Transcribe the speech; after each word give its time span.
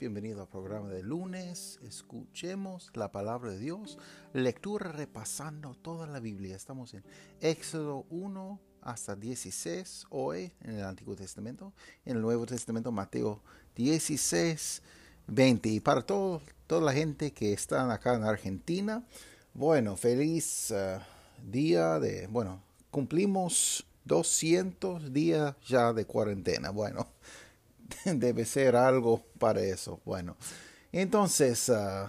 bienvenido 0.00 0.40
al 0.40 0.48
programa 0.48 0.88
de 0.88 1.02
lunes. 1.02 1.78
Escuchemos 1.86 2.90
la 2.94 3.12
palabra 3.12 3.50
de 3.50 3.58
Dios. 3.58 3.98
Lectura 4.32 4.90
repasando 4.92 5.74
toda 5.74 6.06
la 6.06 6.20
Biblia. 6.20 6.56
Estamos 6.56 6.94
en 6.94 7.04
Éxodo 7.42 8.06
1 8.08 8.58
hasta 8.80 9.14
16 9.14 10.06
hoy 10.08 10.52
en 10.62 10.78
el 10.78 10.84
Antiguo 10.84 11.14
Testamento. 11.14 11.74
En 12.06 12.16
el 12.16 12.22
Nuevo 12.22 12.46
Testamento 12.46 12.90
Mateo 12.90 13.42
16, 13.76 14.80
20. 15.26 15.68
Y 15.68 15.80
para 15.80 16.00
todo, 16.00 16.40
toda 16.66 16.80
la 16.80 16.94
gente 16.94 17.32
que 17.32 17.52
está 17.52 17.92
acá 17.92 18.14
en 18.14 18.24
Argentina, 18.24 19.04
bueno, 19.52 19.98
feliz 19.98 20.70
uh, 20.70 20.98
día 21.46 21.98
de, 21.98 22.26
bueno, 22.28 22.62
cumplimos 22.90 23.86
200 24.06 25.12
días 25.12 25.56
ya 25.68 25.92
de 25.92 26.06
cuarentena. 26.06 26.70
Bueno, 26.70 27.06
debe 28.04 28.44
ser 28.44 28.76
algo 28.76 29.24
para 29.38 29.62
eso. 29.62 30.00
Bueno, 30.04 30.36
entonces 30.92 31.68
uh, 31.68 32.08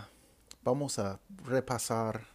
vamos 0.63 0.99
a 0.99 1.19
repasar 1.45 2.27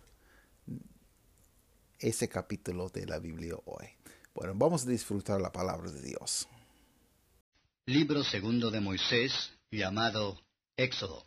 ese 1.99 2.29
capítulo 2.29 2.89
de 2.89 3.07
la 3.07 3.19
Biblia 3.19 3.55
hoy. 3.65 3.87
Bueno, 4.35 4.53
vamos 4.55 4.87
a 4.87 4.91
disfrutar 4.91 5.41
la 5.41 5.51
palabra 5.51 5.91
de 5.91 6.03
Dios. 6.03 6.47
Libro 7.87 8.23
segundo 8.25 8.71
de 8.71 8.81
Moisés, 8.81 9.53
llamado 9.71 10.41
Éxodo. 10.77 11.25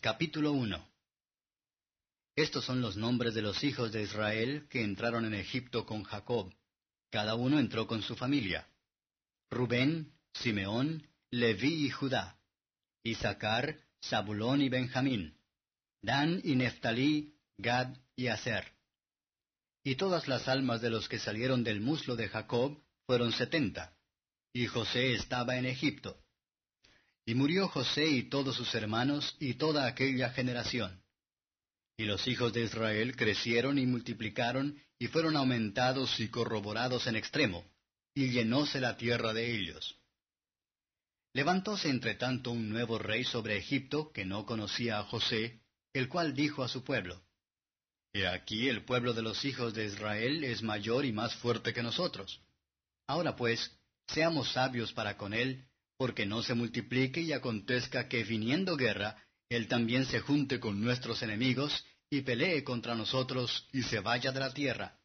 Capítulo 0.00 0.52
1. 0.52 0.88
Estos 2.34 2.64
son 2.64 2.80
los 2.80 2.96
nombres 2.96 3.34
de 3.34 3.42
los 3.42 3.62
hijos 3.62 3.92
de 3.92 4.02
Israel 4.02 4.66
que 4.70 4.82
entraron 4.82 5.26
en 5.26 5.34
Egipto 5.34 5.84
con 5.84 6.02
Jacob. 6.04 6.50
Cada 7.10 7.34
uno 7.34 7.58
entró 7.58 7.86
con 7.86 8.00
su 8.02 8.16
familia. 8.16 8.66
Rubén, 9.50 10.14
Simeón, 10.34 11.06
Leví 11.30 11.86
y 11.86 11.90
Judá. 11.90 12.38
Isaacar, 13.04 13.78
Zabulón 14.04 14.62
y 14.62 14.68
Benjamín. 14.68 15.36
Dan 16.02 16.40
y 16.44 16.56
Neftalí, 16.56 17.34
Gad 17.58 17.96
y 18.16 18.28
Aser. 18.28 18.72
Y 19.84 19.96
todas 19.96 20.28
las 20.28 20.48
almas 20.48 20.80
de 20.80 20.90
los 20.90 21.08
que 21.08 21.18
salieron 21.18 21.64
del 21.64 21.80
muslo 21.80 22.16
de 22.16 22.28
Jacob 22.28 22.82
fueron 23.06 23.32
setenta. 23.32 23.96
Y 24.52 24.66
José 24.66 25.14
estaba 25.14 25.56
en 25.56 25.66
Egipto. 25.66 26.22
Y 27.24 27.34
murió 27.34 27.68
José 27.68 28.06
y 28.06 28.24
todos 28.24 28.56
sus 28.56 28.74
hermanos 28.74 29.36
y 29.38 29.54
toda 29.54 29.86
aquella 29.86 30.30
generación. 30.30 31.02
Y 31.96 32.04
los 32.04 32.26
hijos 32.26 32.52
de 32.52 32.64
Israel 32.64 33.16
crecieron 33.16 33.78
y 33.78 33.86
multiplicaron 33.86 34.80
y 34.98 35.06
fueron 35.08 35.36
aumentados 35.36 36.18
y 36.20 36.28
corroborados 36.28 37.06
en 37.06 37.16
extremo, 37.16 37.64
y 38.14 38.30
llenóse 38.30 38.80
la 38.80 38.96
tierra 38.96 39.32
de 39.32 39.56
ellos. 39.56 39.98
Levantóse 41.34 41.88
entre 41.88 42.14
tanto 42.14 42.50
un 42.50 42.68
nuevo 42.68 42.98
rey 42.98 43.24
sobre 43.24 43.56
Egipto 43.56 44.12
que 44.12 44.24
no 44.24 44.44
conocía 44.44 44.98
a 44.98 45.04
José, 45.04 45.62
el 45.94 46.08
cual 46.08 46.34
dijo 46.34 46.62
a 46.62 46.68
su 46.68 46.84
pueblo, 46.84 47.22
He 48.12 48.26
aquí 48.26 48.68
el 48.68 48.84
pueblo 48.84 49.14
de 49.14 49.22
los 49.22 49.44
hijos 49.46 49.72
de 49.72 49.86
Israel 49.86 50.44
es 50.44 50.62
mayor 50.62 51.06
y 51.06 51.12
más 51.12 51.34
fuerte 51.36 51.72
que 51.72 51.82
nosotros. 51.82 52.42
Ahora 53.06 53.36
pues, 53.36 53.78
seamos 54.06 54.52
sabios 54.52 54.92
para 54.92 55.16
con 55.16 55.32
él, 55.32 55.64
porque 55.96 56.26
no 56.26 56.42
se 56.42 56.52
multiplique 56.54 57.22
y 57.22 57.32
acontezca 57.32 58.08
que 58.08 58.24
viniendo 58.24 58.76
guerra, 58.76 59.16
él 59.48 59.68
también 59.68 60.04
se 60.04 60.20
junte 60.20 60.60
con 60.60 60.82
nuestros 60.82 61.22
enemigos 61.22 61.86
y 62.10 62.20
pelee 62.20 62.62
contra 62.64 62.94
nosotros 62.94 63.66
y 63.72 63.82
se 63.84 64.00
vaya 64.00 64.32
de 64.32 64.40
la 64.40 64.52
tierra. 64.52 64.98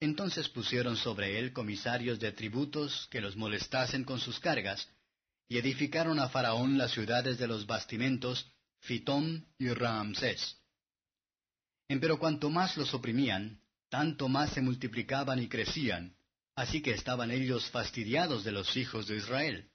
Entonces 0.00 0.48
pusieron 0.48 0.96
sobre 0.96 1.38
él 1.38 1.52
comisarios 1.52 2.18
de 2.18 2.32
tributos 2.32 3.06
que 3.08 3.20
los 3.20 3.36
molestasen 3.36 4.02
con 4.02 4.18
sus 4.18 4.40
cargas, 4.40 4.88
y 5.48 5.58
edificaron 5.58 6.18
a 6.18 6.28
Faraón 6.28 6.78
las 6.78 6.92
ciudades 6.92 7.38
de 7.38 7.46
los 7.46 7.66
bastimentos, 7.66 8.50
Fitón 8.80 9.46
y 9.58 9.68
Ramsés. 9.68 10.56
Empero 11.88 12.18
cuanto 12.18 12.48
más 12.50 12.76
los 12.76 12.94
oprimían, 12.94 13.60
tanto 13.88 14.28
más 14.28 14.52
se 14.52 14.62
multiplicaban 14.62 15.38
y 15.38 15.48
crecían, 15.48 16.16
así 16.54 16.80
que 16.80 16.92
estaban 16.92 17.30
ellos 17.30 17.68
fastidiados 17.70 18.44
de 18.44 18.52
los 18.52 18.76
hijos 18.76 19.06
de 19.06 19.16
Israel. 19.16 19.70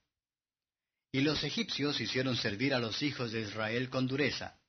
Y 1.12 1.22
los 1.22 1.44
egipcios 1.44 2.02
hicieron 2.02 2.36
servir 2.36 2.74
a 2.74 2.80
los 2.80 3.02
hijos 3.04 3.32
de 3.32 3.42
Israel 3.42 3.90
con 3.90 4.08
dureza, 4.08 4.60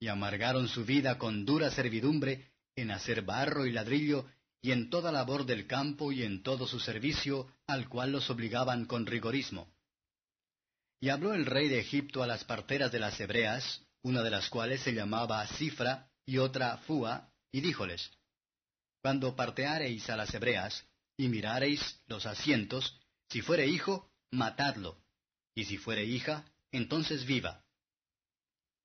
y 0.00 0.08
amargaron 0.08 0.68
su 0.68 0.84
vida 0.84 1.18
con 1.18 1.44
dura 1.44 1.70
servidumbre 1.70 2.52
en 2.76 2.90
hacer 2.90 3.22
barro 3.22 3.66
y 3.66 3.72
ladrillo, 3.72 4.26
y 4.60 4.72
en 4.72 4.88
toda 4.88 5.12
labor 5.12 5.44
del 5.44 5.66
campo 5.66 6.10
y 6.10 6.22
en 6.22 6.42
todo 6.42 6.66
su 6.66 6.80
servicio, 6.80 7.52
al 7.66 7.88
cual 7.88 8.12
los 8.12 8.30
obligaban 8.30 8.86
con 8.86 9.04
rigorismo. 9.04 9.73
Y 11.00 11.08
habló 11.08 11.34
el 11.34 11.46
rey 11.46 11.68
de 11.68 11.80
Egipto 11.80 12.22
a 12.22 12.26
las 12.26 12.44
parteras 12.44 12.90
de 12.92 13.00
las 13.00 13.18
hebreas, 13.20 13.82
una 14.02 14.22
de 14.22 14.30
las 14.30 14.48
cuales 14.48 14.80
se 14.82 14.92
llamaba 14.92 15.46
Cifra 15.46 16.10
y 16.26 16.38
otra 16.38 16.76
Fua, 16.78 17.30
y 17.52 17.60
díjoles, 17.60 18.10
Cuando 19.02 19.36
parteareis 19.36 20.08
a 20.10 20.16
las 20.16 20.32
hebreas, 20.34 20.86
y 21.16 21.28
mirareis 21.28 22.00
los 22.06 22.26
asientos, 22.26 22.98
si 23.28 23.40
fuere 23.40 23.66
hijo, 23.66 24.10
matadlo, 24.30 25.02
y 25.54 25.64
si 25.64 25.78
fuere 25.78 26.04
hija, 26.04 26.44
entonces 26.72 27.24
viva. 27.24 27.64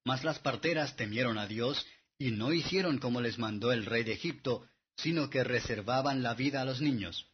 Mas 0.06 0.24
las 0.24 0.40
parteras 0.40 0.96
temieron 0.96 1.38
a 1.38 1.48
Dios, 1.48 1.86
y 2.18 2.32
no 2.32 2.54
hicieron 2.54 3.00
como 3.00 3.22
les 3.22 3.38
mandó 3.40 3.72
el 3.72 3.86
rey 3.86 4.04
de 4.04 4.14
Egipto, 4.14 4.68
sino 4.98 5.30
que 5.30 5.44
reservaban 5.44 6.22
la 6.22 6.34
vida 6.34 6.62
a 6.62 6.66
los 6.66 6.82
niños. 6.82 7.32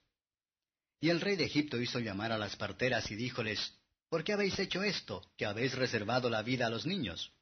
Y 1.02 1.10
el 1.10 1.22
rey 1.22 1.36
de 1.36 1.46
Egipto 1.46 1.82
hizo 1.82 2.00
llamar 2.00 2.32
a 2.32 2.38
las 2.38 2.56
parteras 2.56 3.10
y 3.12 3.16
díjoles, 3.16 3.78
¿Por 4.16 4.24
qué 4.24 4.32
habéis 4.32 4.58
hecho 4.60 4.82
esto, 4.82 5.30
que 5.36 5.46
habéis 5.46 5.76
reservado 5.76 6.30
la 6.30 6.42
vida 6.42 6.68
a 6.68 6.70
los 6.70 6.86
niños? 6.86 7.34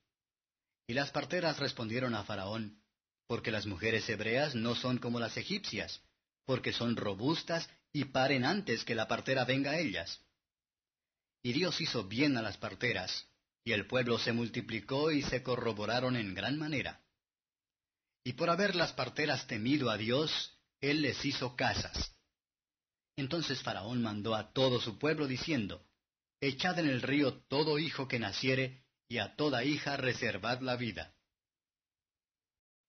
Y 0.88 0.96
las 0.96 1.12
parteras 1.12 1.60
respondieron 1.60 2.16
a 2.16 2.24
Faraón, 2.24 2.82
Porque 3.28 3.52
las 3.52 3.68
mujeres 3.68 4.10
hebreas 4.10 4.56
no 4.56 4.74
son 4.74 4.98
como 4.98 5.20
las 5.20 5.38
egipcias, 5.38 6.02
porque 6.46 6.74
son 6.74 6.96
robustas 6.96 7.70
y 7.92 8.06
paren 8.06 8.44
antes 8.44 8.84
que 8.86 8.96
la 8.96 9.08
partera 9.08 9.46
venga 9.46 9.70
a 9.70 9.78
ellas. 9.78 10.20
Y 11.44 11.54
Dios 11.54 11.80
hizo 11.80 12.06
bien 12.06 12.38
a 12.38 12.42
las 12.42 12.58
parteras, 12.58 13.28
y 13.64 13.74
el 13.74 13.86
pueblo 13.86 14.18
se 14.18 14.34
multiplicó 14.34 15.12
y 15.12 15.22
se 15.22 15.44
corroboraron 15.44 16.16
en 16.16 16.34
gran 16.34 16.58
manera. 16.58 17.04
Y 18.24 18.34
por 18.34 18.50
haber 18.50 18.74
las 18.74 18.94
parteras 18.94 19.46
temido 19.46 19.92
a 19.92 19.98
Dios, 19.98 20.58
Él 20.82 21.04
les 21.04 21.24
hizo 21.24 21.56
casas. 21.56 22.16
Entonces 23.16 23.62
Faraón 23.62 24.02
mandó 24.02 24.34
a 24.34 24.52
todo 24.54 24.82
su 24.82 24.98
pueblo 24.98 25.28
diciendo, 25.28 25.86
Echad 26.46 26.78
en 26.80 26.90
el 26.90 27.02
río 27.02 27.36
todo 27.48 27.80
hijo 27.80 28.10
que 28.10 28.20
naciere, 28.20 28.84
y 29.08 29.20
a 29.20 29.34
toda 29.38 29.64
hija 29.64 29.96
reservad 29.96 30.60
la 30.60 30.76
vida. 30.76 31.14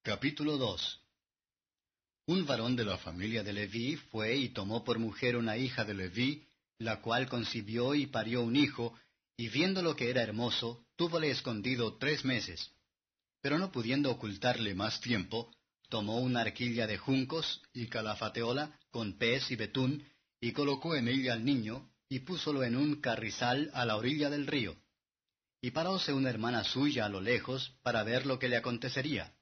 Capítulo 0.03 0.57
2 0.57 1.01
Un 2.27 2.47
varón 2.47 2.75
de 2.75 2.85
la 2.85 2.99
familia 2.99 3.45
de 3.45 3.53
Leví 3.53 3.95
fue 4.11 4.35
y 4.35 4.49
tomó 4.49 4.83
por 4.83 4.99
mujer 4.99 5.37
una 5.37 5.57
hija 5.57 5.85
de 5.85 5.95
Leví, 5.95 6.49
la 6.79 7.01
cual 7.01 7.29
concibió 7.29 7.95
y 7.95 8.07
parió 8.07 8.43
un 8.43 8.57
hijo, 8.57 8.99
y 9.37 9.49
viendo 9.51 9.83
lo 9.83 9.95
que 9.95 10.11
era 10.11 10.23
hermoso, 10.23 10.85
túvole 10.97 11.31
escondido 11.31 11.97
tres 11.97 12.25
meses. 12.25 12.73
Pero 13.41 13.57
no 13.61 13.71
pudiendo 13.71 14.11
ocultarle 14.11 14.75
más 14.75 15.00
tiempo, 15.00 15.55
tomó 15.89 16.19
una 16.19 16.41
arquilla 16.41 16.89
de 16.89 16.99
juncos 16.99 17.62
y 17.73 17.87
calafateola 17.87 18.77
con 18.91 19.17
pez 19.17 19.49
y 19.53 19.55
betún, 19.55 20.05
y 20.41 20.50
colocó 20.50 20.97
en 20.97 21.07
ella 21.07 21.35
al 21.35 21.45
niño, 21.45 21.94
y 22.09 22.21
púsolo 22.21 22.62
en 22.65 22.77
un 22.77 23.01
carrizal 23.01 23.71
a 23.75 23.85
la 23.85 23.97
orilla 23.97 24.31
del 24.31 24.47
río. 24.47 24.77
Y 25.61 25.71
paróse 25.71 26.12
una 26.12 26.31
hermana 26.31 26.65
suya 26.65 27.06
a 27.06 27.09
lo 27.09 27.21
lejos 27.21 27.75
para 27.83 28.03
ver 28.03 28.27
lo 28.27 28.39
que 28.39 28.49
le 28.49 28.56
acontecería. 28.56 29.35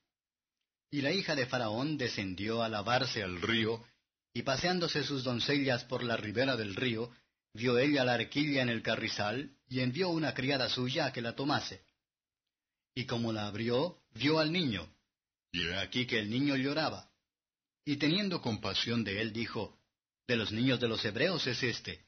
Y 0.91 1.01
la 1.01 1.11
hija 1.11 1.35
de 1.35 1.47
Faraón 1.47 1.97
descendió 1.97 2.63
a 2.63 2.69
lavarse 2.69 3.23
al 3.23 3.41
río, 3.41 3.85
y 4.35 4.43
paseándose 4.43 5.03
sus 5.03 5.25
doncellas 5.25 5.85
por 5.85 6.03
la 6.03 6.17
ribera 6.17 6.57
del 6.57 6.77
río, 6.77 7.11
vio 7.55 7.79
ella 7.79 8.05
la 8.05 8.15
arquilla 8.15 8.63
en 8.63 8.69
el 8.69 8.83
carrizal, 8.83 9.57
y 9.69 9.81
envió 9.81 10.11
una 10.11 10.33
criada 10.35 10.69
suya 10.69 11.07
a 11.07 11.13
que 11.13 11.23
la 11.23 11.35
tomase. 11.35 11.83
Y 12.95 13.07
como 13.07 13.33
la 13.33 13.47
abrió, 13.47 13.99
vio 14.15 14.39
al 14.39 14.53
niño, 14.53 14.89
y 15.53 15.67
he 15.67 15.77
aquí 15.77 16.07
que 16.07 16.19
el 16.19 16.31
niño 16.31 16.57
lloraba. 16.57 17.11
Y 17.85 17.97
teniendo 17.97 18.41
compasión 18.41 19.05
de 19.05 19.21
él, 19.21 19.33
dijo, 19.33 19.79
De 20.27 20.37
los 20.37 20.53
niños 20.53 20.81
de 20.81 20.89
los 20.89 21.05
hebreos 21.05 21.47
es 21.47 21.63
este. 21.63 22.07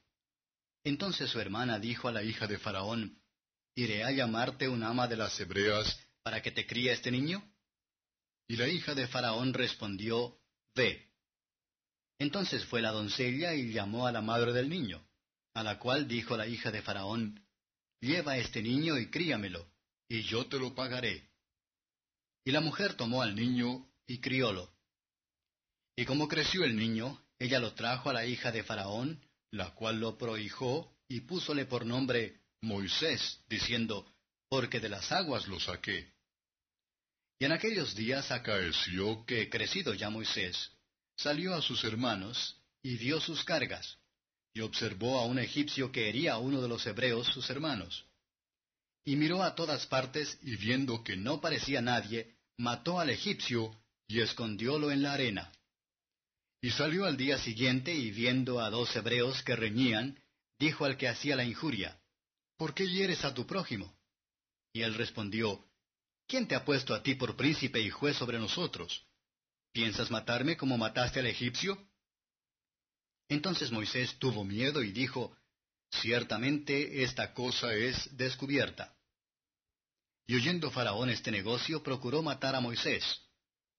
Entonces 0.85 1.31
su 1.31 1.41
hermana 1.41 1.79
dijo 1.79 2.09
a 2.09 2.13
la 2.13 2.23
hija 2.23 2.47
de 2.47 2.59
Faraón, 2.59 3.19
¿iré 3.75 4.05
a 4.05 4.11
llamarte 4.11 4.69
un 4.69 4.83
ama 4.83 5.09
de 5.09 5.17
las 5.17 5.39
hebreas 5.41 5.99
para 6.23 6.43
que 6.43 6.51
te 6.51 6.67
críe 6.67 6.93
este 6.93 7.11
niño? 7.11 7.43
Y 8.47 8.57
la 8.57 8.69
hija 8.69 8.95
de 8.95 9.09
Faraón 9.09 9.55
respondió, 9.55 10.39
Ve. 10.75 11.11
Entonces 12.19 12.65
fue 12.67 12.83
la 12.83 12.91
doncella 12.91 13.55
y 13.55 13.73
llamó 13.73 14.07
a 14.07 14.13
la 14.13 14.21
madre 14.21 14.53
del 14.53 14.69
niño, 14.69 15.03
a 15.55 15.63
la 15.63 15.79
cual 15.79 16.07
dijo 16.07 16.37
la 16.37 16.47
hija 16.47 16.71
de 16.71 16.83
Faraón, 16.83 17.41
Lleva 18.01 18.37
este 18.37 18.63
niño 18.63 18.99
y 18.99 19.11
críamelo, 19.11 19.67
y 20.09 20.23
yo 20.25 20.47
te 20.47 20.59
lo 20.59 20.75
pagaré. 20.75 21.31
Y 22.45 22.53
la 22.53 22.61
mujer 22.61 22.95
tomó 22.95 23.23
al 23.23 23.35
niño 23.35 23.89
y 24.07 24.19
criólo. 24.19 24.71
Y 25.97 26.05
como 26.05 26.29
creció 26.29 26.65
el 26.65 26.77
niño, 26.77 27.19
ella 27.39 27.61
lo 27.61 27.73
trajo 27.73 28.11
a 28.11 28.13
la 28.13 28.27
hija 28.27 28.53
de 28.53 28.63
Faraón, 28.63 29.25
la 29.55 29.71
cual 29.71 30.01
lo 30.01 30.19
prohijó 30.19 30.93
y 31.09 31.21
púsole 31.21 31.65
por 31.65 31.87
nombre 31.87 32.41
Moisés, 32.61 33.41
diciendo, 33.49 34.05
porque 34.49 34.81
de 34.81 34.89
las 34.89 35.13
aguas 35.13 35.47
lo 35.47 35.61
saqué. 35.61 36.13
Y 37.39 37.45
en 37.45 37.53
aquellos 37.53 37.95
días 37.95 38.33
acaeció 38.33 39.25
que, 39.27 39.49
crecido 39.49 39.95
ya 39.95 40.11
Moisés, 40.11 40.73
salió 41.17 41.55
a 41.55 41.63
sus 41.63 41.85
hermanos 41.85 42.61
y 42.83 42.97
vio 42.97 43.21
sus 43.21 43.45
cargas, 43.45 43.99
y 44.53 44.61
observó 44.61 45.21
a 45.21 45.25
un 45.25 45.39
egipcio 45.39 45.93
que 45.93 46.09
hería 46.09 46.39
uno 46.39 46.61
de 46.61 46.69
los 46.69 46.85
hebreos 46.87 47.29
sus 47.29 47.49
hermanos. 47.49 48.07
Y 49.05 49.15
miró 49.15 49.43
a 49.45 49.55
todas 49.55 49.87
partes, 49.87 50.37
y 50.43 50.57
viendo 50.57 51.05
que 51.05 51.17
no 51.17 51.41
parecía 51.41 51.81
nadie, 51.81 52.35
mató 52.57 52.99
al 52.99 53.11
egipcio 53.11 53.73
y 54.09 54.21
escondiólo 54.21 54.91
en 54.91 55.03
la 55.03 55.13
arena. 55.13 55.53
Y 56.65 56.71
salió 56.71 57.05
al 57.05 57.19
día 57.19 57.37
siguiente, 57.37 57.93
y 57.93 58.11
viendo 58.11 58.59
a 58.59 58.71
dos 58.71 58.97
hebreos 58.97 59.43
que 59.43 59.55
reñían, 59.55 60.19
dijo 60.59 60.87
al 60.87 60.97
que 60.97 61.09
hacía 61.09 61.37
la 61.37 61.45
injuria, 61.45 62.01
¿Por 62.57 62.73
qué 62.73 62.89
hieres 62.89 63.23
a 63.27 63.35
tu 63.35 63.47
prójimo? 63.47 63.95
Y 64.73 64.81
él 64.81 64.95
respondió, 64.95 65.63
¿Quién 66.27 66.49
te 66.49 66.55
ha 66.55 66.65
puesto 66.65 66.95
a 66.95 67.03
ti 67.03 67.17
por 67.17 67.37
príncipe 67.37 67.81
y 67.81 67.91
juez 67.91 68.17
sobre 68.17 68.39
nosotros? 68.39 69.05
¿Piensas 69.75 70.11
matarme 70.11 70.57
como 70.57 70.79
mataste 70.79 71.21
al 71.21 71.27
egipcio? 71.27 71.77
Entonces 73.29 73.71
Moisés 73.71 74.19
tuvo 74.19 74.43
miedo 74.43 74.83
y 74.83 74.91
dijo, 74.91 75.37
Ciertamente 75.91 77.03
esta 77.03 77.35
cosa 77.35 77.75
es 77.75 78.17
descubierta. 78.17 78.97
Y 80.27 80.37
oyendo 80.37 80.71
Faraón 80.71 81.11
este 81.11 81.31
negocio, 81.31 81.83
procuró 81.83 82.23
matar 82.23 82.57
a 82.57 82.63
Moisés. 82.63 83.21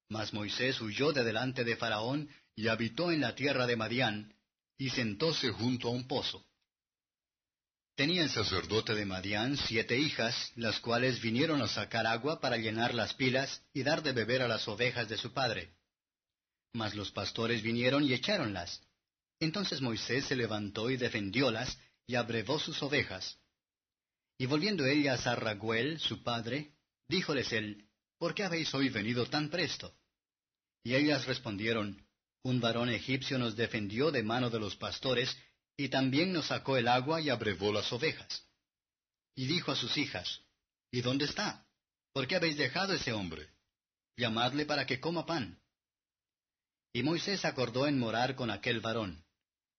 Mas 0.08 0.34
Moisés 0.34 0.80
huyó 0.82 1.14
de 1.14 1.24
delante 1.24 1.64
de 1.64 1.78
Faraón 1.78 2.30
y 2.56 2.68
habitó 2.68 3.12
en 3.12 3.22
la 3.22 3.36
tierra 3.36 3.68
de 3.68 3.76
Madián, 3.76 4.34
y 4.78 4.90
sentóse 4.90 5.52
junto 5.52 5.88
a 5.88 5.92
un 5.92 6.08
pozo. 6.08 6.46
Tenía 7.96 8.24
el 8.24 8.30
sacerdote 8.30 8.94
de 8.94 9.06
Madián 9.06 9.56
siete 9.56 9.98
hijas, 9.98 10.52
las 10.56 10.80
cuales 10.80 11.22
vinieron 11.22 11.62
a 11.62 11.68
sacar 11.68 12.06
agua 12.06 12.42
para 12.42 12.58
llenar 12.58 12.94
las 12.94 13.14
pilas 13.14 13.62
y 13.74 13.84
dar 13.84 14.04
de 14.04 14.12
beber 14.12 14.42
a 14.42 14.48
las 14.48 14.68
ovejas 14.68 15.08
de 15.08 15.18
su 15.18 15.32
padre. 15.32 15.74
Mas 16.74 16.94
los 16.94 17.12
pastores 17.12 17.62
vinieron 17.62 18.04
y 18.04 18.14
echáronlas. 18.14 18.82
Entonces 19.40 19.80
Moisés 19.80 20.26
se 20.26 20.36
levantó 20.36 20.90
y 20.90 20.98
defendiólas, 20.98 21.78
y 22.08 22.16
abrevó 22.16 22.60
sus 22.60 22.84
ovejas. 22.84 23.40
Y 24.38 24.46
volviendo 24.46 24.86
ellas 24.86 25.26
a 25.26 25.36
Raguel, 25.36 26.00
su 26.00 26.22
padre, 26.22 26.74
díjoles 27.08 27.52
él, 27.54 27.86
¿Por 28.18 28.34
qué 28.34 28.44
habéis 28.44 28.74
hoy 28.74 28.90
venido 28.90 29.26
tan 29.26 29.50
presto? 29.50 29.94
Y 30.84 30.96
ellas 30.96 31.26
respondieron, 31.26 32.05
Un 32.46 32.62
varón 32.62 32.90
egipcio 32.90 33.40
nos 33.40 33.56
defendió 33.56 34.12
de 34.12 34.22
mano 34.22 34.52
de 34.52 34.60
los 34.60 34.76
pastores, 34.76 35.36
y 35.76 35.90
también 35.90 36.32
nos 36.32 36.46
sacó 36.46 36.78
el 36.78 36.88
agua 36.88 37.20
y 37.20 37.32
abrevó 37.32 37.74
las 37.74 37.92
ovejas. 37.92 38.48
Y 39.34 39.48
dijo 39.48 39.72
a 39.72 39.76
sus 39.76 39.98
hijas, 39.98 40.42
¿Y 40.92 41.02
dónde 41.02 41.26
está? 41.26 41.66
¿Por 42.14 42.28
qué 42.28 42.36
habéis 42.36 42.56
dejado 42.56 42.94
ese 42.94 43.14
hombre? 43.14 43.50
Llamadle 44.16 44.68
para 44.68 44.86
que 44.86 45.00
coma 45.00 45.26
pan. 45.26 45.60
Y 46.94 47.02
Moisés 47.02 47.46
acordó 47.46 47.88
en 47.88 47.98
morar 47.98 48.36
con 48.36 48.52
aquel 48.52 48.80
varón. 48.80 49.26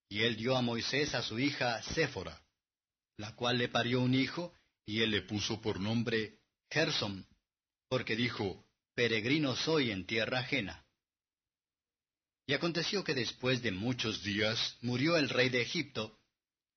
Y 0.09 0.25
él 0.25 0.35
dio 0.35 0.57
a 0.57 0.61
Moisés 0.61 1.15
a 1.15 1.23
su 1.23 1.39
hija 1.39 1.81
Séfora, 1.95 2.43
la 3.17 3.37
cual 3.37 3.59
le 3.59 3.69
parió 3.69 4.01
un 4.01 4.13
hijo, 4.13 4.53
y 4.85 5.03
él 5.03 5.13
le 5.13 5.23
puso 5.23 5.61
por 5.61 5.79
nombre 5.79 6.41
Gersom, 6.69 7.25
porque 7.89 8.17
dijo, 8.17 8.67
Peregrino 8.97 9.55
soy 9.55 9.93
en 9.93 10.05
tierra 10.05 10.41
ajena. 10.41 10.86
Y 12.47 12.55
aconteció 12.55 13.03
que 13.03 13.15
después 13.15 13.61
de 13.61 13.73
muchos 13.73 14.23
días 14.23 14.77
murió 14.81 15.17
el 15.17 15.29
rey 15.29 15.49
de 15.49 15.63
Egipto, 15.63 16.17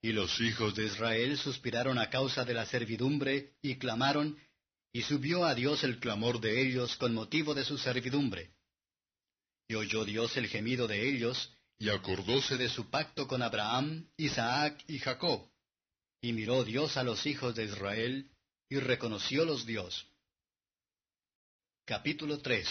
y 0.02 0.14
los 0.14 0.40
hijos 0.42 0.74
de 0.76 0.86
Israel 0.86 1.38
suspiraron 1.38 2.00
a 2.00 2.10
causa 2.10 2.44
de 2.44 2.56
la 2.56 2.66
servidumbre, 2.66 3.54
y 3.62 3.76
clamaron, 3.76 4.38
y 4.92 5.04
subió 5.04 5.46
a 5.46 5.54
Dios 5.54 5.84
el 5.84 6.00
clamor 6.00 6.40
de 6.42 6.62
ellos 6.62 6.96
con 6.96 7.14
motivo 7.14 7.54
de 7.54 7.64
su 7.64 7.78
servidumbre. 7.78 8.52
Y 9.68 9.76
oyó 9.76 10.06
Dios 10.06 10.36
el 10.38 10.48
gemido 10.48 10.88
de 10.88 11.08
ellos, 11.08 11.54
y 11.78 11.90
acordóse 11.90 12.58
de 12.58 12.70
su 12.70 12.90
pacto 12.90 13.28
con 13.28 13.44
Abraham, 13.44 14.10
Isaac 14.18 14.84
y 14.88 14.98
Jacob. 14.98 15.48
Y 16.22 16.34
miró 16.34 16.64
Dios 16.64 16.98
a 16.98 17.04
los 17.04 17.28
hijos 17.28 17.54
de 17.54 17.66
Israel, 17.66 18.32
y 18.70 18.80
reconociólos 18.80 19.68
Dios. 19.68 20.08
Capítulo 21.86 22.40
3 22.40 22.68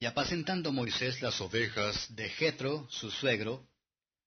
y 0.00 0.06
apacentando 0.06 0.72
Moisés 0.72 1.20
las 1.22 1.40
ovejas 1.40 2.14
de 2.14 2.28
Jetro, 2.30 2.86
su 2.90 3.10
suegro, 3.10 3.68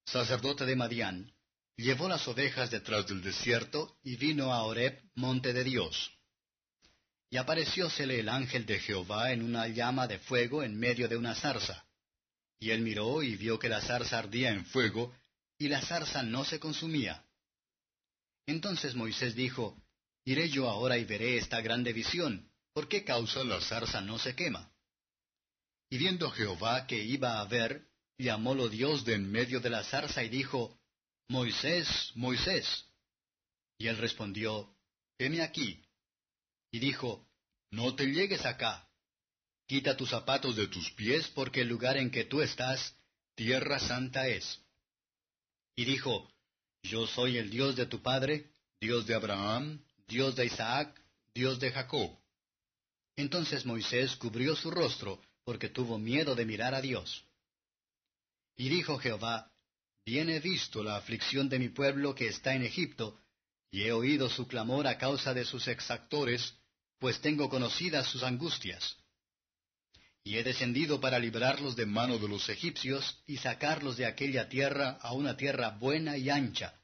sacerdote 0.04 0.66
de 0.66 0.76
Madián, 0.76 1.32
llevó 1.76 2.08
las 2.08 2.28
ovejas 2.28 2.70
detrás 2.70 3.06
del 3.06 3.22
desierto 3.22 3.96
y 4.02 4.16
vino 4.16 4.52
a 4.52 4.64
Horeb, 4.64 5.00
monte 5.14 5.52
de 5.52 5.64
Dios. 5.64 6.12
Y 7.30 7.38
apareciósele 7.38 8.20
el 8.20 8.28
ángel 8.28 8.66
de 8.66 8.78
Jehová 8.80 9.32
en 9.32 9.42
una 9.42 9.66
llama 9.68 10.06
de 10.06 10.18
fuego 10.18 10.62
en 10.62 10.78
medio 10.78 11.08
de 11.08 11.16
una 11.16 11.34
zarza. 11.34 11.86
Y 12.58 12.70
él 12.70 12.82
miró 12.82 13.22
y 13.22 13.36
vio 13.36 13.58
que 13.58 13.70
la 13.70 13.80
zarza 13.80 14.18
ardía 14.18 14.50
en 14.50 14.66
fuego, 14.66 15.14
y 15.56 15.68
la 15.68 15.80
zarza 15.80 16.22
no 16.22 16.44
se 16.44 16.60
consumía. 16.60 17.24
Entonces 18.46 18.94
Moisés 18.94 19.34
dijo, 19.34 19.82
Iré 20.24 20.50
yo 20.50 20.68
ahora 20.68 20.98
y 20.98 21.04
veré 21.04 21.38
esta 21.38 21.60
grande 21.62 21.92
visión, 21.92 22.50
¿por 22.74 22.88
qué 22.88 23.04
causa 23.04 23.42
la 23.42 23.60
zarza 23.60 24.00
no 24.02 24.18
se 24.18 24.34
quema? 24.34 24.71
Y 25.92 25.98
viendo 25.98 26.30
Jehová 26.30 26.86
que 26.86 27.04
iba 27.04 27.38
a 27.38 27.44
ver, 27.44 27.86
llamólo 28.16 28.70
Dios 28.70 29.04
de 29.04 29.12
en 29.12 29.30
medio 29.30 29.60
de 29.60 29.68
la 29.68 29.84
zarza 29.84 30.24
y 30.24 30.30
dijo, 30.30 30.80
Moisés, 31.28 32.12
Moisés. 32.14 32.86
Y 33.76 33.88
él 33.88 33.98
respondió, 33.98 34.74
Heme 35.18 35.42
aquí. 35.42 35.84
Y 36.70 36.78
dijo, 36.78 37.28
No 37.70 37.94
te 37.94 38.06
llegues 38.06 38.46
acá. 38.46 38.88
Quita 39.66 39.94
tus 39.94 40.08
zapatos 40.08 40.56
de 40.56 40.66
tus 40.66 40.90
pies, 40.92 41.28
porque 41.28 41.60
el 41.60 41.68
lugar 41.68 41.98
en 41.98 42.10
que 42.10 42.24
tú 42.24 42.40
estás, 42.40 42.96
tierra 43.34 43.78
santa 43.78 44.26
es. 44.26 44.62
Y 45.76 45.84
dijo, 45.84 46.32
Yo 46.84 47.06
soy 47.06 47.36
el 47.36 47.50
Dios 47.50 47.76
de 47.76 47.84
tu 47.84 48.00
padre, 48.00 48.50
Dios 48.80 49.06
de 49.06 49.14
Abraham, 49.14 49.84
Dios 50.08 50.36
de 50.36 50.46
Isaac, 50.46 50.98
Dios 51.34 51.60
de 51.60 51.70
Jacob. 51.70 52.18
Entonces 53.14 53.66
Moisés 53.66 54.16
cubrió 54.16 54.56
su 54.56 54.70
rostro, 54.70 55.20
porque 55.44 55.68
tuvo 55.68 55.98
miedo 55.98 56.34
de 56.34 56.44
mirar 56.44 56.74
a 56.74 56.80
Dios. 56.80 57.24
Y 58.56 58.68
dijo 58.68 58.98
Jehová, 58.98 59.52
Bien 60.04 60.28
he 60.30 60.40
visto 60.40 60.82
la 60.82 60.96
aflicción 60.96 61.48
de 61.48 61.58
mi 61.58 61.68
pueblo 61.68 62.14
que 62.14 62.26
está 62.26 62.54
en 62.54 62.64
Egipto, 62.64 63.20
y 63.70 63.84
he 63.84 63.92
oído 63.92 64.28
su 64.28 64.48
clamor 64.48 64.86
a 64.86 64.98
causa 64.98 65.32
de 65.32 65.44
sus 65.44 65.68
exactores, 65.68 66.54
pues 66.98 67.20
tengo 67.20 67.48
conocidas 67.48 68.08
sus 68.08 68.22
angustias. 68.22 68.96
Y 70.24 70.36
he 70.36 70.44
descendido 70.44 71.00
para 71.00 71.18
librarlos 71.18 71.76
de 71.76 71.86
mano 71.86 72.18
de 72.18 72.28
los 72.28 72.48
egipcios 72.48 73.22
y 73.26 73.38
sacarlos 73.38 73.96
de 73.96 74.06
aquella 74.06 74.48
tierra 74.48 74.98
a 75.00 75.12
una 75.12 75.36
tierra 75.36 75.70
buena 75.70 76.16
y 76.16 76.30
ancha, 76.30 76.80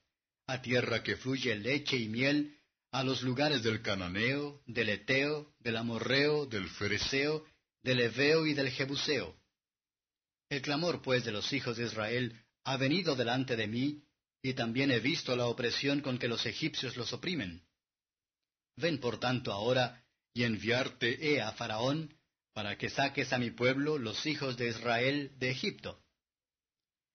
a 0.46 0.62
tierra 0.62 1.02
que 1.02 1.16
fluye 1.16 1.54
leche 1.56 1.96
y 1.96 2.08
miel, 2.08 2.56
a 2.90 3.04
los 3.04 3.22
lugares 3.22 3.62
del 3.62 3.82
cananeo, 3.82 4.62
del 4.66 4.88
eteo, 4.88 5.52
del 5.60 5.76
amorreo, 5.76 6.46
del 6.46 6.68
fereceo 6.70 7.44
del 7.88 8.00
Eveo 8.00 8.44
y 8.44 8.52
del 8.52 8.70
Jebuseo. 8.70 9.34
El 10.50 10.60
clamor, 10.60 11.00
pues, 11.00 11.24
de 11.24 11.32
los 11.32 11.54
hijos 11.54 11.78
de 11.78 11.86
Israel 11.86 12.38
ha 12.64 12.76
venido 12.76 13.16
delante 13.16 13.56
de 13.56 13.66
mí, 13.66 14.02
y 14.42 14.52
también 14.52 14.90
he 14.90 15.00
visto 15.00 15.34
la 15.34 15.46
opresión 15.46 16.02
con 16.02 16.18
que 16.18 16.28
los 16.28 16.44
egipcios 16.44 16.98
los 16.98 17.14
oprimen. 17.14 17.62
Ven 18.76 19.00
por 19.00 19.18
tanto 19.18 19.52
ahora, 19.52 20.04
y 20.34 20.44
enviarte 20.44 21.32
he 21.32 21.40
a 21.40 21.52
Faraón, 21.52 22.14
para 22.52 22.76
que 22.76 22.90
saques 22.90 23.32
a 23.32 23.38
mi 23.38 23.52
pueblo, 23.52 23.96
los 23.96 24.26
hijos 24.26 24.58
de 24.58 24.68
Israel, 24.68 25.32
de 25.38 25.48
Egipto. 25.50 25.98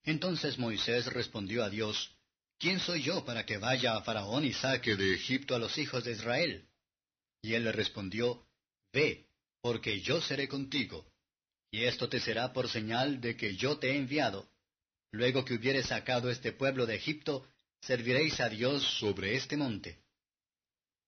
Entonces 0.04 0.58
Moisés 0.58 1.06
respondió 1.06 1.64
a 1.64 1.70
Dios, 1.70 2.18
¿Quién 2.58 2.80
soy 2.80 3.04
yo 3.04 3.24
para 3.26 3.46
que 3.46 3.58
vaya 3.60 3.96
a 3.96 4.02
Faraón 4.02 4.44
y 4.44 4.54
saque 4.54 4.96
de 4.96 5.14
Egipto 5.14 5.54
a 5.54 5.60
los 5.60 5.78
hijos 5.78 6.04
de 6.04 6.14
Israel? 6.14 6.68
Y 7.44 7.54
él 7.54 7.66
le 7.66 7.72
respondió, 7.74 8.48
Ve, 8.92 9.28
porque 9.64 10.02
yo 10.02 10.22
seré 10.22 10.50
contigo, 10.50 11.10
y 11.72 11.86
esto 11.86 12.10
te 12.10 12.20
será 12.20 12.52
por 12.52 12.68
señal 12.68 13.22
de 13.22 13.38
que 13.38 13.56
yo 13.56 13.80
te 13.80 13.92
he 13.92 13.96
enviado. 13.96 14.52
Luego 15.12 15.46
que 15.46 15.54
hubieres 15.54 15.86
sacado 15.86 16.30
este 16.30 16.52
pueblo 16.52 16.86
de 16.86 16.96
Egipto, 16.96 17.48
serviréis 17.82 18.42
a 18.42 18.50
Dios 18.50 18.84
sobre 19.00 19.36
este 19.38 19.56
monte. 19.56 20.04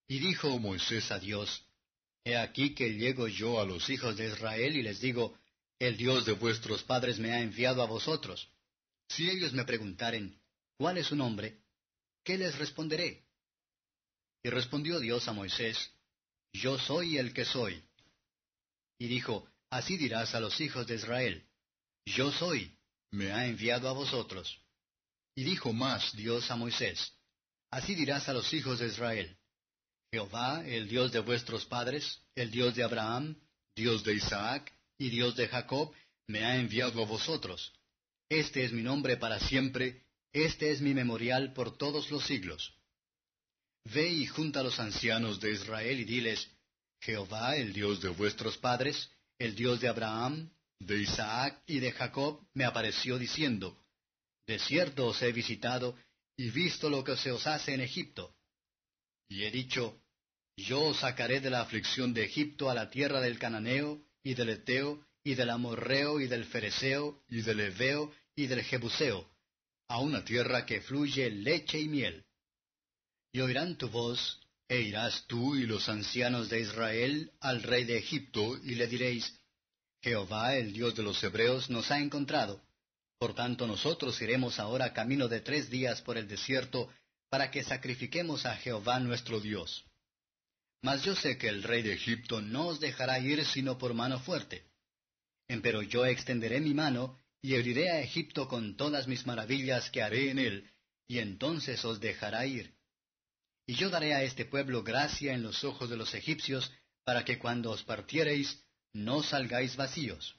Y 0.07 0.19
dijo 0.19 0.57
Moisés 0.57 1.11
a 1.11 1.19
Dios, 1.19 1.65
He 2.23 2.37
aquí 2.37 2.73
que 2.73 2.93
llego 2.93 3.27
yo 3.27 3.59
a 3.59 3.65
los 3.65 3.89
hijos 3.89 4.15
de 4.15 4.27
Israel 4.27 4.77
y 4.77 4.83
les 4.83 5.01
digo, 5.01 5.37
El 5.77 5.97
Dios 5.97 6.25
de 6.25 6.31
vuestros 6.31 6.81
padres 6.81 7.19
me 7.19 7.33
ha 7.33 7.41
enviado 7.41 7.81
a 7.81 7.87
vosotros. 7.87 8.49
Si 9.09 9.29
ellos 9.29 9.51
me 9.51 9.65
preguntaren, 9.65 10.39
¿cuál 10.77 10.97
es 10.97 11.07
su 11.07 11.17
nombre? 11.17 11.59
¿Qué 12.23 12.37
les 12.37 12.57
responderé? 12.57 13.25
Y 14.43 14.49
respondió 14.49 15.01
Dios 15.01 15.27
a 15.27 15.33
Moisés, 15.33 15.91
Yo 16.53 16.79
soy 16.79 17.17
el 17.17 17.33
que 17.33 17.43
soy. 17.43 17.83
Y 18.97 19.07
dijo, 19.07 19.47
Así 19.69 19.97
dirás 19.97 20.35
a 20.35 20.39
los 20.39 20.59
hijos 20.61 20.87
de 20.87 20.95
Israel, 20.95 21.45
Yo 22.05 22.31
soy, 22.31 22.77
me 23.11 23.31
ha 23.31 23.45
enviado 23.45 23.89
a 23.89 23.93
vosotros. 23.93 24.61
Y 25.35 25.43
dijo 25.43 25.73
más 25.73 26.15
Dios 26.15 26.49
a 26.49 26.55
Moisés, 26.55 27.13
Así 27.71 27.95
dirás 27.95 28.29
a 28.29 28.33
los 28.33 28.53
hijos 28.53 28.79
de 28.79 28.87
Israel, 28.87 29.37
Jehová, 30.11 30.63
el 30.65 30.87
Dios 30.87 31.11
de 31.11 31.19
vuestros 31.19 31.65
padres, 31.65 32.21
el 32.35 32.51
Dios 32.51 32.75
de 32.75 32.83
Abraham, 32.83 33.35
Dios 33.75 34.03
de 34.03 34.13
Isaac 34.13 34.71
y 34.97 35.09
Dios 35.09 35.35
de 35.35 35.47
Jacob, 35.49 35.93
me 36.27 36.45
ha 36.45 36.55
enviado 36.55 37.01
a 37.01 37.05
vosotros. 37.05 37.73
Este 38.29 38.63
es 38.63 38.71
mi 38.71 38.81
nombre 38.81 39.17
para 39.17 39.39
siempre, 39.39 40.05
este 40.31 40.71
es 40.71 40.81
mi 40.81 40.93
memorial 40.93 41.53
por 41.53 41.77
todos 41.77 42.09
los 42.11 42.25
siglos. 42.25 42.73
Ve 43.83 44.07
y 44.09 44.25
junta 44.25 44.61
a 44.61 44.63
los 44.63 44.79
ancianos 44.79 45.39
de 45.39 45.51
Israel 45.51 45.99
y 45.99 46.05
diles, 46.05 46.49
Jehová, 47.01 47.55
el 47.55 47.73
Dios 47.73 48.01
de 48.01 48.09
vuestros 48.09 48.57
padres, 48.57 49.09
el 49.37 49.55
Dios 49.55 49.81
de 49.81 49.87
Abraham, 49.87 50.51
de 50.79 51.01
Isaac 51.01 51.61
y 51.67 51.79
de 51.79 51.91
Jacob, 51.91 52.45
me 52.53 52.65
apareció 52.65 53.17
diciendo, 53.17 53.77
De 54.47 54.59
cierto 54.59 55.07
os 55.07 55.21
he 55.21 55.31
visitado 55.31 55.97
y 56.37 56.49
visto 56.49 56.89
lo 56.89 57.03
que 57.03 57.17
se 57.17 57.31
os 57.31 57.47
hace 57.47 57.73
en 57.73 57.81
Egipto. 57.81 58.35
Y 59.27 59.43
he 59.43 59.51
dicho, 59.51 60.01
yo 60.57 60.81
os 60.83 60.99
sacaré 60.99 61.41
de 61.41 61.49
la 61.49 61.61
aflicción 61.61 62.13
de 62.13 62.23
Egipto 62.23 62.69
a 62.69 62.73
la 62.73 62.89
tierra 62.89 63.19
del 63.19 63.39
Cananeo, 63.39 64.01
y 64.23 64.33
del 64.33 64.49
Eteo, 64.49 65.05
y 65.23 65.35
del 65.35 65.49
Amorreo, 65.49 66.19
y 66.19 66.27
del 66.27 66.45
Fereceo, 66.45 67.23
y 67.27 67.41
del 67.41 67.59
Eveo, 67.59 68.13
y 68.35 68.47
del 68.47 68.63
Jebuseo, 68.63 69.29
a 69.89 69.99
una 69.99 70.23
tierra 70.23 70.65
que 70.65 70.81
fluye 70.81 71.29
leche 71.29 71.79
y 71.79 71.87
miel. 71.87 72.25
Y 73.33 73.41
oirán 73.41 73.77
tu 73.77 73.89
voz, 73.89 74.39
e 74.67 74.81
irás 74.81 75.25
tú 75.27 75.55
y 75.55 75.65
los 75.65 75.89
ancianos 75.89 76.49
de 76.49 76.61
Israel 76.61 77.31
al 77.39 77.61
rey 77.63 77.83
de 77.83 77.97
Egipto, 77.97 78.57
y 78.63 78.75
le 78.75 78.87
diréis, 78.87 79.33
Jehová, 80.01 80.55
el 80.55 80.73
Dios 80.73 80.95
de 80.95 81.03
los 81.03 81.23
Hebreos, 81.23 81.69
nos 81.69 81.91
ha 81.91 81.99
encontrado. 81.99 82.61
Por 83.17 83.33
tanto 83.33 83.65
nosotros 83.67 84.21
iremos 84.21 84.59
ahora 84.59 84.93
camino 84.93 85.27
de 85.27 85.41
tres 85.41 85.69
días 85.69 86.01
por 86.01 86.17
el 86.17 86.27
desierto, 86.27 86.89
para 87.29 87.49
que 87.51 87.63
sacrifiquemos 87.63 88.45
a 88.45 88.55
Jehová 88.57 88.99
nuestro 88.99 89.39
Dios. 89.39 89.85
Mas 90.81 91.03
yo 91.03 91.15
sé 91.15 91.37
que 91.37 91.47
el 91.47 91.63
rey 91.63 91.81
de 91.81 91.93
Egipto 91.93 92.41
no 92.41 92.67
os 92.67 92.79
dejará 92.79 93.19
ir 93.19 93.43
sino 93.45 93.77
por 93.77 93.93
mano 93.93 94.19
fuerte. 94.19 94.65
Empero 95.47 95.81
yo 95.81 96.05
extenderé 96.05 96.59
mi 96.59 96.73
mano, 96.73 97.17
y 97.41 97.55
heriré 97.55 97.89
a 97.91 98.01
Egipto 98.01 98.47
con 98.47 98.75
todas 98.75 99.07
mis 99.07 99.25
maravillas 99.25 99.89
que 99.91 100.01
haré 100.01 100.31
en 100.31 100.39
él, 100.39 100.71
y 101.07 101.19
entonces 101.19 101.83
os 101.85 101.99
dejará 101.99 102.45
ir. 102.45 102.74
Y 103.67 103.75
yo 103.75 103.89
daré 103.89 104.13
a 104.13 104.23
este 104.23 104.45
pueblo 104.45 104.83
gracia 104.83 105.33
en 105.33 105.41
los 105.41 105.63
ojos 105.63 105.89
de 105.89 105.97
los 105.97 106.13
egipcios, 106.13 106.71
para 107.03 107.25
que 107.25 107.39
cuando 107.39 107.71
os 107.71 107.83
partiereis, 107.83 108.63
no 108.93 109.23
salgáis 109.23 109.75
vacíos, 109.75 110.35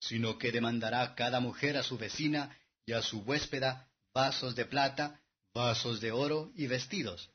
sino 0.00 0.38
que 0.38 0.52
demandará 0.52 1.14
cada 1.14 1.40
mujer 1.40 1.76
a 1.76 1.82
su 1.82 1.96
vecina 1.96 2.56
y 2.84 2.92
a 2.92 3.02
su 3.02 3.20
huéspeda 3.20 3.90
vasos 4.12 4.54
de 4.54 4.66
plata, 4.66 5.20
vasos 5.54 6.00
de 6.00 6.12
oro 6.12 6.52
y 6.54 6.66
vestidos, 6.66 7.30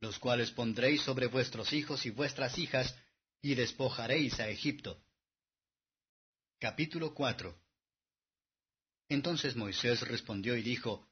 los 0.00 0.18
cuales 0.18 0.50
pondréis 0.50 1.02
sobre 1.02 1.26
vuestros 1.26 1.72
hijos 1.72 2.06
y 2.06 2.10
vuestras 2.10 2.58
hijas, 2.58 2.94
y 3.42 3.54
despojaréis 3.54 4.40
a 4.40 4.48
Egipto. 4.48 5.02
Capítulo 6.58 7.14
4 7.14 7.58
Entonces 9.08 9.54
Moisés 9.56 10.00
respondió 10.02 10.56
y 10.56 10.62
dijo, 10.62 11.06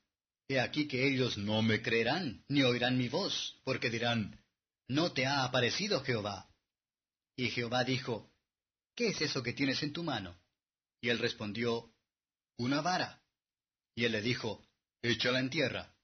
He 0.48 0.60
aquí 0.60 0.86
que 0.88 1.06
ellos 1.06 1.38
no 1.38 1.62
me 1.62 1.82
creerán, 1.82 2.44
ni 2.48 2.62
oirán 2.62 2.98
mi 2.98 3.08
voz, 3.08 3.60
porque 3.64 3.90
dirán, 3.90 4.40
No 4.88 5.12
te 5.12 5.26
ha 5.26 5.44
aparecido 5.44 6.02
Jehová. 6.02 6.48
Y 7.36 7.50
Jehová 7.50 7.84
dijo, 7.84 8.30
¿Qué 8.94 9.08
es 9.08 9.20
eso 9.22 9.42
que 9.42 9.52
tienes 9.52 9.82
en 9.82 9.92
tu 9.92 10.02
mano? 10.02 10.38
Y 11.00 11.08
él 11.08 11.18
respondió, 11.18 11.94
Una 12.58 12.80
vara. 12.80 13.22
Y 13.94 14.04
él 14.04 14.12
le 14.12 14.22
dijo, 14.22 14.64
Échala 15.02 15.40
en 15.40 15.50
tierra. 15.50 15.94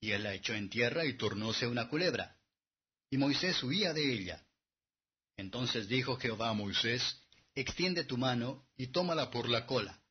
Y 0.00 0.10
él 0.10 0.22
la 0.22 0.34
echó 0.34 0.54
en 0.54 0.68
tierra 0.68 1.04
y 1.06 1.16
tornóse 1.16 1.66
una 1.66 1.88
culebra. 1.88 2.36
Y 3.10 3.16
Moisés 3.16 3.62
huía 3.62 3.92
de 3.92 4.12
ella. 4.12 4.44
Entonces 5.36 5.88
dijo 5.88 6.16
Jehová 6.16 6.50
a 6.50 6.54
Moisés, 6.54 7.20
Extiende 7.54 8.04
tu 8.04 8.18
mano 8.18 8.66
y 8.76 8.88
tómala 8.88 9.30
por 9.30 9.48
la 9.48 9.66
cola. 9.66 10.02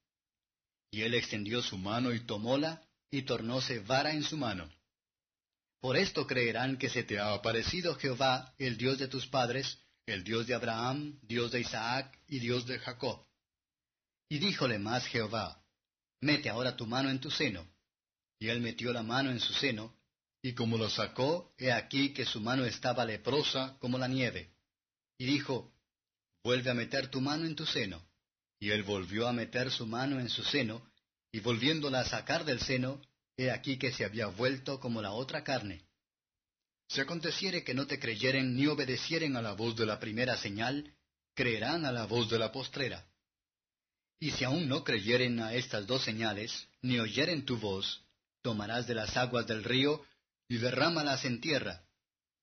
Y 0.89 1.01
él 1.01 1.13
extendió 1.13 1.61
su 1.61 1.77
mano 1.77 2.13
y 2.13 2.21
tomóla, 2.21 2.87
y 3.13 3.21
tornóse 3.21 3.77
vara 3.77 4.11
en 4.11 4.23
su 4.23 4.37
mano. 4.37 4.67
Por 5.79 5.97
esto 5.97 6.25
creerán 6.25 6.77
que 6.77 6.89
se 6.89 7.03
te 7.03 7.19
ha 7.19 7.35
aparecido 7.35 7.93
Jehová, 7.93 8.55
el 8.57 8.75
Dios 8.75 8.97
de 8.97 9.07
tus 9.07 9.27
padres, 9.27 9.77
el 10.07 10.23
Dios 10.23 10.47
de 10.47 10.55
Abraham, 10.55 11.19
Dios 11.21 11.51
de 11.51 11.59
Isaac 11.59 12.19
y 12.27 12.39
Dios 12.39 12.65
de 12.65 12.79
Jacob. 12.79 13.23
Y 14.29 14.39
díjole 14.39 14.79
más 14.79 15.05
Jehová, 15.05 15.63
Mete 16.21 16.49
ahora 16.49 16.75
tu 16.75 16.87
mano 16.87 17.11
en 17.11 17.19
tu 17.19 17.29
seno. 17.29 17.67
Y 18.39 18.47
él 18.47 18.61
metió 18.61 18.91
la 18.91 19.03
mano 19.03 19.29
en 19.29 19.39
su 19.39 19.53
seno, 19.53 19.95
y 20.41 20.53
como 20.53 20.79
lo 20.79 20.89
sacó, 20.89 21.53
he 21.59 21.71
aquí 21.71 22.13
que 22.13 22.25
su 22.25 22.41
mano 22.41 22.65
estaba 22.65 23.05
leprosa 23.05 23.77
como 23.79 23.99
la 23.99 24.07
nieve. 24.07 24.55
Y 25.19 25.25
dijo, 25.27 25.71
Vuelve 26.43 26.71
a 26.71 26.73
meter 26.73 27.09
tu 27.09 27.21
mano 27.21 27.45
en 27.45 27.55
tu 27.55 27.67
seno. 27.67 28.03
Y 28.59 28.71
él 28.71 28.81
volvió 28.81 29.27
a 29.27 29.33
meter 29.33 29.69
su 29.69 29.85
mano 29.85 30.19
en 30.19 30.29
su 30.29 30.43
seno, 30.43 30.91
y 31.33 31.39
volviéndola 31.39 32.01
a 32.01 32.05
sacar 32.05 32.45
del 32.45 32.61
seno, 32.61 33.01
he 33.35 33.49
aquí 33.49 33.77
que 33.77 33.91
se 33.91 34.05
había 34.05 34.27
vuelto 34.27 34.79
como 34.79 35.01
la 35.01 35.11
otra 35.11 35.43
carne. 35.43 35.83
Si 36.87 37.01
aconteciere 37.01 37.63
que 37.63 37.73
no 37.73 37.87
te 37.87 37.99
creyeren 37.99 38.55
ni 38.55 38.67
obedecieren 38.67 39.35
a 39.35 39.41
la 39.41 39.53
voz 39.53 39.75
de 39.75 39.87
la 39.87 39.99
primera 39.99 40.37
señal, 40.37 40.93
creerán 41.33 41.85
a 41.85 41.91
la 41.91 42.05
voz 42.05 42.29
de 42.29 42.37
la 42.37 42.51
postrera. 42.51 43.03
Y 44.19 44.29
si 44.29 44.43
aún 44.43 44.69
no 44.69 44.83
creyeren 44.83 45.39
a 45.39 45.55
estas 45.55 45.87
dos 45.87 46.03
señales, 46.03 46.67
ni 46.83 46.99
oyeren 46.99 47.45
tu 47.45 47.57
voz, 47.57 48.05
tomarás 48.43 48.85
de 48.85 48.93
las 48.93 49.17
aguas 49.17 49.47
del 49.47 49.63
río 49.63 50.05
y 50.47 50.57
derrámalas 50.57 51.25
en 51.25 51.41
tierra, 51.41 51.83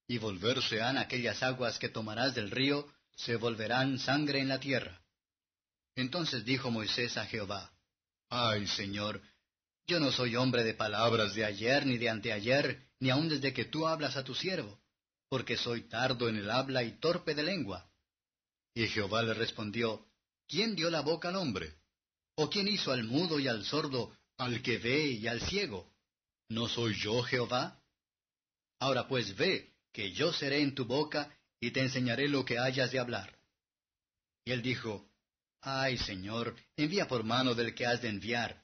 y 0.05 0.17
volverse 0.17 0.81
han 0.81 0.97
aquellas 0.97 1.41
aguas 1.43 1.79
que 1.79 1.87
tomarás 1.87 2.35
del 2.35 2.51
río, 2.51 2.91
se 3.15 3.37
volverán 3.37 3.99
sangre 3.99 4.39
en 4.39 4.49
la 4.49 4.59
tierra. 4.59 5.01
Entonces 5.95 6.43
dijo 6.43 6.69
Moisés 6.69 7.15
a 7.15 7.25
Jehová, 7.25 7.71
Ay, 8.33 8.65
Señor, 8.65 9.21
yo 9.85 9.99
no 9.99 10.09
soy 10.09 10.37
hombre 10.37 10.63
de 10.63 10.73
palabras 10.73 11.35
de 11.35 11.43
ayer 11.43 11.85
ni 11.85 11.97
de 11.97 12.07
anteayer, 12.07 12.87
ni 13.01 13.09
aun 13.09 13.27
desde 13.27 13.51
que 13.51 13.65
tú 13.65 13.85
hablas 13.85 14.15
a 14.15 14.23
tu 14.23 14.33
siervo, 14.33 14.79
porque 15.27 15.57
soy 15.57 15.89
tardo 15.89 16.29
en 16.29 16.37
el 16.37 16.49
habla 16.49 16.81
y 16.81 16.97
torpe 16.97 17.35
de 17.35 17.43
lengua. 17.43 17.91
Y 18.73 18.87
Jehová 18.87 19.21
le 19.23 19.33
respondió, 19.33 20.07
¿Quién 20.47 20.75
dio 20.75 20.89
la 20.89 21.01
boca 21.01 21.27
al 21.27 21.35
hombre? 21.35 21.75
¿O 22.35 22.49
quién 22.49 22.69
hizo 22.69 22.93
al 22.93 23.03
mudo 23.03 23.37
y 23.37 23.49
al 23.49 23.65
sordo, 23.65 24.15
al 24.37 24.61
que 24.61 24.77
ve 24.77 25.07
y 25.07 25.27
al 25.27 25.41
ciego? 25.41 25.93
¿No 26.47 26.69
soy 26.69 26.95
yo 26.95 27.21
Jehová? 27.23 27.83
Ahora 28.79 29.09
pues 29.09 29.35
ve, 29.35 29.73
que 29.91 30.13
yo 30.13 30.31
seré 30.31 30.61
en 30.61 30.73
tu 30.73 30.85
boca, 30.85 31.37
y 31.59 31.71
te 31.71 31.81
enseñaré 31.81 32.29
lo 32.29 32.45
que 32.45 32.59
hayas 32.59 32.93
de 32.93 32.99
hablar. 32.99 33.37
Y 34.45 34.53
él 34.53 34.61
dijo, 34.61 35.10
Ay, 35.61 35.97
Señor, 35.97 36.55
envía 36.75 37.07
por 37.07 37.23
mano 37.23 37.53
del 37.53 37.75
que 37.75 37.85
has 37.85 38.01
de 38.01 38.09
enviar. 38.09 38.63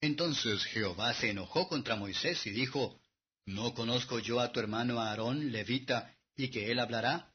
Entonces 0.00 0.64
Jehová 0.66 1.12
se 1.14 1.30
enojó 1.30 1.68
contra 1.68 1.96
Moisés 1.96 2.46
y 2.46 2.50
dijo, 2.50 3.00
¿No 3.46 3.74
conozco 3.74 4.20
yo 4.20 4.40
a 4.40 4.52
tu 4.52 4.60
hermano 4.60 5.00
Aarón, 5.00 5.50
levita, 5.50 6.14
y 6.36 6.48
que 6.50 6.70
él 6.70 6.78
hablará? 6.78 7.32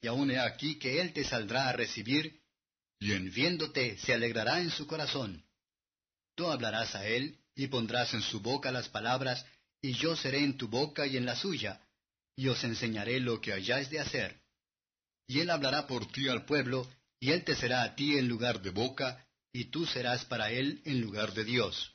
Y 0.00 0.08
aún 0.08 0.30
he 0.30 0.38
aquí 0.38 0.78
que 0.78 1.00
él 1.00 1.12
te 1.12 1.24
saldrá 1.24 1.68
a 1.68 1.72
recibir, 1.72 2.40
y 2.98 3.12
en 3.12 3.30
viéndote 3.32 3.98
se 3.98 4.12
alegrará 4.12 4.60
en 4.60 4.70
su 4.70 4.86
corazón. 4.86 5.44
Tú 6.34 6.48
hablarás 6.48 6.94
a 6.94 7.06
él, 7.06 7.38
y 7.54 7.68
pondrás 7.68 8.14
en 8.14 8.22
su 8.22 8.40
boca 8.40 8.72
las 8.72 8.88
palabras, 8.88 9.44
y 9.80 9.92
yo 9.94 10.16
seré 10.16 10.42
en 10.42 10.56
tu 10.56 10.68
boca 10.68 11.06
y 11.06 11.16
en 11.16 11.26
la 11.26 11.36
suya, 11.36 11.80
y 12.36 12.48
os 12.48 12.62
enseñaré 12.64 13.20
lo 13.20 13.40
que 13.40 13.52
hayáis 13.52 13.90
de 13.90 14.00
hacer. 14.00 14.40
Y 15.26 15.40
él 15.40 15.50
hablará 15.50 15.86
por 15.86 16.10
ti 16.10 16.28
al 16.28 16.44
pueblo, 16.44 16.88
y 17.22 17.30
él 17.30 17.44
te 17.44 17.54
será 17.54 17.84
a 17.84 17.94
ti 17.94 18.18
en 18.18 18.26
lugar 18.26 18.62
de 18.62 18.70
boca, 18.70 19.24
y 19.52 19.66
tú 19.66 19.86
serás 19.86 20.24
para 20.24 20.50
él 20.50 20.82
en 20.84 21.00
lugar 21.00 21.32
de 21.34 21.44
Dios. 21.44 21.94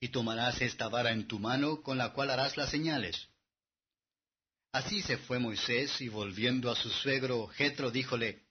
Y 0.00 0.08
tomarás 0.08 0.62
esta 0.62 0.88
vara 0.88 1.12
en 1.12 1.28
tu 1.28 1.38
mano 1.38 1.82
con 1.82 1.98
la 1.98 2.14
cual 2.14 2.30
harás 2.30 2.56
las 2.56 2.70
señales. 2.70 3.28
Así 4.72 5.02
se 5.02 5.18
fue 5.18 5.38
Moisés, 5.38 6.00
y 6.00 6.08
volviendo 6.08 6.70
a 6.70 6.76
su 6.76 6.88
suegro, 6.88 7.48
Jetro 7.48 7.90
díjole, 7.90 8.46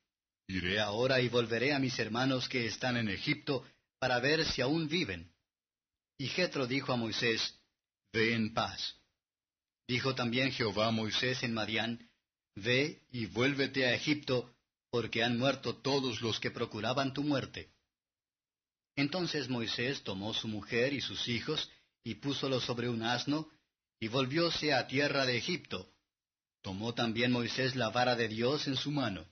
Iré 0.47 0.79
ahora 0.79 1.19
y 1.19 1.29
volveré 1.29 1.73
a 1.73 1.79
mis 1.79 1.97
hermanos 1.97 2.47
que 2.47 2.67
están 2.67 2.95
en 2.95 3.09
Egipto, 3.09 3.65
para 3.97 4.19
ver 4.19 4.45
si 4.45 4.61
aún 4.61 4.87
viven. 4.87 5.33
Y 6.19 6.27
Jetro 6.27 6.67
dijo 6.67 6.93
a 6.93 6.95
Moisés, 6.95 7.59
Ve 8.13 8.35
en 8.35 8.53
paz. 8.53 9.01
Dijo 9.87 10.13
también 10.13 10.51
Jehová 10.51 10.89
a 10.89 10.91
Moisés 10.91 11.41
en 11.41 11.55
Madián, 11.55 12.07
Ve 12.55 13.01
y 13.09 13.25
vuélvete 13.25 13.87
a 13.87 13.95
Egipto, 13.95 14.53
porque 14.97 15.21
han 15.21 15.37
muerto 15.37 15.75
todos 15.75 16.23
los 16.23 16.39
que 16.39 16.49
procuraban 16.49 17.13
tu 17.13 17.21
muerte. 17.21 17.69
Entonces 18.95 19.47
Moisés 19.47 20.01
tomó 20.01 20.33
su 20.33 20.47
mujer 20.47 20.91
y 20.91 21.01
sus 21.01 21.27
hijos, 21.27 21.69
y 22.03 22.15
púsolos 22.15 22.63
sobre 22.63 22.89
un 22.89 23.03
asno, 23.03 23.47
y 23.99 24.07
volvióse 24.07 24.73
a 24.73 24.87
tierra 24.87 25.27
de 25.27 25.37
Egipto. 25.37 25.93
Tomó 26.63 26.95
también 26.95 27.31
Moisés 27.31 27.75
la 27.75 27.91
vara 27.91 28.15
de 28.15 28.27
Dios 28.27 28.67
en 28.67 28.75
su 28.75 28.89
mano. 28.89 29.27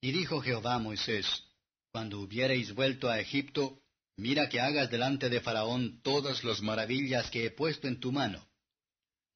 Y 0.00 0.10
dijo 0.10 0.40
Jehová 0.40 0.80
Moisés, 0.80 1.44
Cuando 1.92 2.18
hubiereis 2.18 2.74
vuelto 2.74 3.08
a 3.08 3.20
Egipto, 3.20 3.78
mira 4.16 4.48
que 4.48 4.58
hagas 4.58 4.90
delante 4.90 5.28
de 5.28 5.40
Faraón 5.40 6.00
todas 6.02 6.42
las 6.42 6.60
maravillas 6.60 7.30
que 7.30 7.46
he 7.46 7.50
puesto 7.52 7.86
en 7.86 8.00
tu 8.00 8.10
mano. 8.10 8.44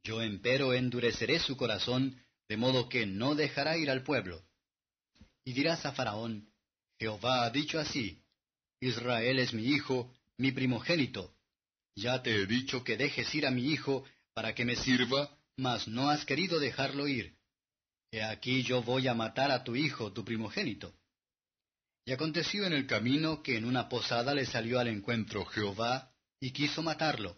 Yo 0.02 0.22
empero 0.22 0.74
endureceré 0.74 1.38
su 1.38 1.56
corazón, 1.56 2.20
de 2.48 2.56
modo 2.56 2.88
que 2.88 3.06
no 3.06 3.36
dejará 3.36 3.78
ir 3.78 3.92
al 3.92 4.02
pueblo. 4.02 4.49
Y 5.44 5.52
dirás 5.52 5.84
a 5.86 5.92
Faraón, 5.92 6.52
Jehová 6.98 7.44
ha 7.44 7.50
dicho 7.50 7.78
así, 7.78 8.22
Israel 8.80 9.38
es 9.38 9.52
mi 9.52 9.64
hijo, 9.64 10.12
mi 10.36 10.52
primogénito. 10.52 11.34
Ya 11.94 12.22
te 12.22 12.34
he 12.34 12.46
dicho 12.46 12.84
que 12.84 12.96
dejes 12.96 13.34
ir 13.34 13.46
a 13.46 13.50
mi 13.50 13.70
hijo 13.70 14.04
para 14.34 14.54
que 14.54 14.64
me 14.64 14.76
sirva, 14.76 15.36
mas 15.56 15.88
no 15.88 16.08
has 16.08 16.24
querido 16.24 16.58
dejarlo 16.58 17.08
ir. 17.08 17.36
He 18.10 18.22
aquí 18.22 18.62
yo 18.62 18.82
voy 18.82 19.06
a 19.06 19.14
matar 19.14 19.50
a 19.50 19.62
tu 19.62 19.76
hijo, 19.76 20.12
tu 20.12 20.24
primogénito. 20.24 20.94
Y 22.04 22.12
aconteció 22.12 22.64
en 22.64 22.72
el 22.72 22.86
camino 22.86 23.42
que 23.42 23.56
en 23.56 23.64
una 23.64 23.88
posada 23.88 24.34
le 24.34 24.46
salió 24.46 24.80
al 24.80 24.88
encuentro 24.88 25.44
Jehová, 25.44 26.12
y 26.40 26.52
quiso 26.52 26.82
matarlo. 26.82 27.36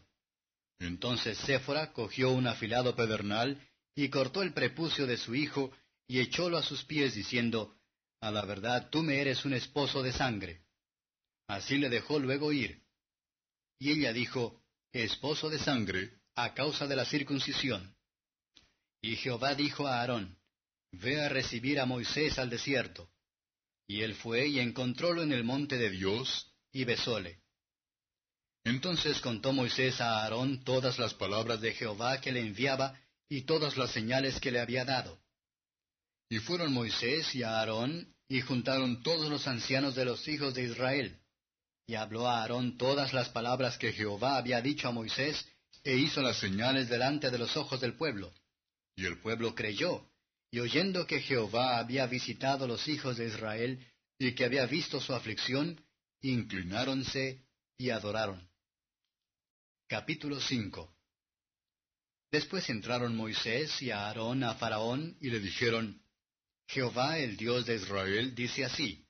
Entonces 0.79 1.39
Séfora 1.39 1.93
cogió 1.93 2.31
un 2.31 2.47
afilado 2.47 2.95
pedernal, 2.95 3.61
y 3.95 4.09
cortó 4.09 4.43
el 4.43 4.53
prepucio 4.53 5.07
de 5.07 5.17
su 5.17 5.35
hijo, 5.35 5.73
y 6.07 6.21
echólo 6.21 6.57
a 6.57 6.63
sus 6.63 6.85
pies, 6.85 7.15
diciendo, 7.15 7.77
A 8.23 8.31
la 8.31 8.45
verdad 8.45 8.89
tú 8.89 9.03
me 9.03 9.21
eres 9.21 9.45
un 9.45 9.53
esposo 9.53 10.01
de 10.01 10.13
sangre. 10.13 10.63
Así 11.49 11.77
le 11.77 11.89
dejó 11.89 12.21
luego 12.21 12.53
ir. 12.53 12.81
Y 13.81 13.91
ella 13.91 14.13
dijo, 14.13 14.63
Esposo 14.93 15.51
de 15.51 15.59
sangre, 15.59 16.21
a 16.37 16.55
causa 16.55 16.87
de 16.87 16.95
la 16.95 17.05
circuncisión. 17.05 17.97
Y 19.01 19.17
Jehová 19.17 19.57
dijo 19.57 19.89
a 19.89 20.01
Aarón, 20.01 20.39
Ve 20.93 21.21
a 21.21 21.29
recibir 21.29 21.81
a 21.81 21.87
Moisés 21.87 22.39
al 22.39 22.49
desierto. 22.49 23.11
Y 23.89 24.03
él 24.03 24.15
fue 24.15 24.47
y 24.47 24.61
encontrólo 24.61 25.25
en 25.25 25.33
el 25.33 25.43
monte 25.43 25.77
de 25.77 25.91
Dios, 25.91 26.55
y 26.71 26.85
besóle. 26.85 27.43
Entonces 28.63 29.21
contó 29.21 29.53
Moisés 29.53 30.01
a 30.01 30.23
Aarón 30.23 30.63
todas 30.63 31.01
las 31.01 31.15
palabras 31.15 31.61
de 31.61 31.73
Jehová 31.73 32.21
que 32.21 32.31
le 32.31 32.41
enviaba, 32.41 33.01
y 33.29 33.43
todas 33.43 33.77
las 33.77 33.91
señales 33.91 34.39
que 34.39 34.53
le 34.53 34.61
había 34.61 34.85
dado. 34.85 35.22
Y 36.33 36.39
fueron 36.39 36.73
Moisés 36.73 37.35
y 37.35 37.43
Aarón, 37.43 38.17
y 38.27 38.41
juntaron 38.41 39.03
todos 39.03 39.29
los 39.29 39.47
ancianos 39.47 39.95
de 39.95 40.07
los 40.07 40.27
hijos 40.29 40.55
de 40.55 40.63
Israel. 40.63 41.21
Y 41.87 41.95
habló 41.95 42.27
a 42.27 42.41
Aarón 42.41 42.79
todas 42.79 43.13
las 43.13 43.29
palabras 43.29 43.77
que 43.77 43.93
Jehová 43.93 44.39
había 44.39 44.63
dicho 44.63 44.89
a 44.89 44.93
Moisés, 44.93 45.47
e 45.85 45.95
hizo 45.95 46.23
las 46.23 46.39
señales 46.39 46.89
delante 46.89 47.31
de 47.31 47.37
los 47.37 47.55
ojos 47.59 47.83
del 47.83 47.99
pueblo. 47.99 48.33
Y 48.97 49.05
el 49.05 49.19
pueblo 49.21 49.55
creyó, 49.55 50.09
y 50.51 50.61
oyendo 50.61 51.07
que 51.07 51.21
Jehová 51.21 51.77
había 51.77 52.07
visitado 52.07 52.67
los 52.67 52.89
hijos 52.89 53.19
de 53.19 53.27
Israel, 53.27 53.87
y 54.19 54.33
que 54.33 54.47
había 54.47 54.65
visto 54.65 55.03
su 55.03 55.13
aflicción, 55.13 55.85
inclináronse 56.23 57.45
y 57.77 57.91
adoraron. 57.91 58.49
Capítulo 59.87 60.41
5 60.41 60.97
Después 62.31 62.71
entraron 62.71 63.15
Moisés 63.15 63.83
y 63.83 63.91
Aarón 63.91 64.45
a 64.45 64.55
Faraón 64.55 65.19
y 65.21 65.29
le 65.29 65.39
dijeron, 65.39 66.02
Jehová 66.73 67.19
el 67.19 67.37
Dios 67.37 67.67
de 67.67 67.77
Israel 67.77 68.35
dice 68.35 68.65
así, 68.65 69.05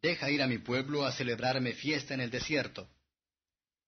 Deja 0.00 0.30
ir 0.30 0.40
a 0.40 0.46
mi 0.46 0.58
pueblo 0.58 1.04
a 1.04 1.12
celebrarme 1.12 1.74
fiesta 1.74 2.14
en 2.14 2.20
el 2.20 2.30
desierto. 2.30 2.88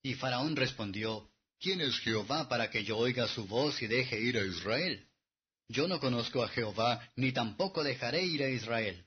Y 0.02 0.14
Faraón 0.14 0.56
respondió, 0.56 1.30
¿Quién 1.58 1.80
es 1.80 1.98
Jehová 2.00 2.48
para 2.50 2.70
que 2.70 2.84
yo 2.84 2.98
oiga 2.98 3.26
su 3.26 3.46
voz 3.46 3.80
y 3.80 3.86
deje 3.86 4.20
ir 4.20 4.36
a 4.36 4.44
Israel? 4.44 5.08
Yo 5.68 5.88
no 5.88 6.00
conozco 6.00 6.42
a 6.42 6.48
Jehová, 6.48 7.10
ni 7.16 7.32
tampoco 7.32 7.82
dejaré 7.82 8.24
ir 8.24 8.42
a 8.42 8.50
Israel. 8.50 9.06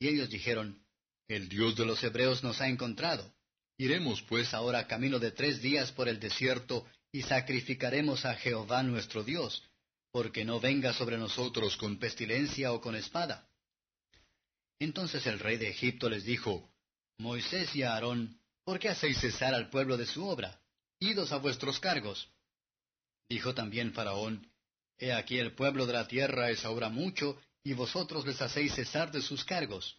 Y 0.00 0.08
ellos 0.08 0.28
dijeron, 0.28 0.84
El 1.28 1.48
Dios 1.48 1.76
de 1.76 1.86
los 1.86 2.02
Hebreos 2.02 2.42
nos 2.42 2.60
ha 2.60 2.68
encontrado. 2.68 3.32
Iremos 3.78 4.22
pues 4.22 4.52
ahora 4.54 4.88
camino 4.88 5.20
de 5.20 5.30
tres 5.30 5.62
días 5.62 5.92
por 5.92 6.08
el 6.08 6.18
desierto, 6.18 6.84
y 7.12 7.22
sacrificaremos 7.22 8.24
a 8.24 8.34
Jehová 8.34 8.82
nuestro 8.82 9.22
Dios, 9.22 9.62
porque 10.16 10.46
no 10.46 10.58
venga 10.58 10.94
sobre 10.94 11.18
nosotros 11.18 11.76
con 11.76 11.98
pestilencia 11.98 12.72
o 12.72 12.80
con 12.80 12.96
espada. 12.96 13.46
Entonces 14.78 15.26
el 15.26 15.38
rey 15.38 15.58
de 15.58 15.68
Egipto 15.68 16.08
les 16.08 16.24
dijo, 16.24 16.70
Moisés 17.18 17.76
y 17.76 17.82
Aarón, 17.82 18.40
¿por 18.64 18.78
qué 18.78 18.88
hacéis 18.88 19.20
cesar 19.20 19.52
al 19.52 19.68
pueblo 19.68 19.98
de 19.98 20.06
su 20.06 20.26
obra? 20.26 20.58
idos 21.00 21.32
a 21.32 21.36
vuestros 21.36 21.78
cargos. 21.80 22.30
Dijo 23.28 23.52
también 23.52 23.92
Faraón, 23.92 24.50
He 24.96 25.12
aquí 25.12 25.36
el 25.36 25.54
pueblo 25.54 25.84
de 25.84 25.92
la 25.92 26.08
tierra 26.08 26.48
es 26.48 26.64
ahora 26.64 26.88
mucho, 26.88 27.38
y 27.62 27.74
vosotros 27.74 28.26
les 28.26 28.40
hacéis 28.40 28.74
cesar 28.74 29.12
de 29.12 29.20
sus 29.20 29.44
cargos. 29.44 29.98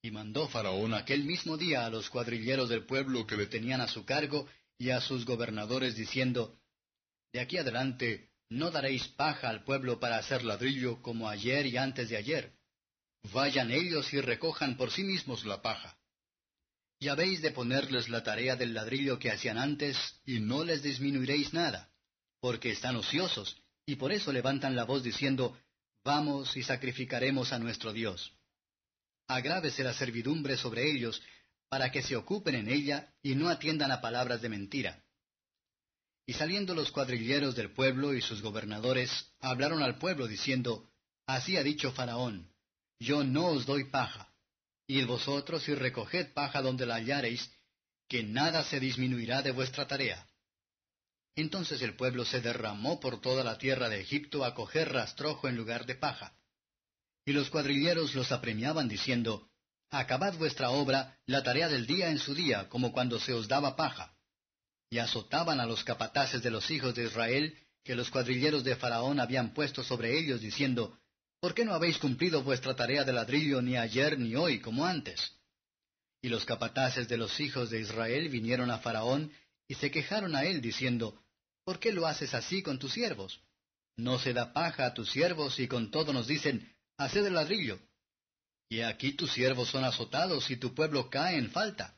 Y 0.00 0.10
mandó 0.10 0.48
Faraón 0.48 0.94
aquel 0.94 1.24
mismo 1.24 1.58
día 1.58 1.84
a 1.84 1.90
los 1.90 2.08
cuadrilleros 2.08 2.70
del 2.70 2.86
pueblo 2.86 3.26
que 3.26 3.36
le 3.36 3.46
tenían 3.46 3.82
a 3.82 3.88
su 3.88 4.06
cargo 4.06 4.48
y 4.78 4.88
a 4.88 5.02
sus 5.02 5.26
gobernadores 5.26 5.96
diciendo, 5.96 6.58
De 7.30 7.40
aquí 7.40 7.58
adelante 7.58 8.27
no 8.50 8.70
daréis 8.70 9.08
paja 9.08 9.48
al 9.48 9.64
pueblo 9.64 10.00
para 10.00 10.18
hacer 10.18 10.44
ladrillo 10.44 11.02
como 11.02 11.28
ayer 11.28 11.66
y 11.66 11.76
antes 11.76 12.08
de 12.08 12.16
ayer. 12.16 12.52
Vayan 13.32 13.70
ellos 13.70 14.12
y 14.12 14.20
recojan 14.20 14.76
por 14.76 14.90
sí 14.90 15.02
mismos 15.04 15.44
la 15.44 15.60
paja 15.60 15.98
y 17.00 17.08
habéis 17.08 17.42
de 17.42 17.52
ponerles 17.52 18.08
la 18.08 18.22
tarea 18.22 18.56
del 18.56 18.74
ladrillo 18.74 19.18
que 19.18 19.30
hacían 19.30 19.56
antes, 19.56 19.96
y 20.24 20.40
no 20.40 20.64
les 20.64 20.82
disminuiréis 20.82 21.52
nada, 21.52 21.90
porque 22.40 22.70
están 22.70 22.96
ociosos, 22.96 23.56
y 23.86 23.96
por 23.96 24.12
eso 24.12 24.32
levantan 24.32 24.74
la 24.74 24.84
voz 24.84 25.02
diciendo, 25.02 25.56
Vamos 26.04 26.56
y 26.56 26.62
sacrificaremos 26.62 27.52
a 27.52 27.58
nuestro 27.58 27.92
Dios. 27.92 28.32
Agrávese 29.28 29.84
la 29.84 29.92
servidumbre 29.92 30.56
sobre 30.56 30.90
ellos, 30.90 31.22
para 31.68 31.92
que 31.92 32.02
se 32.02 32.16
ocupen 32.16 32.54
en 32.54 32.68
ella 32.68 33.12
y 33.22 33.34
no 33.34 33.48
atiendan 33.48 33.92
a 33.92 34.00
palabras 34.00 34.40
de 34.40 34.48
mentira. 34.48 35.04
Y 36.28 36.34
saliendo 36.34 36.74
los 36.74 36.90
cuadrilleros 36.90 37.56
del 37.56 37.72
pueblo 37.72 38.12
y 38.12 38.20
sus 38.20 38.42
gobernadores, 38.42 39.32
hablaron 39.40 39.82
al 39.82 39.96
pueblo 39.96 40.26
diciendo, 40.26 40.86
Así 41.26 41.56
ha 41.56 41.62
dicho 41.62 41.90
Faraón, 41.90 42.52
Yo 43.00 43.24
no 43.24 43.46
os 43.46 43.64
doy 43.64 43.84
paja 43.84 44.30
y 44.86 45.02
vosotros 45.04 45.66
y 45.70 45.74
recoged 45.74 46.34
paja 46.34 46.60
donde 46.60 46.84
la 46.84 46.96
hallareis, 46.96 47.50
que 48.08 48.22
nada 48.24 48.62
se 48.62 48.78
disminuirá 48.78 49.40
de 49.40 49.52
vuestra 49.52 49.86
tarea. 49.88 50.28
Entonces 51.34 51.80
el 51.80 51.96
pueblo 51.96 52.26
se 52.26 52.42
derramó 52.42 53.00
por 53.00 53.22
toda 53.22 53.42
la 53.42 53.56
tierra 53.56 53.88
de 53.88 54.02
Egipto 54.02 54.44
a 54.44 54.54
coger 54.54 54.92
rastrojo 54.92 55.48
en 55.48 55.56
lugar 55.56 55.86
de 55.86 55.94
paja. 55.94 56.36
Y 57.24 57.32
los 57.32 57.48
cuadrilleros 57.48 58.14
los 58.14 58.32
apremiaban 58.32 58.86
diciendo, 58.86 59.48
Acabad 59.88 60.34
vuestra 60.36 60.68
obra, 60.68 61.18
la 61.24 61.42
tarea 61.42 61.70
del 61.70 61.86
día 61.86 62.10
en 62.10 62.18
su 62.18 62.34
día, 62.34 62.68
como 62.68 62.92
cuando 62.92 63.18
se 63.18 63.32
os 63.32 63.48
daba 63.48 63.76
paja. 63.76 64.17
Y 64.90 64.98
azotaban 64.98 65.60
a 65.60 65.66
los 65.66 65.84
capataces 65.84 66.42
de 66.42 66.50
los 66.50 66.70
hijos 66.70 66.94
de 66.94 67.04
Israel, 67.04 67.58
que 67.84 67.94
los 67.94 68.10
cuadrilleros 68.10 68.64
de 68.64 68.76
Faraón 68.76 69.20
habían 69.20 69.54
puesto 69.54 69.82
sobre 69.82 70.18
ellos, 70.18 70.40
diciendo, 70.40 70.98
¿Por 71.40 71.54
qué 71.54 71.64
no 71.64 71.74
habéis 71.74 71.98
cumplido 71.98 72.42
vuestra 72.42 72.74
tarea 72.74 73.04
de 73.04 73.12
ladrillo 73.12 73.62
ni 73.62 73.76
ayer 73.76 74.18
ni 74.18 74.34
hoy 74.34 74.60
como 74.60 74.84
antes? 74.84 75.32
Y 76.20 76.28
los 76.28 76.44
capataces 76.44 77.08
de 77.08 77.16
los 77.16 77.38
hijos 77.38 77.70
de 77.70 77.80
Israel 77.80 78.28
vinieron 78.28 78.70
a 78.70 78.78
Faraón 78.78 79.32
y 79.68 79.74
se 79.74 79.90
quejaron 79.90 80.34
a 80.34 80.44
él 80.44 80.60
diciendo, 80.60 81.22
¿Por 81.64 81.78
qué 81.78 81.92
lo 81.92 82.06
haces 82.06 82.34
así 82.34 82.62
con 82.62 82.78
tus 82.78 82.94
siervos? 82.94 83.40
No 83.96 84.18
se 84.18 84.32
da 84.32 84.52
paja 84.52 84.86
a 84.86 84.94
tus 84.94 85.10
siervos 85.10 85.60
y 85.60 85.68
con 85.68 85.90
todo 85.90 86.12
nos 86.12 86.26
dicen, 86.26 86.74
Haced 86.96 87.24
el 87.24 87.34
ladrillo. 87.34 87.78
Y 88.68 88.80
aquí 88.80 89.12
tus 89.12 89.32
siervos 89.32 89.68
son 89.68 89.84
azotados 89.84 90.50
y 90.50 90.56
tu 90.56 90.74
pueblo 90.74 91.08
cae 91.08 91.36
en 91.36 91.50
falta. 91.50 91.96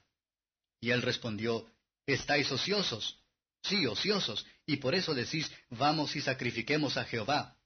Y 0.80 0.90
él 0.90 1.02
respondió, 1.02 1.66
Estáis 2.06 2.50
ociosos. 2.50 3.18
Sí, 3.62 3.86
ociosos, 3.86 4.46
y 4.66 4.76
por 4.76 4.94
eso 4.94 5.14
decís, 5.14 5.50
Vamos 5.70 6.16
y 6.16 6.20
sacrifiquemos 6.20 6.96
a 6.96 7.04
Jehová. 7.04 7.56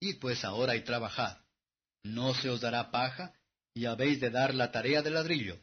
Id 0.00 0.18
pues 0.18 0.44
ahora 0.44 0.76
y 0.76 0.82
trabajad. 0.82 1.38
No 2.02 2.34
se 2.34 2.50
os 2.50 2.60
dará 2.60 2.90
paja, 2.90 3.34
y 3.74 3.86
habéis 3.86 4.20
de 4.20 4.30
dar 4.30 4.54
la 4.54 4.70
tarea 4.70 5.02
del 5.02 5.14
ladrillo. 5.14 5.58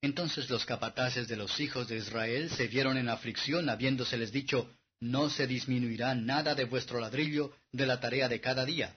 Entonces 0.00 0.48
los 0.48 0.64
capataces 0.64 1.26
de 1.26 1.36
los 1.36 1.58
hijos 1.58 1.88
de 1.88 1.96
Israel 1.96 2.50
se 2.50 2.68
vieron 2.68 2.96
en 2.96 3.08
aflicción, 3.08 3.68
habiéndoseles 3.68 4.30
dicho, 4.30 4.70
No 5.00 5.30
se 5.30 5.46
disminuirá 5.46 6.14
nada 6.14 6.54
de 6.54 6.64
vuestro 6.64 7.00
ladrillo 7.00 7.52
de 7.72 7.86
la 7.86 8.00
tarea 8.00 8.28
de 8.28 8.40
cada 8.40 8.64
día. 8.64 8.96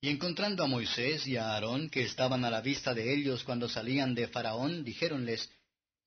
Y 0.00 0.08
encontrando 0.08 0.64
a 0.64 0.66
Moisés 0.66 1.26
y 1.26 1.36
a 1.36 1.52
Aarón, 1.52 1.90
que 1.90 2.02
estaban 2.02 2.44
a 2.44 2.50
la 2.50 2.60
vista 2.60 2.94
de 2.94 3.12
ellos 3.12 3.44
cuando 3.44 3.68
salían 3.68 4.14
de 4.14 4.28
Faraón, 4.28 4.84
dijéronles, 4.84 5.50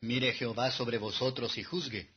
Mire 0.04 0.34
Jehová 0.34 0.70
sobre 0.70 0.98
vosotros 0.98 1.58
y 1.58 1.64
juzgue, 1.64 2.10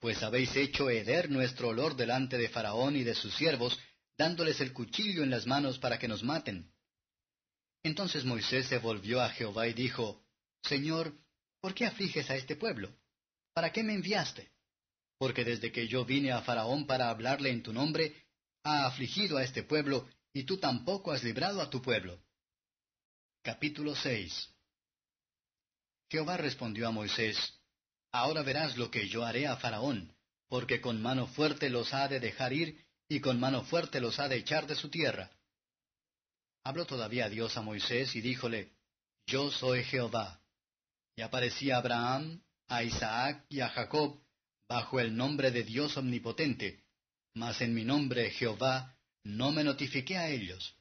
pues 0.00 0.24
habéis 0.24 0.56
hecho 0.56 0.90
heder 0.90 1.30
nuestro 1.30 1.68
olor 1.68 1.94
delante 1.94 2.36
de 2.36 2.48
Faraón 2.48 2.96
y 2.96 3.04
de 3.04 3.14
sus 3.14 3.32
siervos, 3.32 3.78
dándoles 4.16 4.60
el 4.60 4.72
cuchillo 4.72 5.22
en 5.22 5.30
las 5.30 5.46
manos 5.46 5.78
para 5.78 6.00
que 6.00 6.08
nos 6.08 6.24
maten. 6.24 6.72
Entonces 7.84 8.24
Moisés 8.24 8.66
se 8.66 8.78
volvió 8.78 9.20
a 9.20 9.28
Jehová 9.28 9.68
y 9.68 9.72
dijo, 9.72 10.20
Señor, 10.64 11.14
¿por 11.60 11.74
qué 11.74 11.86
afliges 11.86 12.28
a 12.28 12.34
este 12.34 12.56
pueblo? 12.56 12.92
¿Para 13.54 13.70
qué 13.70 13.84
me 13.84 13.94
enviaste? 13.94 14.50
Porque 15.16 15.44
desde 15.44 15.70
que 15.70 15.86
yo 15.86 16.04
vine 16.04 16.32
a 16.32 16.42
Faraón 16.42 16.88
para 16.88 17.08
hablarle 17.08 17.50
en 17.50 17.62
tu 17.62 17.72
nombre, 17.72 18.16
ha 18.64 18.84
afligido 18.86 19.36
a 19.36 19.44
este 19.44 19.62
pueblo, 19.62 20.08
y 20.32 20.42
tú 20.42 20.58
tampoco 20.58 21.12
has 21.12 21.22
librado 21.22 21.62
a 21.62 21.70
tu 21.70 21.80
pueblo. 21.80 22.20
Capítulo 23.44 23.94
6 23.94 24.57
Jehová 26.10 26.36
respondió 26.36 26.88
a 26.88 26.90
Moisés, 26.90 27.36
Ahora 28.12 28.42
verás 28.42 28.76
lo 28.76 28.90
que 28.90 29.08
yo 29.08 29.24
haré 29.24 29.46
a 29.46 29.56
Faraón, 29.56 30.14
porque 30.48 30.80
con 30.80 31.02
mano 31.02 31.26
fuerte 31.26 31.68
los 31.68 31.92
ha 31.92 32.08
de 32.08 32.20
dejar 32.20 32.52
ir, 32.52 32.84
y 33.08 33.20
con 33.20 33.38
mano 33.38 33.62
fuerte 33.64 34.00
los 34.00 34.18
ha 34.18 34.28
de 34.28 34.36
echar 34.36 34.66
de 34.66 34.74
su 34.74 34.88
tierra. 34.88 35.30
Habló 36.64 36.86
todavía 36.86 37.28
Dios 37.28 37.56
a 37.56 37.62
Moisés 37.62 38.14
y 38.16 38.20
díjole, 38.20 38.72
Yo 39.26 39.50
soy 39.50 39.84
Jehová. 39.84 40.40
Y 41.16 41.22
aparecía 41.22 41.78
Abraham, 41.78 42.42
a 42.68 42.82
Isaac 42.82 43.44
y 43.48 43.60
a 43.60 43.68
Jacob, 43.68 44.20
bajo 44.68 45.00
el 45.00 45.16
nombre 45.16 45.50
de 45.50 45.62
Dios 45.62 45.96
omnipotente, 45.96 46.84
mas 47.34 47.60
en 47.60 47.74
mi 47.74 47.84
nombre 47.84 48.30
Jehová 48.30 48.96
no 49.24 49.50
me 49.50 49.64
notifiqué 49.64 50.18
a 50.18 50.28
ellos. 50.28 50.76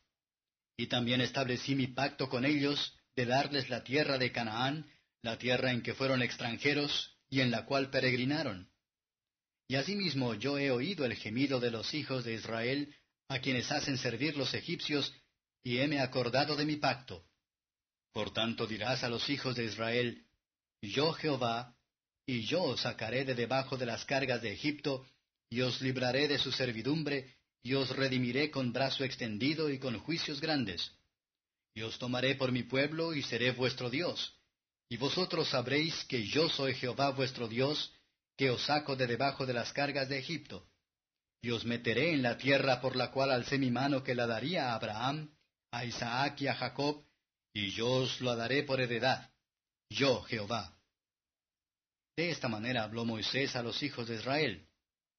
Y 0.75 0.87
también 0.87 1.21
establecí 1.21 1.75
mi 1.75 1.87
pacto 1.87 2.29
con 2.29 2.45
ellos 2.45 2.93
de 3.15 3.25
darles 3.25 3.69
la 3.69 3.83
tierra 3.83 4.17
de 4.17 4.31
Canaán, 4.31 4.85
la 5.27 5.37
tierra 5.37 5.71
en 5.71 5.81
que 5.81 5.93
fueron 5.93 6.21
extranjeros 6.21 7.17
y 7.29 7.41
en 7.41 7.51
la 7.51 7.65
cual 7.65 7.89
peregrinaron. 7.89 8.69
Y 9.67 9.75
asimismo 9.75 10.33
yo 10.35 10.57
he 10.57 10.71
oído 10.71 11.03
el 11.03 11.15
gemido 11.15 11.59
de 11.59 11.69
los 11.69 11.93
hijos 11.93 12.23
de 12.23 12.33
Israel, 12.33 12.95
a 13.27 13.39
quienes 13.39 13.69
hacen 13.69 13.97
servir 13.97 14.37
los 14.37 14.53
egipcios, 14.53 15.13
y 15.63 15.79
heme 15.79 15.99
acordado 15.99 16.55
de 16.55 16.65
mi 16.65 16.77
pacto. 16.77 17.25
Por 18.13 18.31
tanto 18.31 18.65
dirás 18.67 19.03
a 19.03 19.09
los 19.09 19.29
hijos 19.29 19.57
de 19.57 19.65
Israel, 19.65 20.25
Yo 20.81 21.11
Jehová, 21.11 21.75
y 22.25 22.45
yo 22.45 22.63
os 22.63 22.81
sacaré 22.81 23.25
de 23.25 23.35
debajo 23.35 23.75
de 23.75 23.85
las 23.85 24.05
cargas 24.05 24.41
de 24.41 24.53
Egipto, 24.53 25.05
y 25.49 25.59
os 25.59 25.81
libraré 25.81 26.29
de 26.29 26.37
su 26.37 26.53
servidumbre, 26.53 27.35
y 27.61 27.73
os 27.73 27.89
redimiré 27.89 28.49
con 28.49 28.71
brazo 28.71 29.03
extendido 29.03 29.69
y 29.69 29.77
con 29.77 29.99
juicios 29.99 30.39
grandes. 30.39 30.93
Y 31.73 31.81
os 31.81 31.99
tomaré 31.99 32.35
por 32.35 32.53
mi 32.53 32.63
pueblo, 32.63 33.13
y 33.13 33.23
seré 33.23 33.51
vuestro 33.51 33.89
Dios. 33.89 34.36
Y 34.89 34.97
vosotros 34.97 35.49
sabréis 35.49 36.05
que 36.05 36.25
yo 36.25 36.49
soy 36.49 36.73
Jehová 36.73 37.11
vuestro 37.11 37.47
Dios, 37.47 37.93
que 38.37 38.49
os 38.49 38.63
saco 38.65 38.95
de 38.95 39.07
debajo 39.07 39.45
de 39.45 39.53
las 39.53 39.73
cargas 39.73 40.07
de 40.07 40.19
Egipto. 40.19 40.67
Y 41.41 41.51
os 41.51 41.65
meteré 41.65 42.13
en 42.13 42.21
la 42.21 42.37
tierra 42.37 42.79
por 42.79 42.95
la 42.95 43.11
cual 43.11 43.31
alcé 43.31 43.57
mi 43.57 43.69
mano 43.69 44.03
que 44.03 44.15
la 44.15 44.27
daría 44.27 44.71
a 44.71 44.75
Abraham, 44.75 45.35
a 45.71 45.85
Isaac 45.85 46.41
y 46.41 46.47
a 46.47 46.55
Jacob, 46.55 47.03
y 47.53 47.71
yo 47.71 47.89
os 47.89 48.21
lo 48.21 48.35
daré 48.35 48.63
por 48.63 48.79
heredad. 48.79 49.29
Yo, 49.89 50.21
Jehová. 50.23 50.77
De 52.15 52.31
esta 52.31 52.47
manera 52.47 52.83
habló 52.83 53.05
Moisés 53.05 53.55
a 53.55 53.61
los 53.61 53.81
hijos 53.83 54.07
de 54.07 54.15
Israel. 54.15 54.67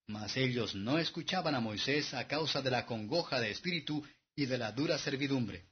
Mas 0.09 0.37
ellos 0.37 0.74
no 0.74 0.98
escuchaban 0.98 1.54
a 1.54 1.61
Moisés 1.61 2.14
a 2.14 2.26
causa 2.26 2.62
de 2.62 2.70
la 2.70 2.87
congoja 2.87 3.40
de 3.40 3.50
espíritu 3.50 4.07
y 4.35 4.46
de 4.46 4.57
la 4.57 4.72
dura 4.72 4.98
servidumbre. 4.98 5.68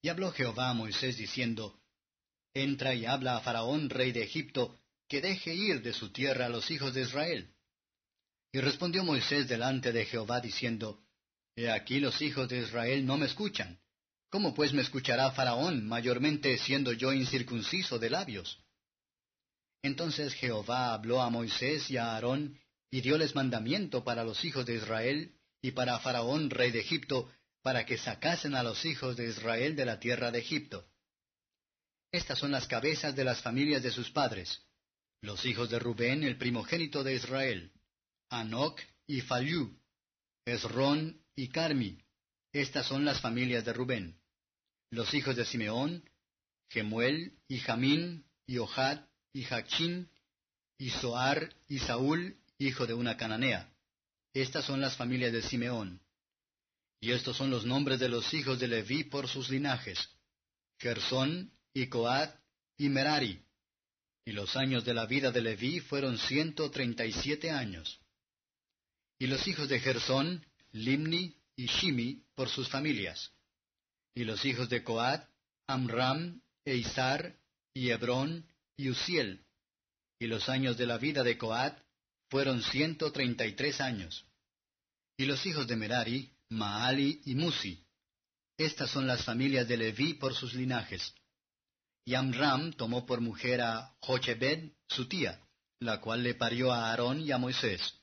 Y 0.00 0.08
habló 0.08 0.32
Jehová 0.32 0.70
a 0.70 0.74
Moisés 0.74 1.16
diciendo, 1.16 1.78
Entra 2.54 2.94
y 2.94 3.06
habla 3.06 3.36
a 3.36 3.40
Faraón, 3.40 3.90
rey 3.90 4.12
de 4.12 4.22
Egipto, 4.22 4.78
que 5.08 5.20
deje 5.20 5.54
ir 5.54 5.82
de 5.82 5.92
su 5.92 6.10
tierra 6.12 6.46
a 6.46 6.48
los 6.48 6.70
hijos 6.70 6.94
de 6.94 7.02
Israel. 7.02 7.54
Y 8.52 8.60
respondió 8.60 9.04
Moisés 9.04 9.48
delante 9.48 9.92
de 9.92 10.06
Jehová 10.06 10.40
diciendo, 10.40 11.02
He 11.56 11.70
aquí 11.70 12.00
los 12.00 12.22
hijos 12.22 12.48
de 12.48 12.60
Israel 12.60 13.04
no 13.04 13.16
me 13.16 13.26
escuchan. 13.26 13.80
¿Cómo 14.30 14.54
pues 14.54 14.72
me 14.72 14.82
escuchará 14.82 15.30
Faraón, 15.32 15.86
mayormente 15.86 16.56
siendo 16.58 16.92
yo 16.92 17.12
incircunciso 17.12 17.98
de 17.98 18.10
labios? 18.10 18.60
Entonces 19.82 20.34
Jehová 20.34 20.92
habló 20.92 21.22
a 21.22 21.30
Moisés 21.30 21.90
y 21.90 21.96
a 21.96 22.12
Aarón, 22.12 22.58
y 22.90 23.00
dióles 23.00 23.34
mandamiento 23.34 24.04
para 24.04 24.24
los 24.24 24.44
hijos 24.44 24.66
de 24.66 24.76
Israel, 24.76 25.34
y 25.62 25.72
para 25.72 25.98
Faraón, 25.98 26.50
rey 26.50 26.70
de 26.70 26.80
Egipto, 26.80 27.30
para 27.62 27.84
que 27.86 27.98
sacasen 27.98 28.54
a 28.54 28.62
los 28.62 28.84
hijos 28.84 29.16
de 29.16 29.28
Israel 29.28 29.76
de 29.76 29.84
la 29.84 29.98
tierra 29.98 30.30
de 30.30 30.38
Egipto. 30.38 30.86
Estas 32.10 32.38
son 32.38 32.50
las 32.50 32.66
cabezas 32.66 33.14
de 33.14 33.24
las 33.24 33.42
familias 33.42 33.82
de 33.82 33.90
sus 33.90 34.10
padres. 34.10 34.62
Los 35.20 35.44
hijos 35.44 35.68
de 35.68 35.78
Rubén, 35.78 36.22
el 36.22 36.38
primogénito 36.38 37.04
de 37.04 37.14
Israel. 37.14 37.72
Anoc 38.30 38.80
y 39.06 39.20
Faliú. 39.20 39.78
Esrón 40.44 41.20
y 41.36 41.48
Carmi. 41.48 41.98
Estas 42.52 42.86
son 42.86 43.04
las 43.04 43.20
familias 43.20 43.64
de 43.64 43.72
Rubén. 43.72 44.18
Los 44.90 45.12
hijos 45.12 45.36
de 45.36 45.44
Simeón, 45.44 46.08
Gemuel 46.70 47.38
y 47.46 47.58
Jamín 47.58 48.24
y 48.46 48.58
Ohad 48.58 49.00
y 49.34 49.44
Jachín 49.44 50.08
y 50.78 50.90
Soar 50.90 51.54
y 51.68 51.78
Saúl, 51.80 52.38
hijo 52.58 52.86
de 52.86 52.94
una 52.94 53.16
cananea. 53.16 53.70
Estas 54.32 54.64
son 54.64 54.80
las 54.80 54.96
familias 54.96 55.32
de 55.32 55.42
Simeón. 55.42 56.00
Y 57.00 57.12
estos 57.12 57.36
son 57.36 57.50
los 57.50 57.66
nombres 57.66 58.00
de 58.00 58.08
los 58.08 58.32
hijos 58.32 58.58
de 58.58 58.68
Leví 58.68 59.04
por 59.04 59.28
sus 59.28 59.50
linajes. 59.50 60.08
Gersón 60.78 61.52
y 61.74 61.86
Coat 61.88 62.34
y 62.76 62.88
Merari. 62.88 63.42
Y 64.24 64.32
los 64.32 64.56
años 64.56 64.84
de 64.84 64.94
la 64.94 65.06
vida 65.06 65.30
de 65.30 65.40
Leví 65.40 65.80
fueron 65.80 66.18
ciento 66.18 66.70
treinta 66.70 67.06
y 67.06 67.12
siete 67.12 67.50
años. 67.50 68.00
Y 69.18 69.26
los 69.26 69.46
hijos 69.48 69.68
de 69.68 69.80
Gersón, 69.80 70.46
Limni 70.72 71.34
y 71.56 71.66
Shimi 71.66 72.24
por 72.34 72.48
sus 72.48 72.68
familias. 72.68 73.32
Y 74.14 74.24
los 74.24 74.44
hijos 74.44 74.68
de 74.68 74.84
Coat, 74.84 75.28
Amram, 75.66 76.40
Eizar, 76.64 77.36
y 77.72 77.90
Hebrón, 77.90 78.46
y 78.76 78.90
Uziel. 78.90 79.44
Y 80.18 80.26
los 80.26 80.48
años 80.48 80.76
de 80.76 80.86
la 80.86 80.98
vida 80.98 81.22
de 81.22 81.38
Coat 81.38 81.78
fueron 82.28 82.62
ciento 82.62 83.12
treinta 83.12 83.46
y 83.46 83.54
tres 83.54 83.80
años. 83.80 84.26
Y 85.16 85.24
los 85.26 85.44
hijos 85.46 85.66
de 85.66 85.76
Merari, 85.76 86.30
Maali 86.50 87.22
y 87.24 87.34
Musi. 87.34 87.84
Estas 88.56 88.90
son 88.90 89.06
las 89.06 89.24
familias 89.24 89.66
de 89.68 89.76
Leví 89.76 90.14
por 90.14 90.34
sus 90.34 90.54
linajes. 90.54 91.14
Y 92.08 92.14
Amram 92.14 92.72
tomó 92.72 93.04
por 93.04 93.20
mujer 93.20 93.60
a 93.60 93.94
Jochebed, 94.00 94.70
su 94.88 95.08
tía, 95.08 95.46
la 95.78 96.00
cual 96.00 96.22
le 96.22 96.32
parió 96.32 96.72
a 96.72 96.88
Aarón 96.88 97.20
y 97.20 97.32
a 97.32 97.36
Moisés. 97.36 98.00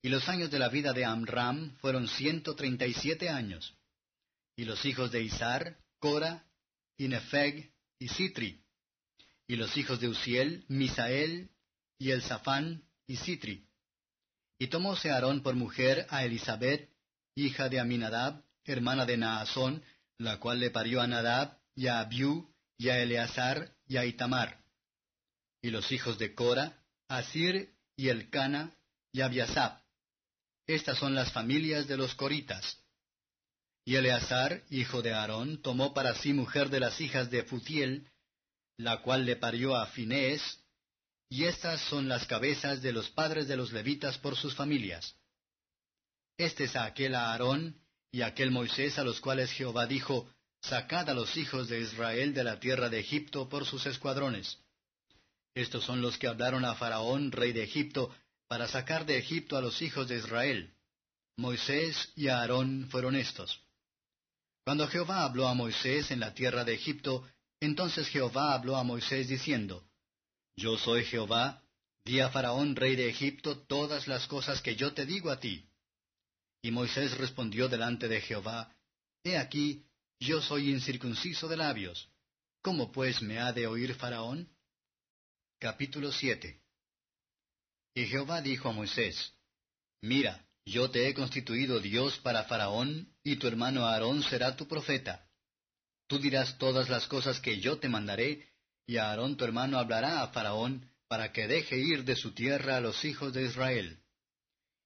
Y 0.00 0.10
los 0.10 0.28
años 0.28 0.48
de 0.52 0.60
la 0.60 0.68
vida 0.68 0.92
de 0.92 1.04
Amram 1.04 1.76
fueron 1.78 2.06
ciento 2.06 2.54
treinta 2.54 2.86
y 2.86 2.94
siete 2.94 3.28
años. 3.28 3.74
Y 4.54 4.64
los 4.64 4.84
hijos 4.84 5.10
de 5.10 5.24
Isar, 5.24 5.76
Cora, 5.98 6.46
y 6.96 7.12
y 7.98 8.08
Sitri. 8.10 8.62
Y 9.48 9.56
los 9.56 9.76
hijos 9.76 9.98
de 9.98 10.06
Uziel, 10.06 10.64
Misael, 10.68 11.50
y 11.98 12.12
Elzafán, 12.12 12.84
y 13.08 13.16
Sitri. 13.16 13.66
Y 14.56 14.68
tomóse 14.68 15.10
Aarón 15.10 15.42
por 15.42 15.56
mujer 15.56 16.06
a 16.10 16.24
Elizabeth, 16.24 16.88
hija 17.34 17.68
de 17.68 17.80
Aminadab, 17.80 18.44
hermana 18.64 19.04
de 19.04 19.16
Naasón, 19.16 19.82
la 20.18 20.38
cual 20.38 20.60
le 20.60 20.70
parió 20.70 21.00
a 21.00 21.08
Nadab, 21.08 21.58
y 21.74 21.88
a 21.88 21.98
Abiú, 21.98 22.51
y 22.82 22.90
a 22.90 22.98
Eleazar 23.00 23.76
y 23.86 23.96
a 23.96 24.04
Itamar. 24.04 24.60
Y 25.62 25.70
los 25.70 25.92
hijos 25.92 26.18
de 26.18 26.34
Cora, 26.34 26.82
Asir 27.06 27.76
y 27.96 28.08
Elcana 28.08 28.76
y 29.12 29.20
Abiasab. 29.20 29.80
Estas 30.66 30.98
son 30.98 31.14
las 31.14 31.30
familias 31.30 31.86
de 31.86 31.96
los 31.96 32.16
coritas. 32.16 32.82
Y 33.84 33.94
Eleazar, 33.94 34.64
hijo 34.68 35.00
de 35.00 35.12
Aarón, 35.14 35.62
tomó 35.62 35.94
para 35.94 36.16
sí 36.16 36.32
mujer 36.32 36.70
de 36.70 36.80
las 36.80 37.00
hijas 37.00 37.30
de 37.30 37.44
Futiel, 37.44 38.10
la 38.78 39.00
cual 39.02 39.26
le 39.26 39.36
parió 39.36 39.76
a 39.76 39.86
Finés, 39.86 40.42
y 41.28 41.44
estas 41.44 41.80
son 41.82 42.08
las 42.08 42.26
cabezas 42.26 42.82
de 42.82 42.92
los 42.92 43.10
padres 43.10 43.46
de 43.46 43.56
los 43.56 43.70
levitas 43.70 44.18
por 44.18 44.36
sus 44.36 44.56
familias. 44.56 45.14
Este 46.36 46.64
es 46.64 46.74
aquel 46.74 47.14
Aarón 47.14 47.80
y 48.10 48.22
aquel 48.22 48.50
Moisés 48.50 48.98
a 48.98 49.04
los 49.04 49.20
cuales 49.20 49.52
Jehová 49.52 49.86
dijo, 49.86 50.28
Sacad 50.62 51.10
a 51.10 51.14
los 51.14 51.36
hijos 51.36 51.68
de 51.68 51.80
Israel 51.80 52.34
de 52.34 52.44
la 52.44 52.60
tierra 52.60 52.88
de 52.88 53.00
Egipto 53.00 53.48
por 53.48 53.66
sus 53.66 53.84
escuadrones. 53.86 54.58
Estos 55.54 55.84
son 55.84 56.00
los 56.00 56.16
que 56.18 56.28
hablaron 56.28 56.64
a 56.64 56.76
Faraón, 56.76 57.32
rey 57.32 57.52
de 57.52 57.64
Egipto, 57.64 58.14
para 58.46 58.68
sacar 58.68 59.04
de 59.04 59.18
Egipto 59.18 59.56
a 59.56 59.60
los 59.60 59.82
hijos 59.82 60.08
de 60.08 60.18
Israel. 60.18 60.72
Moisés 61.36 62.12
y 62.14 62.28
Aarón 62.28 62.88
fueron 62.90 63.16
estos. 63.16 63.60
Cuando 64.64 64.86
Jehová 64.86 65.24
habló 65.24 65.48
a 65.48 65.54
Moisés 65.54 66.12
en 66.12 66.20
la 66.20 66.32
tierra 66.32 66.64
de 66.64 66.74
Egipto, 66.74 67.28
entonces 67.60 68.06
Jehová 68.08 68.54
habló 68.54 68.76
a 68.76 68.84
Moisés 68.84 69.28
diciendo, 69.28 69.84
Yo 70.56 70.78
soy 70.78 71.04
Jehová, 71.04 71.62
di 72.04 72.20
a 72.20 72.30
Faraón, 72.30 72.76
rey 72.76 72.94
de 72.94 73.08
Egipto, 73.08 73.58
todas 73.58 74.06
las 74.06 74.28
cosas 74.28 74.62
que 74.62 74.76
yo 74.76 74.92
te 74.92 75.06
digo 75.06 75.30
a 75.30 75.40
ti. 75.40 75.68
Y 76.62 76.70
Moisés 76.70 77.18
respondió 77.18 77.68
delante 77.68 78.06
de 78.06 78.20
Jehová, 78.20 78.72
He 79.24 79.36
aquí, 79.36 79.84
yo 80.22 80.40
soy 80.40 80.70
incircunciso 80.70 81.48
de 81.48 81.56
labios. 81.56 82.08
¿Cómo 82.62 82.92
pues 82.92 83.20
me 83.22 83.40
ha 83.40 83.52
de 83.52 83.66
oír 83.66 83.94
Faraón? 83.94 84.48
Capítulo 85.58 86.12
7 86.12 86.60
Y 87.94 88.06
Jehová 88.06 88.40
dijo 88.40 88.68
a 88.68 88.72
Moisés, 88.72 89.34
Mira, 90.00 90.46
Yo 90.64 90.90
te 90.90 91.08
he 91.08 91.14
constituido 91.14 91.80
Dios 91.80 92.18
para 92.18 92.44
Faraón, 92.44 93.12
y 93.24 93.36
tu 93.36 93.48
hermano 93.48 93.84
Aarón 93.84 94.22
será 94.22 94.54
tu 94.54 94.68
profeta. 94.68 95.28
Tú 96.06 96.20
dirás 96.20 96.56
todas 96.56 96.88
las 96.88 97.08
cosas 97.08 97.40
que 97.40 97.58
yo 97.60 97.78
te 97.78 97.88
mandaré, 97.88 98.48
y 98.86 98.98
Aarón 98.98 99.36
tu 99.36 99.44
hermano 99.44 99.78
hablará 99.78 100.22
a 100.22 100.28
Faraón, 100.28 100.88
para 101.08 101.32
que 101.32 101.48
deje 101.48 101.78
ir 101.78 102.04
de 102.04 102.14
su 102.14 102.32
tierra 102.32 102.76
a 102.76 102.80
los 102.80 103.04
hijos 103.04 103.32
de 103.32 103.44
Israel. 103.44 103.98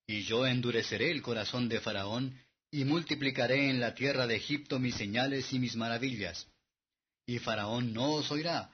Y 0.06 0.22
yo 0.22 0.46
endureceré 0.46 1.10
el 1.10 1.20
corazón 1.20 1.68
de 1.68 1.80
Faraón, 1.80 2.40
y 2.76 2.84
multiplicaré 2.84 3.70
en 3.70 3.80
la 3.80 3.94
tierra 3.94 4.26
de 4.26 4.36
Egipto 4.36 4.78
mis 4.78 4.96
señales 4.96 5.50
y 5.54 5.58
mis 5.58 5.76
maravillas. 5.76 6.46
Y 7.24 7.38
Faraón 7.38 7.94
no 7.94 8.10
os 8.12 8.30
oirá, 8.30 8.70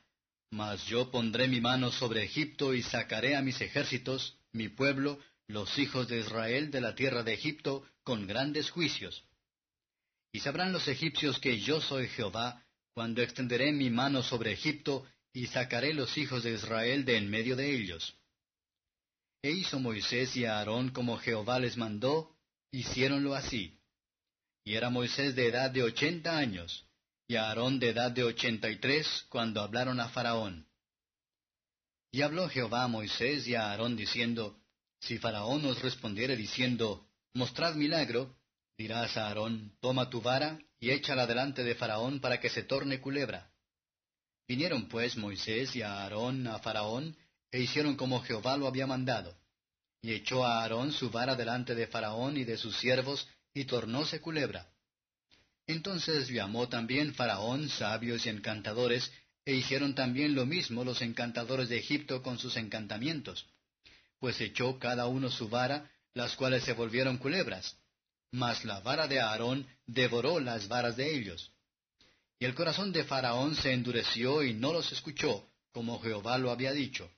mas 0.51 0.85
yo 0.87 1.13
pondré 1.13 1.47
mi 1.47 1.61
mano 1.61 1.93
sobre 1.93 2.25
Egipto 2.25 2.75
y 2.75 2.83
sacaré 2.83 3.37
a 3.37 3.43
mis 3.43 3.61
ejércitos, 3.61 4.37
mi 4.51 4.69
pueblo, 4.69 5.21
los 5.47 5.79
hijos 5.79 6.09
de 6.09 6.19
Israel 6.19 6.73
de 6.73 6.81
la 6.81 6.97
tierra 6.97 7.23
de 7.23 7.35
Egipto, 7.35 7.87
con 8.03 8.27
grandes 8.27 8.71
juicios. 8.71 9.23
Y 10.33 10.41
sabrán 10.41 10.73
los 10.73 10.89
egipcios 10.89 11.39
que 11.39 11.61
yo 11.61 11.81
soy 11.81 12.09
Jehová, 12.09 12.61
cuando 12.95 13.23
extenderé 13.23 13.71
mi 13.71 13.89
mano 13.89 14.25
sobre 14.25 14.51
Egipto, 14.51 15.07
y 15.33 15.47
sacaré 15.47 15.95
los 15.95 16.19
hijos 16.19 16.43
de 16.43 16.55
Israel 16.55 17.05
de 17.05 17.19
en 17.19 17.31
medio 17.31 17.55
de 17.55 17.73
ellos. 17.73 18.17
E 19.43 19.53
hizo 19.53 19.79
Moisés 19.79 20.37
y 20.37 20.45
Aarón 20.45 20.91
como 20.91 21.19
Jehová 21.19 21.61
les 21.61 21.77
mandó, 21.77 22.35
hiciéronlo 22.73 23.37
así. 23.37 23.79
Y 24.65 24.75
era 24.75 24.91
Moisés 24.91 25.35
de 25.35 25.49
edad 25.49 25.71
de 25.71 25.83
ochenta 25.83 26.37
años, 26.37 26.87
y 27.27 27.37
Aarón 27.37 27.79
de 27.79 27.91
edad 27.91 28.11
de 28.11 28.25
ochenta 28.25 28.71
y 28.71 28.79
tres, 28.79 29.25
cuando 29.29 29.61
hablaron 29.61 29.99
a 30.01 30.09
Faraón. 30.09 30.67
Y 32.11 32.23
habló 32.23 32.49
Jehová 32.49 32.85
a 32.85 32.89
Moisés 32.89 33.47
y 33.49 33.55
a 33.55 33.71
Aarón 33.71 33.97
diciendo, 33.97 34.61
Si 35.01 35.19
Faraón 35.19 35.65
os 35.65 35.81
respondiere 35.81 36.37
diciendo, 36.37 37.09
Mostrad 37.35 37.75
milagro, 37.75 38.37
dirás 38.77 39.17
a 39.17 39.29
Aarón, 39.29 39.77
Toma 39.81 40.11
tu 40.11 40.21
vara 40.21 40.59
y 40.79 40.91
échala 40.91 41.27
delante 41.27 41.65
de 41.65 41.75
Faraón 41.75 42.21
para 42.21 42.39
que 42.39 42.51
se 42.51 42.65
torne 42.65 43.01
culebra. 43.01 43.51
Vinieron 44.47 44.89
pues 44.89 45.17
Moisés 45.17 45.75
y 45.75 45.83
Aarón 45.83 46.47
a 46.47 46.59
Faraón, 46.59 47.17
e 47.51 47.61
hicieron 47.61 47.97
como 47.97 48.21
Jehová 48.21 48.57
lo 48.57 48.67
había 48.67 48.87
mandado. 48.87 49.35
Y 50.03 50.13
echó 50.13 50.45
a 50.45 50.63
Aarón 50.63 50.93
su 50.93 51.11
vara 51.11 51.35
delante 51.35 51.75
de 51.75 51.87
Faraón 51.87 52.37
y 52.37 52.45
de 52.45 52.59
sus 52.59 52.77
siervos, 52.77 53.27
y 53.55 53.65
tornóse 53.65 54.21
culebra. 54.21 54.67
Entonces 55.67 56.29
llamó 56.29 56.69
también 56.69 57.15
Faraón 57.15 57.69
sabios 57.69 58.27
y 58.27 58.29
encantadores, 58.29 59.13
e 59.45 59.55
hicieron 59.55 59.95
también 59.95 60.35
lo 60.35 60.47
mismo 60.47 60.85
los 60.85 61.03
encantadores 61.03 61.69
de 61.69 61.79
Egipto 61.79 62.23
con 62.23 62.39
sus 62.39 62.57
encantamientos. 62.57 63.47
Pues 64.19 64.41
echó 64.41 64.79
cada 64.79 65.07
uno 65.07 65.31
su 65.31 65.49
vara, 65.49 65.91
las 66.15 66.37
cuales 66.37 66.63
se 66.65 66.75
volvieron 66.75 67.19
culebras. 67.19 67.77
Mas 68.31 68.65
la 68.65 68.81
vara 68.81 69.09
de 69.09 69.21
Aarón 69.21 69.67
devoró 69.87 70.39
las 70.41 70.69
varas 70.69 70.97
de 70.97 71.15
ellos. 71.15 71.51
Y 72.39 72.45
el 72.45 72.55
corazón 72.55 72.93
de 72.93 73.05
Faraón 73.05 73.55
se 73.57 73.73
endureció 73.73 74.43
y 74.43 74.55
no 74.55 74.73
los 74.73 74.91
escuchó, 74.93 75.49
como 75.73 76.01
Jehová 76.01 76.39
lo 76.39 76.51
había 76.51 76.73
dicho. 76.73 77.11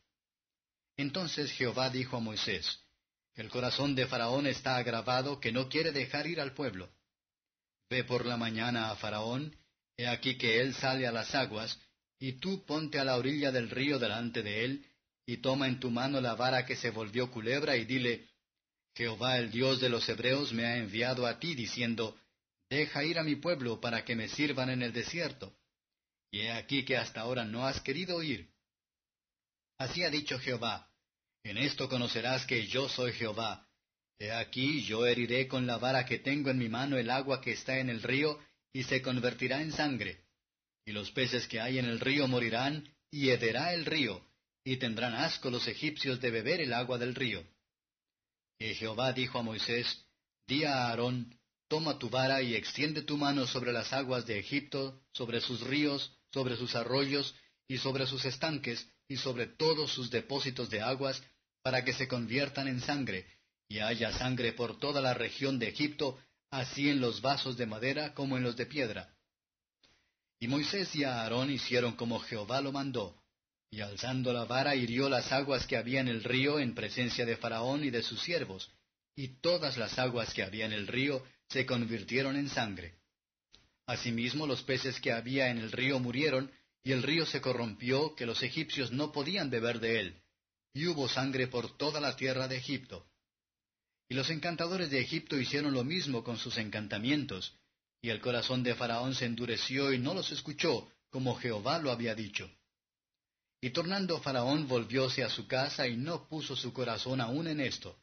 Entonces 0.97 1.51
Jehová 1.53 1.90
dijo 1.90 2.16
a 2.16 2.20
Moisés, 2.20 2.79
El 3.35 3.51
corazón 3.51 3.94
de 3.94 4.07
Faraón 4.07 4.47
está 4.47 4.77
agravado 4.77 5.40
que 5.40 5.51
no 5.51 5.68
quiere 5.68 5.90
dejar 5.90 6.27
ir 6.27 6.40
al 6.40 6.55
pueblo. 6.55 6.90
Ve 7.90 8.05
por 8.05 8.27
la 8.27 8.37
mañana 8.37 8.90
a 8.90 8.97
Faraón, 8.97 9.57
he 9.97 10.07
aquí 10.07 10.38
que 10.38 10.61
él 10.61 10.75
sale 10.75 11.07
a 11.07 11.12
las 11.12 11.35
aguas, 11.35 11.79
y 12.18 12.35
tú 12.35 12.64
ponte 12.64 12.99
a 12.99 13.05
la 13.05 13.16
orilla 13.16 13.51
del 13.51 13.70
río 13.70 13.99
delante 13.99 14.42
de 14.42 14.64
él, 14.64 14.87
y 15.27 15.38
toma 15.38 15.66
en 15.66 15.81
tu 15.81 15.90
mano 15.90 16.20
la 16.20 16.35
vara 16.35 16.64
que 16.64 16.77
se 16.77 16.90
volvió 16.90 17.31
culebra, 17.31 17.77
y 17.77 17.85
dile, 17.85 18.29
Jehová 18.94 19.38
el 19.38 19.51
Dios 19.51 19.81
de 19.81 19.88
los 19.88 20.09
Hebreos 20.09 20.53
me 20.53 20.66
ha 20.66 20.77
enviado 20.77 21.27
a 21.27 21.40
ti, 21.40 21.55
diciendo, 21.55 22.16
Deja 22.70 23.05
ir 23.05 23.18
a 23.18 23.25
mi 23.25 23.37
pueblo 23.37 23.81
para 23.81 24.05
que 24.05 24.14
me 24.14 24.29
sirvan 24.29 24.70
en 24.70 24.83
el 24.83 24.92
desierto. 24.92 25.57
Y 26.31 26.40
he 26.40 26.53
aquí 26.53 26.85
que 26.85 26.97
hasta 26.97 27.20
ahora 27.20 27.44
no 27.44 27.66
has 27.66 27.81
querido 27.81 28.23
ir. 28.23 28.49
Así 29.79 30.03
ha 30.03 30.11
dicho 30.11 30.38
Jehová, 30.38 30.88
en 31.44 31.59
esto 31.59 31.88
conocerás 31.88 32.46
que 32.46 32.66
yo 32.66 32.88
soy 32.88 33.12
Jehová. 33.12 33.68
He 34.18 34.33
aquí 34.33 34.83
yo 34.85 35.07
heriré 35.07 35.46
con 35.46 35.66
la 35.66 35.76
vara 35.76 36.07
que 36.07 36.18
tengo 36.18 36.50
en 36.50 36.59
mi 36.59 36.68
mano 36.68 36.96
el 36.96 37.11
agua 37.11 37.40
que 37.40 37.52
está 37.52 37.78
en 37.78 37.90
el 37.90 38.02
río, 38.02 38.38
y 38.72 38.83
se 38.85 39.02
convertirá 39.02 39.61
en 39.61 39.72
sangre. 39.72 40.24
Y 40.87 40.92
los 40.92 41.11
peces 41.11 41.46
que 41.46 41.61
hay 41.61 41.78
en 41.78 41.85
el 41.85 42.00
río 42.00 42.26
morirán, 42.26 42.88
y 43.11 43.30
hederá 43.30 43.74
el 43.74 43.85
río, 43.85 44.26
y 44.64 44.78
tendrán 44.78 45.14
asco 45.14 45.50
los 45.50 45.68
egipcios 45.68 46.20
de 46.20 46.30
beber 46.30 46.61
el 46.61 46.72
agua 46.72 46.98
del 46.98 47.14
río. 47.14 47.46
Y 48.59 48.74
Jehová 48.74 49.12
dijo 49.12 49.38
a 49.38 49.42
Moisés, 49.42 50.07
Di 50.46 50.64
a 50.64 50.88
Aarón, 50.88 51.38
toma 51.68 51.98
tu 51.98 52.09
vara 52.09 52.40
y 52.42 52.54
extiende 52.54 53.02
tu 53.02 53.16
mano 53.16 53.46
sobre 53.46 53.72
las 53.72 53.92
aguas 53.92 54.26
de 54.26 54.38
Egipto, 54.38 55.02
sobre 55.12 55.40
sus 55.40 55.61
ríos, 55.61 56.16
sobre 56.33 56.57
sus 56.57 56.74
arroyos, 56.74 57.35
y 57.68 57.78
sobre 57.78 58.07
sus 58.07 58.24
estanques, 58.24 58.88
y 59.09 59.16
sobre 59.16 59.46
todos 59.46 59.92
sus 59.92 60.11
depósitos 60.11 60.70
de 60.70 60.80
aguas, 60.80 61.22
para 61.64 61.83
que 61.83 61.94
se 61.94 62.07
conviertan 62.07 62.68
en 62.68 62.83
sangre, 62.83 63.27
y 63.68 63.79
haya 63.79 64.12
sangre 64.12 64.53
por 64.53 64.79
toda 64.79 65.00
la 65.00 65.14
región 65.14 65.59
de 65.59 65.68
Egipto, 65.68 66.18
así 66.50 66.90
en 66.90 67.00
los 67.00 67.22
vasos 67.22 67.57
de 67.57 67.64
madera 67.64 68.12
como 68.12 68.37
en 68.37 68.42
los 68.42 68.55
de 68.55 68.66
piedra. 68.66 69.14
Y 70.38 70.46
Moisés 70.46 70.94
y 70.94 71.05
Aarón 71.05 71.50
hicieron 71.50 71.96
como 71.96 72.20
Jehová 72.20 72.61
lo 72.61 72.70
mandó, 72.70 73.18
y 73.70 73.81
alzando 73.81 74.35
la 74.35 74.44
vara 74.44 74.77
hirió 74.77 75.09
las 75.09 75.33
aguas 75.33 75.66
que 75.66 75.79
había 75.79 76.00
en 76.00 76.09
el 76.09 76.22
río 76.22 76.61
en 76.61 76.74
presencia 76.74 77.24
de 77.24 77.38
Faraón 77.38 77.83
y 77.83 77.88
de 77.88 78.03
sus 78.03 78.20
siervos, 78.20 78.70
y 79.16 79.40
todas 79.40 79.79
las 79.79 79.98
aguas 79.98 80.35
que 80.35 80.42
había 80.42 80.66
en 80.66 80.74
el 80.74 80.87
río 80.87 81.24
se 81.48 81.64
convirtieron 81.64 82.37
en 82.37 82.50
sangre. 82.50 82.98
Asimismo 83.87 84.46
los 84.46 84.62
peces 84.62 85.00
que 85.00 85.12
había 85.12 85.48
en 85.48 85.57
el 85.57 85.72
río 85.72 85.98
murieron, 85.98 86.53
y 86.83 86.92
el 86.92 87.03
río 87.03 87.24
se 87.24 87.40
corrompió 87.40 88.14
que 88.14 88.27
los 88.27 88.42
egipcios 88.42 88.92
no 88.92 89.12
podían 89.12 89.48
beber 89.48 89.81
de 89.81 90.00
él, 90.00 90.24
y 90.75 90.87
hubo 90.87 91.09
sangre 91.09 91.47
por 91.47 91.77
toda 91.79 92.01
la 92.01 92.17
tierra 92.17 92.49
de 92.49 92.57
Egipto. 92.57 93.07
Y 94.09 94.15
los 94.15 94.29
encantadores 94.29 94.91
de 94.91 95.01
Egipto 95.01 95.39
hicieron 95.39 95.73
lo 95.73 95.85
mismo 95.85 96.23
con 96.23 96.37
sus 96.37 96.59
encantamientos, 96.59 97.57
y 98.03 98.11
el 98.11 98.21
corazón 98.21 98.63
de 98.63 98.75
Faraón 98.75 99.15
se 99.15 99.25
endureció 99.25 99.93
y 99.93 99.99
no 99.99 100.13
los 100.13 100.31
escuchó, 100.33 100.87
como 101.09 101.37
Jehová 101.37 101.79
lo 101.79 101.91
había 101.91 102.15
dicho. 102.15 102.51
Y 103.63 103.71
tornando 103.71 104.21
Faraón 104.21 104.69
volvióse 104.69 105.25
a 105.25 105.31
su 105.31 105.47
casa 105.47 105.89
y 105.89 105.97
no 105.97 106.29
puso 106.29 106.55
su 106.55 106.75
corazón 106.75 107.23
aún 107.23 107.47
en 107.47 107.61
esto. 107.61 107.99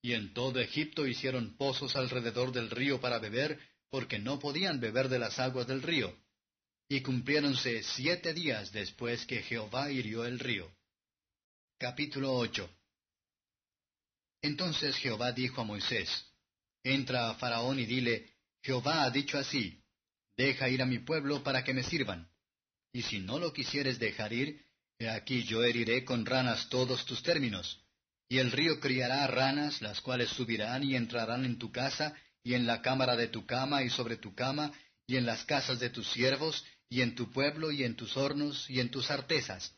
Y 0.00 0.14
en 0.14 0.32
todo 0.32 0.60
Egipto 0.60 1.06
hicieron 1.06 1.56
pozos 1.58 1.94
alrededor 1.96 2.52
del 2.52 2.70
río 2.70 3.00
para 3.00 3.18
beber, 3.18 3.60
porque 3.90 4.18
no 4.18 4.38
podían 4.38 4.80
beber 4.80 5.10
de 5.10 5.18
las 5.18 5.38
aguas 5.38 5.66
del 5.66 5.82
río 5.82 6.16
y 6.92 7.00
cumpliéronse 7.00 7.82
siete 7.82 8.34
días 8.34 8.70
después 8.70 9.24
que 9.24 9.40
Jehová 9.40 9.90
hirió 9.90 10.26
el 10.26 10.38
río. 10.38 10.70
Capítulo 11.82 12.32
8 12.34 12.70
Entonces 14.40 14.94
Jehová 14.98 15.32
dijo 15.32 15.62
a 15.62 15.64
Moisés, 15.64 16.08
Entra 16.84 17.28
a 17.28 17.34
Faraón 17.34 17.80
y 17.80 17.86
dile, 17.86 18.34
Jehová 18.62 19.02
ha 19.02 19.10
dicho 19.10 19.36
así, 19.36 19.82
Deja 20.36 20.68
ir 20.68 20.80
a 20.80 20.86
mi 20.86 21.00
pueblo 21.00 21.42
para 21.42 21.64
que 21.64 21.74
me 21.74 21.82
sirvan. 21.82 22.30
Y 22.92 23.02
si 23.02 23.18
no 23.18 23.40
lo 23.40 23.52
quisieres 23.52 23.98
dejar 23.98 24.32
ir, 24.32 24.64
he 24.96 25.10
aquí 25.10 25.42
yo 25.42 25.64
heriré 25.64 26.04
con 26.04 26.24
ranas 26.24 26.68
todos 26.68 27.04
tus 27.04 27.20
términos. 27.24 27.84
Y 28.28 28.38
el 28.38 28.52
río 28.52 28.78
criará 28.78 29.26
ranas, 29.26 29.82
las 29.82 30.00
cuales 30.00 30.28
subirán 30.28 30.84
y 30.84 30.94
entrarán 30.94 31.44
en 31.44 31.58
tu 31.58 31.72
casa, 31.72 32.14
y 32.44 32.54
en 32.54 32.64
la 32.64 32.80
cámara 32.80 33.16
de 33.16 33.26
tu 33.26 33.44
cama 33.44 33.82
y 33.82 33.90
sobre 33.90 34.18
tu 34.18 34.36
cama, 34.36 34.72
y 35.08 35.16
en 35.16 35.26
las 35.26 35.44
casas 35.46 35.80
de 35.80 35.90
tus 35.90 36.08
siervos, 36.12 36.64
y 36.88 37.00
en 37.00 37.16
tu 37.16 37.32
pueblo, 37.32 37.72
y 37.72 37.82
en 37.82 37.96
tus 37.96 38.16
hornos, 38.16 38.70
y 38.70 38.78
en 38.78 38.88
tus 38.92 39.10
artesas. 39.10 39.74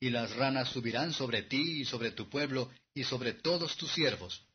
Y 0.00 0.10
las 0.10 0.34
ranas 0.34 0.70
subirán 0.70 1.12
sobre 1.12 1.42
ti, 1.42 1.82
y 1.82 1.84
sobre 1.84 2.10
tu 2.10 2.28
pueblo, 2.28 2.70
y 2.94 3.04
sobre 3.04 3.34
todos 3.34 3.76
tus 3.76 3.92
siervos. 3.92 4.46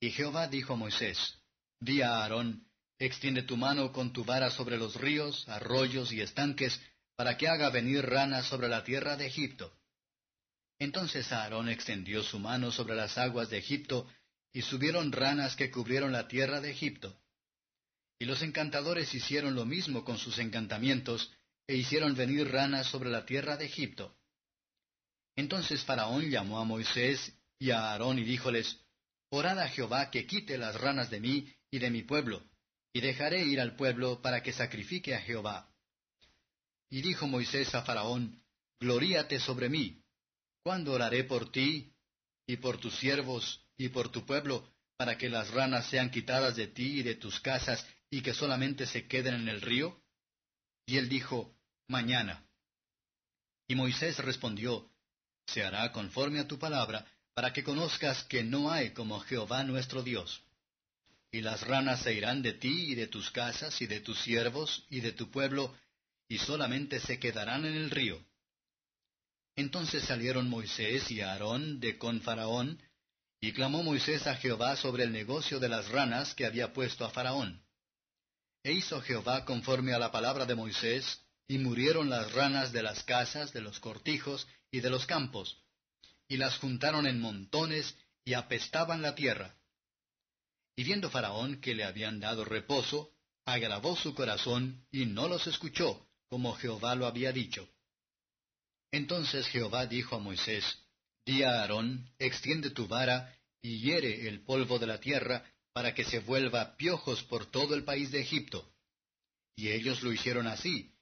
Y 0.00 0.10
Jehová 0.10 0.46
dijo 0.46 0.74
a 0.74 0.76
Moisés, 0.76 1.38
Di 1.80 2.02
a 2.02 2.22
Aarón, 2.22 2.66
extiende 2.98 3.42
tu 3.42 3.56
mano 3.56 3.92
con 3.92 4.12
tu 4.12 4.24
vara 4.24 4.50
sobre 4.50 4.78
los 4.78 4.94
ríos, 4.94 5.48
arroyos 5.48 6.12
y 6.12 6.20
estanques, 6.20 6.80
para 7.16 7.36
que 7.36 7.48
haga 7.48 7.70
venir 7.70 8.06
ranas 8.06 8.46
sobre 8.46 8.68
la 8.68 8.84
tierra 8.84 9.16
de 9.16 9.26
Egipto. 9.26 9.76
Entonces 10.78 11.32
Aarón 11.32 11.68
extendió 11.68 12.22
su 12.22 12.38
mano 12.38 12.70
sobre 12.70 12.94
las 12.94 13.18
aguas 13.18 13.50
de 13.50 13.58
Egipto, 13.58 14.08
y 14.52 14.62
subieron 14.62 15.12
ranas 15.12 15.56
que 15.56 15.70
cubrieron 15.70 16.12
la 16.12 16.28
tierra 16.28 16.60
de 16.60 16.70
Egipto. 16.70 17.20
Y 18.18 18.24
los 18.24 18.42
encantadores 18.42 19.14
hicieron 19.14 19.54
lo 19.54 19.64
mismo 19.64 20.04
con 20.04 20.18
sus 20.18 20.38
encantamientos, 20.38 21.32
e 21.66 21.76
hicieron 21.76 22.14
venir 22.14 22.50
ranas 22.50 22.86
sobre 22.86 23.10
la 23.10 23.26
tierra 23.26 23.56
de 23.56 23.66
Egipto. 23.66 24.16
Entonces 25.38 25.84
Faraón 25.84 26.28
llamó 26.30 26.58
a 26.58 26.64
Moisés 26.64 27.32
y 27.60 27.70
a 27.70 27.92
Aarón 27.92 28.18
y 28.18 28.24
díjoles, 28.24 28.76
Orad 29.30 29.60
a 29.60 29.68
Jehová 29.68 30.10
que 30.10 30.26
quite 30.26 30.58
las 30.58 30.74
ranas 30.74 31.10
de 31.10 31.20
mí 31.20 31.54
y 31.70 31.78
de 31.78 31.92
mi 31.92 32.02
pueblo, 32.02 32.42
y 32.92 33.00
dejaré 33.00 33.44
ir 33.44 33.60
al 33.60 33.76
pueblo 33.76 34.20
para 34.20 34.42
que 34.42 34.52
sacrifique 34.52 35.14
a 35.14 35.20
Jehová. 35.20 35.72
Y 36.90 37.02
dijo 37.02 37.28
Moisés 37.28 37.72
a 37.76 37.82
Faraón, 37.84 38.42
Gloríate 38.80 39.38
sobre 39.38 39.68
mí. 39.68 40.02
¿Cuándo 40.64 40.92
oraré 40.92 41.22
por 41.22 41.52
ti, 41.52 41.94
y 42.44 42.56
por 42.56 42.78
tus 42.78 42.98
siervos, 42.98 43.64
y 43.76 43.90
por 43.90 44.08
tu 44.08 44.26
pueblo, 44.26 44.68
para 44.96 45.16
que 45.18 45.28
las 45.28 45.52
ranas 45.52 45.88
sean 45.88 46.10
quitadas 46.10 46.56
de 46.56 46.66
ti 46.66 46.98
y 46.98 47.02
de 47.04 47.14
tus 47.14 47.38
casas 47.38 47.86
y 48.10 48.22
que 48.22 48.34
solamente 48.34 48.86
se 48.86 49.06
queden 49.06 49.34
en 49.34 49.48
el 49.48 49.60
río? 49.60 50.02
Y 50.84 50.96
él 50.96 51.08
dijo, 51.08 51.56
Mañana. 51.86 52.44
Y 53.68 53.76
Moisés 53.76 54.18
respondió, 54.18 54.90
Se 55.52 55.62
hará 55.62 55.92
conforme 55.92 56.40
a 56.40 56.46
tu 56.46 56.58
palabra, 56.58 57.06
para 57.34 57.52
que 57.52 57.64
conozcas 57.64 58.24
que 58.24 58.42
no 58.42 58.70
hay 58.70 58.90
como 58.90 59.20
Jehová 59.20 59.62
nuestro 59.64 60.02
Dios. 60.02 60.42
Y 61.30 61.40
las 61.40 61.66
ranas 61.66 62.02
se 62.02 62.12
irán 62.12 62.42
de 62.42 62.52
ti 62.52 62.90
y 62.90 62.94
de 62.94 63.06
tus 63.06 63.30
casas 63.30 63.80
y 63.80 63.86
de 63.86 64.00
tus 64.00 64.20
siervos 64.20 64.84
y 64.90 65.00
de 65.00 65.12
tu 65.12 65.30
pueblo, 65.30 65.74
y 66.28 66.38
solamente 66.38 67.00
se 67.00 67.18
quedarán 67.18 67.64
en 67.64 67.74
el 67.74 67.90
río. 67.90 68.22
Entonces 69.56 70.04
salieron 70.04 70.48
Moisés 70.50 71.10
y 71.10 71.20
Aarón 71.20 71.80
de 71.80 71.96
con 71.96 72.20
Faraón, 72.20 72.82
y 73.40 73.52
clamó 73.52 73.82
Moisés 73.82 74.26
a 74.26 74.36
Jehová 74.36 74.76
sobre 74.76 75.04
el 75.04 75.12
negocio 75.12 75.60
de 75.60 75.68
las 75.68 75.88
ranas 75.88 76.34
que 76.34 76.44
había 76.44 76.72
puesto 76.72 77.04
a 77.04 77.10
Faraón. 77.10 77.62
E 78.64 78.72
hizo 78.72 79.00
Jehová 79.00 79.44
conforme 79.44 79.94
a 79.94 79.98
la 79.98 80.10
palabra 80.10 80.44
de 80.44 80.54
Moisés, 80.54 81.22
y 81.46 81.58
murieron 81.58 82.10
las 82.10 82.32
ranas 82.32 82.72
de 82.72 82.82
las 82.82 83.02
casas, 83.04 83.52
de 83.52 83.62
los 83.62 83.80
cortijos 83.80 84.46
y 84.70 84.80
de 84.80 84.90
los 84.90 85.06
campos, 85.06 85.62
y 86.28 86.36
las 86.36 86.58
juntaron 86.58 87.06
en 87.06 87.20
montones 87.20 87.96
y 88.24 88.34
apestaban 88.34 89.02
la 89.02 89.14
tierra. 89.14 89.56
Y 90.76 90.84
viendo 90.84 91.10
Faraón 91.10 91.60
que 91.60 91.74
le 91.74 91.84
habían 91.84 92.20
dado 92.20 92.44
reposo, 92.44 93.10
agravó 93.44 93.96
su 93.96 94.14
corazón 94.14 94.86
y 94.90 95.06
no 95.06 95.26
los 95.26 95.46
escuchó, 95.46 96.06
como 96.28 96.54
Jehová 96.54 96.94
lo 96.94 97.06
había 97.06 97.32
dicho. 97.32 97.68
Entonces 98.92 99.46
Jehová 99.48 99.86
dijo 99.86 100.16
a 100.16 100.18
Moisés, 100.18 100.64
Di 101.24 101.42
a 101.42 101.60
Aarón, 101.60 102.10
extiende 102.18 102.70
tu 102.70 102.86
vara 102.86 103.34
y 103.60 103.80
hiere 103.80 104.28
el 104.28 104.44
polvo 104.44 104.78
de 104.78 104.86
la 104.86 105.00
tierra, 105.00 105.44
para 105.72 105.94
que 105.94 106.04
se 106.04 106.20
vuelva 106.20 106.76
piojos 106.76 107.22
por 107.24 107.46
todo 107.46 107.74
el 107.74 107.84
país 107.84 108.10
de 108.10 108.20
Egipto. 108.20 108.72
Y 109.56 109.68
ellos 109.68 110.02
lo 110.02 110.12
hicieron 110.12 110.46
así. 110.46 110.92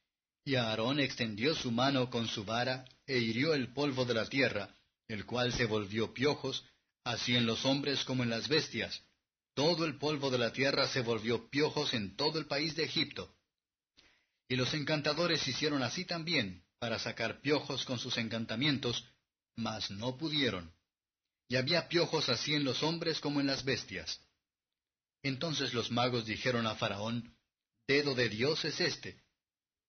Y 0.45 0.57
Aarón 0.57 1.01
extendió 1.01 1.55
su 1.55 1.71
mano 1.71 2.11
con 2.11 2.29
su 2.29 2.45
vara 2.45 2.85
e 3.07 3.19
hirió 3.19 3.55
el 3.55 3.73
polvo 3.73 4.05
de 4.05 4.15
la 4.15 4.27
tierra, 4.27 4.75
el 5.09 5.25
cual 5.25 5.53
se 5.53 5.67
volvió 5.67 6.13
piojos, 6.13 6.65
así 7.05 7.37
en 7.37 7.47
los 7.47 7.65
hombres 7.65 8.05
como 8.05 8.23
en 8.23 8.31
las 8.31 8.49
bestias. 8.49 9.03
Todo 9.55 9.85
el 9.85 9.99
polvo 9.99 10.31
de 10.31 10.39
la 10.39 10.53
tierra 10.53 10.89
se 10.89 11.01
volvió 11.01 11.49
piojos 11.49 11.95
en 11.95 12.17
todo 12.17 12.39
el 12.39 12.47
país 12.47 12.75
de 12.77 12.85
Egipto. 12.85 13.35
Y 14.49 14.57
los 14.57 14.75
encantadores 14.75 15.47
hicieron 15.49 15.83
así 15.83 16.05
también, 16.05 16.65
para 16.79 16.99
sacar 16.99 17.41
piojos 17.41 17.85
con 17.85 17.99
sus 17.99 18.19
encantamientos, 18.19 19.05
mas 19.57 19.91
no 19.91 20.17
pudieron. 20.17 20.73
Y 21.49 21.57
había 21.57 21.89
piojos 21.89 22.29
así 22.29 22.55
en 22.55 22.65
los 22.65 22.83
hombres 22.83 23.21
como 23.21 23.41
en 23.41 23.47
las 23.47 23.65
bestias. 23.65 24.21
Entonces 25.23 25.75
los 25.75 25.91
magos 25.91 26.27
dijeron 26.27 26.67
a 26.67 26.75
Faraón, 26.75 27.35
Dedo 27.89 28.15
de 28.15 28.29
Dios 28.29 28.65
es 28.65 28.81
este. 28.81 29.23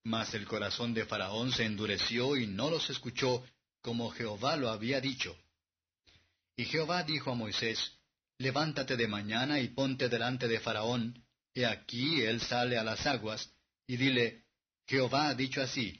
Mas 0.08 0.34
el 0.36 0.46
corazón 0.46 0.94
de 0.94 1.06
Faraón 1.06 1.52
se 1.52 1.66
endureció 1.66 2.38
y 2.38 2.48
no 2.48 2.70
los 2.70 2.90
escuchó, 2.90 3.44
como 3.82 4.10
Jehová 4.10 4.56
lo 4.56 4.70
había 4.70 5.02
dicho. 5.02 5.38
Y 6.56 6.64
Jehová 6.64 7.04
dijo 7.04 7.32
a 7.32 7.36
Moisés, 7.36 7.92
Levántate 8.38 8.96
de 8.96 9.10
mañana 9.10 9.60
y 9.60 9.68
ponte 9.68 10.08
delante 10.08 10.48
de 10.48 10.62
Faraón, 10.62 11.22
y 11.54 11.66
aquí 11.66 12.22
él 12.22 12.40
sale 12.40 12.78
a 12.78 12.86
las 12.86 13.06
aguas, 13.06 13.52
y 13.86 13.98
dile, 13.98 14.46
Jehová 14.88 15.28
ha 15.28 15.36
dicho 15.36 15.62
así, 15.62 16.00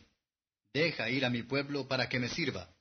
Deja 0.74 1.10
ir 1.10 1.26
a 1.26 1.30
mi 1.30 1.44
pueblo 1.44 1.86
para 1.86 2.08
que 2.08 2.18
me 2.18 2.30
sirva, 2.30 2.74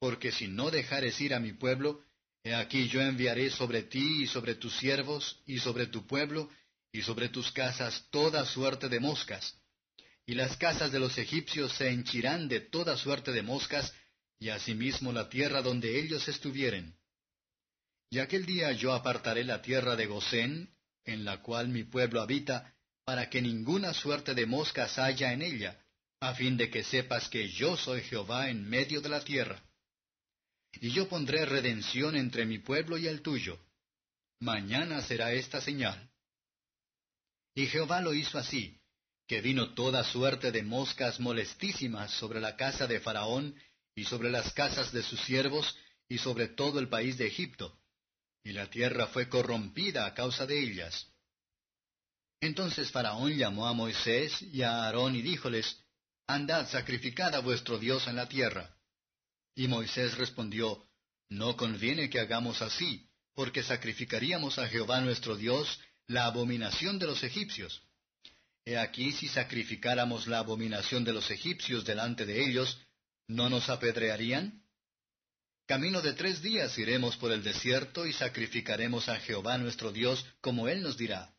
porque 0.00 0.32
si 0.32 0.48
no 0.48 0.72
dejares 0.72 1.20
ir 1.20 1.34
a 1.34 1.38
mi 1.38 1.52
pueblo, 1.52 2.02
he 2.42 2.52
aquí 2.52 2.88
yo 2.88 3.00
enviaré 3.00 3.48
sobre 3.50 3.84
ti 3.84 4.24
y 4.24 4.26
sobre 4.26 4.56
tus 4.56 4.76
siervos 4.76 5.40
y 5.46 5.60
sobre 5.60 5.86
tu 5.86 6.04
pueblo 6.04 6.50
y 6.90 7.02
sobre 7.02 7.28
tus 7.28 7.52
casas 7.52 8.08
toda 8.10 8.44
suerte 8.44 8.88
de 8.88 8.98
moscas. 8.98 9.56
Y 10.26 10.34
las 10.34 10.56
casas 10.56 10.90
de 10.90 10.98
los 10.98 11.18
egipcios 11.18 11.72
se 11.72 11.90
henchirán 11.90 12.48
de 12.48 12.60
toda 12.60 12.96
suerte 12.96 13.32
de 13.32 13.42
moscas, 13.42 13.92
y 14.38 14.48
asimismo 14.48 15.12
la 15.12 15.28
tierra 15.28 15.62
donde 15.62 15.98
ellos 16.00 16.28
estuvieren. 16.28 16.96
Y 18.10 18.18
aquel 18.18 18.46
día 18.46 18.72
yo 18.72 18.92
apartaré 18.92 19.44
la 19.44 19.60
tierra 19.60 19.96
de 19.96 20.06
Gosén, 20.06 20.74
en 21.04 21.24
la 21.24 21.42
cual 21.42 21.68
mi 21.68 21.84
pueblo 21.84 22.20
habita, 22.20 22.74
para 23.04 23.28
que 23.28 23.42
ninguna 23.42 23.92
suerte 23.92 24.34
de 24.34 24.46
moscas 24.46 24.98
haya 24.98 25.32
en 25.32 25.42
ella, 25.42 25.84
a 26.20 26.34
fin 26.34 26.56
de 26.56 26.70
que 26.70 26.84
sepas 26.84 27.28
que 27.28 27.48
yo 27.50 27.76
soy 27.76 28.00
Jehová 28.02 28.48
en 28.48 28.68
medio 28.68 29.00
de 29.00 29.10
la 29.10 29.22
tierra. 29.22 29.62
Y 30.72 30.90
yo 30.90 31.08
pondré 31.08 31.44
redención 31.44 32.16
entre 32.16 32.46
mi 32.46 32.58
pueblo 32.58 32.96
y 32.96 33.06
el 33.06 33.20
tuyo. 33.20 33.58
Mañana 34.40 35.02
será 35.02 35.32
esta 35.32 35.60
señal. 35.60 36.10
Y 37.54 37.66
Jehová 37.66 38.00
lo 38.00 38.14
hizo 38.14 38.38
así, 38.38 38.80
que 39.34 39.40
vino 39.40 39.74
toda 39.74 40.04
suerte 40.04 40.52
de 40.52 40.62
moscas 40.62 41.18
molestísimas 41.18 42.12
sobre 42.12 42.40
la 42.40 42.54
casa 42.54 42.86
de 42.86 43.00
Faraón, 43.00 43.52
y 43.96 44.04
sobre 44.04 44.30
las 44.30 44.52
casas 44.52 44.92
de 44.92 45.02
sus 45.02 45.20
siervos, 45.22 45.76
y 46.08 46.18
sobre 46.18 46.46
todo 46.46 46.78
el 46.78 46.88
país 46.88 47.18
de 47.18 47.26
Egipto. 47.26 47.76
Y 48.44 48.52
la 48.52 48.70
tierra 48.70 49.08
fue 49.08 49.28
corrompida 49.28 50.06
a 50.06 50.14
causa 50.14 50.46
de 50.46 50.62
ellas. 50.62 51.08
Entonces 52.40 52.92
Faraón 52.92 53.36
llamó 53.36 53.66
a 53.66 53.72
Moisés 53.72 54.40
y 54.40 54.62
a 54.62 54.84
Aarón 54.84 55.16
y 55.16 55.22
díjoles, 55.22 55.80
Andad, 56.28 56.68
sacrificad 56.68 57.34
a 57.34 57.40
vuestro 57.40 57.78
Dios 57.78 58.06
en 58.06 58.14
la 58.14 58.28
tierra. 58.28 58.76
Y 59.56 59.66
Moisés 59.66 60.16
respondió, 60.16 60.86
No 61.28 61.56
conviene 61.56 62.08
que 62.08 62.20
hagamos 62.20 62.62
así, 62.62 63.10
porque 63.34 63.64
sacrificaríamos 63.64 64.60
a 64.60 64.68
Jehová 64.68 65.00
nuestro 65.00 65.34
Dios 65.34 65.80
la 66.06 66.26
abominación 66.26 67.00
de 67.00 67.08
los 67.08 67.24
egipcios. 67.24 67.82
He 68.66 68.78
aquí 68.78 69.12
si 69.12 69.28
sacrificáramos 69.28 70.26
la 70.26 70.38
abominación 70.38 71.04
de 71.04 71.12
los 71.12 71.30
egipcios 71.30 71.84
delante 71.84 72.24
de 72.24 72.42
ellos, 72.42 72.78
¿no 73.28 73.50
nos 73.50 73.68
apedrearían? 73.68 74.62
Camino 75.66 76.00
de 76.02 76.12
tres 76.12 76.42
días 76.42 76.76
iremos 76.78 77.16
por 77.16 77.32
el 77.32 77.42
desierto 77.42 78.06
y 78.06 78.12
sacrificaremos 78.12 79.08
a 79.08 79.18
Jehová 79.20 79.58
nuestro 79.58 79.92
Dios 79.92 80.24
como 80.40 80.68
él 80.68 80.82
nos 80.82 80.96
dirá. 80.96 81.34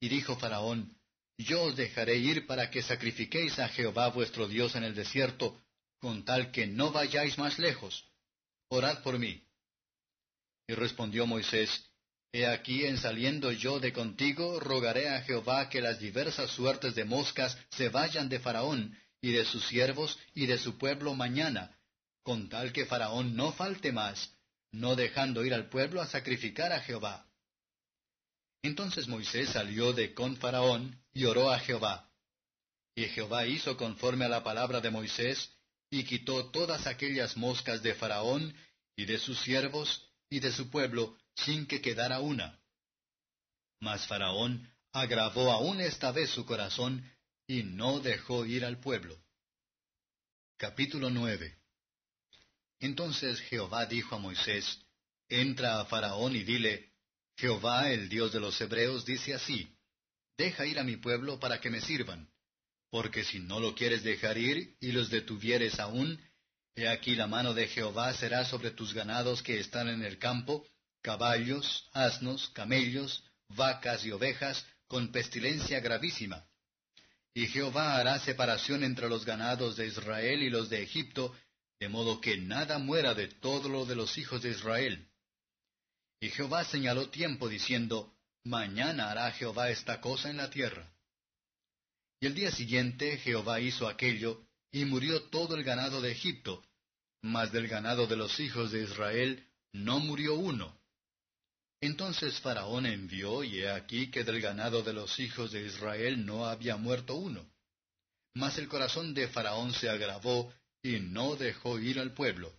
Y 0.00 0.08
dijo 0.08 0.36
Faraón, 0.36 0.98
Yo 1.38 1.64
os 1.64 1.76
dejaré 1.76 2.16
ir 2.16 2.46
para 2.46 2.70
que 2.70 2.82
sacrifiquéis 2.82 3.58
a 3.58 3.68
Jehová 3.68 4.08
vuestro 4.08 4.48
Dios 4.48 4.74
en 4.74 4.84
el 4.84 4.94
desierto, 4.94 5.60
con 5.98 6.24
tal 6.24 6.50
que 6.50 6.66
no 6.66 6.92
vayáis 6.92 7.38
más 7.38 7.58
lejos. 7.58 8.06
Orad 8.68 9.02
por 9.02 9.18
mí. 9.18 9.42
Y 10.66 10.74
respondió 10.74 11.26
Moisés, 11.26 11.90
He 12.32 12.46
aquí 12.46 12.84
en 12.84 12.98
saliendo 12.98 13.52
yo 13.52 13.80
de 13.80 13.92
contigo, 13.92 14.60
rogaré 14.60 15.08
a 15.08 15.22
Jehová 15.22 15.68
que 15.68 15.80
las 15.80 15.98
diversas 16.00 16.50
suertes 16.50 16.94
de 16.94 17.04
moscas 17.04 17.56
se 17.70 17.88
vayan 17.88 18.28
de 18.28 18.40
Faraón, 18.40 18.98
y 19.20 19.32
de 19.32 19.44
sus 19.44 19.66
siervos, 19.66 20.18
y 20.34 20.46
de 20.46 20.58
su 20.58 20.78
pueblo 20.78 21.14
mañana, 21.14 21.78
con 22.22 22.48
tal 22.48 22.72
que 22.72 22.86
Faraón 22.86 23.36
no 23.36 23.52
falte 23.52 23.92
más, 23.92 24.36
no 24.72 24.96
dejando 24.96 25.44
ir 25.44 25.54
al 25.54 25.68
pueblo 25.68 26.02
a 26.02 26.06
sacrificar 26.06 26.72
a 26.72 26.80
Jehová. 26.80 27.26
Entonces 28.62 29.06
Moisés 29.06 29.50
salió 29.50 29.92
de 29.92 30.12
con 30.12 30.36
Faraón 30.36 31.00
y 31.12 31.24
oró 31.24 31.50
a 31.50 31.60
Jehová. 31.60 32.10
Y 32.94 33.04
Jehová 33.04 33.46
hizo 33.46 33.76
conforme 33.76 34.24
a 34.24 34.28
la 34.28 34.42
palabra 34.42 34.80
de 34.80 34.90
Moisés, 34.90 35.52
y 35.90 36.04
quitó 36.04 36.50
todas 36.50 36.86
aquellas 36.86 37.36
moscas 37.36 37.82
de 37.82 37.94
Faraón, 37.94 38.54
y 38.96 39.04
de 39.04 39.18
sus 39.18 39.38
siervos, 39.40 40.08
y 40.28 40.40
de 40.40 40.50
su 40.50 40.68
pueblo, 40.68 41.16
sin 41.36 41.66
que 41.66 41.80
quedara 41.80 42.20
una. 42.20 42.58
Mas 43.80 44.06
Faraón 44.06 44.68
agravó 44.92 45.52
aún 45.52 45.80
esta 45.80 46.12
vez 46.12 46.30
su 46.30 46.46
corazón, 46.46 47.10
y 47.46 47.62
no 47.62 48.00
dejó 48.00 48.44
ir 48.44 48.64
al 48.64 48.80
pueblo. 48.80 49.16
Capítulo 50.56 51.10
9 51.10 51.56
Entonces 52.80 53.40
Jehová 53.42 53.86
dijo 53.86 54.16
a 54.16 54.18
Moisés, 54.18 54.80
Entra 55.28 55.80
a 55.80 55.84
Faraón 55.84 56.34
y 56.34 56.44
dile, 56.44 56.92
Jehová, 57.36 57.90
el 57.90 58.08
Dios 58.08 58.32
de 58.32 58.40
los 58.40 58.60
Hebreos, 58.60 59.04
dice 59.04 59.34
así, 59.34 59.70
Deja 60.36 60.66
ir 60.66 60.78
a 60.78 60.84
mi 60.84 60.96
pueblo 60.96 61.38
para 61.38 61.60
que 61.60 61.70
me 61.70 61.80
sirvan, 61.80 62.28
porque 62.90 63.24
si 63.24 63.38
no 63.38 63.60
lo 63.60 63.74
quieres 63.74 64.02
dejar 64.02 64.38
ir 64.38 64.76
y 64.80 64.92
los 64.92 65.10
detuvieres 65.10 65.78
aún, 65.78 66.20
he 66.74 66.88
aquí 66.88 67.14
la 67.14 67.26
mano 67.26 67.54
de 67.54 67.68
Jehová 67.68 68.12
será 68.14 68.44
sobre 68.44 68.70
tus 68.70 68.94
ganados 68.94 69.42
que 69.42 69.60
están 69.60 69.88
en 69.88 70.02
el 70.02 70.18
campo, 70.18 70.66
caballos, 71.06 71.88
asnos, 71.92 72.48
camellos, 72.48 73.22
vacas 73.50 74.04
y 74.04 74.10
ovejas, 74.10 74.66
con 74.88 75.12
pestilencia 75.12 75.78
gravísima. 75.78 76.44
Y 77.32 77.46
Jehová 77.46 77.96
hará 77.96 78.18
separación 78.18 78.82
entre 78.82 79.08
los 79.08 79.24
ganados 79.24 79.76
de 79.76 79.86
Israel 79.86 80.42
y 80.42 80.50
los 80.50 80.68
de 80.68 80.82
Egipto, 80.82 81.32
de 81.78 81.88
modo 81.88 82.20
que 82.20 82.38
nada 82.38 82.78
muera 82.78 83.14
de 83.14 83.28
todo 83.28 83.68
lo 83.68 83.86
de 83.86 83.94
los 83.94 84.18
hijos 84.18 84.42
de 84.42 84.50
Israel. 84.50 85.06
Y 86.18 86.30
Jehová 86.30 86.64
señaló 86.64 87.08
tiempo 87.08 87.48
diciendo, 87.48 88.12
Mañana 88.42 89.08
hará 89.08 89.30
Jehová 89.30 89.70
esta 89.70 90.00
cosa 90.00 90.28
en 90.28 90.38
la 90.38 90.50
tierra. 90.50 90.92
Y 92.18 92.26
el 92.26 92.34
día 92.34 92.50
siguiente 92.50 93.18
Jehová 93.18 93.60
hizo 93.60 93.86
aquello, 93.86 94.42
y 94.72 94.84
murió 94.86 95.22
todo 95.30 95.54
el 95.54 95.62
ganado 95.62 96.00
de 96.00 96.10
Egipto, 96.10 96.64
mas 97.22 97.52
del 97.52 97.68
ganado 97.68 98.08
de 98.08 98.16
los 98.16 98.40
hijos 98.40 98.72
de 98.72 98.82
Israel 98.82 99.46
no 99.72 100.00
murió 100.00 100.34
uno. 100.34 100.75
Entonces 101.80 102.40
Faraón 102.40 102.86
envió, 102.86 103.44
y 103.44 103.60
he 103.60 103.70
aquí 103.70 104.10
que 104.10 104.24
del 104.24 104.40
ganado 104.40 104.82
de 104.82 104.92
los 104.92 105.18
hijos 105.18 105.52
de 105.52 105.66
Israel 105.66 106.24
no 106.24 106.46
había 106.46 106.76
muerto 106.76 107.14
uno. 107.14 107.46
Mas 108.34 108.58
el 108.58 108.68
corazón 108.68 109.14
de 109.14 109.28
Faraón 109.28 109.72
se 109.72 109.88
agravó, 109.88 110.52
y 110.82 111.00
no 111.00 111.36
dejó 111.36 111.78
ir 111.78 111.98
al 111.98 112.12
pueblo. 112.12 112.54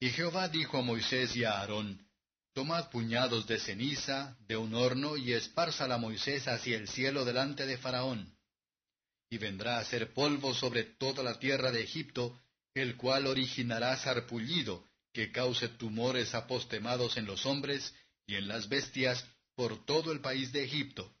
Y 0.00 0.10
Jehová 0.10 0.48
dijo 0.48 0.78
a 0.78 0.82
Moisés 0.82 1.34
y 1.36 1.44
a 1.44 1.58
Aarón, 1.58 2.06
Tomad 2.54 2.90
puñados 2.90 3.46
de 3.46 3.60
ceniza 3.60 4.36
de 4.48 4.56
un 4.56 4.74
horno 4.74 5.16
y 5.16 5.32
espárzala 5.32 5.96
Moisés 5.96 6.48
hacia 6.48 6.76
el 6.76 6.88
cielo 6.88 7.24
delante 7.24 7.66
de 7.66 7.78
Faraón. 7.78 8.36
Y 9.30 9.38
vendrá 9.38 9.78
a 9.78 9.84
ser 9.84 10.12
polvo 10.12 10.54
sobre 10.54 10.82
toda 10.82 11.22
la 11.22 11.38
tierra 11.38 11.70
de 11.70 11.82
Egipto, 11.82 12.40
el 12.74 12.96
cual 12.96 13.26
originará 13.26 13.96
sarpullido, 13.96 14.84
que 15.12 15.32
cause 15.32 15.68
tumores 15.68 16.34
apostemados 16.34 17.16
en 17.16 17.26
los 17.26 17.46
hombres 17.46 17.94
y 18.26 18.36
en 18.36 18.48
las 18.48 18.68
bestias 18.68 19.24
por 19.54 19.84
todo 19.84 20.12
el 20.12 20.20
país 20.20 20.52
de 20.52 20.64
Egipto. 20.64 21.12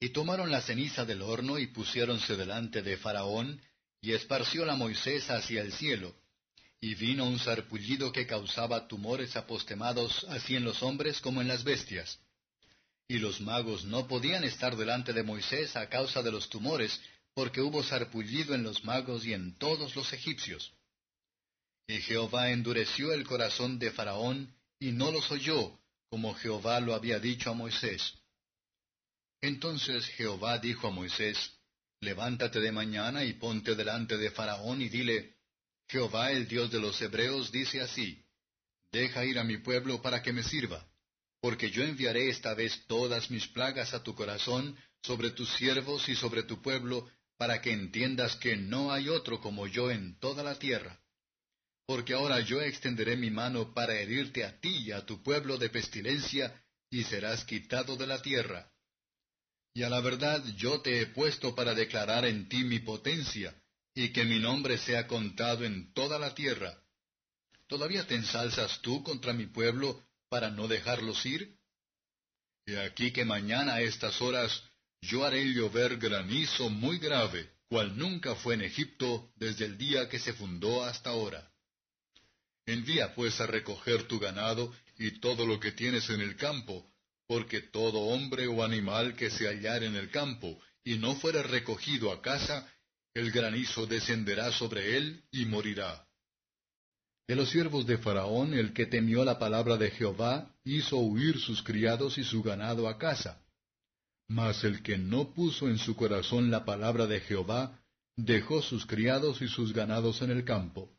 Y 0.00 0.10
tomaron 0.10 0.50
la 0.50 0.62
ceniza 0.62 1.04
del 1.04 1.22
horno 1.22 1.58
y 1.58 1.66
pusiéronse 1.66 2.36
delante 2.36 2.82
de 2.82 2.96
Faraón, 2.96 3.60
y 4.00 4.12
esparcióla 4.12 4.76
Moisés 4.76 5.28
hacia 5.28 5.60
el 5.60 5.72
cielo. 5.72 6.14
Y 6.80 6.94
vino 6.94 7.24
un 7.24 7.40
sarpullido 7.40 8.12
que 8.12 8.26
causaba 8.26 8.86
tumores 8.86 9.36
apostemados 9.36 10.24
así 10.28 10.54
en 10.54 10.64
los 10.64 10.82
hombres 10.84 11.20
como 11.20 11.42
en 11.42 11.48
las 11.48 11.64
bestias. 11.64 12.20
Y 13.08 13.18
los 13.18 13.40
magos 13.40 13.84
no 13.84 14.06
podían 14.06 14.44
estar 14.44 14.76
delante 14.76 15.12
de 15.12 15.24
Moisés 15.24 15.74
a 15.74 15.88
causa 15.88 16.22
de 16.22 16.30
los 16.30 16.48
tumores, 16.48 17.00
porque 17.34 17.60
hubo 17.60 17.82
sarpullido 17.82 18.54
en 18.54 18.62
los 18.62 18.84
magos 18.84 19.26
y 19.26 19.32
en 19.32 19.58
todos 19.58 19.96
los 19.96 20.12
egipcios. 20.12 20.72
Y 21.90 22.02
Jehová 22.02 22.50
endureció 22.50 23.14
el 23.14 23.26
corazón 23.26 23.78
de 23.78 23.90
Faraón, 23.90 24.54
y 24.78 24.92
no 24.92 25.10
los 25.10 25.30
oyó, 25.30 25.80
como 26.10 26.34
Jehová 26.34 26.80
lo 26.80 26.94
había 26.94 27.18
dicho 27.18 27.50
a 27.50 27.54
Moisés. 27.54 28.12
Entonces 29.40 30.04
Jehová 30.08 30.58
dijo 30.58 30.88
a 30.88 30.90
Moisés, 30.90 31.54
Levántate 32.00 32.60
de 32.60 32.72
mañana 32.72 33.24
y 33.24 33.32
ponte 33.32 33.74
delante 33.74 34.18
de 34.18 34.30
Faraón 34.30 34.82
y 34.82 34.90
dile, 34.90 35.36
Jehová 35.88 36.30
el 36.30 36.46
Dios 36.46 36.70
de 36.70 36.78
los 36.78 37.00
Hebreos 37.00 37.50
dice 37.50 37.80
así, 37.80 38.22
Deja 38.92 39.24
ir 39.24 39.38
a 39.38 39.44
mi 39.44 39.56
pueblo 39.56 40.02
para 40.02 40.22
que 40.22 40.34
me 40.34 40.42
sirva, 40.42 40.86
porque 41.40 41.70
yo 41.70 41.82
enviaré 41.84 42.28
esta 42.28 42.52
vez 42.52 42.84
todas 42.86 43.30
mis 43.30 43.46
plagas 43.48 43.94
a 43.94 44.02
tu 44.02 44.14
corazón, 44.14 44.76
sobre 45.02 45.30
tus 45.30 45.48
siervos 45.54 46.06
y 46.10 46.14
sobre 46.14 46.42
tu 46.42 46.60
pueblo, 46.60 47.08
para 47.38 47.62
que 47.62 47.72
entiendas 47.72 48.36
que 48.36 48.56
no 48.56 48.92
hay 48.92 49.08
otro 49.08 49.40
como 49.40 49.66
yo 49.66 49.90
en 49.90 50.18
toda 50.18 50.42
la 50.42 50.58
tierra 50.58 51.00
porque 51.88 52.12
ahora 52.12 52.40
yo 52.40 52.60
extenderé 52.60 53.16
mi 53.16 53.30
mano 53.30 53.72
para 53.72 53.98
herirte 53.98 54.44
a 54.44 54.60
ti 54.60 54.68
y 54.68 54.92
a 54.92 55.06
tu 55.06 55.22
pueblo 55.22 55.56
de 55.56 55.70
pestilencia, 55.70 56.62
y 56.90 57.02
serás 57.04 57.46
quitado 57.46 57.96
de 57.96 58.06
la 58.06 58.20
tierra. 58.20 58.70
Y 59.72 59.84
a 59.84 59.88
la 59.88 60.02
verdad 60.02 60.44
yo 60.56 60.82
te 60.82 61.00
he 61.00 61.06
puesto 61.06 61.54
para 61.54 61.74
declarar 61.74 62.26
en 62.26 62.46
ti 62.46 62.62
mi 62.62 62.78
potencia, 62.80 63.58
y 63.94 64.10
que 64.10 64.26
mi 64.26 64.38
nombre 64.38 64.76
sea 64.76 65.06
contado 65.06 65.64
en 65.64 65.94
toda 65.94 66.18
la 66.18 66.34
tierra. 66.34 66.78
¿Todavía 67.68 68.06
te 68.06 68.16
ensalzas 68.16 68.82
tú 68.82 69.02
contra 69.02 69.32
mi 69.32 69.46
pueblo 69.46 70.04
para 70.28 70.50
no 70.50 70.68
dejarlos 70.68 71.24
ir? 71.24 71.56
Y 72.66 72.74
aquí 72.74 73.12
que 73.12 73.24
mañana 73.24 73.76
a 73.76 73.80
estas 73.80 74.20
horas 74.20 74.62
yo 75.00 75.24
haré 75.24 75.42
llover 75.54 75.96
granizo 75.96 76.68
muy 76.68 76.98
grave, 76.98 77.50
cual 77.70 77.96
nunca 77.96 78.34
fue 78.34 78.56
en 78.56 78.60
Egipto 78.60 79.32
desde 79.36 79.64
el 79.64 79.78
día 79.78 80.10
que 80.10 80.18
se 80.18 80.34
fundó 80.34 80.84
hasta 80.84 81.08
ahora. 81.08 81.50
Envía 82.68 83.14
pues 83.14 83.40
a 83.40 83.46
recoger 83.46 84.02
tu 84.02 84.18
ganado 84.18 84.70
y 84.98 85.20
todo 85.20 85.46
lo 85.46 85.58
que 85.58 85.72
tienes 85.72 86.10
en 86.10 86.20
el 86.20 86.36
campo, 86.36 86.86
porque 87.26 87.62
todo 87.62 87.98
hombre 87.98 88.46
o 88.46 88.62
animal 88.62 89.16
que 89.16 89.30
se 89.30 89.48
hallar 89.48 89.84
en 89.84 89.96
el 89.96 90.10
campo 90.10 90.60
y 90.84 90.98
no 90.98 91.14
fuere 91.14 91.42
recogido 91.42 92.12
a 92.12 92.20
casa, 92.20 92.70
el 93.14 93.30
granizo 93.30 93.86
descenderá 93.86 94.52
sobre 94.52 94.98
él 94.98 95.24
y 95.30 95.46
morirá. 95.46 96.06
De 97.26 97.36
los 97.36 97.48
siervos 97.48 97.86
de 97.86 97.96
Faraón, 97.96 98.52
el 98.52 98.74
que 98.74 98.84
temió 98.84 99.24
la 99.24 99.38
palabra 99.38 99.78
de 99.78 99.90
Jehová, 99.90 100.54
hizo 100.62 100.98
huir 100.98 101.40
sus 101.40 101.62
criados 101.62 102.18
y 102.18 102.24
su 102.24 102.42
ganado 102.42 102.86
a 102.86 102.98
casa. 102.98 103.42
Mas 104.28 104.62
el 104.64 104.82
que 104.82 104.98
no 104.98 105.32
puso 105.32 105.70
en 105.70 105.78
su 105.78 105.96
corazón 105.96 106.50
la 106.50 106.66
palabra 106.66 107.06
de 107.06 107.20
Jehová, 107.20 107.80
dejó 108.14 108.60
sus 108.60 108.84
criados 108.84 109.40
y 109.40 109.48
sus 109.48 109.72
ganados 109.72 110.20
en 110.20 110.32
el 110.32 110.44
campo. 110.44 110.97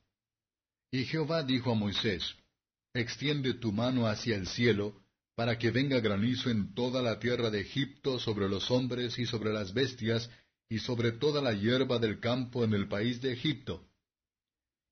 Y 0.91 1.05
Jehová 1.05 1.43
dijo 1.43 1.71
a 1.71 1.75
Moisés, 1.75 2.35
Extiende 2.93 3.53
tu 3.53 3.71
mano 3.71 4.07
hacia 4.07 4.35
el 4.35 4.47
cielo, 4.47 5.03
para 5.35 5.57
que 5.57 5.71
venga 5.71 5.99
granizo 5.99 6.49
en 6.49 6.73
toda 6.73 7.01
la 7.01 7.19
tierra 7.19 7.49
de 7.49 7.61
Egipto 7.61 8.19
sobre 8.19 8.49
los 8.49 8.69
hombres 8.71 9.17
y 9.19 9.25
sobre 9.25 9.53
las 9.53 9.73
bestias, 9.73 10.29
y 10.67 10.79
sobre 10.79 11.11
toda 11.13 11.41
la 11.41 11.53
hierba 11.53 11.99
del 11.99 12.19
campo 12.19 12.63
en 12.63 12.73
el 12.73 12.87
país 12.87 13.21
de 13.21 13.33
Egipto. 13.33 13.87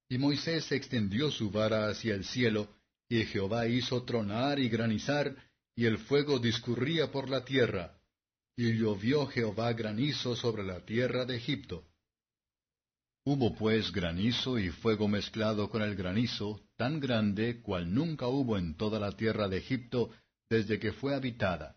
Y 0.10 0.18
Moisés 0.18 0.72
extendió 0.72 1.32
su 1.32 1.52
vara 1.52 1.90
hacia 1.90 2.16
el 2.16 2.24
cielo, 2.24 2.74
y 3.10 3.26
Jehová 3.26 3.68
hizo 3.68 4.04
tronar 4.04 4.60
y 4.60 4.70
granizar, 4.70 5.36
y 5.76 5.86
el 5.86 5.98
fuego 5.98 6.40
discurría 6.40 7.12
por 7.12 7.30
la 7.30 7.44
tierra. 7.44 8.00
Y 8.56 8.74
llovió 8.74 9.28
Jehová 9.28 9.74
granizo 9.74 10.36
sobre 10.36 10.64
la 10.64 10.86
tierra 10.86 11.26
de 11.26 11.38
Egipto. 11.38 11.86
Hubo 13.30 13.54
pues 13.54 13.92
granizo 13.92 14.58
y 14.58 14.70
fuego 14.70 15.10
mezclado 15.10 15.70
con 15.70 15.82
el 15.82 15.98
granizo, 15.98 16.62
tan 16.78 17.02
grande 17.02 17.62
cual 17.62 17.94
nunca 17.94 18.28
hubo 18.30 18.58
en 18.58 18.78
toda 18.78 19.02
la 19.02 19.12
tierra 19.18 19.50
de 19.50 19.58
Egipto 19.58 20.12
desde 20.50 20.80
que 20.80 20.94
fue 20.94 21.14
habitada. 21.14 21.76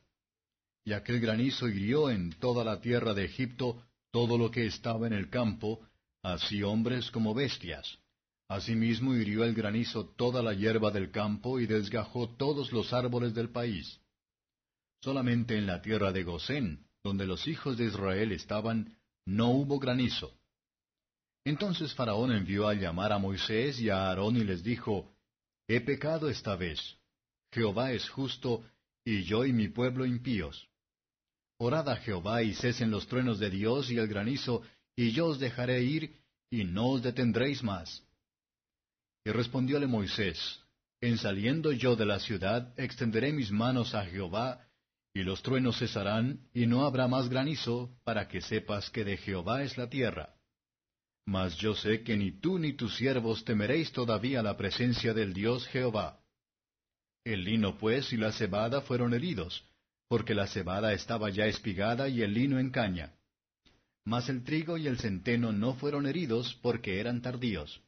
Y 0.85 0.93
aquel 0.93 1.19
granizo 1.19 1.67
hirió 1.67 2.09
en 2.09 2.31
toda 2.39 2.63
la 2.63 2.81
tierra 2.81 3.15
de 3.15 3.25
Egipto 3.25 3.83
todo 4.13 4.39
lo 4.39 4.53
que 4.53 4.65
estaba 4.65 5.09
en 5.09 5.13
el 5.13 5.29
campo, 5.29 5.81
así 6.23 6.63
hombres 6.63 7.11
como 7.11 7.35
bestias. 7.35 7.99
Asimismo 8.49 9.17
hirió 9.17 9.43
el 9.43 9.53
granizo 9.53 10.07
toda 10.07 10.45
la 10.45 10.55
hierba 10.55 10.93
del 10.93 11.11
campo 11.11 11.59
y 11.59 11.67
desgajó 11.67 12.29
todos 12.29 12.71
los 12.71 12.93
árboles 12.93 13.35
del 13.35 13.51
país. 13.51 13.99
Solamente 15.03 15.59
en 15.59 15.67
la 15.67 15.83
tierra 15.83 16.13
de 16.13 16.23
Gosén, 16.23 16.87
donde 17.03 17.27
los 17.27 17.49
hijos 17.49 17.77
de 17.77 17.87
Israel 17.87 18.31
estaban, 18.31 18.97
no 19.27 19.51
hubo 19.51 19.81
granizo 19.81 20.40
entonces 21.45 21.95
Faraón 21.95 22.33
envió 22.33 22.69
a 22.69 22.75
llamar 22.75 23.13
a 23.13 23.19
Moisés 23.19 23.81
y 23.81 23.89
a 23.89 24.09
Aarón 24.09 24.37
y 24.37 24.45
les 24.45 24.63
dijo, 24.63 25.13
He 25.67 25.81
pecado 25.81 26.29
esta 26.29 26.57
vez. 26.57 26.97
Jehová 27.53 27.93
es 27.93 28.09
justo, 28.09 28.65
y 29.05 29.23
yo 29.25 29.45
y 29.45 29.53
mi 29.53 29.69
pueblo 29.69 30.05
impíos. 30.05 30.69
Orad 31.59 31.89
a 31.89 31.97
Jehová 31.97 32.43
y 32.43 32.55
cesen 32.55 32.91
los 32.91 33.07
truenos 33.07 33.39
de 33.39 33.51
Dios 33.51 33.91
y 33.91 33.99
el 33.99 34.09
granizo, 34.09 34.63
y 34.97 35.13
yo 35.13 35.27
os 35.27 35.39
dejaré 35.39 35.83
ir, 35.83 36.17
y 36.51 36.65
no 36.65 36.89
os 36.89 37.03
detendréis 37.03 37.63
más. 37.63 38.03
Y 39.25 39.31
respondióle 39.31 39.87
Moisés, 39.87 40.61
En 41.01 41.19
saliendo 41.19 41.73
yo 41.73 41.97
de 41.97 42.07
la 42.07 42.19
ciudad, 42.19 42.75
extenderé 42.79 43.33
mis 43.33 43.51
manos 43.51 43.95
a 43.95 44.05
Jehová, 44.05 44.67
y 45.15 45.23
los 45.23 45.43
truenos 45.43 45.79
cesarán, 45.79 46.49
y 46.53 46.67
no 46.67 46.85
habrá 46.85 47.09
más 47.09 47.29
granizo, 47.29 47.97
para 48.05 48.29
que 48.29 48.41
sepas 48.41 48.91
que 48.91 49.05
de 49.05 49.17
Jehová 49.17 49.63
es 49.63 49.77
la 49.79 49.89
tierra. 49.89 50.40
Mas 51.31 51.57
yo 51.59 51.77
sé 51.77 52.03
que 52.03 52.17
ni 52.17 52.33
tú 52.33 52.59
ni 52.59 52.73
tus 52.73 52.97
siervos 52.97 53.45
temeréis 53.45 53.93
todavía 53.93 54.43
la 54.43 54.57
presencia 54.57 55.15
del 55.15 55.33
Dios 55.33 55.65
Jehová. 55.69 56.19
El 57.23 57.45
lino 57.45 57.79
pues 57.79 58.13
y 58.13 58.17
la 58.17 58.33
cebada 58.33 58.81
fueron 58.81 59.15
heridos, 59.15 59.65
porque 60.09 60.35
la 60.35 60.49
cebada 60.49 60.93
estaba 60.93 61.31
ya 61.31 61.47
espigada 61.47 62.09
y 62.09 62.23
el 62.23 62.35
lino 62.35 62.59
en 62.59 62.71
caña. 62.71 63.15
Mas 64.05 64.29
el 64.29 64.43
trigo 64.43 64.77
y 64.77 64.89
el 64.89 64.99
centeno 64.99 65.53
no 65.53 65.75
fueron 65.75 66.09
heridos 66.09 66.59
porque 66.63 66.99
eran 66.99 67.23
tardíos. 67.23 67.81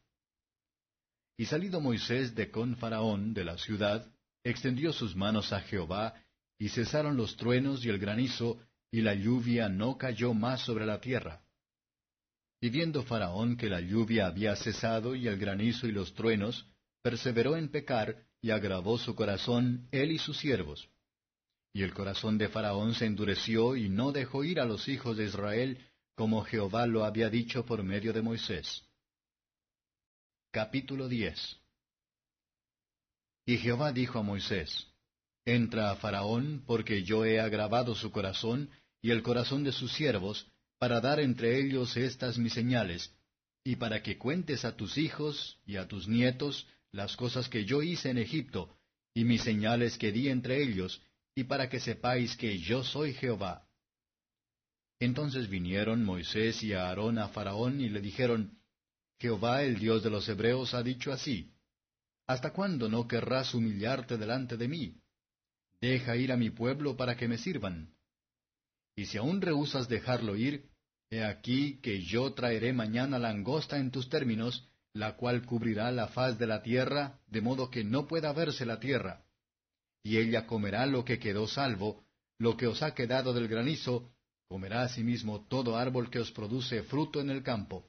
Y 1.36 1.46
salido 1.46 1.80
Moisés 1.80 2.36
de 2.36 2.48
con 2.48 2.76
Faraón 2.76 3.34
de 3.34 3.42
la 3.42 3.58
ciudad, 3.58 4.06
extendió 4.44 4.92
sus 4.92 5.16
manos 5.16 5.52
a 5.52 5.62
Jehová, 5.62 6.14
y 6.60 6.68
cesaron 6.68 7.16
los 7.16 7.36
truenos 7.36 7.84
y 7.84 7.88
el 7.88 7.98
granizo, 7.98 8.60
y 8.92 9.00
la 9.00 9.14
lluvia 9.14 9.68
no 9.68 9.98
cayó 9.98 10.32
más 10.32 10.60
sobre 10.60 10.86
la 10.86 11.00
tierra. 11.00 11.41
Y 12.62 12.70
viendo 12.70 13.02
Faraón 13.02 13.56
que 13.56 13.68
la 13.68 13.80
lluvia 13.80 14.28
había 14.28 14.54
cesado 14.54 15.16
y 15.16 15.26
el 15.26 15.36
granizo 15.36 15.88
y 15.88 15.90
los 15.90 16.14
truenos, 16.14 16.64
perseveró 17.02 17.56
en 17.56 17.68
pecar 17.68 18.24
y 18.40 18.52
agravó 18.52 18.98
su 18.98 19.16
corazón 19.16 19.88
él 19.90 20.12
y 20.12 20.18
sus 20.18 20.38
siervos. 20.38 20.88
Y 21.74 21.82
el 21.82 21.92
corazón 21.92 22.38
de 22.38 22.48
Faraón 22.48 22.94
se 22.94 23.06
endureció 23.06 23.74
y 23.74 23.88
no 23.88 24.12
dejó 24.12 24.44
ir 24.44 24.60
a 24.60 24.64
los 24.64 24.86
hijos 24.86 25.16
de 25.16 25.24
Israel, 25.24 25.84
como 26.14 26.44
Jehová 26.44 26.86
lo 26.86 27.04
había 27.04 27.28
dicho 27.28 27.66
por 27.66 27.82
medio 27.82 28.12
de 28.12 28.22
Moisés. 28.22 28.84
Capítulo 30.52 31.08
10 31.08 31.58
Y 33.44 33.56
Jehová 33.58 33.92
dijo 33.92 34.20
a 34.20 34.22
Moisés, 34.22 34.86
Entra 35.44 35.90
a 35.90 35.96
Faraón, 35.96 36.62
porque 36.64 37.02
yo 37.02 37.24
he 37.24 37.40
agravado 37.40 37.96
su 37.96 38.12
corazón 38.12 38.70
y 39.00 39.10
el 39.10 39.24
corazón 39.24 39.64
de 39.64 39.72
sus 39.72 39.92
siervos, 39.92 40.46
para 40.82 41.00
dar 41.00 41.20
entre 41.20 41.60
ellos 41.60 41.96
estas 41.96 42.38
mis 42.38 42.54
señales, 42.54 43.14
y 43.62 43.76
para 43.76 44.02
que 44.02 44.18
cuentes 44.18 44.64
a 44.64 44.74
tus 44.74 44.98
hijos 44.98 45.60
y 45.64 45.76
a 45.76 45.86
tus 45.86 46.08
nietos 46.08 46.66
las 46.90 47.14
cosas 47.14 47.48
que 47.48 47.64
yo 47.64 47.82
hice 47.82 48.10
en 48.10 48.18
Egipto, 48.18 48.76
y 49.14 49.22
mis 49.22 49.42
señales 49.42 49.96
que 49.96 50.10
di 50.10 50.28
entre 50.28 50.60
ellos, 50.60 51.00
y 51.36 51.44
para 51.44 51.68
que 51.68 51.78
sepáis 51.78 52.36
que 52.36 52.58
yo 52.58 52.82
soy 52.82 53.14
Jehová. 53.14 53.64
Entonces 54.98 55.48
vinieron 55.48 56.04
Moisés 56.04 56.64
y 56.64 56.72
Aarón 56.72 57.16
a 57.18 57.28
Faraón 57.28 57.80
y 57.80 57.88
le 57.88 58.00
dijeron, 58.00 58.58
Jehová 59.20 59.62
el 59.62 59.78
Dios 59.78 60.02
de 60.02 60.10
los 60.10 60.28
Hebreos 60.28 60.74
ha 60.74 60.82
dicho 60.82 61.12
así, 61.12 61.54
¿Hasta 62.26 62.52
cuándo 62.52 62.88
no 62.88 63.06
querrás 63.06 63.54
humillarte 63.54 64.18
delante 64.18 64.56
de 64.56 64.66
mí? 64.66 65.00
Deja 65.80 66.16
ir 66.16 66.32
a 66.32 66.36
mi 66.36 66.50
pueblo 66.50 66.96
para 66.96 67.16
que 67.16 67.28
me 67.28 67.38
sirvan. 67.38 67.94
Y 68.96 69.06
si 69.06 69.16
aún 69.16 69.40
rehusas 69.40 69.88
dejarlo 69.88 70.34
ir, 70.34 70.71
he 71.12 71.22
aquí 71.22 71.78
que 71.82 72.02
yo 72.02 72.32
traeré 72.32 72.72
mañana 72.72 73.18
langosta 73.18 73.76
en 73.76 73.90
tus 73.90 74.08
términos, 74.08 74.66
la 74.94 75.14
cual 75.16 75.44
cubrirá 75.44 75.92
la 75.92 76.08
faz 76.08 76.38
de 76.38 76.46
la 76.46 76.62
tierra, 76.62 77.20
de 77.26 77.42
modo 77.42 77.70
que 77.70 77.84
no 77.84 78.08
pueda 78.08 78.32
verse 78.32 78.64
la 78.64 78.80
tierra. 78.80 79.22
Y 80.02 80.16
ella 80.16 80.46
comerá 80.46 80.86
lo 80.86 81.04
que 81.04 81.18
quedó 81.18 81.46
salvo, 81.46 82.02
lo 82.38 82.56
que 82.56 82.66
os 82.66 82.82
ha 82.82 82.94
quedado 82.94 83.34
del 83.34 83.46
granizo, 83.46 84.10
comerá 84.48 84.84
asimismo 84.84 85.46
todo 85.48 85.76
árbol 85.76 86.08
que 86.08 86.18
os 86.18 86.32
produce 86.32 86.82
fruto 86.82 87.20
en 87.20 87.28
el 87.28 87.42
campo. 87.42 87.86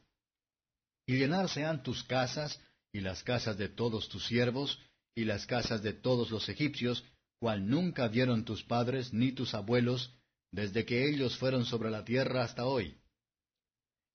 Y 1.07 1.15
llenar 1.15 1.47
sean 1.47 1.82
tus 1.82 2.03
casas, 2.03 2.59
y 2.91 2.99
las 2.99 3.24
casas 3.24 3.57
de 3.57 3.69
todos 3.69 4.09
tus 4.09 4.28
siervos, 4.28 4.80
y 5.15 5.24
las 5.24 5.45
casas 5.45 5.82
de 5.82 5.93
todos 5.93 6.30
los 6.30 6.49
egipcios, 6.49 7.05
cual 7.39 7.69
nunca 7.69 8.09
vieron 8.09 8.43
tus 8.43 8.65
padres 8.65 9.13
ni 9.13 9.32
tus 9.32 9.53
abuelos, 9.53 10.13
desde 10.51 10.84
que 10.86 11.07
ellos 11.07 11.38
fueron 11.38 11.63
sobre 11.63 11.89
la 11.89 12.03
tierra 12.03 12.43
hasta 12.43 12.65
hoy. 12.65 12.97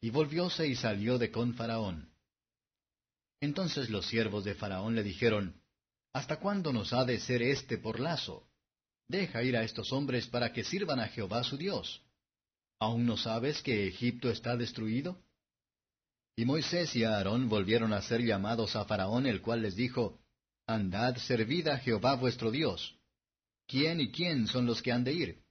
Y 0.01 0.11
volvióse 0.11 0.67
y 0.67 0.77
salió 0.77 1.19
de 1.19 1.31
con 1.31 1.55
Faraón. 1.55 2.13
Entonces 3.41 3.91
los 3.91 4.07
siervos 4.07 4.45
de 4.45 4.55
Faraón 4.55 4.95
le 4.95 5.03
dijeron, 5.03 5.61
¿Hasta 6.13 6.39
cuándo 6.39 6.73
nos 6.73 6.93
ha 6.93 7.05
de 7.05 7.21
ser 7.21 7.43
este 7.43 7.79
por 7.79 8.01
lazo? 8.01 8.49
Deja 9.09 9.43
ir 9.43 9.57
a 9.57 9.63
estos 9.63 9.93
hombres 9.93 10.27
para 10.27 10.53
que 10.53 10.65
sirvan 10.65 11.01
a 11.01 11.09
Jehová 11.09 11.45
su 11.45 11.57
Dios. 11.57 12.03
¿Aún 12.81 13.07
no 13.07 13.17
sabes 13.17 13.63
que 13.63 13.89
Egipto 13.89 14.31
está 14.31 14.57
destruido? 14.57 15.23
Y 16.37 16.45
Moisés 16.45 16.95
y 16.95 17.05
Aarón 17.05 17.49
volvieron 17.49 17.93
a 17.93 18.03
ser 18.03 18.21
llamados 18.21 18.77
a 18.77 18.85
Faraón, 18.85 19.27
el 19.27 19.41
cual 19.41 19.63
les 19.63 19.75
dijo, 19.75 20.21
Andad, 20.67 21.17
servid 21.17 21.67
a 21.69 21.79
Jehová 21.79 22.15
vuestro 22.15 22.51
Dios. 22.51 22.97
¿Quién 23.67 24.01
y 24.01 24.13
quién 24.13 24.47
son 24.47 24.67
los 24.67 24.81
que 24.81 24.93
han 24.93 25.03
de 25.03 25.13
ir? 25.13 25.43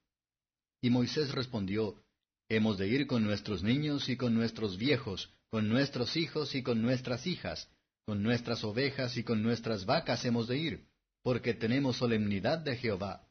Y 0.81 0.89
Moisés 0.89 1.31
respondió, 1.31 2.03
Hemos 2.49 2.77
de 2.77 2.87
ir 2.87 3.07
con 3.07 3.23
nuestros 3.23 3.63
niños 3.63 4.07
y 4.09 4.17
con 4.17 4.33
nuestros 4.33 4.77
viejos, 4.77 5.33
con 5.49 5.67
nuestros 5.67 6.15
hijos 6.15 6.55
y 6.55 6.63
con 6.63 6.81
nuestras 6.81 7.27
hijas, 7.27 7.69
con 8.05 8.23
nuestras 8.23 8.63
ovejas 8.63 9.17
y 9.17 9.23
con 9.23 9.43
nuestras 9.43 9.85
vacas 9.85 10.23
hemos 10.25 10.47
de 10.47 10.57
ir, 10.57 10.87
porque 11.23 11.53
tenemos 11.53 11.97
solemnidad 11.97 12.59
de 12.59 12.77
Jehová. 12.77 13.27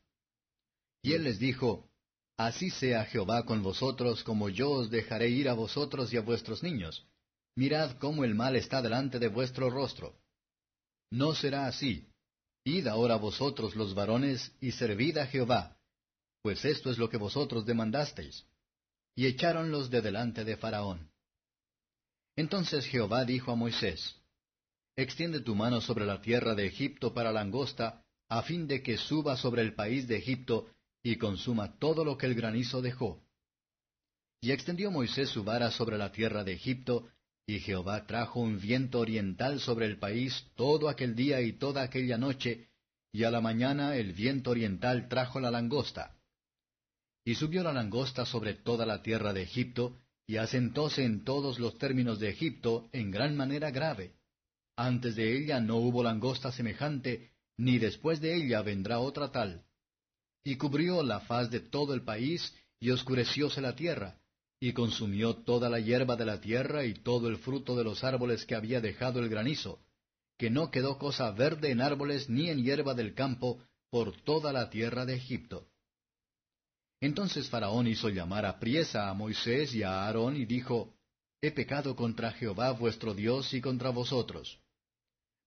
Y 1.02 1.12
él 1.12 1.24
les 1.24 1.38
dijo, 1.38 1.90
Así 2.36 2.68
sea 2.68 3.06
Jehová 3.06 3.46
con 3.46 3.62
vosotros, 3.62 4.22
como 4.22 4.50
yo 4.50 4.70
os 4.70 4.90
dejaré 4.90 5.30
ir 5.30 5.48
a 5.48 5.54
vosotros 5.54 6.12
y 6.12 6.18
a 6.18 6.20
vuestros 6.20 6.62
niños. 6.62 7.06
Mirad 7.54 7.96
cómo 7.98 8.24
el 8.24 8.34
mal 8.34 8.56
está 8.56 8.82
delante 8.82 9.18
de 9.18 9.28
vuestro 9.28 9.70
rostro. 9.70 10.20
No 11.10 11.34
será 11.34 11.66
así, 11.66 12.06
Id 12.66 12.88
ahora 12.88 13.14
vosotros 13.14 13.76
los 13.76 13.94
varones 13.94 14.52
y 14.60 14.72
servid 14.72 15.18
a 15.18 15.26
Jehová, 15.26 15.78
pues 16.42 16.64
esto 16.64 16.90
es 16.90 16.98
lo 16.98 17.08
que 17.08 17.16
vosotros 17.16 17.64
demandasteis. 17.64 18.44
Y 19.16 19.26
echáronlos 19.26 19.90
de 19.90 20.02
delante 20.02 20.44
de 20.44 20.56
Faraón. 20.56 21.10
Entonces 22.36 22.86
Jehová 22.86 23.24
dijo 23.24 23.50
a 23.50 23.56
Moisés, 23.56 24.14
Extiende 24.94 25.40
tu 25.40 25.54
mano 25.54 25.80
sobre 25.80 26.06
la 26.06 26.20
tierra 26.20 26.54
de 26.54 26.66
Egipto 26.66 27.12
para 27.12 27.32
langosta, 27.32 28.04
a 28.28 28.42
fin 28.42 28.68
de 28.68 28.82
que 28.82 28.98
suba 28.98 29.36
sobre 29.36 29.62
el 29.62 29.74
país 29.74 30.06
de 30.06 30.16
Egipto 30.16 30.68
y 31.02 31.16
consuma 31.16 31.78
todo 31.78 32.04
lo 32.04 32.18
que 32.18 32.26
el 32.26 32.34
granizo 32.34 32.82
dejó. 32.82 33.22
Y 34.40 34.50
extendió 34.50 34.90
Moisés 34.90 35.30
su 35.30 35.44
vara 35.44 35.70
sobre 35.70 35.96
la 35.96 36.12
tierra 36.12 36.44
de 36.44 36.52
Egipto, 36.52 37.08
y 37.46 37.60
Jehová 37.60 38.06
trajo 38.06 38.40
un 38.40 38.60
viento 38.60 39.00
oriental 39.00 39.60
sobre 39.60 39.86
el 39.86 39.98
país 39.98 40.46
todo 40.56 40.88
aquel 40.88 41.14
día 41.14 41.40
y 41.40 41.52
toda 41.52 41.82
aquella 41.82 42.18
noche, 42.18 42.68
y 43.12 43.24
a 43.24 43.30
la 43.30 43.40
mañana 43.40 43.96
el 43.96 44.12
viento 44.12 44.50
oriental 44.50 45.08
trajo 45.08 45.40
la 45.40 45.50
langosta. 45.50 46.15
Y 47.26 47.34
subió 47.34 47.64
la 47.64 47.72
langosta 47.72 48.24
sobre 48.24 48.54
toda 48.54 48.86
la 48.86 49.02
tierra 49.02 49.32
de 49.32 49.42
Egipto, 49.42 49.98
y 50.28 50.36
asentóse 50.36 51.04
en 51.04 51.24
todos 51.24 51.58
los 51.58 51.76
términos 51.76 52.20
de 52.20 52.30
Egipto 52.30 52.88
en 52.92 53.10
gran 53.10 53.36
manera 53.36 53.72
grave. 53.72 54.12
Antes 54.76 55.16
de 55.16 55.36
ella 55.36 55.58
no 55.60 55.78
hubo 55.78 56.04
langosta 56.04 56.52
semejante, 56.52 57.32
ni 57.56 57.78
después 57.78 58.20
de 58.20 58.36
ella 58.36 58.62
vendrá 58.62 59.00
otra 59.00 59.32
tal. 59.32 59.64
Y 60.44 60.54
cubrió 60.54 61.02
la 61.02 61.18
faz 61.18 61.50
de 61.50 61.58
todo 61.58 61.94
el 61.94 62.02
país, 62.02 62.54
y 62.78 62.90
oscurecióse 62.90 63.60
la 63.60 63.74
tierra, 63.74 64.20
y 64.60 64.72
consumió 64.72 65.34
toda 65.34 65.68
la 65.68 65.80
hierba 65.80 66.14
de 66.14 66.26
la 66.26 66.40
tierra 66.40 66.84
y 66.84 66.94
todo 66.94 67.28
el 67.28 67.38
fruto 67.38 67.74
de 67.74 67.82
los 67.82 68.04
árboles 68.04 68.46
que 68.46 68.54
había 68.54 68.80
dejado 68.80 69.18
el 69.18 69.28
granizo, 69.28 69.80
que 70.38 70.48
no 70.48 70.70
quedó 70.70 70.96
cosa 70.96 71.32
verde 71.32 71.72
en 71.72 71.80
árboles 71.80 72.30
ni 72.30 72.50
en 72.50 72.62
hierba 72.62 72.94
del 72.94 73.14
campo 73.14 73.58
por 73.90 74.16
toda 74.22 74.52
la 74.52 74.70
tierra 74.70 75.04
de 75.04 75.16
Egipto. 75.16 75.66
Entonces 77.00 77.48
Faraón 77.48 77.86
hizo 77.86 78.08
llamar 78.08 78.46
a 78.46 78.58
priesa 78.58 79.08
a 79.08 79.14
Moisés 79.14 79.74
y 79.74 79.82
a 79.82 80.04
Aarón 80.04 80.36
y 80.36 80.46
dijo, 80.46 80.94
He 81.42 81.52
pecado 81.52 81.94
contra 81.94 82.32
Jehová 82.32 82.72
vuestro 82.72 83.14
Dios 83.14 83.52
y 83.52 83.60
contra 83.60 83.90
vosotros. 83.90 84.58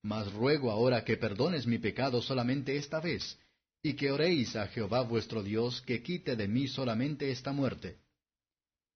Mas 0.03 0.31
ruego 0.31 0.71
ahora 0.71 1.03
que 1.03 1.17
perdones 1.17 1.65
mi 1.65 1.77
pecado 1.77 2.21
solamente 2.21 2.77
esta 2.77 2.99
vez, 2.99 3.37
y 3.81 3.93
que 3.93 4.11
oréis 4.11 4.55
a 4.55 4.67
Jehová 4.67 5.01
vuestro 5.01 5.43
Dios 5.43 5.81
que 5.81 6.03
quite 6.03 6.35
de 6.35 6.47
mí 6.47 6.67
solamente 6.67 7.31
esta 7.31 7.51
muerte 7.51 7.99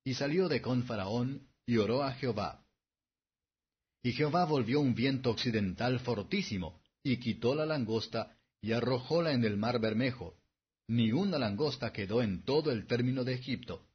y 0.04 0.14
salió 0.14 0.50
de 0.50 0.62
con 0.62 0.84
Faraón, 0.84 1.48
y 1.66 1.78
oró 1.78 2.04
a 2.04 2.12
Jehová. 2.14 2.66
Y 4.04 4.12
Jehová 4.12 4.46
volvió 4.46 4.82
un 4.82 4.94
viento 4.94 5.30
occidental 5.30 6.00
fortísimo, 6.00 6.82
y 7.04 7.18
quitó 7.18 7.56
la 7.56 7.66
langosta, 7.66 8.38
y 8.62 8.74
arrojóla 8.74 9.32
en 9.32 9.46
el 9.46 9.56
mar 9.56 9.80
Bermejo. 9.80 10.36
Ni 10.88 11.12
una 11.12 11.38
langosta 11.38 11.94
quedó 11.94 12.22
en 12.22 12.44
todo 12.44 12.72
el 12.72 12.86
término 12.88 13.24
de 13.24 13.34
Egipto. 13.34 13.88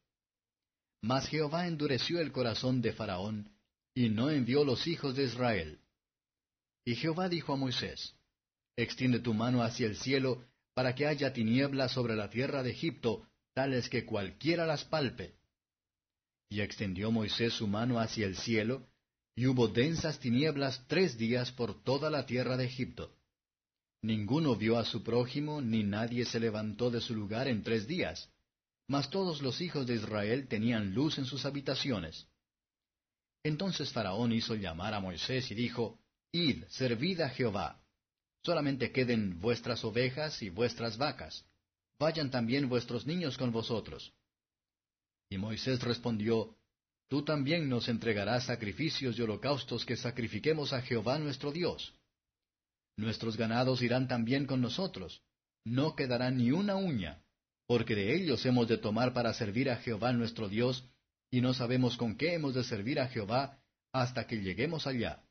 Mas 1.03 1.29
Jehová 1.29 1.67
endureció 1.67 2.21
el 2.21 2.33
corazón 2.33 2.81
de 2.81 2.93
Faraón, 2.93 3.53
y 3.95 4.09
no 4.09 4.31
envió 4.31 4.65
los 4.65 4.87
hijos 4.87 5.15
de 5.15 5.25
Israel. 5.25 5.81
Y 6.85 6.95
Jehová 6.95 7.29
dijo 7.29 7.53
a 7.53 7.57
Moisés, 7.57 8.15
Extiende 8.77 9.21
tu 9.21 9.35
mano 9.35 9.63
hacia 9.63 9.87
el 9.87 9.97
cielo, 9.97 10.45
para 10.75 10.95
que 10.95 11.07
haya 11.07 11.33
tinieblas 11.33 11.93
sobre 11.93 12.15
la 12.15 12.31
tierra 12.31 12.63
de 12.63 12.71
Egipto, 12.71 13.27
tales 13.53 13.89
que 13.89 14.07
cualquiera 14.07 14.67
las 14.67 14.85
palpe. 14.85 15.35
Y 16.49 16.61
extendió 16.61 17.11
Moisés 17.11 17.53
su 17.53 17.67
mano 17.67 17.99
hacia 17.99 18.27
el 18.27 18.37
cielo, 18.37 18.89
y 19.35 19.47
hubo 19.47 19.69
densas 19.69 20.19
tinieblas 20.21 20.85
tres 20.87 21.19
días 21.19 21.53
por 21.53 21.83
toda 21.83 22.11
la 22.11 22.25
tierra 22.27 22.57
de 22.57 22.65
Egipto. 22.67 23.18
Ninguno 24.03 24.55
vio 24.55 24.79
a 24.79 24.85
su 24.85 25.03
prójimo, 25.03 25.61
ni 25.61 25.83
nadie 25.83 26.25
se 26.25 26.39
levantó 26.39 26.91
de 26.91 27.01
su 27.01 27.15
lugar 27.15 27.49
en 27.49 27.63
tres 27.63 27.87
días. 27.87 28.31
Mas 28.87 29.11
todos 29.11 29.43
los 29.43 29.61
hijos 29.61 29.87
de 29.87 29.97
Israel 29.97 30.47
tenían 30.49 30.95
luz 30.95 31.19
en 31.19 31.25
sus 31.25 31.45
habitaciones. 31.45 32.27
Entonces 33.43 33.93
Faraón 33.93 34.33
hizo 34.33 34.55
llamar 34.55 34.95
a 34.95 35.01
Moisés 35.01 35.51
y 35.51 35.55
dijo, 35.55 35.99
Id, 36.33 36.65
servid 36.69 37.21
a 37.21 37.29
Jehová. 37.31 37.83
Solamente 38.43 38.93
queden 38.93 39.41
vuestras 39.41 39.85
ovejas 39.85 40.43
y 40.43 40.49
vuestras 40.49 40.97
vacas. 40.97 41.45
Vayan 41.99 42.31
también 42.31 42.69
vuestros 42.69 43.07
niños 43.07 43.37
con 43.37 43.51
vosotros. 43.51 44.13
Y 45.29 45.39
Moisés 45.39 45.83
respondió, 45.83 46.57
Tú 47.09 47.25
también 47.25 47.69
nos 47.69 47.89
entregarás 47.89 48.45
sacrificios 48.45 49.19
y 49.19 49.23
holocaustos 49.23 49.85
que 49.85 49.97
sacrifiquemos 49.97 50.73
a 50.73 50.83
Jehová 50.83 51.19
nuestro 51.19 51.51
Dios. 51.51 51.95
Nuestros 52.99 53.37
ganados 53.37 53.81
irán 53.81 54.09
también 54.09 54.45
con 54.45 54.61
nosotros, 54.61 55.23
no 55.65 55.95
quedará 55.95 56.33
ni 56.33 56.51
una 56.51 56.75
uña, 56.75 57.23
porque 57.69 57.95
de 57.95 58.13
ellos 58.13 58.45
hemos 58.45 58.67
de 58.67 58.77
tomar 58.77 59.13
para 59.13 59.33
servir 59.35 59.71
a 59.71 59.77
Jehová 59.77 60.13
nuestro 60.13 60.49
Dios, 60.49 60.85
y 61.31 61.41
no 61.41 61.55
sabemos 61.55 61.97
con 61.97 62.17
qué 62.17 62.35
hemos 62.35 62.57
de 62.57 62.65
servir 62.65 62.99
a 62.99 63.07
Jehová 63.07 63.63
hasta 63.93 64.27
que 64.27 64.43
lleguemos 64.43 64.89
allá. 64.89 65.23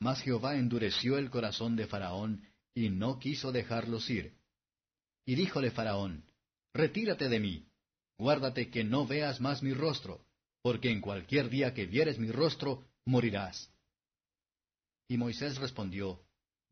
Mas 0.00 0.20
Jehová 0.22 0.56
endureció 0.56 1.16
el 1.16 1.30
corazón 1.30 1.76
de 1.76 1.86
Faraón, 1.86 2.44
y 2.74 2.90
no 2.90 3.20
quiso 3.20 3.52
dejarlos 3.52 4.10
ir. 4.10 4.34
Y 5.24 5.36
díjole 5.36 5.70
Faraón, 5.70 6.24
Retírate 6.74 7.28
de 7.28 7.38
mí, 7.38 7.68
guárdate 8.18 8.68
que 8.68 8.82
no 8.82 9.06
veas 9.06 9.40
más 9.40 9.62
mi 9.62 9.74
rostro, 9.74 10.26
porque 10.60 10.90
en 10.90 11.00
cualquier 11.00 11.50
día 11.50 11.72
que 11.72 11.86
vieres 11.86 12.18
mi 12.18 12.32
rostro, 12.32 12.84
morirás. 13.04 13.72
Y 15.06 15.18
Moisés 15.18 15.58
respondió, 15.58 16.24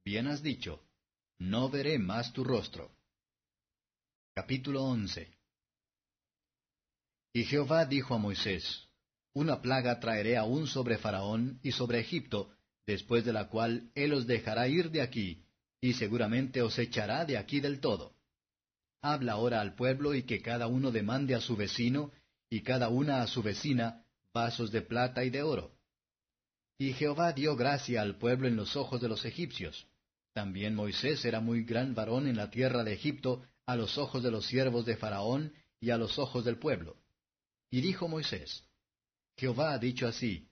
Bien 0.05 0.27
has 0.29 0.43
dicho, 0.43 0.83
no 1.39 1.69
veré 1.69 1.99
más 1.99 2.33
tu 2.33 2.43
rostro. 2.43 2.91
Capítulo 4.35 4.85
11 4.85 5.29
Y 7.35 7.45
Jehová 7.45 7.85
dijo 7.85 8.15
a 8.15 8.19
Moisés, 8.19 8.89
Una 9.35 9.61
plaga 9.61 10.01
traeré 10.01 10.39
aún 10.39 10.67
sobre 10.67 10.97
Faraón 10.97 11.61
y 11.63 11.73
sobre 11.73 12.01
Egipto, 12.01 12.51
después 12.87 13.27
de 13.27 13.35
la 13.35 13.49
cual 13.49 13.91
él 13.95 14.15
os 14.15 14.27
dejará 14.27 14.69
ir 14.69 14.91
de 14.91 15.03
aquí, 15.03 15.45
y 15.83 15.93
seguramente 15.93 16.63
os 16.63 16.79
echará 16.79 17.27
de 17.27 17.37
aquí 17.37 17.61
del 17.61 17.81
todo. 17.81 18.17
Habla 19.03 19.33
ahora 19.33 19.61
al 19.61 19.75
pueblo 19.75 20.15
y 20.15 20.23
que 20.23 20.41
cada 20.41 20.67
uno 20.67 20.91
demande 20.91 21.35
a 21.35 21.43
su 21.43 21.57
vecino, 21.57 22.11
y 22.49 22.63
cada 22.63 22.89
una 22.89 23.21
a 23.21 23.27
su 23.27 23.43
vecina, 23.43 24.07
vasos 24.33 24.71
de 24.71 24.81
plata 24.81 25.25
y 25.25 25.31
de 25.31 25.43
oro. 25.43 25.77
Y 26.79 26.95
Jehová 26.95 27.33
dio 27.35 27.55
gracia 27.55 28.01
al 28.01 28.17
pueblo 28.17 28.49
en 28.49 28.57
los 28.57 28.77
ojos 28.77 29.01
de 29.03 29.09
los 29.09 29.27
egipcios. 29.27 29.90
También 30.33 30.75
Moisés 30.75 31.25
era 31.25 31.41
muy 31.41 31.65
gran 31.65 31.95
varón 31.95 32.29
en 32.29 32.37
la 32.37 32.51
tierra 32.51 32.85
de 32.85 32.93
Egipto, 32.93 33.45
a 33.67 33.77
los 33.77 33.99
ojos 33.99 34.23
de 34.23 34.31
los 34.31 34.47
siervos 34.47 34.85
de 34.87 34.97
Faraón 34.97 35.53
y 35.81 35.91
a 35.91 35.97
los 35.97 36.19
ojos 36.19 36.45
del 36.45 36.59
pueblo. 36.59 36.97
Y 37.71 37.81
dijo 37.81 38.09
Moisés, 38.09 38.65
Jehová 39.37 39.73
ha 39.73 39.79
dicho 39.79 40.07
así, 40.07 40.49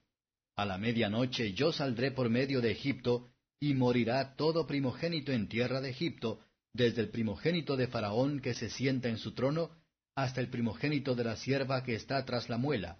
A 0.56 0.64
la 0.64 0.78
medianoche 0.78 1.52
yo 1.52 1.72
saldré 1.72 2.10
por 2.10 2.30
medio 2.30 2.60
de 2.60 2.72
Egipto, 2.72 3.30
y 3.60 3.74
morirá 3.74 4.36
todo 4.36 4.66
primogénito 4.66 5.32
en 5.32 5.48
tierra 5.48 5.80
de 5.80 5.90
Egipto, 5.90 6.40
desde 6.72 7.02
el 7.02 7.10
primogénito 7.10 7.76
de 7.76 7.88
Faraón 7.88 8.40
que 8.40 8.54
se 8.54 8.70
sienta 8.70 9.08
en 9.08 9.18
su 9.18 9.34
trono, 9.34 9.70
hasta 10.14 10.40
el 10.40 10.48
primogénito 10.48 11.14
de 11.14 11.24
la 11.24 11.36
sierva 11.36 11.82
que 11.82 11.94
está 11.94 12.24
tras 12.24 12.48
la 12.48 12.56
muela, 12.56 12.98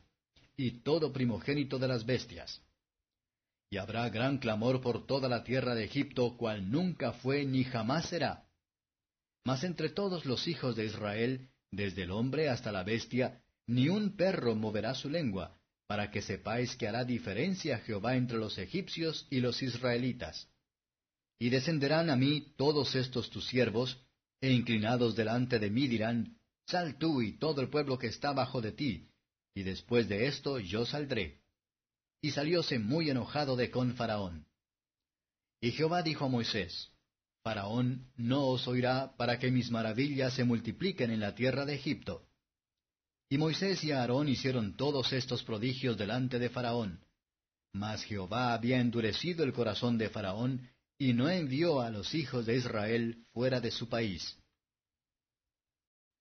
y 0.56 0.82
todo 0.82 1.12
primogénito 1.12 1.78
de 1.78 1.88
las 1.88 2.04
bestias. 2.04 2.60
Y 3.70 3.76
habrá 3.76 4.08
gran 4.08 4.38
clamor 4.38 4.80
por 4.80 5.06
toda 5.06 5.28
la 5.28 5.44
tierra 5.44 5.74
de 5.74 5.84
Egipto, 5.84 6.36
cual 6.36 6.70
nunca 6.70 7.12
fue 7.12 7.44
ni 7.44 7.64
jamás 7.64 8.08
será. 8.08 8.46
Mas 9.44 9.64
entre 9.64 9.90
todos 9.90 10.24
los 10.24 10.46
hijos 10.48 10.76
de 10.76 10.86
Israel, 10.86 11.48
desde 11.70 12.02
el 12.02 12.10
hombre 12.10 12.48
hasta 12.48 12.72
la 12.72 12.82
bestia, 12.82 13.42
ni 13.66 13.88
un 13.88 14.16
perro 14.16 14.54
moverá 14.54 14.94
su 14.94 15.10
lengua, 15.10 15.58
para 15.86 16.10
que 16.10 16.22
sepáis 16.22 16.76
que 16.76 16.88
hará 16.88 17.04
diferencia 17.04 17.78
Jehová 17.78 18.16
entre 18.16 18.38
los 18.38 18.58
egipcios 18.58 19.26
y 19.30 19.40
los 19.40 19.62
israelitas. 19.62 20.48
Y 21.38 21.50
descenderán 21.50 22.10
a 22.10 22.16
mí 22.16 22.54
todos 22.56 22.94
estos 22.94 23.30
tus 23.30 23.46
siervos, 23.46 23.98
e 24.40 24.50
inclinados 24.52 25.14
delante 25.16 25.58
de 25.58 25.70
mí 25.70 25.86
dirán, 25.86 26.38
Sal 26.66 26.98
tú 26.98 27.22
y 27.22 27.38
todo 27.38 27.60
el 27.60 27.70
pueblo 27.70 27.98
que 27.98 28.08
está 28.08 28.32
bajo 28.32 28.60
de 28.60 28.72
ti, 28.72 29.08
y 29.54 29.62
después 29.62 30.08
de 30.08 30.26
esto 30.26 30.58
yo 30.58 30.84
saldré. 30.84 31.40
Y 32.20 32.32
salióse 32.32 32.78
muy 32.78 33.10
enojado 33.10 33.56
de 33.56 33.70
con 33.70 33.94
Faraón. 33.94 34.46
Y 35.60 35.72
Jehová 35.72 36.02
dijo 36.02 36.24
a 36.24 36.28
Moisés, 36.28 36.90
Faraón 37.42 38.10
no 38.16 38.46
os 38.46 38.66
oirá 38.66 39.16
para 39.16 39.38
que 39.38 39.50
mis 39.50 39.70
maravillas 39.70 40.34
se 40.34 40.44
multipliquen 40.44 41.10
en 41.10 41.20
la 41.20 41.34
tierra 41.34 41.64
de 41.64 41.74
Egipto. 41.74 42.26
Y 43.28 43.38
Moisés 43.38 43.84
y 43.84 43.92
Aarón 43.92 44.28
hicieron 44.28 44.76
todos 44.76 45.12
estos 45.12 45.42
prodigios 45.44 45.96
delante 45.96 46.38
de 46.38 46.50
Faraón. 46.50 47.04
Mas 47.72 48.02
Jehová 48.02 48.54
había 48.54 48.80
endurecido 48.80 49.44
el 49.44 49.52
corazón 49.52 49.98
de 49.98 50.08
Faraón, 50.08 50.70
y 50.98 51.12
no 51.12 51.28
envió 51.28 51.80
a 51.80 51.90
los 51.90 52.14
hijos 52.14 52.46
de 52.46 52.56
Israel 52.56 53.24
fuera 53.32 53.60
de 53.60 53.70
su 53.70 53.88
país. 53.88 54.36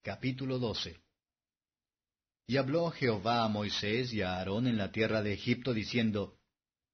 Capítulo 0.04 0.60
12 0.60 1.07
Y 2.48 2.58
habló 2.58 2.90
Jehová 2.92 3.44
a 3.44 3.48
Moisés 3.50 4.14
y 4.14 4.22
a 4.22 4.38
Aarón 4.38 4.68
en 4.68 4.78
la 4.78 4.92
tierra 4.92 5.22
de 5.22 5.34
Egipto, 5.34 5.74
diciendo, 5.74 6.38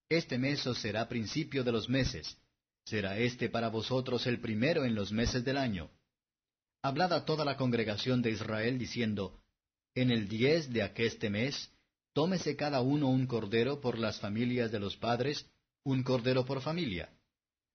Este 0.10 0.38
mes 0.38 0.66
os 0.66 0.80
será 0.80 1.08
principio 1.08 1.64
de 1.64 1.72
los 1.72 1.88
meses, 1.89 2.38
será 2.86 3.18
este 3.18 3.49
para 3.49 3.70
vosotros 3.70 4.26
el 4.28 4.41
primero 4.41 4.84
en 4.84 4.95
los 4.95 5.12
meses 5.12 5.45
del 5.45 5.58
año. 5.58 5.91
Hablad 6.82 7.14
a 7.14 7.26
toda 7.26 7.45
la 7.45 7.56
congregación 7.56 8.22
de 8.22 8.32
Israel, 8.32 8.80
diciendo, 8.80 9.39
En 9.95 10.12
el 10.12 10.28
diez 10.28 10.72
de 10.72 10.82
aqueste 10.82 11.30
mes, 11.30 11.72
tómese 12.14 12.56
cada 12.56 12.82
uno 12.82 13.10
un 13.10 13.28
cordero 13.28 13.80
por 13.80 13.99
las 13.99 14.20
familias 14.20 14.72
de 14.72 14.80
los 14.80 14.97
padres, 14.97 15.45
un 15.86 16.04
cordero 16.04 16.45
por 16.45 16.62
familia 16.62 17.10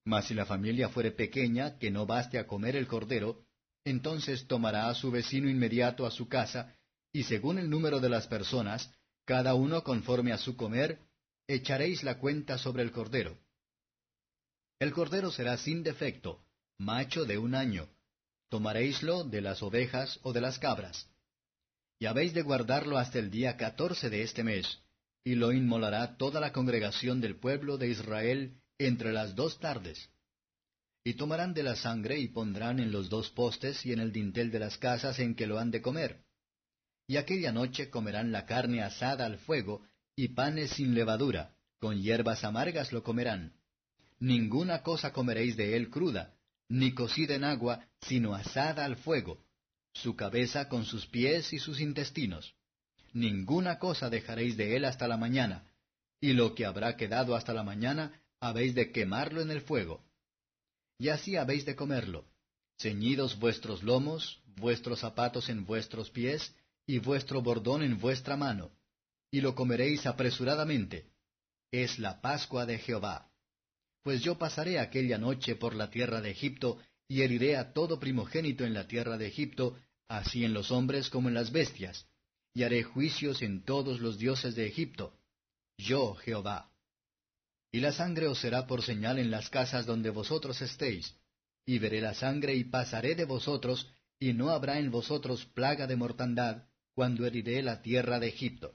mas 0.09 0.25
si 0.25 0.33
la 0.33 0.47
familia 0.47 0.89
fuere 0.89 1.11
pequeña, 1.11 1.77
que 1.79 1.91
no 1.91 2.07
baste 2.07 2.39
a 2.39 2.47
comer 2.47 2.77
el 2.77 2.87
cordero, 2.87 3.45
entonces 3.85 4.47
tomará 4.47 4.89
a 4.89 4.95
su 4.95 5.11
vecino 5.11 5.51
inmediato 5.51 6.07
a 6.07 6.11
su 6.11 6.29
casa, 6.29 6.75
y 7.13 7.25
según 7.25 7.59
el 7.59 7.71
número 7.71 8.01
de 8.01 8.09
las 8.09 8.27
personas, 8.27 8.91
cada 9.25 9.55
uno 9.55 9.83
conforme 9.83 10.33
a 10.33 10.39
su 10.39 10.57
comer, 10.57 11.01
echaréis 11.47 12.03
la 12.03 12.19
cuenta 12.19 12.59
sobre 12.59 12.83
el 12.83 12.93
cordero. 12.93 13.39
El 14.79 14.93
cordero 14.93 15.31
será 15.31 15.57
sin 15.57 15.83
defecto, 15.83 16.45
macho 16.79 17.25
de 17.25 17.39
un 17.39 17.55
año. 17.55 17.89
Tomaréislo 18.49 19.25
de 19.25 19.41
las 19.41 19.63
ovejas 19.63 20.21
o 20.23 20.33
de 20.33 20.41
las 20.41 20.59
cabras. 20.59 21.11
Y 21.99 22.07
habéis 22.07 22.33
de 22.33 22.43
guardarlo 22.43 22.97
hasta 22.97 23.19
el 23.19 23.31
día 23.31 23.57
catorce 23.57 24.09
de 24.09 24.23
este 24.23 24.45
mes, 24.45 24.81
y 25.25 25.35
lo 25.35 25.53
inmolará 25.53 26.17
toda 26.17 26.41
la 26.41 26.53
congregación 26.53 27.21
del 27.21 27.37
pueblo 27.37 27.77
de 27.77 27.89
Israel 27.89 28.63
entre 28.79 29.13
las 29.13 29.35
dos 29.35 29.59
tardes. 29.59 30.09
Y 31.05 31.15
tomarán 31.15 31.55
de 31.55 31.65
la 31.65 31.75
sangre 31.75 32.19
y 32.19 32.29
pondrán 32.29 32.79
en 32.79 32.93
los 32.93 33.09
dos 33.09 33.31
postes 33.31 33.85
y 33.85 33.93
en 33.93 33.99
el 33.99 34.13
dintel 34.13 34.51
de 34.51 34.61
las 34.61 34.79
casas 34.79 35.19
en 35.19 35.35
que 35.35 35.47
lo 35.47 35.59
han 35.59 35.71
de 35.71 35.83
comer. 35.83 36.25
Y 37.09 37.17
aquella 37.17 37.51
noche 37.51 37.89
comerán 37.89 38.31
la 38.31 38.45
carne 38.45 38.83
asada 38.83 39.25
al 39.25 39.39
fuego 39.39 39.83
y 40.15 40.29
panes 40.29 40.73
sin 40.73 40.95
levadura, 40.95 41.57
con 41.81 42.01
hierbas 42.01 42.45
amargas 42.45 42.93
lo 42.93 43.03
comerán. 43.03 43.55
Ninguna 44.21 44.83
cosa 44.83 45.13
comeréis 45.13 45.57
de 45.57 45.75
él 45.75 45.89
cruda, 45.89 46.35
ni 46.69 46.93
cocida 46.93 47.35
en 47.35 47.45
agua, 47.45 47.87
sino 48.03 48.35
asada 48.35 48.85
al 48.85 48.97
fuego, 48.97 49.43
su 49.95 50.17
cabeza 50.17 50.69
con 50.69 50.85
sus 50.85 51.07
pies 51.07 51.53
y 51.55 51.59
sus 51.59 51.81
intestinos. 51.81 52.55
Ninguna 53.15 53.79
cosa 53.79 54.11
dejaréis 54.11 54.59
de 54.59 54.77
él 54.77 54.85
hasta 54.85 55.09
la 55.09 55.17
mañana, 55.17 55.67
y 56.21 56.35
lo 56.35 56.55
que 56.55 56.67
habrá 56.67 56.97
quedado 56.97 57.35
hasta 57.35 57.55
la 57.55 57.63
mañana 57.63 58.21
habéis 58.39 58.75
de 58.75 58.93
quemarlo 58.93 59.41
en 59.41 59.51
el 59.51 59.63
fuego. 59.63 60.05
Y 60.99 61.09
así 61.09 61.37
habéis 61.37 61.65
de 61.65 61.75
comerlo, 61.75 62.27
ceñidos 62.79 63.39
vuestros 63.39 63.83
lomos, 63.83 64.43
vuestros 64.57 65.01
zapatos 65.01 65.49
en 65.49 65.65
vuestros 65.65 66.11
pies, 66.11 66.55
y 66.89 67.01
vuestro 67.01 67.43
bordón 67.43 67.83
en 67.83 68.01
vuestra 68.01 68.35
mano, 68.35 68.73
y 69.31 69.43
lo 69.43 69.55
comeréis 69.55 70.07
apresuradamente. 70.07 71.13
Es 71.71 71.99
la 71.99 72.23
Pascua 72.23 72.65
de 72.65 72.79
Jehová. 72.79 73.31
Pues 74.03 74.23
yo 74.23 74.39
pasaré 74.39 74.79
aquella 74.79 75.19
noche 75.19 75.55
por 75.55 75.75
la 75.75 75.91
tierra 75.91 76.23
de 76.23 76.31
Egipto, 76.31 76.79
y 77.07 77.21
heriré 77.21 77.59
a 77.59 77.75
todo 77.75 78.01
primogénito 78.01 78.65
en 78.65 78.73
la 78.73 78.87
tierra 78.87 79.19
de 79.19 79.27
Egipto, 79.27 79.77
así 80.09 80.47
en 80.47 80.55
los 80.55 80.71
hombres 80.71 81.11
como 81.11 81.29
en 81.29 81.35
las 81.35 81.53
bestias, 81.53 82.07
y 82.55 82.63
haré 82.63 82.83
juicios 82.83 83.43
en 83.43 83.65
todos 83.65 84.01
los 84.01 84.17
dioses 84.17 84.55
de 84.55 84.67
Egipto. 84.67 85.15
Yo, 85.77 86.15
Jehová. 86.15 86.73
Y 87.71 87.81
la 87.81 87.93
sangre 87.93 88.29
os 88.29 88.39
será 88.39 88.67
por 88.67 88.83
señal 88.83 89.19
en 89.19 89.31
las 89.31 89.51
casas 89.51 89.85
donde 89.85 90.09
vosotros 90.09 90.63
estéis. 90.63 91.15
Y 91.67 91.79
veré 91.79 92.01
la 92.01 92.15
sangre 92.15 92.55
y 92.55 92.65
pasaré 92.65 93.15
de 93.15 93.27
vosotros, 93.27 93.87
y 94.19 94.33
no 94.33 94.49
habrá 94.49 94.79
en 94.79 94.91
vosotros 94.91 95.45
plaga 95.45 95.87
de 95.87 95.97
mortandad, 95.97 96.68
cuando 96.99 97.25
heriré 97.25 97.63
la 97.63 97.81
tierra 97.81 98.19
de 98.19 98.27
Egipto. 98.27 98.75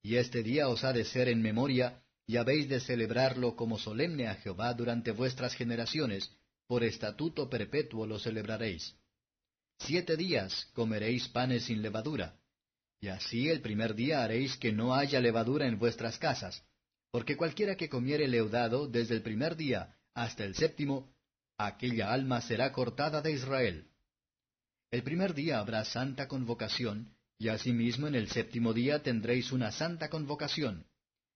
Y 0.00 0.14
este 0.14 0.44
día 0.44 0.68
os 0.68 0.84
ha 0.84 0.92
de 0.92 1.04
ser 1.04 1.28
en 1.28 1.42
memoria, 1.42 2.00
y 2.24 2.36
habéis 2.36 2.68
de 2.68 2.78
celebrarlo 2.78 3.56
como 3.56 3.80
solemne 3.80 4.28
a 4.28 4.36
Jehová 4.36 4.72
durante 4.74 5.10
vuestras 5.10 5.52
generaciones, 5.56 6.30
por 6.68 6.84
estatuto 6.84 7.50
perpetuo 7.50 8.06
lo 8.06 8.20
celebraréis. 8.20 8.94
Siete 9.80 10.16
días 10.16 10.70
comeréis 10.72 11.26
panes 11.26 11.64
sin 11.64 11.82
levadura, 11.82 12.38
y 13.00 13.08
así 13.08 13.48
el 13.48 13.60
primer 13.60 13.96
día 13.96 14.22
haréis 14.22 14.56
que 14.56 14.70
no 14.70 14.94
haya 14.94 15.20
levadura 15.20 15.66
en 15.66 15.80
vuestras 15.80 16.18
casas, 16.18 16.62
porque 17.10 17.36
cualquiera 17.36 17.74
que 17.76 17.88
comiere 17.88 18.28
leudado 18.28 18.86
desde 18.86 19.16
el 19.16 19.22
primer 19.22 19.56
día 19.56 19.96
hasta 20.14 20.44
el 20.44 20.54
séptimo, 20.54 21.12
aquella 21.58 22.12
alma 22.12 22.40
será 22.40 22.70
cortada 22.70 23.20
de 23.20 23.32
Israel. 23.32 23.90
El 24.92 25.02
primer 25.02 25.34
día 25.34 25.58
habrá 25.58 25.84
santa 25.84 26.28
convocación, 26.28 27.15
y 27.38 27.48
asimismo 27.48 28.06
en 28.06 28.14
el 28.14 28.28
séptimo 28.28 28.72
día 28.72 29.02
tendréis 29.02 29.52
una 29.52 29.72
santa 29.72 30.08
convocación. 30.08 30.86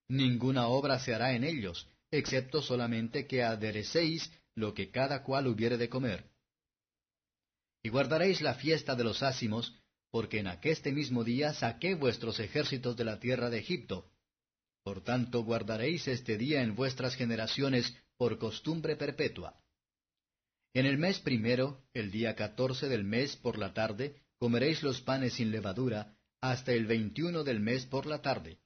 Ninguna 0.08 0.66
obra 0.68 0.98
se 0.98 1.14
hará 1.14 1.34
en 1.34 1.44
ellos, 1.44 1.88
excepto 2.10 2.62
solamente 2.62 3.26
que 3.26 3.42
aderecéis 3.42 4.30
lo 4.54 4.74
que 4.74 4.90
cada 4.90 5.22
cual 5.22 5.46
hubiere 5.46 5.76
de 5.76 5.88
comer. 5.88 6.30
Y 7.82 7.88
guardaréis 7.88 8.40
la 8.40 8.54
fiesta 8.54 8.94
de 8.94 9.04
los 9.04 9.22
ácimos, 9.22 9.74
porque 10.10 10.40
en 10.40 10.48
aqueste 10.48 10.92
mismo 10.92 11.22
día 11.22 11.54
saqué 11.54 11.94
vuestros 11.94 12.40
ejércitos 12.40 12.96
de 12.96 13.04
la 13.04 13.20
tierra 13.20 13.48
de 13.48 13.58
Egipto, 13.58 14.10
por 14.82 15.02
tanto 15.02 15.44
guardaréis 15.44 16.08
este 16.08 16.36
día 16.36 16.62
en 16.62 16.74
vuestras 16.74 17.14
generaciones 17.14 17.94
por 18.16 18.38
costumbre 18.38 18.96
perpetua. 18.96 19.60
En 20.72 20.86
el 20.86 20.98
mes 20.98 21.20
primero, 21.20 21.84
el 21.94 22.10
día 22.10 22.34
catorce 22.34 22.88
del 22.88 23.04
mes 23.04 23.36
por 23.36 23.58
la 23.58 23.74
tarde, 23.74 24.22
comeréis 24.40 24.82
los 24.82 25.02
panes 25.02 25.34
sin 25.34 25.50
levadura, 25.50 26.16
hasta 26.40 26.72
el 26.72 26.86
veintiuno 26.86 27.44
del 27.44 27.60
mes 27.60 27.84
por 27.84 28.06
la 28.06 28.22
tarde. 28.22 28.58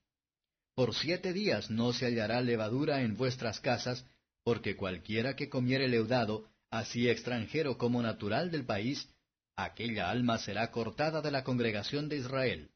Por 0.76 0.94
siete 0.94 1.32
días 1.32 1.68
no 1.68 1.92
se 1.92 2.06
hallará 2.06 2.40
levadura 2.40 3.02
en 3.02 3.16
vuestras 3.16 3.58
casas, 3.60 4.06
porque 4.44 4.76
cualquiera 4.76 5.34
que 5.34 5.48
comiere 5.48 5.88
leudado, 5.88 6.48
así 6.70 7.08
extranjero 7.08 7.76
como 7.76 8.00
natural 8.02 8.52
del 8.52 8.64
país, 8.64 9.08
aquella 9.56 10.10
alma 10.10 10.38
será 10.38 10.70
cortada 10.70 11.20
de 11.20 11.32
la 11.32 11.42
congregación 11.42 12.08
de 12.08 12.18
Israel. 12.18 12.70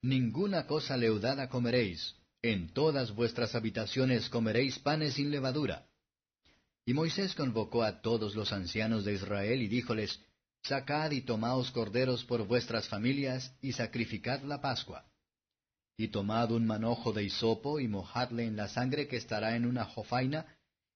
Ninguna 0.00 0.66
cosa 0.66 0.96
leudada 0.96 1.50
comeréis, 1.50 2.14
en 2.40 2.72
todas 2.72 3.14
vuestras 3.14 3.54
habitaciones 3.54 4.30
comeréis 4.30 4.78
panes 4.78 5.14
sin 5.14 5.30
levadura. 5.30 5.86
Y 6.86 6.94
Moisés 6.94 7.34
convocó 7.34 7.82
a 7.82 8.00
todos 8.00 8.34
los 8.34 8.50
ancianos 8.52 9.04
de 9.04 9.12
Israel 9.12 9.60
y 9.60 9.68
díjoles, 9.68 10.20
Sacad 10.62 11.12
y 11.12 11.22
tomaos 11.22 11.70
corderos 11.70 12.24
por 12.24 12.46
vuestras 12.46 12.88
familias, 12.88 13.54
y 13.62 13.72
sacrificad 13.72 14.42
la 14.42 14.60
Pascua. 14.60 15.06
Y 15.96 16.08
tomad 16.08 16.50
un 16.50 16.66
manojo 16.66 17.12
de 17.12 17.24
hisopo, 17.24 17.80
y 17.80 17.88
mojadle 17.88 18.44
en 18.44 18.56
la 18.56 18.68
sangre 18.68 19.08
que 19.08 19.16
estará 19.16 19.56
en 19.56 19.66
una 19.66 19.84
jofaina, 19.84 20.46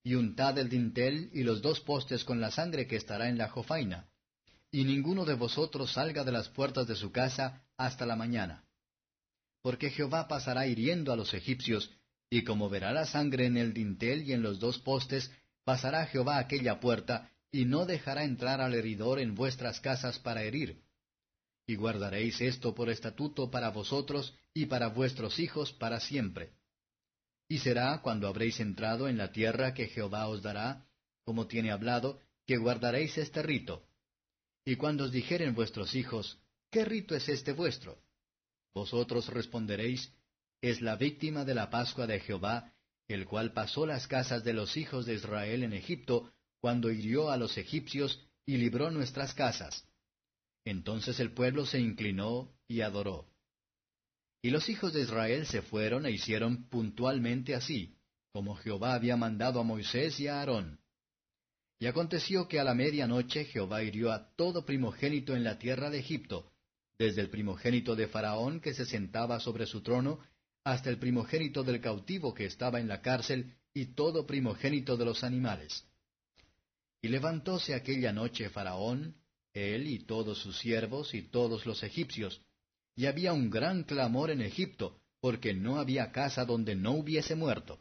y 0.05 0.15
untad 0.15 0.59
el 0.59 0.69
dintel 0.69 1.31
y 1.33 1.43
los 1.43 1.63
dos 1.63 1.81
postes 1.81 2.25
con 2.25 2.41
la 2.41 2.51
sangre 2.51 2.87
que 2.87 2.97
estará 2.97 3.29
en 3.29 3.39
la 3.39 3.49
jofaina. 3.49 4.09
Y 4.71 4.85
ninguno 4.85 5.25
de 5.25 5.35
vosotros 5.35 5.93
salga 5.93 6.25
de 6.25 6.33
las 6.33 6.49
puertas 6.49 6.87
de 6.87 6.97
su 6.97 7.13
casa 7.13 7.63
hasta 7.77 8.07
la 8.07 8.17
mañana. 8.17 8.65
Porque 9.63 9.91
Jehová 9.91 10.27
pasará 10.29 10.67
hiriendo 10.67 11.13
a 11.13 11.17
los 11.17 11.35
egipcios, 11.35 11.91
y 12.31 12.45
como 12.45 12.69
verá 12.69 12.93
la 12.93 13.07
sangre 13.07 13.47
en 13.47 13.57
el 13.57 13.75
dintel 13.75 14.23
y 14.23 14.33
en 14.33 14.43
los 14.43 14.59
dos 14.59 14.79
postes, 14.79 15.31
pasará 15.65 16.07
Jehová 16.07 16.39
aquella 16.39 16.81
puerta, 16.81 17.31
y 17.53 17.67
no 17.67 17.85
dejará 17.85 18.25
entrar 18.25 18.63
al 18.63 18.75
heridor 18.75 19.21
en 19.21 19.35
vuestras 19.35 19.79
casas 19.81 20.19
para 20.19 20.43
herir. 20.43 20.83
Y 21.67 21.77
guardaréis 21.77 22.41
esto 22.41 22.75
por 22.75 22.89
estatuto 22.89 23.51
para 23.51 23.71
vosotros 23.71 24.35
y 24.55 24.67
para 24.67 24.89
vuestros 24.89 25.39
hijos 25.39 25.73
para 25.73 26.01
siempre. 26.01 26.55
Y 27.49 27.59
será 27.59 28.01
cuando 28.01 28.27
habréis 28.27 28.59
entrado 28.59 29.07
en 29.07 29.19
la 29.19 29.31
tierra 29.31 29.75
que 29.75 29.89
Jehová 29.89 30.27
os 30.29 30.43
dará, 30.43 30.87
como 31.25 31.47
tiene 31.47 31.71
hablado, 31.71 32.19
que 32.47 32.57
guardaréis 32.57 33.19
este 33.19 33.43
rito. 33.43 33.87
Y 34.65 34.77
cuando 34.77 35.05
os 35.05 35.13
dijeren 35.13 35.55
vuestros 35.55 35.95
hijos, 35.95 36.39
¿qué 36.71 36.85
rito 36.85 37.15
es 37.15 37.29
este 37.29 37.53
vuestro? 37.53 37.99
Vosotros 38.75 39.29
responderéis, 39.29 40.11
es 40.63 40.81
la 40.81 40.97
víctima 40.97 41.45
de 41.45 41.55
la 41.55 41.69
Pascua 41.69 42.07
de 42.07 42.21
Jehová, 42.21 42.73
el 43.09 43.27
cual 43.27 43.53
pasó 43.53 43.85
las 43.85 44.07
casas 44.07 44.43
de 44.43 44.55
los 44.55 44.77
hijos 44.77 45.05
de 45.05 45.15
Israel 45.15 45.65
en 45.65 45.75
Egipto, 45.75 46.33
cuando 46.63 46.93
hirió 46.93 47.29
a 47.31 47.37
los 47.37 47.59
egipcios 47.59 48.25
y 48.47 48.57
libró 48.57 48.93
nuestras 48.93 49.35
casas. 49.35 49.85
Entonces 50.65 51.19
el 51.19 51.33
pueblo 51.33 51.67
se 51.67 51.81
inclinó 51.81 52.55
y 52.69 52.83
adoró. 52.83 53.27
Y 54.43 54.51
los 54.51 54.69
hijos 54.69 54.93
de 54.93 55.01
Israel 55.03 55.45
se 55.47 55.61
fueron 55.63 56.07
e 56.07 56.13
hicieron 56.13 56.69
puntualmente 56.69 57.57
así, 57.57 57.97
como 58.33 58.55
Jehová 58.55 58.95
había 58.95 59.17
mandado 59.17 59.59
a 59.59 59.65
Moisés 59.65 60.21
y 60.21 60.29
a 60.29 60.39
Aarón. 60.39 60.79
Y 61.81 61.87
aconteció 61.87 62.47
que 62.47 62.61
a 62.61 62.65
la 62.65 62.75
medianoche 62.75 63.45
Jehová 63.47 63.83
hirió 63.83 64.13
a 64.13 64.33
todo 64.37 64.65
primogénito 64.65 65.35
en 65.35 65.43
la 65.43 65.59
tierra 65.59 65.91
de 65.91 65.99
Egipto, 65.99 66.53
desde 66.97 67.23
el 67.23 67.29
primogénito 67.29 67.97
de 67.97 68.07
Faraón 68.07 68.61
que 68.61 68.73
se 68.73 68.87
sentaba 68.87 69.41
sobre 69.41 69.67
su 69.67 69.81
trono, 69.83 70.21
hasta 70.63 70.91
el 70.91 70.99
primogénito 70.99 71.65
del 71.65 71.81
cautivo 71.81 72.33
que 72.33 72.45
estaba 72.45 72.79
en 72.79 72.87
la 72.87 73.03
cárcel, 73.03 73.57
y 73.75 73.87
todo 73.95 74.29
primogénito 74.29 74.97
de 74.97 75.07
los 75.07 75.25
animales. 75.25 75.89
Y 77.03 77.09
levantóse 77.09 77.75
aquella 77.75 78.13
noche 78.13 78.49
Faraón, 78.49 79.17
él 79.53 79.89
y 79.89 80.05
todos 80.05 80.39
sus 80.39 80.59
siervos 80.59 81.15
y 81.15 81.23
todos 81.23 81.67
los 81.67 81.83
egipcios, 81.83 82.41
y 82.95 83.07
había 83.07 83.33
un 83.33 83.51
gran 83.51 83.83
clamor 83.83 84.31
en 84.31 84.41
Egipto, 84.41 85.01
porque 85.21 85.53
no 85.53 85.79
había 85.79 86.13
casa 86.13 86.45
donde 86.45 86.77
no 86.77 86.93
hubiese 86.93 87.35
muerto. 87.35 87.81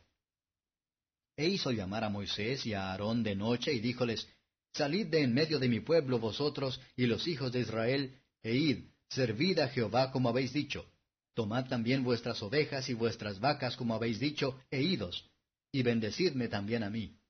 E 1.37 1.47
hizo 1.47 1.71
llamar 1.71 2.03
a 2.03 2.09
Moisés 2.09 2.65
y 2.65 2.73
a 2.73 2.91
Aarón 2.91 3.23
de 3.23 3.35
noche 3.35 3.71
y 3.71 3.79
díjoles, 3.79 4.27
Salid 4.73 5.07
de 5.07 5.21
en 5.21 5.33
medio 5.33 5.59
de 5.59 5.67
mi 5.69 5.81
pueblo 5.81 6.17
vosotros 6.17 6.79
y 6.95 7.05
los 7.05 7.27
hijos 7.27 7.51
de 7.51 7.59
Israel, 7.59 8.17
e 8.41 8.55
id, 8.55 8.85
servid 9.09 9.59
a 9.59 9.67
Jehová 9.67 10.11
como 10.11 10.29
habéis 10.29 10.53
dicho. 10.53 10.89
Tomad 11.35 11.67
también 11.67 12.03
vuestras 12.03 12.41
ovejas 12.41 12.89
y 12.89 12.93
vuestras 12.93 13.39
vacas 13.39 13.75
como 13.75 13.93
habéis 13.93 14.19
dicho, 14.19 14.59
e 14.71 14.81
idos, 14.81 15.29
y 15.71 15.83
bendecidme 15.83 16.47
también 16.47 16.83
a 16.83 16.89
mí. 16.89 17.20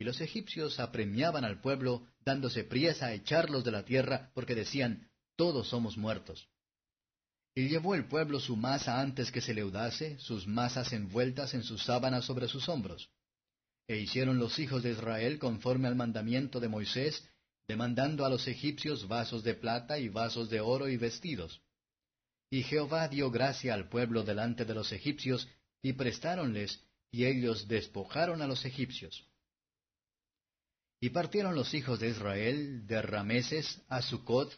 Y 0.00 0.04
los 0.04 0.22
egipcios 0.22 0.80
apremiaban 0.80 1.44
al 1.44 1.60
pueblo, 1.60 2.08
dándose 2.24 2.64
priesa 2.64 3.06
a 3.06 3.12
echarlos 3.12 3.64
de 3.64 3.70
la 3.70 3.84
tierra, 3.84 4.30
porque 4.32 4.54
decían, 4.54 5.10
todos 5.36 5.68
somos 5.68 5.98
muertos. 5.98 6.48
Y 7.54 7.68
llevó 7.68 7.94
el 7.94 8.06
pueblo 8.06 8.40
su 8.40 8.56
masa 8.56 8.98
antes 8.98 9.30
que 9.30 9.42
se 9.42 9.52
leudase, 9.52 10.18
sus 10.18 10.46
masas 10.46 10.94
envueltas 10.94 11.52
en 11.52 11.62
sus 11.62 11.82
sábanas 11.84 12.24
sobre 12.24 12.48
sus 12.48 12.66
hombros. 12.70 13.10
E 13.88 13.98
hicieron 13.98 14.38
los 14.38 14.58
hijos 14.58 14.82
de 14.82 14.92
Israel 14.92 15.38
conforme 15.38 15.86
al 15.86 15.96
mandamiento 15.96 16.60
de 16.60 16.68
Moisés, 16.68 17.28
demandando 17.68 18.24
a 18.24 18.30
los 18.30 18.48
egipcios 18.48 19.06
vasos 19.06 19.44
de 19.44 19.52
plata 19.52 19.98
y 19.98 20.08
vasos 20.08 20.48
de 20.48 20.60
oro 20.60 20.88
y 20.88 20.96
vestidos. 20.96 21.60
Y 22.48 22.62
Jehová 22.62 23.06
dio 23.08 23.30
gracia 23.30 23.74
al 23.74 23.90
pueblo 23.90 24.22
delante 24.22 24.64
de 24.64 24.72
los 24.72 24.92
egipcios, 24.92 25.46
y 25.82 25.92
prestáronles, 25.92 26.82
y 27.10 27.26
ellos 27.26 27.68
despojaron 27.68 28.40
a 28.40 28.46
los 28.46 28.64
egipcios. 28.64 29.29
Y 31.00 31.10
partieron 31.10 31.54
los 31.54 31.72
hijos 31.72 31.98
de 31.98 32.10
Israel 32.10 32.86
de 32.86 33.00
Rameses 33.00 33.82
a 33.88 34.02
Sucot, 34.02 34.54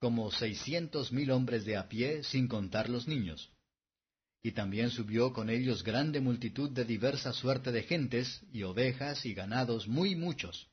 como 0.00 0.30
seiscientos 0.32 1.12
mil 1.12 1.30
hombres 1.30 1.64
de 1.64 1.76
a 1.76 1.88
pie, 1.88 2.24
sin 2.24 2.48
contar 2.48 2.90
los 2.90 3.06
niños. 3.06 3.52
Y 4.42 4.52
también 4.52 4.90
subió 4.90 5.32
con 5.32 5.48
ellos 5.48 5.84
grande 5.84 6.20
multitud 6.20 6.70
de 6.70 6.84
diversa 6.84 7.32
suerte 7.32 7.70
de 7.70 7.84
gentes, 7.84 8.42
y 8.52 8.64
ovejas 8.64 9.24
y 9.24 9.34
ganados 9.34 9.86
muy 9.86 10.16
muchos. 10.16 10.68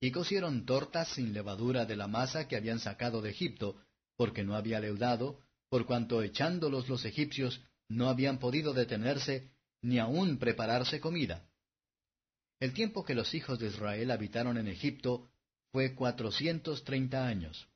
Y 0.00 0.10
cocieron 0.10 0.66
tortas 0.66 1.08
sin 1.08 1.32
levadura 1.32 1.86
de 1.86 1.96
la 1.96 2.08
masa 2.08 2.48
que 2.48 2.56
habían 2.56 2.80
sacado 2.80 3.22
de 3.22 3.30
Egipto, 3.30 3.80
porque 4.16 4.42
no 4.42 4.56
había 4.56 4.80
leudado, 4.80 5.40
por 5.70 5.86
cuanto 5.86 6.22
echándolos 6.22 6.88
los 6.88 7.04
egipcios 7.04 7.62
no 7.88 8.08
habían 8.08 8.38
podido 8.38 8.74
detenerse 8.74 9.50
ni 9.80 9.98
aun 9.98 10.38
prepararse 10.38 11.00
comida. 11.00 11.47
El 12.60 12.72
tiempo 12.72 13.04
que 13.04 13.14
los 13.14 13.34
hijos 13.34 13.58
de 13.58 13.68
Israel 13.68 14.10
habitaron 14.10 14.58
en 14.58 14.68
Egipto 14.68 15.30
fue 15.70 15.94
cuatrocientos 15.94 16.84
treinta 16.84 17.26
años. 17.26 17.68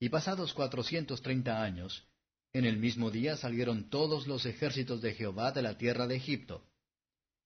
Y 0.00 0.08
pasados 0.08 0.52
cuatrocientos 0.54 1.22
treinta 1.22 1.62
años, 1.62 2.04
en 2.52 2.64
el 2.64 2.76
mismo 2.76 3.10
día 3.10 3.36
salieron 3.36 3.88
todos 3.88 4.26
los 4.26 4.44
ejércitos 4.44 5.00
de 5.00 5.14
Jehová 5.14 5.52
de 5.52 5.62
la 5.62 5.78
tierra 5.78 6.06
de 6.06 6.16
Egipto. 6.16 6.66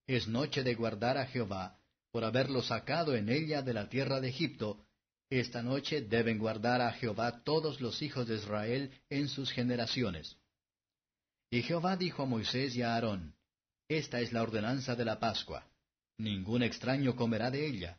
Es 0.06 0.26
noche 0.28 0.62
de 0.62 0.74
guardar 0.74 1.18
a 1.18 1.26
Jehová, 1.26 1.78
por 2.10 2.24
haberlo 2.24 2.62
sacado 2.62 3.14
en 3.14 3.28
ella 3.28 3.60
de 3.60 3.74
la 3.74 3.88
tierra 3.88 4.20
de 4.20 4.28
Egipto, 4.28 4.86
esta 5.28 5.62
noche 5.62 6.02
deben 6.02 6.38
guardar 6.38 6.80
a 6.80 6.92
Jehová 6.92 7.42
todos 7.42 7.80
los 7.80 8.00
hijos 8.00 8.26
de 8.28 8.36
Israel 8.36 8.92
en 9.10 9.28
sus 9.28 9.50
generaciones. 9.50 10.36
Y 11.50 11.62
Jehová 11.62 11.96
dijo 11.96 12.22
a 12.22 12.26
Moisés 12.26 12.76
y 12.76 12.82
a 12.82 12.94
Aarón, 12.94 13.34
Esta 13.88 14.20
es 14.20 14.32
la 14.32 14.42
ordenanza 14.42 14.94
de 14.94 15.04
la 15.04 15.18
Pascua. 15.18 15.66
Ningún 16.18 16.62
extraño 16.62 17.14
comerá 17.16 17.50
de 17.50 17.66
ella, 17.66 17.98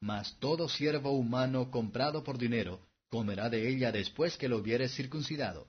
mas 0.00 0.38
todo 0.38 0.68
siervo 0.68 1.10
humano 1.10 1.70
comprado 1.70 2.22
por 2.22 2.38
dinero 2.38 2.86
comerá 3.08 3.48
de 3.48 3.68
ella 3.68 3.92
después 3.92 4.36
que 4.36 4.48
lo 4.48 4.58
hubiere 4.58 4.88
circuncidado. 4.88 5.68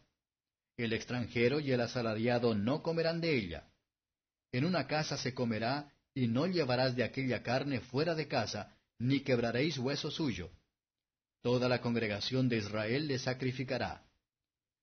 El 0.77 0.93
extranjero 0.93 1.59
y 1.59 1.71
el 1.71 1.81
asalariado 1.81 2.53
no 2.53 2.83
comerán 2.83 3.19
de 3.21 3.35
ella. 3.35 3.69
En 4.51 4.65
una 4.65 4.87
casa 4.87 5.17
se 5.17 5.33
comerá, 5.33 5.93
y 6.13 6.27
no 6.27 6.47
llevarás 6.47 6.95
de 6.95 7.03
aquella 7.03 7.43
carne 7.43 7.79
fuera 7.79 8.15
de 8.15 8.27
casa, 8.27 8.75
ni 8.99 9.21
quebraréis 9.21 9.77
hueso 9.77 10.09
suyo 10.09 10.51
toda 11.47 11.69
la 11.69 11.79
congregación 11.79 12.49
de 12.49 12.57
Israel 12.57 13.07
le 13.07 13.19
sacrificará. 13.19 14.03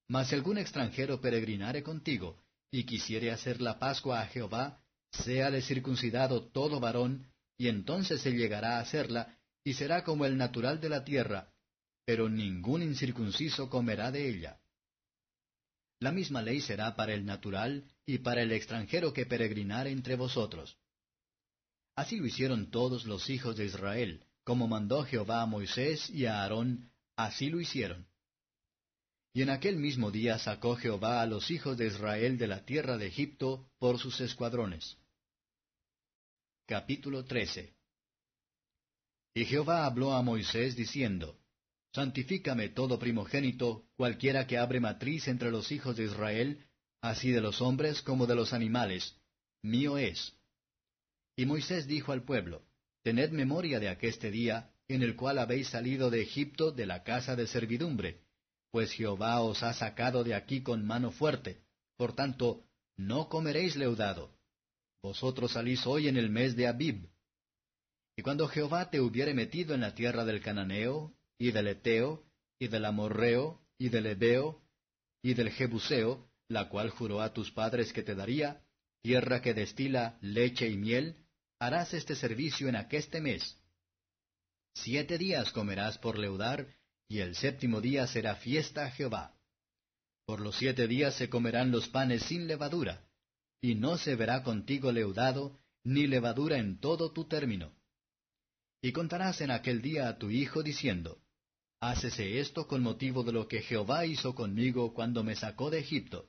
Mas 0.09 0.29
si 0.29 0.35
algún 0.35 0.57
extranjero 0.57 1.21
peregrinare 1.21 1.83
contigo, 1.83 2.39
y 2.71 2.85
quisiere 2.85 3.31
hacer 3.31 3.61
la 3.61 3.79
Pascua 3.79 4.23
a 4.23 4.27
Jehová, 4.29 4.81
séale 5.23 5.63
circuncidado 5.63 6.49
todo 6.49 6.81
varón, 6.81 7.27
y 7.57 7.69
entonces 7.69 8.21
se 8.21 8.33
llegará 8.33 8.79
a 8.79 8.81
hacerla, 8.81 9.39
y 9.63 9.75
será 9.75 10.05
como 10.05 10.27
el 10.27 10.37
natural 10.37 10.81
de 10.81 10.89
la 10.89 11.05
tierra, 11.05 11.53
pero 12.05 12.29
ningún 12.29 12.83
incircunciso 12.83 13.71
comerá 13.71 14.11
de 14.11 14.29
ella. 14.29 14.61
La 16.01 16.13
misma 16.13 16.43
ley 16.43 16.61
será 16.61 16.97
para 16.97 17.15
el 17.15 17.25
natural 17.25 17.85
y 18.05 18.19
para 18.19 18.43
el 18.43 18.53
extranjero 18.53 19.13
que 19.13 19.25
peregrinare 19.25 19.91
entre 19.91 20.17
vosotros. 20.17 20.77
Así 21.97 22.17
lo 22.17 22.27
hicieron 22.27 22.71
todos 22.71 23.05
los 23.07 23.31
hijos 23.31 23.57
de 23.57 23.65
Israel, 23.67 24.25
como 24.43 24.69
mandó 24.69 25.05
Jehová 25.05 25.43
a 25.43 25.47
Moisés 25.47 26.11
y 26.11 26.27
a 26.27 26.43
Aarón, 26.43 26.91
así 27.17 27.49
lo 27.49 27.61
hicieron. 27.61 28.07
Y 29.33 29.43
en 29.43 29.51
aquel 29.51 29.77
mismo 29.77 30.11
día 30.11 30.39
sacó 30.39 30.77
Jehová 30.77 31.23
a 31.23 31.27
los 31.27 31.51
hijos 31.51 31.77
de 31.77 31.87
Israel 31.87 32.37
de 32.37 32.47
la 32.47 32.65
tierra 32.65 32.99
de 32.99 33.07
Egipto 33.07 33.69
por 33.79 33.99
sus 33.99 34.21
escuadrones. 34.21 34.99
Capítulo 36.67 37.27
13 37.27 37.75
Y 39.35 39.45
Jehová 39.45 39.85
habló 39.85 40.15
a 40.15 40.23
Moisés 40.23 40.75
diciendo, 40.75 41.39
Santifícame 41.93 42.71
todo 42.71 42.99
primogénito, 42.99 43.85
cualquiera 43.97 44.47
que 44.47 44.57
abre 44.57 44.81
matriz 44.81 45.29
entre 45.29 45.51
los 45.51 45.71
hijos 45.71 45.95
de 45.95 46.05
Israel, 46.05 46.65
así 47.03 47.31
de 47.33 47.43
los 47.43 47.61
hombres 47.61 48.01
como 48.01 48.27
de 48.27 48.35
los 48.35 48.55
animales, 48.55 49.15
mío 49.63 49.99
es. 49.99 50.35
Y 51.37 51.45
Moisés 51.45 51.87
dijo 51.87 52.13
al 52.13 52.23
pueblo, 52.23 52.65
Tened 53.03 53.33
memoria 53.33 53.79
de 53.79 53.91
aqueste 53.91 54.31
día, 54.31 54.73
en 54.89 55.03
el 55.03 55.17
cual 55.17 55.41
habéis 55.41 55.69
salido 55.69 56.09
de 56.09 56.23
Egipto 56.23 56.73
de 56.73 56.87
la 56.87 57.03
casa 57.03 57.37
de 57.37 57.47
servidumbre, 57.47 58.23
pues 58.71 58.91
Jehová 58.93 59.43
os 59.43 59.63
ha 59.63 59.75
sacado 59.75 60.25
de 60.25 60.35
aquí 60.35 60.63
con 60.63 60.83
mano 60.87 61.11
fuerte. 61.13 61.61
Por 61.99 62.15
tanto, 62.15 62.65
no 62.97 63.29
comeréis 63.29 63.77
leudado. 63.77 64.34
Vosotros 65.05 65.53
salís 65.53 65.87
hoy 65.87 66.09
en 66.09 66.17
el 66.17 66.31
mes 66.31 66.57
de 66.57 66.67
Abib. 66.67 67.11
Y 68.17 68.23
cuando 68.23 68.49
Jehová 68.49 68.89
te 68.89 69.03
hubiere 69.03 69.35
metido 69.35 69.75
en 69.75 69.83
la 69.83 69.95
tierra 69.95 70.25
del 70.25 70.41
Cananeo, 70.41 71.13
y 71.37 71.53
del 71.53 71.69
Eteo, 71.69 72.25
y 72.59 72.69
del 72.69 72.87
Amorreo, 72.87 73.61
y 73.77 73.91
del 73.91 74.07
Ebeo, 74.07 74.63
y 75.23 75.35
del 75.35 75.51
Jebuseo, 75.51 76.27
la 76.49 76.71
cual 76.71 76.89
juró 76.89 77.21
a 77.21 77.35
tus 77.35 77.51
padres 77.51 77.93
que 77.93 78.03
te 78.03 78.15
daría, 78.15 78.63
tierra 79.03 79.43
que 79.43 79.53
destila 79.53 80.17
leche 80.23 80.71
y 80.71 80.79
miel, 80.79 81.17
harás 81.59 81.93
este 81.93 82.17
servicio 82.17 82.71
en 82.71 82.77
aqueste 82.77 83.21
mes. 83.21 83.59
Siete 84.75 85.19
días 85.19 85.53
comerás 85.53 85.99
por 85.99 86.19
leudar, 86.19 86.67
y 87.09 87.19
el 87.19 87.35
séptimo 87.35 87.83
día 87.83 88.07
será 88.07 88.37
fiesta 88.37 88.87
a 88.87 88.91
Jehová. 88.91 89.37
Por 90.25 90.41
los 90.41 90.57
siete 90.57 90.89
días 90.89 91.15
se 91.15 91.29
comerán 91.29 91.71
los 91.71 91.91
panes 91.91 92.23
sin 92.23 92.47
levadura, 92.47 93.04
y 93.65 93.77
no 93.77 93.97
se 93.97 94.15
verá 94.15 94.43
contigo 94.43 94.93
leudado, 94.93 95.59
ni 95.85 96.07
levadura 96.07 96.59
en 96.59 96.81
todo 96.81 97.13
tu 97.13 97.25
término. 97.25 97.73
Y 98.83 98.93
contarás 98.93 99.41
en 99.41 99.51
aquel 99.51 99.81
día 99.81 100.07
a 100.07 100.19
tu 100.19 100.29
hijo 100.31 100.63
diciendo, 100.63 101.23
Hácese 101.81 102.41
esto 102.41 102.69
con 102.69 102.83
motivo 102.83 103.25
de 103.25 103.33
lo 103.33 103.49
que 103.49 103.63
Jehová 103.63 104.05
hizo 104.05 104.35
conmigo 104.35 104.93
cuando 104.93 105.25
me 105.25 105.35
sacó 105.35 105.71
de 105.71 105.79
Egipto. 105.79 106.29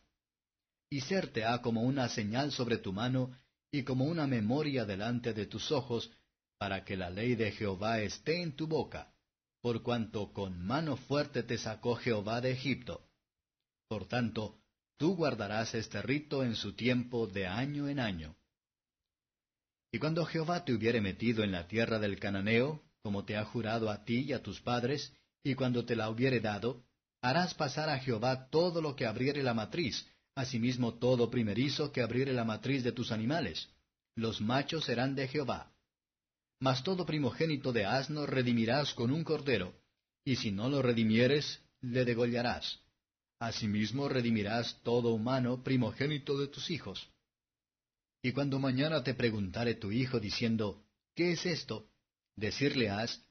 Y 0.89 1.01
serte 1.01 1.43
ha 1.43 1.61
como 1.61 1.81
una 1.81 2.07
señal 2.07 2.53
sobre 2.53 2.77
tu 2.77 2.93
mano, 2.93 3.38
y 3.69 3.83
como 3.83 4.05
una 4.05 4.27
memoria 4.27 4.86
delante 4.86 5.33
de 5.33 5.45
tus 5.45 5.73
ojos, 5.73 6.09
para 6.57 6.86
que 6.86 6.95
la 6.95 7.09
ley 7.09 7.36
de 7.36 7.51
Jehová 7.51 7.99
esté 7.99 8.43
en 8.43 8.55
tu 8.55 8.65
boca, 8.65 9.13
por 9.59 9.83
cuanto 9.83 10.31
con 10.31 10.65
mano 10.65 10.95
fuerte 10.95 11.43
te 11.43 11.57
sacó 11.57 11.97
Jehová 11.97 12.39
de 12.39 12.51
Egipto. 12.51 13.09
Por 13.89 14.07
tanto, 14.07 14.61
tú 14.97 15.15
guardarás 15.15 15.73
este 15.75 16.01
rito 16.01 16.43
en 16.43 16.55
su 16.55 16.73
tiempo 16.73 17.27
de 17.27 17.47
año 17.47 17.87
en 17.87 17.99
año. 17.99 18.35
Y 19.91 19.99
cuando 19.99 20.25
Jehová 20.25 20.65
te 20.65 20.73
hubiere 20.73 21.01
metido 21.01 21.43
en 21.43 21.51
la 21.51 21.67
tierra 21.67 21.99
del 21.99 22.19
cananeo, 22.19 22.83
como 23.01 23.23
te 23.23 23.37
ha 23.37 23.45
jurado 23.45 23.89
a 23.89 24.03
ti 24.03 24.21
y 24.21 24.33
a 24.33 24.41
tus 24.41 24.61
padres, 24.61 25.13
y 25.43 25.55
cuando 25.55 25.85
te 25.85 25.95
la 25.95 26.09
hubiere 26.09 26.39
dado, 26.39 26.83
harás 27.21 27.53
pasar 27.53 27.89
a 27.89 27.99
Jehová 27.99 28.49
todo 28.49 28.81
lo 28.81 28.95
que 28.95 29.05
abriere 29.05 29.43
la 29.43 29.53
matriz, 29.53 30.07
asimismo 30.35 30.95
todo 30.95 31.29
primerizo 31.29 31.91
que 31.91 32.01
abriere 32.01 32.33
la 32.33 32.43
matriz 32.43 32.83
de 32.83 32.91
tus 32.91 33.11
animales. 33.11 33.69
Los 34.15 34.41
machos 34.41 34.85
serán 34.85 35.15
de 35.15 35.27
Jehová. 35.27 35.71
Mas 36.59 36.83
todo 36.83 37.05
primogénito 37.05 37.71
de 37.71 37.85
asno 37.85 38.25
redimirás 38.25 38.93
con 38.93 39.11
un 39.11 39.23
cordero, 39.23 39.75
y 40.23 40.37
si 40.37 40.51
no 40.51 40.69
lo 40.69 40.81
redimieres, 40.81 41.61
le 41.81 42.05
degollarás. 42.05 42.79
Asimismo 43.45 44.09
redimirás 44.09 44.81
todo 44.81 45.13
humano 45.13 45.61
primogénito 45.63 46.35
de 46.35 46.47
tus 46.47 46.71
hijos. 46.71 47.07
Y 48.23 48.31
cuando 48.31 48.57
mañana 48.57 49.03
te 49.03 49.13
preguntare 49.13 49.75
tu 49.75 49.91
hijo 49.91 50.19
diciendo, 50.19 50.83
¿qué 51.13 51.33
es 51.33 51.45
esto? 51.45 51.87
Decirle 52.35 52.89
has, 52.89 53.23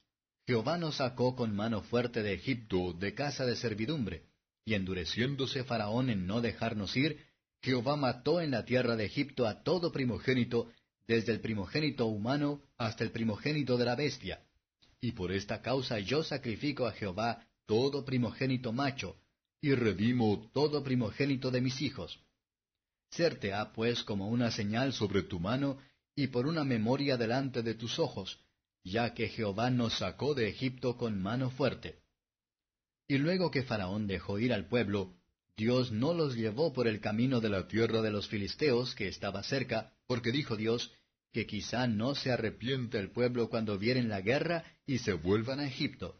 Jehová 0.47 0.79
nos 0.79 0.99
sacó 0.99 1.35
con 1.35 1.57
mano 1.57 1.83
fuerte 1.83 2.23
de 2.23 2.35
Egipto, 2.35 2.93
de 2.93 3.13
casa 3.13 3.45
de 3.45 3.57
servidumbre, 3.57 4.23
y 4.65 4.75
endureciéndose 4.75 5.65
Faraón 5.65 6.09
en 6.11 6.29
no 6.29 6.41
dejarnos 6.41 6.97
ir, 6.97 7.19
Jehová 7.61 7.97
mató 7.97 8.41
en 8.41 8.53
la 8.53 8.65
tierra 8.65 8.95
de 8.95 9.07
Egipto 9.07 9.49
a 9.49 9.65
todo 9.65 9.91
primogénito, 9.91 10.71
desde 11.09 11.33
el 11.33 11.41
primogénito 11.41 12.07
humano 12.07 12.63
hasta 12.79 13.03
el 13.03 13.11
primogénito 13.11 13.77
de 13.77 13.85
la 13.85 13.97
bestia. 13.97 14.45
Y 15.01 15.11
por 15.11 15.33
esta 15.33 15.61
causa 15.61 15.99
yo 15.99 16.23
sacrifico 16.23 16.87
a 16.87 16.93
Jehová 16.93 17.45
todo 17.67 18.05
primogénito 18.05 18.73
macho, 18.73 19.17
y 19.65 19.75
redimo 19.75 20.51
todo 20.53 20.85
primogénito 20.85 21.51
de 21.51 21.63
mis 21.63 21.81
hijos. 21.81 22.21
Serte 23.11 23.55
ha 23.55 23.73
pues 23.73 24.03
como 24.03 24.29
una 24.29 24.51
señal 24.51 24.93
sobre 24.93 25.23
tu 25.23 25.41
mano, 25.41 25.79
y 26.15 26.27
por 26.27 26.47
una 26.47 26.65
memoria 26.65 27.17
delante 27.17 27.63
de 27.63 27.75
tus 27.75 27.99
ojos, 27.99 28.41
ya 28.85 29.15
que 29.15 29.29
Jehová 29.29 29.71
nos 29.71 29.97
sacó 29.97 30.35
de 30.35 30.51
Egipto 30.51 30.99
con 30.99 31.19
mano 31.19 31.49
fuerte. 31.49 32.03
Y 33.09 33.17
luego 33.17 33.51
que 33.51 33.63
Faraón 33.63 34.07
dejó 34.07 34.39
ir 34.39 34.53
al 34.53 34.69
pueblo, 34.69 35.15
Dios 35.57 35.91
no 35.93 36.13
los 36.13 36.37
llevó 36.37 36.75
por 36.75 36.87
el 36.87 37.01
camino 37.01 37.41
de 37.41 37.49
la 37.49 37.67
tierra 37.67 38.03
de 38.03 38.11
los 38.11 38.29
filisteos 38.29 38.95
que 38.95 39.09
estaba 39.09 39.43
cerca, 39.45 39.95
porque 40.07 40.31
dijo 40.31 40.57
Dios, 40.57 40.93
que 41.33 41.47
quizá 41.47 41.87
no 41.87 42.15
se 42.15 42.31
arrepiente 42.31 42.99
el 42.99 43.11
pueblo 43.11 43.49
cuando 43.49 43.79
vieren 43.79 44.11
la 44.11 44.21
guerra 44.21 44.63
y 44.85 44.99
se 44.99 45.15
vuelvan 45.15 45.61
a 45.61 45.67
Egipto. 45.67 46.19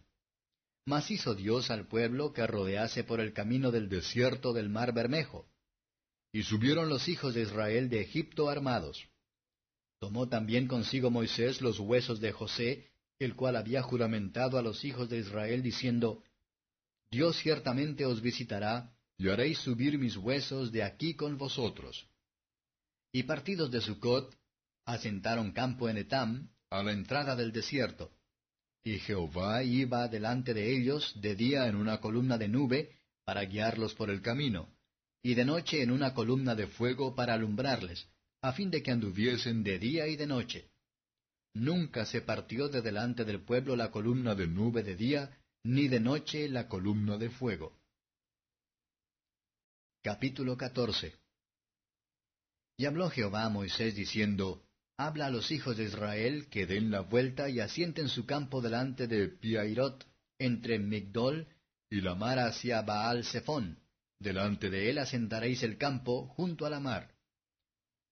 Mas 0.87 1.11
hizo 1.11 1.35
Dios 1.35 1.71
al 1.71 1.87
pueblo 1.87 2.33
que 2.33 2.47
rodease 2.47 3.05
por 3.05 3.21
el 3.21 3.33
camino 3.33 3.71
del 3.71 3.89
desierto 3.89 4.53
del 4.53 4.69
mar 4.69 4.93
Bermejo. 4.93 5.47
Y 6.33 6.43
subieron 6.43 6.89
los 6.89 7.09
hijos 7.09 7.35
de 7.35 7.43
Israel 7.43 7.89
de 7.89 8.03
Egipto 8.03 8.51
armados. 8.51 9.09
Tomó 9.99 10.29
también 10.29 10.67
consigo 10.67 11.11
Moisés 11.11 11.63
los 11.63 11.79
huesos 11.79 12.21
de 12.21 12.33
José, 12.33 12.91
el 13.19 13.35
cual 13.37 13.57
había 13.57 13.83
juramentado 13.83 14.59
a 14.59 14.63
los 14.63 14.85
hijos 14.85 15.09
de 15.09 15.19
Israel, 15.19 15.63
diciendo, 15.63 16.23
Dios 17.11 17.37
ciertamente 17.39 18.05
os 18.05 18.21
visitará, 18.21 18.93
y 19.17 19.29
haréis 19.29 19.59
subir 19.59 19.99
mis 19.99 20.17
huesos 20.17 20.73
de 20.73 20.83
aquí 20.83 21.15
con 21.15 21.39
vosotros. 21.39 22.09
Y 23.13 23.23
partidos 23.23 23.71
de 23.71 23.81
Sucot, 23.81 24.37
asentaron 24.85 25.53
campo 25.53 25.89
en 25.89 25.99
Etam, 25.99 26.51
a 26.69 26.83
la 26.83 26.93
entrada 26.93 27.37
del 27.37 27.53
desierto. 27.53 28.11
Y 28.85 28.99
Jehová 28.99 29.63
iba 29.63 30.07
delante 30.09 30.53
de 30.53 30.77
ellos 30.77 31.19
de 31.21 31.35
día 31.35 31.67
en 31.67 31.77
una 31.77 32.01
columna 32.01 32.37
de 32.37 32.49
nube, 32.49 32.99
para 33.25 33.43
guiarlos 33.45 33.95
por 33.95 34.11
el 34.11 34.21
camino, 34.21 34.69
y 35.23 35.35
de 35.35 35.47
noche 35.47 35.83
en 35.83 35.91
una 35.91 36.13
columna 36.13 36.55
de 36.55 36.67
fuego 36.67 37.15
para 37.15 37.33
alumbrarles, 37.33 38.07
a 38.43 38.53
fin 38.53 38.71
de 38.71 38.83
que 38.83 38.91
anduviesen 38.91 39.65
de 39.65 39.79
día 39.79 40.07
y 40.07 40.17
de 40.17 40.27
noche. 40.27 40.71
Nunca 41.55 42.05
se 42.05 42.21
partió 42.21 42.69
de 42.69 42.83
delante 42.83 43.25
del 43.25 43.41
pueblo 43.41 43.75
la 43.75 43.91
columna 43.91 44.35
de 44.35 44.47
nube 44.47 44.83
de 44.83 44.97
día, 44.97 45.39
ni 45.63 45.89
de 45.89 46.01
noche 46.01 46.47
la 46.51 46.69
columna 46.69 47.17
de 47.17 47.31
fuego. 47.31 47.79
Capítulo 50.03 50.59
14 50.59 51.15
Y 52.77 52.85
habló 52.85 53.09
Jehová 53.09 53.45
a 53.45 53.49
Moisés 53.49 53.95
diciendo, 53.95 54.63
Habla 54.97 55.27
a 55.27 55.31
los 55.31 55.51
hijos 55.51 55.77
de 55.77 55.85
Israel 55.85 56.49
que 56.49 56.67
den 56.67 56.91
la 56.91 57.01
vuelta 57.01 57.49
y 57.49 57.59
asienten 57.59 58.09
su 58.09 58.27
campo 58.27 58.61
delante 58.61 59.09
de 59.09 59.29
Piairot, 59.29 60.07
entre 60.39 60.79
Migdol 60.79 61.49
y 61.91 62.01
la 62.01 62.15
mar 62.15 62.39
hacia 62.39 62.83
Baal 62.83 63.25
Zephón. 63.25 63.81
Delante 64.21 64.71
de 64.71 64.91
él 64.91 64.99
asentaréis 64.99 65.65
el 65.65 65.79
campo 65.79 66.29
junto 66.29 66.65
a 66.65 66.71
la 66.71 66.79
mar. 66.79 67.15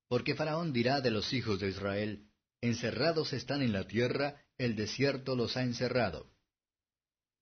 Porque 0.09 0.35
Faraón 0.35 0.73
dirá 0.73 1.01
de 1.01 1.11
los 1.11 1.33
hijos 1.33 1.61
de 1.61 1.69
Israel, 1.69 2.29
Encerrados 2.61 3.33
están 3.33 3.63
en 3.63 3.73
la 3.73 3.87
tierra, 3.87 4.41
el 4.59 4.77
desierto 4.77 5.35
los 5.35 5.57
ha 5.57 5.63
encerrado. 5.63 6.33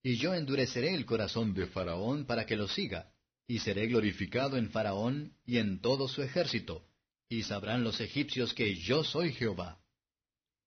Y 0.03 0.17
yo 0.17 0.35
endureceré 0.35 0.95
el 0.95 1.05
corazón 1.05 1.53
de 1.53 1.67
Faraón 1.67 2.27
para 2.27 2.47
que 2.47 2.57
lo 2.57 2.69
siga, 2.69 3.13
y 3.47 3.59
seré 3.59 3.87
glorificado 3.87 4.57
en 4.57 4.71
Faraón 4.71 5.37
y 5.45 5.59
en 5.59 5.81
todo 5.81 6.09
su 6.09 6.23
ejército, 6.23 6.90
y 7.31 7.45
sabrán 7.45 7.85
los 7.85 8.01
egipcios 8.01 8.53
que 8.53 8.75
yo 8.75 9.05
soy 9.05 9.33
Jehová. 9.33 9.81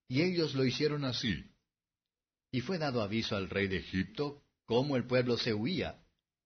Y 0.08 0.22
ellos 0.22 0.56
lo 0.56 0.64
hicieron 0.64 1.04
así. 1.04 1.44
Y 2.52 2.62
fue 2.62 2.78
dado 2.78 3.02
aviso 3.02 3.36
al 3.36 3.50
rey 3.50 3.68
de 3.68 3.78
Egipto, 3.78 4.42
cómo 4.66 4.96
el 4.96 5.06
pueblo 5.06 5.38
se 5.38 5.54
huía, 5.54 6.02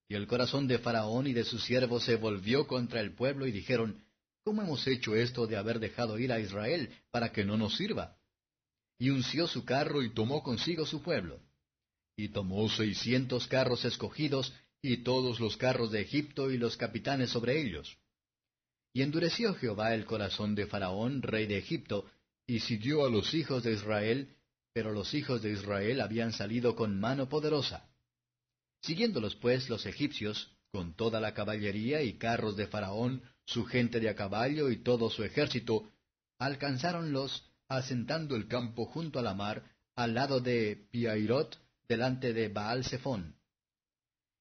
y 0.09 0.15
el 0.15 0.26
corazón 0.26 0.68
de 0.68 0.80
Faraón 0.80 1.28
y 1.28 1.34
de 1.34 1.43
sus 1.43 1.63
siervos 1.63 2.03
se 2.03 2.15
volvió 2.15 2.65
contra 2.65 2.99
el 2.99 3.13
pueblo 3.13 3.45
y 3.45 3.51
dijeron, 3.51 4.03
¿Cómo 4.43 4.63
hemos 4.63 4.88
hecho 4.88 5.15
esto 5.15 5.45
de 5.45 5.55
haber 5.55 5.80
dejado 5.80 6.18
ir 6.18 6.32
a 6.32 6.39
Israel 6.39 6.89
para 7.11 7.32
que 7.32 7.45
no 7.45 7.55
nos 7.55 7.76
sirva? 7.76 8.18
Y 8.97 9.11
unció 9.11 9.45
su 9.45 9.65
carro 9.65 10.01
y 10.01 10.13
tomó 10.13 10.41
consigo 10.41 10.86
su 10.88 11.03
pueblo. 11.03 11.41
Y 12.15 12.30
tomó 12.30 12.68
seiscientos 12.70 13.45
carros 13.45 13.86
escogidos, 13.86 14.51
y 14.82 15.03
todos 15.03 15.39
los 15.39 15.57
carros 15.57 15.91
de 15.91 16.01
Egipto 16.01 16.49
y 16.49 16.57
los 16.57 16.76
capitanes 16.76 17.30
sobre 17.30 17.61
ellos. 17.61 17.97
Y 18.98 19.04
endureció 19.04 19.54
Jehová 19.54 19.93
el 19.93 20.06
corazón 20.06 20.56
de 20.56 20.66
Faraón, 20.66 21.22
rey 21.22 21.45
de 21.45 21.60
Egipto, 21.60 22.10
y 22.48 22.62
siguió 22.62 23.06
a 23.06 23.12
los 23.12 23.36
hijos 23.36 23.62
de 23.62 23.74
Israel, 23.74 24.36
pero 24.74 24.91
los 24.91 25.14
hijos 25.14 25.43
de 25.43 25.52
Israel 25.52 26.02
habían 26.02 26.34
salido 26.34 26.76
con 26.76 27.00
mano 27.00 27.30
poderosa. 27.30 27.88
Siguiéndolos 28.82 29.36
pues 29.36 29.70
los 29.70 29.86
egipcios, 29.86 30.52
con 30.72 30.95
toda 30.95 31.20
la 31.20 31.36
caballería 31.36 32.02
y 32.02 32.18
carros 32.18 32.58
de 32.58 32.66
Faraón, 32.66 33.22
su 33.45 33.66
gente 33.66 34.00
de 34.00 34.10
a 34.10 34.16
caballo 34.16 34.72
y 34.72 34.82
todo 34.82 35.12
su 35.12 35.24
ejército, 35.24 35.91
alcanzáronlos 36.39 37.45
asentando 37.68 38.36
el 38.36 38.48
campo 38.48 38.88
junto 38.88 39.20
a 39.20 39.22
la 39.22 39.36
mar, 39.36 39.76
al 39.95 40.16
lado 40.16 40.39
de 40.39 40.88
Piairot, 40.89 41.56
delante 41.88 42.34
de 42.34 42.50
Baal 42.50 42.84
Zephón. 42.84 43.36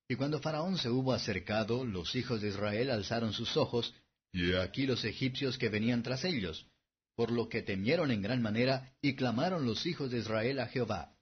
Y 0.09 0.15
cuando 0.15 0.41
Faraón 0.41 0.79
se 0.79 0.89
hubo 0.89 1.13
acercado, 1.13 1.85
los 1.85 2.15
hijos 2.15 2.41
de 2.41 2.49
Israel 2.49 2.91
alzaron 2.91 3.35
sus 3.35 3.55
ojos, 3.59 3.93
y 4.37 4.55
aquí 4.55 4.87
los 4.87 5.03
egipcios 5.07 5.57
que 5.57 5.70
venían 5.70 6.03
tras 6.03 6.22
ellos, 6.22 6.66
por 7.14 7.30
lo 7.30 7.49
que 7.49 7.62
temieron 7.62 8.11
en 8.11 8.20
gran 8.20 8.43
manera, 8.43 8.95
y 9.01 9.16
clamaron 9.16 9.64
los 9.64 9.87
hijos 9.87 10.11
de 10.11 10.18
Israel 10.18 10.61
a 10.61 10.66
Jehová. 10.66 11.16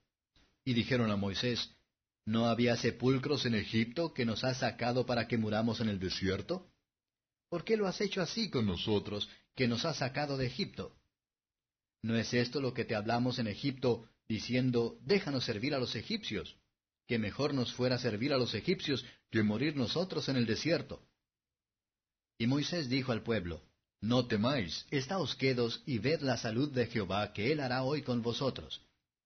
Y 0.65 0.73
dijeron 0.73 1.09
a 1.09 1.15
Moisés, 1.15 1.73
¿No 2.25 2.47
había 2.47 2.75
sepulcros 2.75 3.45
en 3.45 3.55
Egipto 3.55 4.13
que 4.13 4.25
nos 4.25 4.43
has 4.43 4.57
sacado 4.57 5.05
para 5.05 5.29
que 5.29 5.37
muramos 5.37 5.79
en 5.79 5.87
el 5.87 5.97
desierto? 5.97 6.69
¿Por 7.49 7.63
qué 7.63 7.77
lo 7.77 7.87
has 7.87 8.01
hecho 8.01 8.21
así 8.21 8.49
con 8.49 8.65
nosotros, 8.65 9.29
que 9.55 9.69
nos 9.69 9.85
has 9.85 9.99
sacado 9.99 10.35
de 10.35 10.47
Egipto? 10.47 10.93
¿No 12.01 12.17
es 12.17 12.33
esto 12.33 12.59
lo 12.59 12.73
que 12.73 12.83
te 12.83 12.95
hablamos 12.95 13.39
en 13.39 13.47
Egipto, 13.47 14.09
diciendo, 14.27 14.99
déjanos 15.05 15.45
servir 15.45 15.73
a 15.73 15.79
los 15.79 15.95
egipcios? 15.95 16.57
Que 17.07 17.17
mejor 17.17 17.53
nos 17.53 17.71
fuera 17.73 17.97
servir 17.97 18.33
a 18.33 18.37
los 18.37 18.53
egipcios 18.55 19.05
que 19.31 19.41
morir 19.41 19.77
nosotros 19.77 20.27
en 20.27 20.35
el 20.35 20.45
desierto. 20.45 21.01
Y 22.37 22.47
Moisés 22.47 22.89
dijo 22.89 23.11
al 23.11 23.23
pueblo, 23.23 23.61
No 24.01 24.27
temáis, 24.27 24.85
estáos 24.91 25.35
quedos 25.35 25.81
y 25.85 25.99
ved 25.99 26.21
la 26.21 26.37
salud 26.37 26.71
de 26.71 26.87
Jehová 26.87 27.33
que 27.33 27.51
él 27.51 27.59
hará 27.59 27.83
hoy 27.83 28.01
con 28.01 28.21
vosotros, 28.21 28.81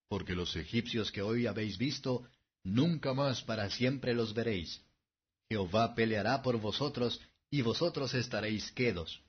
porque 0.08 0.36
los 0.36 0.56
egipcios 0.56 1.12
que 1.12 1.22
hoy 1.22 1.48
habéis 1.48 1.78
visto, 1.78 2.28
nunca 2.64 3.14
más 3.14 3.42
para 3.44 3.70
siempre 3.70 4.14
los 4.14 4.34
veréis. 4.34 4.82
Jehová 5.50 5.96
peleará 5.96 6.42
por 6.42 6.60
vosotros, 6.60 7.20
y 7.52 7.62
vosotros 7.62 8.14
estaréis 8.14 8.72
quedos. 8.72 9.22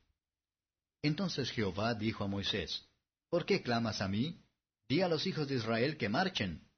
Entonces 1.03 1.51
Jehová 1.51 1.95
dijo 1.95 2.25
a 2.25 2.27
Moisés, 2.29 2.85
¿Por 3.31 3.47
qué 3.47 3.63
clamas 3.63 4.03
a 4.03 4.09
mí? 4.09 4.43
Di 4.89 5.01
a 5.01 5.09
los 5.09 5.27
hijos 5.27 5.49
de 5.49 5.55
Israel 5.55 5.97
que 5.97 6.09
marchen. 6.09 6.69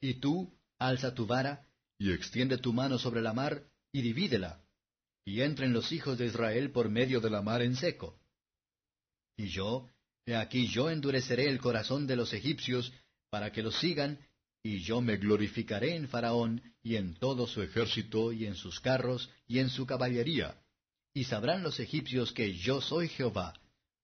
Y 0.00 0.14
tú, 0.14 0.54
alza 0.78 1.14
tu 1.14 1.26
vara, 1.26 1.66
y 1.98 2.12
extiende 2.12 2.58
tu 2.58 2.72
mano 2.72 2.98
sobre 2.98 3.22
la 3.22 3.32
mar, 3.32 3.64
y 3.92 4.02
divídela, 4.02 4.62
y 5.26 5.42
entren 5.42 5.72
los 5.72 5.90
hijos 5.90 6.16
de 6.16 6.26
Israel 6.26 6.70
por 6.70 6.88
medio 6.88 7.20
de 7.20 7.28
la 7.28 7.42
mar 7.42 7.60
en 7.60 7.74
seco. 7.74 8.16
Y 9.36 9.48
yo, 9.48 9.90
he 10.24 10.36
aquí 10.36 10.68
yo 10.68 10.88
endureceré 10.88 11.48
el 11.48 11.58
corazón 11.58 12.06
de 12.06 12.14
los 12.14 12.32
egipcios, 12.32 12.92
para 13.28 13.50
que 13.50 13.62
los 13.62 13.76
sigan, 13.80 14.20
y 14.62 14.78
yo 14.78 15.00
me 15.00 15.16
glorificaré 15.16 15.96
en 15.96 16.08
Faraón, 16.08 16.62
y 16.80 16.94
en 16.94 17.14
todo 17.14 17.48
su 17.48 17.60
ejército, 17.60 18.32
y 18.32 18.46
en 18.46 18.54
sus 18.54 18.78
carros, 18.78 19.28
y 19.48 19.58
en 19.58 19.68
su 19.68 19.84
caballería. 19.84 20.62
Y 21.12 21.24
sabrán 21.24 21.64
los 21.64 21.80
egipcios 21.80 22.32
que 22.32 22.54
yo 22.54 22.80
soy 22.80 23.08
Jehová, 23.08 23.52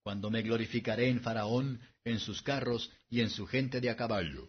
cuando 0.03 0.29
me 0.29 0.43
glorificaré 0.43 1.09
en 1.09 1.21
Faraón, 1.21 1.81
en 2.05 2.19
sus 2.19 2.43
carros 2.43 2.91
y 3.09 3.21
en 3.21 3.31
su 3.31 3.47
gente 3.47 3.81
de 3.81 3.91
a 3.91 3.97
caballo. 3.97 4.49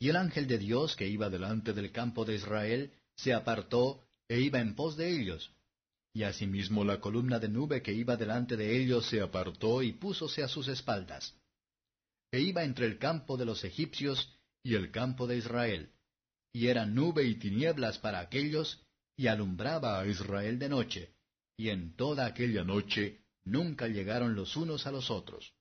Y 0.00 0.08
el 0.08 0.16
ángel 0.16 0.48
de 0.48 0.58
Dios 0.58 0.96
que 0.96 1.06
iba 1.06 1.30
delante 1.30 1.72
del 1.72 1.92
campo 1.92 2.24
de 2.24 2.34
Israel 2.34 2.92
se 3.14 3.32
apartó 3.32 4.04
e 4.32 4.40
iba 4.40 4.60
en 4.60 4.74
pos 4.74 4.96
de 4.96 5.10
ellos. 5.14 5.52
Y 6.14 6.22
asimismo 6.22 6.84
la 6.84 7.00
columna 7.00 7.38
de 7.38 7.50
nube 7.50 7.82
que 7.82 7.92
iba 7.92 8.16
delante 8.16 8.56
de 8.56 8.80
ellos 8.80 9.06
se 9.06 9.20
apartó 9.20 9.82
y 9.82 9.92
púsose 9.92 10.42
a 10.42 10.48
sus 10.48 10.68
espaldas. 10.68 11.38
E 12.30 12.40
iba 12.40 12.64
entre 12.64 12.86
el 12.86 12.96
campo 12.98 13.36
de 13.36 13.44
los 13.44 13.62
egipcios 13.62 14.34
y 14.62 14.74
el 14.74 14.90
campo 14.90 15.26
de 15.26 15.36
Israel. 15.36 15.92
Y 16.50 16.68
era 16.68 16.86
nube 16.86 17.24
y 17.24 17.34
tinieblas 17.34 17.98
para 17.98 18.20
aquellos, 18.20 18.80
y 19.18 19.26
alumbraba 19.26 20.00
a 20.00 20.06
Israel 20.06 20.58
de 20.58 20.68
noche. 20.70 21.14
Y 21.58 21.68
en 21.68 21.94
toda 21.94 22.24
aquella 22.24 22.64
noche 22.64 23.20
nunca 23.44 23.86
llegaron 23.86 24.34
los 24.34 24.56
unos 24.56 24.86
a 24.86 24.92
los 24.92 25.10
otros. 25.10 25.52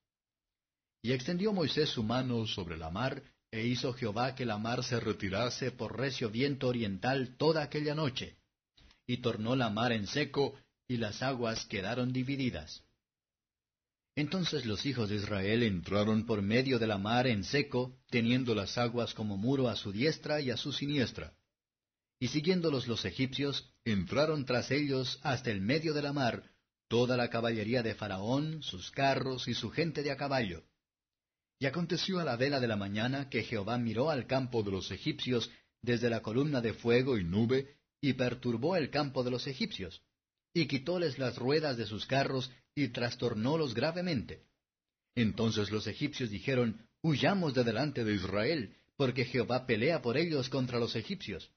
Y 1.01 1.11
extendió 1.11 1.51
Moisés 1.51 1.89
su 1.89 2.03
mano 2.03 2.47
sobre 2.47 2.77
la 2.77 2.89
mar, 2.89 3.21
e 3.51 3.65
hizo 3.65 3.91
Jehová 3.91 4.33
que 4.33 4.45
la 4.45 4.57
mar 4.57 4.81
se 4.85 4.97
retirase 5.01 5.71
por 5.71 5.97
recio 5.97 6.29
viento 6.29 6.69
oriental 6.69 7.35
toda 7.35 7.63
aquella 7.63 7.95
noche. 7.95 8.37
Y 9.07 9.17
tornó 9.17 9.55
la 9.55 9.69
mar 9.69 9.91
en 9.91 10.07
seco, 10.07 10.55
y 10.87 10.97
las 10.97 11.21
aguas 11.21 11.65
quedaron 11.65 12.13
divididas. 12.13 12.83
Entonces 14.15 14.65
los 14.65 14.85
hijos 14.85 15.09
de 15.09 15.15
Israel 15.15 15.63
entraron 15.63 16.25
por 16.25 16.41
medio 16.41 16.79
de 16.79 16.87
la 16.87 16.97
mar 16.97 17.27
en 17.27 17.43
seco, 17.43 17.97
teniendo 18.09 18.53
las 18.53 18.77
aguas 18.77 19.13
como 19.13 19.37
muro 19.37 19.69
a 19.69 19.75
su 19.75 19.91
diestra 19.91 20.41
y 20.41 20.51
a 20.51 20.57
su 20.57 20.73
siniestra. 20.73 21.33
Y 22.19 22.27
siguiéndolos 22.27 22.87
los 22.87 23.05
egipcios, 23.05 23.73
entraron 23.85 24.45
tras 24.45 24.69
ellos 24.69 25.19
hasta 25.23 25.49
el 25.49 25.61
medio 25.61 25.93
de 25.93 26.01
la 26.01 26.13
mar, 26.13 26.51
toda 26.87 27.15
la 27.15 27.29
caballería 27.29 27.83
de 27.83 27.95
Faraón, 27.95 28.61
sus 28.61 28.91
carros 28.91 29.47
y 29.47 29.53
su 29.53 29.71
gente 29.71 30.03
de 30.03 30.11
a 30.11 30.17
caballo. 30.17 30.65
Y 31.57 31.65
aconteció 31.65 32.19
a 32.19 32.25
la 32.25 32.35
vela 32.35 32.59
de 32.59 32.67
la 32.67 32.75
mañana 32.75 33.29
que 33.29 33.43
Jehová 33.43 33.77
miró 33.77 34.09
al 34.09 34.27
campo 34.27 34.61
de 34.61 34.71
los 34.71 34.91
egipcios 34.91 35.49
desde 35.81 36.09
la 36.09 36.21
columna 36.21 36.59
de 36.59 36.73
fuego 36.73 37.17
y 37.17 37.23
nube, 37.23 37.77
y 38.01 38.13
perturbó 38.13 38.75
el 38.75 38.89
campo 38.89 39.23
de 39.23 39.31
los 39.31 39.47
egipcios, 39.47 40.01
y 40.53 40.67
quitóles 40.67 41.19
las 41.19 41.37
ruedas 41.37 41.77
de 41.77 41.85
sus 41.85 42.05
carros, 42.05 42.51
y 42.75 42.89
trastornólos 42.89 43.73
gravemente. 43.73 44.43
Entonces 45.15 45.71
los 45.71 45.87
egipcios 45.87 46.29
dijeron, 46.29 46.87
Huyamos 47.03 47.53
de 47.53 47.63
delante 47.63 48.03
de 48.03 48.13
Israel, 48.13 48.75
porque 48.95 49.25
Jehová 49.25 49.65
pelea 49.65 50.01
por 50.01 50.17
ellos 50.17 50.49
contra 50.49 50.79
los 50.79 50.95
egipcios. 50.95 51.51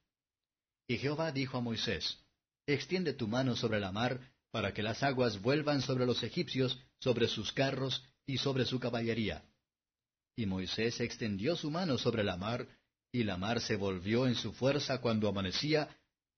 Y 0.89 0.99
Jehová 0.99 1.33
dijo 1.33 1.59
a 1.59 1.61
Moisés, 1.61 2.19
Extiende 2.67 3.13
tu 3.13 3.29
mano 3.29 3.57
sobre 3.57 3.81
la 3.81 3.93
mar, 3.93 4.33
para 4.51 4.73
que 4.73 4.83
las 4.83 5.03
aguas 5.03 5.41
vuelvan 5.41 5.83
sobre 5.83 6.07
los 6.07 6.23
egipcios, 6.23 6.79
sobre 7.01 7.29
sus 7.29 7.53
carros 7.53 8.05
y 8.27 8.39
sobre 8.39 8.65
su 8.65 8.81
caballería. 8.81 9.45
Y 10.37 10.47
Moisés 10.47 11.01
extendió 11.01 11.57
su 11.57 11.71
mano 11.71 11.99
sobre 11.99 12.25
la 12.25 12.37
mar, 12.37 12.67
y 13.13 13.25
la 13.25 13.37
mar 13.37 13.61
se 13.61 13.77
volvió 13.77 14.27
en 14.27 14.35
su 14.35 14.53
fuerza 14.53 15.01
cuando 15.01 15.29
amanecía, 15.29 15.89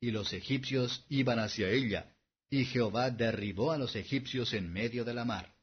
y 0.07 0.13
los 0.13 0.33
egipcios 0.33 1.05
iban 1.09 1.41
hacia 1.41 1.69
ella, 1.69 2.15
y 2.49 2.65
Jehová 2.65 3.11
derribó 3.11 3.73
a 3.73 3.79
los 3.79 3.97
egipcios 3.97 4.53
en 4.53 4.73
medio 4.73 5.05
de 5.05 5.13
la 5.13 5.25
mar. 5.25 5.57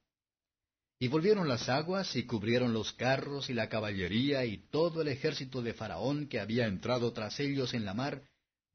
Y 0.99 1.07
volvieron 1.07 1.47
las 1.47 1.69
aguas 1.69 2.13
y 2.17 2.23
cubrieron 2.23 2.73
los 2.73 2.91
carros 2.91 3.49
y 3.49 3.53
la 3.53 3.69
caballería 3.69 4.43
y 4.43 4.57
todo 4.69 5.01
el 5.01 5.07
ejército 5.07 5.61
de 5.61 5.73
Faraón 5.73 6.27
que 6.27 6.41
había 6.41 6.67
entrado 6.67 7.13
tras 7.13 7.39
ellos 7.39 7.73
en 7.73 7.85
la 7.85 7.93
mar, 7.93 8.23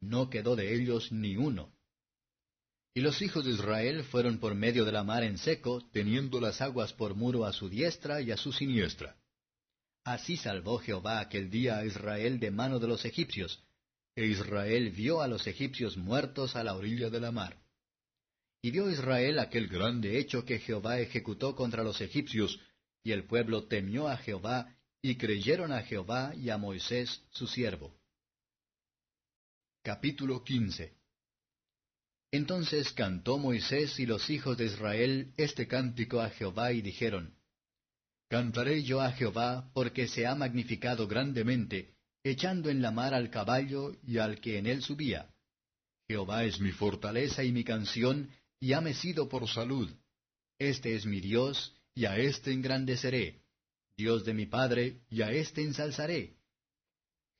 no 0.00 0.30
quedó 0.30 0.56
de 0.56 0.74
ellos 0.74 1.12
ni 1.12 1.36
uno. 1.36 1.74
Y 2.94 3.02
los 3.02 3.20
hijos 3.20 3.44
de 3.44 3.50
Israel 3.50 4.04
fueron 4.04 4.38
por 4.38 4.54
medio 4.54 4.86
de 4.86 4.92
la 4.92 5.04
mar 5.04 5.22
en 5.22 5.36
seco, 5.36 5.86
teniendo 5.92 6.40
las 6.40 6.62
aguas 6.62 6.94
por 6.94 7.14
muro 7.14 7.44
a 7.44 7.52
su 7.52 7.68
diestra 7.68 8.22
y 8.22 8.30
a 8.30 8.38
su 8.38 8.52
siniestra. 8.52 9.16
Así 10.02 10.38
salvó 10.38 10.78
Jehová 10.78 11.20
aquel 11.20 11.50
día 11.50 11.76
a 11.76 11.84
Israel 11.84 12.40
de 12.40 12.50
mano 12.50 12.78
de 12.78 12.88
los 12.88 13.04
egipcios, 13.04 13.67
e 14.18 14.26
Israel 14.26 14.90
vio 14.90 15.20
a 15.20 15.28
los 15.28 15.46
egipcios 15.46 15.96
muertos 15.96 16.56
a 16.56 16.64
la 16.64 16.74
orilla 16.74 17.08
de 17.08 17.20
la 17.20 17.30
mar. 17.30 17.56
Y 18.60 18.72
vio 18.72 18.90
Israel 18.90 19.38
aquel 19.38 19.68
grande 19.68 20.18
hecho 20.18 20.44
que 20.44 20.58
Jehová 20.58 20.98
ejecutó 20.98 21.54
contra 21.54 21.84
los 21.84 22.00
egipcios, 22.00 22.58
y 23.04 23.12
el 23.12 23.24
pueblo 23.24 23.68
temió 23.68 24.08
a 24.08 24.16
Jehová, 24.16 24.76
y 25.00 25.14
creyeron 25.14 25.70
a 25.72 25.82
Jehová 25.82 26.34
y 26.34 26.50
a 26.50 26.58
Moisés 26.58 27.22
su 27.30 27.46
siervo. 27.46 27.94
Capítulo 29.82 30.42
15 30.42 30.98
entonces 32.30 32.92
cantó 32.92 33.38
Moisés 33.38 33.98
y 33.98 34.04
los 34.04 34.28
hijos 34.28 34.58
de 34.58 34.66
Israel 34.66 35.32
este 35.38 35.66
cántico 35.66 36.20
a 36.20 36.28
Jehová 36.28 36.72
y 36.72 36.82
dijeron, 36.82 37.34
Cantaré 38.28 38.82
yo 38.82 39.00
a 39.00 39.12
Jehová 39.12 39.70
porque 39.72 40.08
se 40.08 40.26
ha 40.26 40.34
magnificado 40.34 41.08
grandemente, 41.08 41.94
echando 42.30 42.70
en 42.70 42.82
la 42.82 42.90
mar 42.90 43.14
al 43.14 43.30
caballo 43.30 43.96
y 44.06 44.18
al 44.18 44.40
que 44.40 44.58
en 44.58 44.66
él 44.66 44.82
subía. 44.82 45.30
Jehová 46.08 46.44
es 46.44 46.60
mi 46.60 46.72
fortaleza 46.72 47.44
y 47.44 47.52
mi 47.52 47.64
canción, 47.64 48.30
y 48.60 48.72
ha 48.72 48.80
mecido 48.80 49.28
por 49.28 49.48
salud. 49.48 49.90
Este 50.58 50.96
es 50.96 51.06
mi 51.06 51.20
Dios, 51.20 51.74
y 51.94 52.06
a 52.06 52.16
éste 52.16 52.52
engrandeceré. 52.52 53.42
Dios 53.96 54.24
de 54.24 54.34
mi 54.34 54.46
Padre, 54.46 55.00
y 55.10 55.22
a 55.22 55.30
éste 55.30 55.62
ensalzaré. 55.62 56.36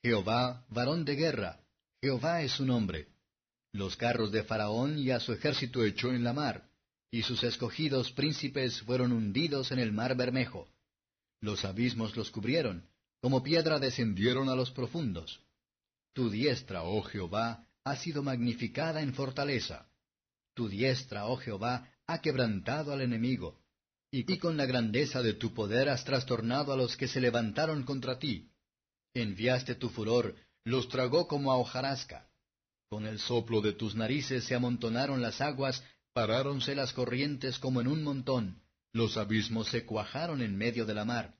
Jehová, 0.03 0.65
varón 0.69 1.03
de 1.03 1.15
guerra, 1.15 1.59
Jehová 2.01 2.41
es 2.41 2.51
su 2.53 2.65
nombre 2.65 3.07
los 3.71 3.95
carros 3.95 4.31
de 4.31 4.43
Faraón 4.43 4.97
y 4.97 5.11
a 5.11 5.19
su 5.19 5.33
ejército 5.33 5.83
echó 5.83 6.11
en 6.11 6.23
la 6.23 6.33
mar, 6.33 6.69
y 7.11 7.21
sus 7.23 7.43
escogidos 7.43 8.11
príncipes 8.11 8.81
fueron 8.81 9.11
hundidos 9.11 9.71
en 9.71 9.79
el 9.79 9.91
mar 9.91 10.15
Bermejo. 10.15 10.67
Los 11.41 11.65
abismos 11.65 12.15
los 12.15 12.31
cubrieron, 12.31 12.89
como 13.21 13.43
piedra 13.43 13.79
descendieron 13.79 14.49
a 14.49 14.55
los 14.55 14.71
profundos. 14.71 15.41
Tu 16.13 16.29
diestra, 16.29 16.83
oh 16.83 17.01
Jehová, 17.03 17.67
ha 17.83 17.95
sido 17.95 18.23
magnificada 18.23 19.01
en 19.01 19.13
fortaleza. 19.13 19.87
Tu 20.53 20.69
diestra, 20.69 21.25
oh 21.27 21.37
Jehová, 21.37 21.89
ha 22.07 22.21
quebrantado 22.21 22.91
al 22.91 23.01
enemigo, 23.01 23.59
y 24.11 24.25
con 24.37 24.57
la 24.57 24.65
grandeza 24.65 25.21
de 25.21 25.33
tu 25.33 25.53
poder 25.53 25.89
has 25.89 26.03
trastornado 26.03 26.73
a 26.73 26.77
los 26.77 26.97
que 26.97 27.07
se 27.07 27.21
levantaron 27.21 27.83
contra 27.83 28.17
ti. 28.17 28.49
Enviaste 29.13 29.75
tu 29.75 29.89
furor, 29.89 30.35
los 30.63 30.89
tragó 30.89 31.27
como 31.27 31.51
a 31.51 31.57
hojarasca. 31.57 32.27
Con 32.89 33.05
el 33.05 33.19
soplo 33.19 33.61
de 33.61 33.73
tus 33.73 33.95
narices 33.95 34.45
se 34.45 34.55
amontonaron 34.55 35.21
las 35.21 35.41
aguas, 35.41 35.83
paráronse 36.13 36.73
las 36.73 36.93
corrientes 36.93 37.59
como 37.59 37.81
en 37.81 37.87
un 37.87 38.03
montón, 38.03 38.61
los 38.91 39.17
abismos 39.17 39.69
se 39.69 39.85
cuajaron 39.85 40.41
en 40.41 40.57
medio 40.57 40.85
de 40.85 40.95
la 40.95 41.05
mar. 41.05 41.38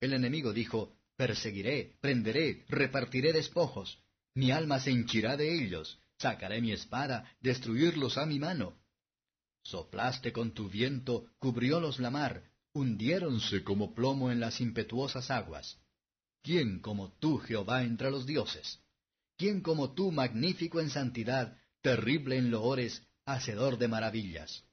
El 0.00 0.12
enemigo 0.12 0.52
dijo, 0.52 0.96
Perseguiré, 1.16 1.96
prenderé, 2.00 2.64
repartiré 2.68 3.32
despojos, 3.32 3.98
mi 4.34 4.50
alma 4.50 4.80
se 4.80 4.90
hinchirá 4.90 5.36
de 5.36 5.54
ellos, 5.54 5.98
sacaré 6.18 6.60
mi 6.60 6.72
espada, 6.72 7.32
destruirlos 7.40 8.18
a 8.18 8.26
mi 8.26 8.38
mano. 8.38 8.76
Soplaste 9.62 10.30
con 10.32 10.52
tu 10.52 10.68
viento, 10.68 11.26
cubriólos 11.38 11.98
la 11.98 12.10
mar, 12.10 12.44
hundiéronse 12.74 13.64
como 13.64 13.94
plomo 13.94 14.30
en 14.30 14.38
las 14.38 14.60
impetuosas 14.60 15.30
aguas. 15.30 15.78
¿Quién 16.42 16.80
como 16.80 17.12
tú, 17.18 17.38
Jehová, 17.38 17.82
entre 17.82 18.10
los 18.10 18.26
dioses? 18.26 18.78
¿Quién 19.38 19.62
como 19.62 19.94
tú, 19.94 20.12
magnífico 20.12 20.80
en 20.80 20.90
santidad, 20.90 21.58
terrible 21.80 22.36
en 22.36 22.50
loores, 22.50 23.02
hacedor 23.24 23.78
de 23.78 23.88
maravillas? 23.88 24.64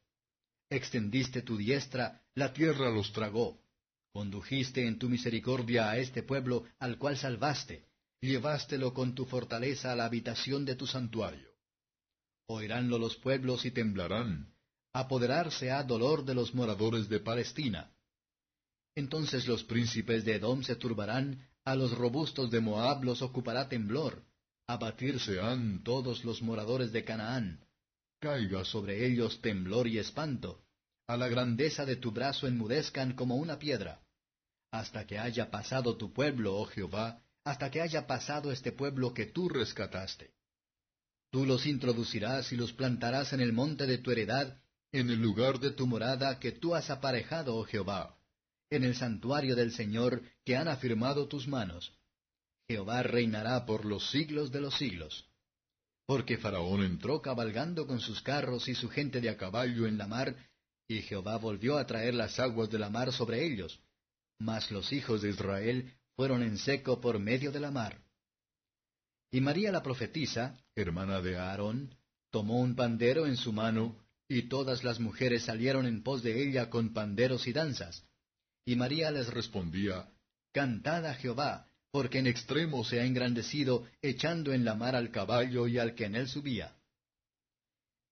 Extendiste 0.69 1.41
tu 1.41 1.55
diestra, 1.55 2.21
la 2.36 2.51
tierra 2.51 2.89
los 2.89 3.13
tragó. 3.13 3.62
Condujiste 4.14 4.86
en 4.86 4.99
tu 4.99 5.09
misericordia 5.09 5.89
a 5.89 5.97
este 5.97 6.22
pueblo 6.22 6.66
al 6.78 6.99
cual 6.99 7.18
salvaste, 7.18 7.88
llevástelo 8.22 8.93
con 8.93 9.16
tu 9.16 9.26
fortaleza 9.26 9.91
a 9.91 9.95
la 9.95 10.05
habitación 10.05 10.66
de 10.66 10.76
tu 10.76 10.86
santuario. 10.86 11.49
Oiránlo 12.47 12.99
los 12.99 13.16
pueblos 13.16 13.66
y 13.66 13.72
temblarán, 13.72 14.53
apoderarse 14.93 15.72
ha 15.72 15.82
dolor 15.82 16.26
de 16.26 16.36
los 16.36 16.53
moradores 16.53 17.09
de 17.09 17.22
Palestina. 17.22 17.91
Entonces 18.95 19.47
los 19.47 19.64
príncipes 19.64 20.24
de 20.26 20.36
Edom 20.36 20.61
se 20.61 20.76
turbarán, 20.76 21.49
a 21.66 21.76
los 21.76 21.97
robustos 21.97 22.51
de 22.51 22.59
Moab 22.59 23.03
los 23.03 23.24
ocupará 23.24 23.68
temblor, 23.68 24.24
abatirse 24.68 25.39
han 25.39 25.82
todos 25.84 26.24
los 26.24 26.43
moradores 26.43 26.91
de 26.91 27.03
Canaán. 27.03 27.66
Caiga 28.20 28.64
sobre 28.64 29.07
ellos 29.07 29.41
temblor 29.41 29.88
y 29.88 29.97
espanto, 29.97 30.64
a 31.07 31.18
la 31.18 31.28
grandeza 31.28 31.84
de 31.84 31.95
tu 31.95 32.11
brazo 32.11 32.45
enmudezcan 32.45 33.14
como 33.14 33.38
una 33.38 33.57
piedra. 33.57 34.03
Hasta 34.74 35.05
que 35.05 35.19
haya 35.19 35.51
pasado 35.51 35.97
tu 35.97 36.11
pueblo, 36.11 36.55
oh 36.55 36.65
Jehová, 36.65 37.21
hasta 37.43 37.69
que 37.69 37.80
haya 37.80 38.07
pasado 38.07 38.51
este 38.51 38.71
pueblo 38.71 39.13
que 39.13 39.28
tú 39.28 39.47
rescataste. 39.47 40.32
Tú 41.30 41.45
los 41.45 41.67
introducirás 41.67 42.51
y 42.51 42.55
los 42.55 42.74
plantarás 42.74 43.34
en 43.34 43.41
el 43.41 43.53
monte 43.53 43.86
de 43.86 43.99
tu 43.99 44.09
heredad, 44.09 44.57
en 44.91 45.11
el 45.11 45.21
lugar 45.21 45.59
de 45.59 45.69
tu 45.69 45.86
morada 45.86 46.39
que 46.39 46.53
tú 46.53 46.74
has 46.74 46.89
aparejado, 46.89 47.55
oh 47.55 47.65
Jehová, 47.65 48.17
en 48.71 48.84
el 48.84 48.95
santuario 48.95 49.55
del 49.55 49.74
Señor 49.74 50.24
que 50.43 50.57
han 50.57 50.67
afirmado 50.67 51.28
tus 51.28 51.47
manos. 51.47 51.93
Jehová 52.67 53.03
reinará 53.03 53.67
por 53.67 53.86
los 53.86 54.09
siglos 54.09 54.51
de 54.51 54.61
los 54.61 54.76
siglos. 54.76 55.30
Porque 56.07 56.39
Faraón 56.39 56.84
entró 56.84 57.21
cabalgando 57.21 57.86
con 57.86 57.99
sus 57.99 58.24
carros 58.24 58.67
y 58.67 58.74
su 58.74 58.89
gente 58.89 59.21
de 59.21 59.30
a 59.30 59.38
caballo 59.38 59.86
en 59.86 59.99
la 59.99 60.07
mar, 60.07 60.36
y 60.88 61.03
Jehová 61.03 61.38
volvió 61.38 61.78
a 61.78 61.86
traer 61.86 62.15
las 62.15 62.39
aguas 62.39 62.71
de 62.71 62.80
la 62.80 62.89
mar 62.89 63.13
sobre 63.13 63.45
ellos. 63.45 63.80
Mas 64.44 64.72
los 64.72 64.91
hijos 64.91 65.22
de 65.22 65.30
Israel 65.30 65.94
fueron 66.18 66.44
en 66.44 66.58
seco 66.58 67.00
por 67.00 67.18
medio 67.18 67.50
de 67.54 67.62
la 67.62 67.72
mar. 67.72 68.02
Y 69.32 69.39
María 69.39 69.72
la 69.72 69.82
profetisa, 69.82 70.60
hermana 70.76 71.22
de 71.22 71.38
Aarón, 71.38 71.96
tomó 72.30 72.60
un 72.60 72.76
pandero 72.76 73.26
en 73.26 73.38
su 73.38 73.54
mano, 73.54 73.98
y 74.28 74.50
todas 74.50 74.84
las 74.84 75.00
mujeres 75.00 75.44
salieron 75.44 75.86
en 75.86 76.04
pos 76.04 76.24
de 76.24 76.44
ella 76.44 76.70
con 76.70 76.94
panderos 76.94 77.48
y 77.48 77.54
danzas. 77.54 78.06
Y 78.66 78.76
María 78.76 79.12
les 79.12 79.28
respondía, 79.28 80.10
Cantad 80.52 81.06
a 81.06 81.14
Jehová, 81.14 81.70
porque 81.91 82.20
en 82.20 82.28
extremo 82.28 82.84
se 82.84 83.00
ha 83.00 83.06
engrandecido, 83.06 83.88
echando 84.02 84.52
en 84.52 84.66
la 84.66 84.76
mar 84.76 84.94
al 84.98 85.10
caballo 85.10 85.68
y 85.68 85.80
al 85.80 85.96
que 85.96 86.04
en 86.04 86.16
él 86.16 86.28
subía. 86.28 86.76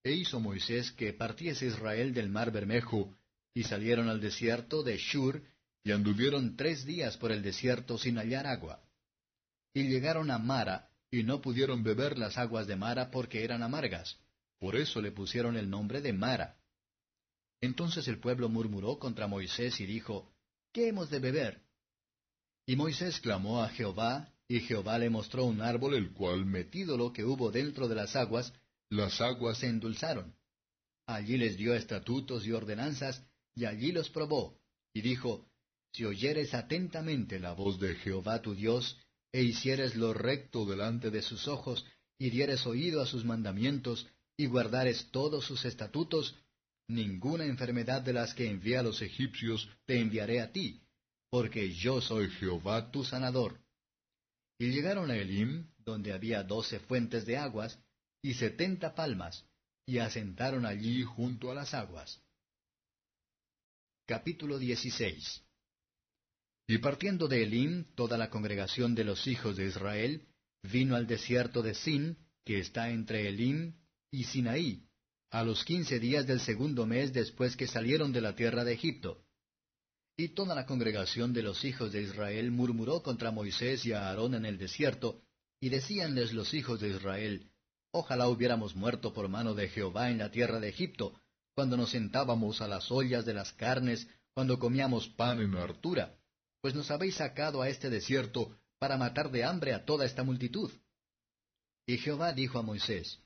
E 0.02 0.14
hizo 0.14 0.40
Moisés 0.40 0.94
que 0.94 1.12
partiese 1.12 1.66
Israel 1.66 2.14
del 2.14 2.30
mar 2.30 2.52
Bermejo, 2.52 3.14
y 3.54 3.64
salieron 3.64 4.08
al 4.08 4.22
desierto 4.22 4.82
de 4.82 4.98
Shur, 4.98 5.44
y 5.84 5.92
anduvieron 5.92 6.56
tres 6.56 6.86
días 6.86 7.18
por 7.18 7.32
el 7.32 7.42
desierto 7.42 7.98
sin 7.98 8.18
hallar 8.18 8.46
agua. 8.46 8.84
Y 9.74 9.88
llegaron 9.88 10.30
a 10.32 10.38
Mara, 10.38 10.90
y 11.10 11.24
no 11.24 11.42
pudieron 11.42 11.84
beber 11.84 12.18
las 12.18 12.38
aguas 12.38 12.68
de 12.68 12.76
Mara 12.76 13.12
porque 13.12 13.44
eran 13.44 13.64
amargas. 13.64 14.20
Por 14.60 14.76
eso 14.76 15.02
le 15.02 15.12
pusieron 15.12 15.58
el 15.58 15.70
nombre 15.70 16.02
de 16.02 16.14
Mara. 16.14 16.58
Entonces 17.62 18.08
el 18.08 18.20
pueblo 18.20 18.48
murmuró 18.50 19.00
contra 19.00 19.28
Moisés 19.28 19.80
y 19.80 19.86
dijo, 19.86 20.32
¿Qué 20.72 20.88
hemos 20.88 21.10
de 21.10 21.20
beber? 21.20 21.62
Y 22.66 22.76
Moisés 22.76 23.20
clamó 23.20 23.62
a 23.62 23.70
Jehová, 23.70 24.34
y 24.48 24.60
Jehová 24.62 25.00
le 25.00 25.10
mostró 25.10 25.46
un 25.46 25.62
árbol 25.62 25.96
el 25.96 26.12
cual, 26.14 26.46
metido 26.46 26.98
lo 26.98 27.12
que 27.12 27.24
hubo 27.24 27.52
dentro 27.52 27.88
de 27.88 27.96
las 27.96 28.16
aguas, 28.16 28.54
las 28.90 29.20
aguas 29.22 29.58
se 29.58 29.68
endulzaron. 29.68 30.36
Allí 31.08 31.38
les 31.38 31.58
dio 31.58 31.74
estatutos 31.74 32.46
y 32.46 32.52
ordenanzas, 32.52 33.26
y 33.56 33.66
allí 33.66 33.92
los 33.92 34.10
probó, 34.10 34.60
y 34.94 35.02
dijo, 35.02 35.51
Si 35.94 36.06
oyeres 36.06 36.54
atentamente 36.54 37.40
la 37.40 37.54
voz 37.54 37.80
de 37.80 37.96
Jehová 37.96 38.42
tu 38.42 38.56
Dios, 38.56 38.98
e 39.34 39.44
hicieres 39.44 39.96
lo 39.96 40.14
recto 40.14 40.66
delante 40.66 41.10
de 41.12 41.22
sus 41.22 41.48
ojos, 41.48 41.86
y 42.18 42.30
dieres 42.30 42.66
oído 42.66 43.02
a 43.02 43.06
sus 43.06 43.26
mandamientos, 43.26 44.08
y 44.38 44.46
guardares 44.46 45.10
todos 45.12 45.46
sus 45.46 45.66
estatutos, 45.66 46.36
ninguna 46.88 47.46
enfermedad 47.46 48.02
de 48.02 48.14
las 48.14 48.34
que 48.34 48.50
envié 48.50 48.78
a 48.78 48.84
los 48.84 49.02
egipcios 49.02 49.70
te 49.86 50.00
enviaré 50.00 50.42
a 50.42 50.52
ti, 50.52 50.82
porque 51.30 51.74
yo 51.74 52.02
soy 52.02 52.30
Jehová 52.32 52.92
tu 52.92 53.04
sanador. 53.04 53.60
Y 54.60 54.72
llegaron 54.72 55.12
a 55.12 55.18
Elim, 55.18 55.68
donde 55.80 56.14
había 56.14 56.44
doce 56.44 56.80
fuentes 56.80 57.26
de 57.26 57.38
aguas, 57.38 57.78
y 58.22 58.36
setenta 58.36 58.96
palmas, 58.96 59.46
y 59.86 59.98
asentaron 59.98 60.66
allí 60.66 61.04
junto 61.04 61.52
a 61.52 61.56
las 61.56 61.74
aguas. 61.74 62.22
Capítulo 64.06 64.58
16 64.58 65.44
Y 66.72 66.78
partiendo 66.78 67.28
de 67.28 67.44
Elim, 67.44 67.84
toda 67.96 68.18
la 68.18 68.30
congregación 68.30 68.96
de 68.96 69.04
los 69.04 69.28
hijos 69.28 69.58
de 69.58 69.66
Israel 69.66 70.26
vino 70.64 70.96
al 70.96 71.06
desierto 71.06 71.62
de 71.62 71.74
Sin, 71.74 72.16
que 72.46 72.62
está 72.62 72.92
entre 72.92 73.28
Elim 73.28 73.74
y 74.10 74.24
Sinaí, 74.24 74.88
a 75.32 75.44
los 75.44 75.66
quince 75.66 76.00
días 76.00 76.26
del 76.28 76.40
segundo 76.40 76.86
mes 76.86 77.12
después 77.12 77.58
que 77.58 77.68
salieron 77.68 78.14
de 78.14 78.22
la 78.22 78.38
tierra 78.38 78.64
de 78.64 78.72
Egipto. 78.72 79.22
Y 80.16 80.30
toda 80.30 80.56
la 80.56 80.66
congregación 80.66 81.34
de 81.34 81.44
los 81.44 81.66
hijos 81.66 81.92
de 81.92 82.04
Israel 82.04 82.52
murmuró 82.52 83.04
contra 83.04 83.32
Moisés 83.32 83.86
y 83.86 83.92
a 83.92 84.08
Aarón 84.08 84.34
en 84.34 84.46
el 84.46 84.58
desierto, 84.58 85.22
y 85.60 85.68
decíanles 85.68 86.32
los 86.32 86.54
hijos 86.54 86.80
de 86.80 86.92
Israel, 86.92 87.52
Ojalá 87.92 88.30
hubiéramos 88.30 88.78
muerto 88.78 89.14
por 89.14 89.28
mano 89.28 89.56
de 89.56 89.68
Jehová 89.68 90.10
en 90.10 90.20
la 90.20 90.32
tierra 90.32 90.62
de 90.62 90.70
Egipto, 90.70 91.20
cuando 91.54 91.76
nos 91.76 91.90
sentábamos 91.90 92.62
a 92.62 92.70
las 92.70 92.90
ollas 92.92 93.26
de 93.26 93.34
las 93.34 93.52
carnes, 93.52 94.08
cuando 94.34 94.58
comíamos 94.58 95.10
pan 95.10 95.42
en 95.42 95.54
hartura, 95.56 96.16
pues 96.62 96.76
nos 96.76 96.92
habéis 96.92 97.16
sacado 97.16 97.62
a 97.62 97.70
este 97.70 97.90
desierto 97.90 98.58
para 98.80 98.98
matar 98.98 99.32
de 99.32 99.44
hambre 99.44 99.74
a 99.74 99.84
toda 99.86 100.06
esta 100.06 100.24
multitud. 100.24 100.72
Y 101.86 101.98
Jehová 101.98 102.34
dijo 102.34 102.60
a 102.60 102.62
Moisés, 102.62 103.20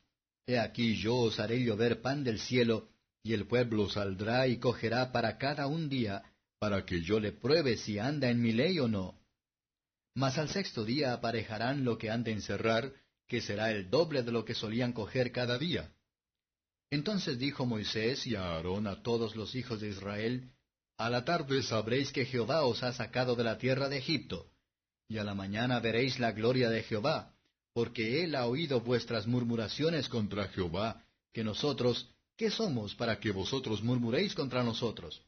He 0.48 0.60
aquí 0.60 0.96
yo 0.96 1.16
os 1.16 1.40
haré 1.40 1.64
llover 1.64 2.02
pan 2.02 2.24
del 2.24 2.40
cielo, 2.40 2.90
y 3.24 3.34
el 3.34 3.48
pueblo 3.48 3.90
saldrá 3.90 4.48
y 4.48 4.58
cogerá 4.58 5.12
para 5.12 5.38
cada 5.38 5.68
un 5.68 5.90
día, 5.90 6.24
para 6.60 6.86
que 6.86 7.02
yo 7.02 7.20
le 7.20 7.32
pruebe 7.32 7.78
si 7.78 8.00
anda 8.00 8.30
en 8.30 8.42
mi 8.42 8.52
ley 8.52 8.80
o 8.80 8.88
no. 8.88 9.20
Mas 10.14 10.38
al 10.38 10.50
sexto 10.50 10.86
día 10.86 11.14
aparejarán 11.14 11.84
lo 11.84 11.98
que 11.98 12.10
han 12.10 12.24
de 12.24 12.32
encerrar, 12.32 12.94
que 13.28 13.42
será 13.42 13.72
el 13.72 13.90
doble 13.90 14.24
de 14.24 14.32
lo 14.32 14.46
que 14.46 14.54
solían 14.54 14.94
coger 14.94 15.32
cada 15.32 15.58
día. 15.58 15.92
Entonces 16.92 17.40
dijo 17.40 17.66
Moisés 17.66 18.26
y 18.28 18.36
a 18.36 18.44
Aarón 18.44 18.88
a 18.88 19.02
todos 19.02 19.36
los 19.36 19.56
hijos 19.56 19.82
de 19.82 19.90
Israel, 19.90 20.52
A 20.98 21.10
la 21.10 21.26
tarde 21.26 21.62
sabréis 21.64 22.12
que 22.12 22.26
Jehová 22.26 22.66
os 22.66 22.84
ha 22.84 22.94
sacado 22.94 23.36
de 23.36 23.44
la 23.44 23.58
tierra 23.58 23.90
de 23.90 23.98
Egipto, 23.98 24.50
y 25.08 25.18
a 25.18 25.24
la 25.24 25.36
mañana 25.36 25.80
veréis 25.80 26.20
la 26.20 26.32
gloria 26.32 26.70
de 26.70 26.84
Jehová, 26.84 27.34
porque 27.74 28.24
él 28.24 28.36
ha 28.36 28.46
oído 28.46 28.82
vuestras 28.82 29.28
murmuraciones 29.28 30.08
contra 30.08 30.48
Jehová, 30.48 31.04
que 31.34 31.44
nosotros, 31.44 32.10
¿qué 32.38 32.50
somos 32.50 32.96
para 32.96 33.20
que 33.20 33.32
vosotros 33.32 33.84
murmuréis 33.84 34.34
contra 34.34 34.64
nosotros? 34.64 35.22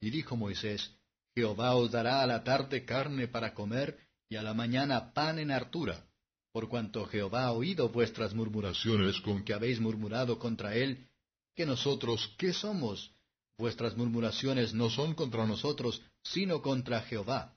Y 0.00 0.10
dijo 0.10 0.36
Moisés, 0.36 0.90
Jehová 1.34 1.74
os 1.76 1.90
dará 1.90 2.22
a 2.22 2.26
la 2.26 2.42
tarde 2.42 2.84
carne 2.84 3.28
para 3.28 3.52
comer, 3.52 3.98
y 4.28 4.36
a 4.36 4.42
la 4.42 4.54
mañana 4.54 5.12
pan 5.12 5.38
en 5.38 5.50
hartura 5.50 6.06
por 6.54 6.68
cuanto 6.68 7.04
Jehová 7.06 7.46
ha 7.46 7.52
oído 7.52 7.88
vuestras 7.88 8.32
murmuraciones 8.32 9.20
con 9.22 9.44
que 9.44 9.52
habéis 9.52 9.80
murmurado 9.80 10.38
contra 10.38 10.76
él, 10.76 11.08
que 11.56 11.66
nosotros, 11.66 12.32
¿qué 12.38 12.52
somos? 12.52 13.10
Vuestras 13.58 13.96
murmuraciones 13.96 14.74
no 14.74 14.90
son 14.90 15.14
contra 15.14 15.46
nosotros, 15.46 16.02
sino 16.22 16.60
contra 16.60 17.02
Jehová. 17.02 17.56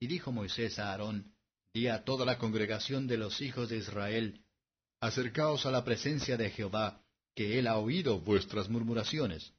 Y 0.00 0.06
dijo 0.06 0.32
Moisés 0.32 0.78
a 0.78 0.90
Aarón, 0.90 1.32
Di 1.72 1.88
a 1.88 2.04
toda 2.04 2.24
la 2.24 2.38
congregación 2.38 3.06
de 3.06 3.16
los 3.16 3.40
hijos 3.40 3.68
de 3.68 3.78
Israel, 3.78 4.44
Acercaos 5.00 5.66
a 5.66 5.70
la 5.70 5.84
presencia 5.84 6.36
de 6.36 6.50
Jehová, 6.50 7.02
que 7.34 7.58
él 7.58 7.66
ha 7.66 7.76
oído 7.78 8.20
vuestras 8.20 8.68
murmuraciones. 8.68 9.52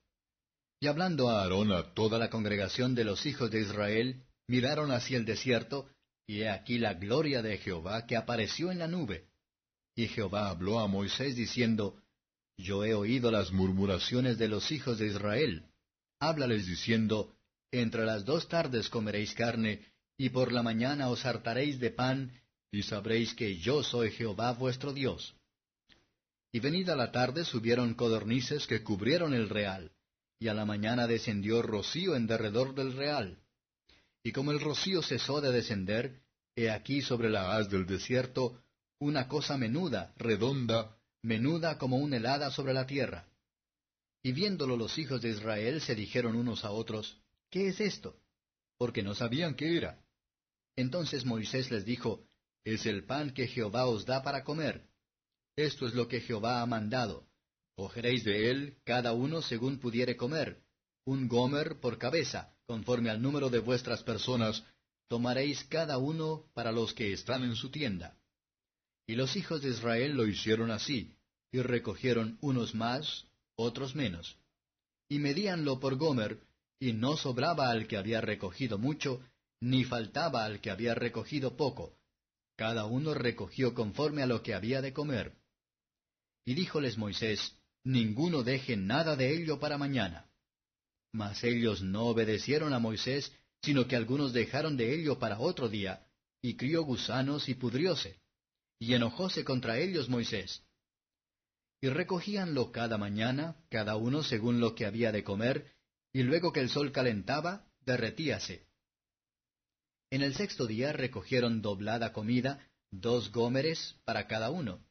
Y 0.79 0.87
hablando 0.87 1.29
a 1.29 1.41
Aarón 1.41 1.71
a 1.71 1.93
toda 1.93 2.17
la 2.17 2.29
congregación 2.29 2.95
de 2.95 3.03
los 3.03 3.25
hijos 3.25 3.51
de 3.51 3.61
Israel, 3.61 4.23
miraron 4.47 4.91
hacia 4.91 5.17
el 5.17 5.25
desierto, 5.25 5.89
y 6.27 6.41
he 6.41 6.49
aquí 6.49 6.77
la 6.77 6.93
gloria 6.93 7.41
de 7.41 7.57
Jehová 7.57 8.05
que 8.07 8.15
apareció 8.15 8.71
en 8.71 8.79
la 8.79 8.87
nube. 8.87 9.27
Y 9.95 10.07
Jehová 10.07 10.49
habló 10.49 10.79
a 10.79 10.87
Moisés 10.87 11.35
diciendo, 11.35 12.01
Yo 12.57 12.83
he 12.85 12.93
oído 12.93 13.31
las 13.31 13.51
murmuraciones 13.51 14.37
de 14.37 14.47
los 14.47 14.71
hijos 14.71 14.99
de 14.99 15.07
Israel. 15.07 15.65
Háblales 16.19 16.65
diciendo, 16.65 17.35
Entre 17.71 18.05
las 18.05 18.25
dos 18.25 18.47
tardes 18.47 18.89
comeréis 18.89 19.33
carne, 19.33 19.85
y 20.17 20.29
por 20.29 20.51
la 20.51 20.63
mañana 20.63 21.09
os 21.09 21.25
hartaréis 21.25 21.79
de 21.79 21.91
pan, 21.91 22.31
y 22.71 22.83
sabréis 22.83 23.33
que 23.33 23.57
yo 23.57 23.83
soy 23.83 24.11
Jehová 24.11 24.53
vuestro 24.53 24.93
Dios. 24.93 25.35
Y 26.51 26.59
venida 26.59 26.95
la 26.95 27.11
tarde 27.11 27.43
subieron 27.43 27.93
codornices 27.93 28.65
que 28.67 28.83
cubrieron 28.83 29.33
el 29.33 29.49
real, 29.49 29.91
y 30.39 30.47
a 30.47 30.53
la 30.53 30.65
mañana 30.65 31.07
descendió 31.07 31.61
rocío 31.61 32.15
en 32.15 32.27
derredor 32.27 32.73
del 32.73 32.93
real 32.93 33.39
y 34.25 34.31
como 34.31 34.51
el 34.51 34.59
rocío 34.59 35.03
cesó 35.03 35.39
de 35.39 35.51
descender, 35.51 36.19
he 36.55 36.71
aquí 36.71 37.03
sobre 37.03 37.29
la 37.29 37.55
haz 37.55 37.69
del 37.69 37.85
desierto 37.85 38.59
una 38.97 39.27
cosa 39.27 39.55
menuda, 39.55 40.15
redonda, 40.17 40.97
menuda 41.25 41.79
como 41.79 41.97
una 41.97 42.17
helada 42.17 42.51
sobre 42.51 42.73
la 42.73 42.85
tierra. 42.85 43.27
Y 44.21 44.31
viéndolo 44.31 44.77
los 44.77 44.97
hijos 44.99 45.21
de 45.21 45.29
Israel 45.29 45.81
se 45.81 45.95
dijeron 45.95 46.35
unos 46.35 46.63
a 46.63 46.71
otros, 46.71 47.19
¿qué 47.49 47.67
es 47.69 47.79
esto? 47.79 48.19
Porque 48.77 49.01
no 49.01 49.15
sabían 49.15 49.55
qué 49.55 49.75
era. 49.75 50.03
Entonces 50.75 51.25
Moisés 51.25 51.71
les 51.71 51.83
dijo, 51.83 52.27
Es 52.63 52.85
el 52.85 53.05
pan 53.05 53.31
que 53.31 53.47
Jehová 53.47 53.87
os 53.87 54.05
da 54.05 54.21
para 54.21 54.43
comer. 54.43 54.87
Esto 55.55 55.87
es 55.87 55.93
lo 55.93 56.07
que 56.07 56.21
Jehová 56.21 56.61
ha 56.61 56.65
mandado. 56.65 57.27
Cogeréis 57.75 58.23
de 58.23 58.51
él 58.51 58.77
cada 58.83 59.13
uno 59.13 59.41
según 59.41 59.79
pudiere 59.79 60.15
comer, 60.15 60.61
un 61.05 61.27
gomer 61.27 61.79
por 61.79 61.97
cabeza, 61.97 62.55
conforme 62.65 63.09
al 63.09 63.21
número 63.21 63.49
de 63.49 63.59
vuestras 63.59 64.03
personas, 64.03 64.63
tomaréis 65.07 65.63
cada 65.65 65.97
uno 65.97 66.45
para 66.53 66.71
los 66.71 66.93
que 66.93 67.13
están 67.13 67.43
en 67.43 67.55
su 67.55 67.69
tienda. 67.69 68.17
Y 69.07 69.15
los 69.15 69.35
hijos 69.35 69.61
de 69.61 69.69
Israel 69.69 70.13
lo 70.13 70.25
hicieron 70.25 70.71
así, 70.71 71.15
y 71.51 71.61
recogieron 71.61 72.37
unos 72.41 72.73
más, 72.73 73.25
otros 73.55 73.95
menos. 73.95 74.37
Y 75.07 75.19
medíanlo 75.19 75.79
por 75.79 75.95
gomer, 75.95 76.39
y 76.79 76.93
no 76.93 77.15
sobraba 77.15 77.69
al 77.69 77.87
que 77.87 77.97
había 77.97 78.21
recogido 78.21 78.77
mucho, 78.77 79.21
ni 79.61 79.83
faltaba 79.83 80.45
al 80.45 80.59
que 80.59 80.71
había 80.71 80.95
recogido 80.95 81.55
poco. 81.55 81.97
Cada 82.55 82.85
uno 82.85 83.13
recogió 83.13 83.73
conforme 83.73 84.23
a 84.23 84.27
lo 84.27 84.41
que 84.41 84.53
había 84.53 84.81
de 84.81 84.93
comer. 84.93 85.33
Y 86.45 86.53
díjoles 86.53 86.97
Moisés, 86.97 87.55
Ninguno 87.85 88.41
deje 88.41 88.75
nada 88.75 89.15
de 89.15 89.31
ello 89.31 89.59
para 89.59 89.77
mañana. 89.77 90.25
Mas 91.11 91.43
ellos 91.43 91.83
no 91.83 92.07
obedecieron 92.07 92.73
a 92.73 92.79
Moisés, 92.79 93.31
sino 93.61 93.87
que 93.87 93.95
algunos 93.95 94.33
dejaron 94.33 94.75
de 94.75 94.95
ello 94.95 95.19
para 95.19 95.39
otro 95.39 95.69
día, 95.69 96.03
y 96.41 96.55
crió 96.55 96.83
gusanos 96.83 97.47
y 97.47 97.53
pudrióse. 97.53 98.19
Y 98.85 98.93
enojóse 98.93 99.43
contra 99.43 99.79
ellos 99.79 100.09
Moisés. 100.09 100.61
Y 101.81 101.89
recogíanlo 101.89 102.71
cada 102.71 102.99
mañana, 102.99 103.55
cada 103.71 103.95
uno 103.95 104.21
según 104.21 104.59
lo 104.59 104.75
que 104.75 104.85
había 104.85 105.11
de 105.11 105.23
comer, 105.23 105.73
y 106.13 106.21
luego 106.21 106.53
que 106.53 106.59
el 106.59 106.69
sol 106.69 106.91
calentaba, 106.91 107.65
derretíase. 107.83 108.67
En 110.11 110.21
el 110.21 110.35
sexto 110.35 110.67
día 110.67 110.93
recogieron 110.93 111.63
doblada 111.63 112.13
comida, 112.13 112.69
dos 112.91 113.31
gómeres 113.31 113.95
para 114.05 114.27
cada 114.27 114.51
uno. 114.51 114.85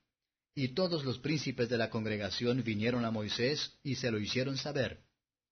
Y 0.56 0.74
todos 0.74 1.04
los 1.04 1.20
príncipes 1.20 1.68
de 1.68 1.78
la 1.78 1.88
congregación 1.88 2.64
vinieron 2.64 3.04
a 3.04 3.12
Moisés 3.12 3.78
y 3.84 3.94
se 3.94 4.10
lo 4.10 4.18
hicieron 4.18 4.56
saber. 4.56 5.04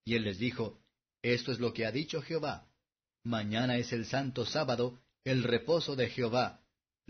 Y 0.04 0.16
él 0.16 0.24
les 0.24 0.40
dijo, 0.40 0.82
Esto 1.22 1.52
es 1.52 1.60
lo 1.60 1.72
que 1.72 1.86
ha 1.86 1.92
dicho 1.92 2.20
Jehová. 2.20 2.68
Mañana 3.22 3.76
es 3.76 3.92
el 3.92 4.04
santo 4.04 4.44
sábado, 4.44 5.00
el 5.22 5.44
reposo 5.44 5.94
de 5.94 6.08
Jehová. 6.08 6.61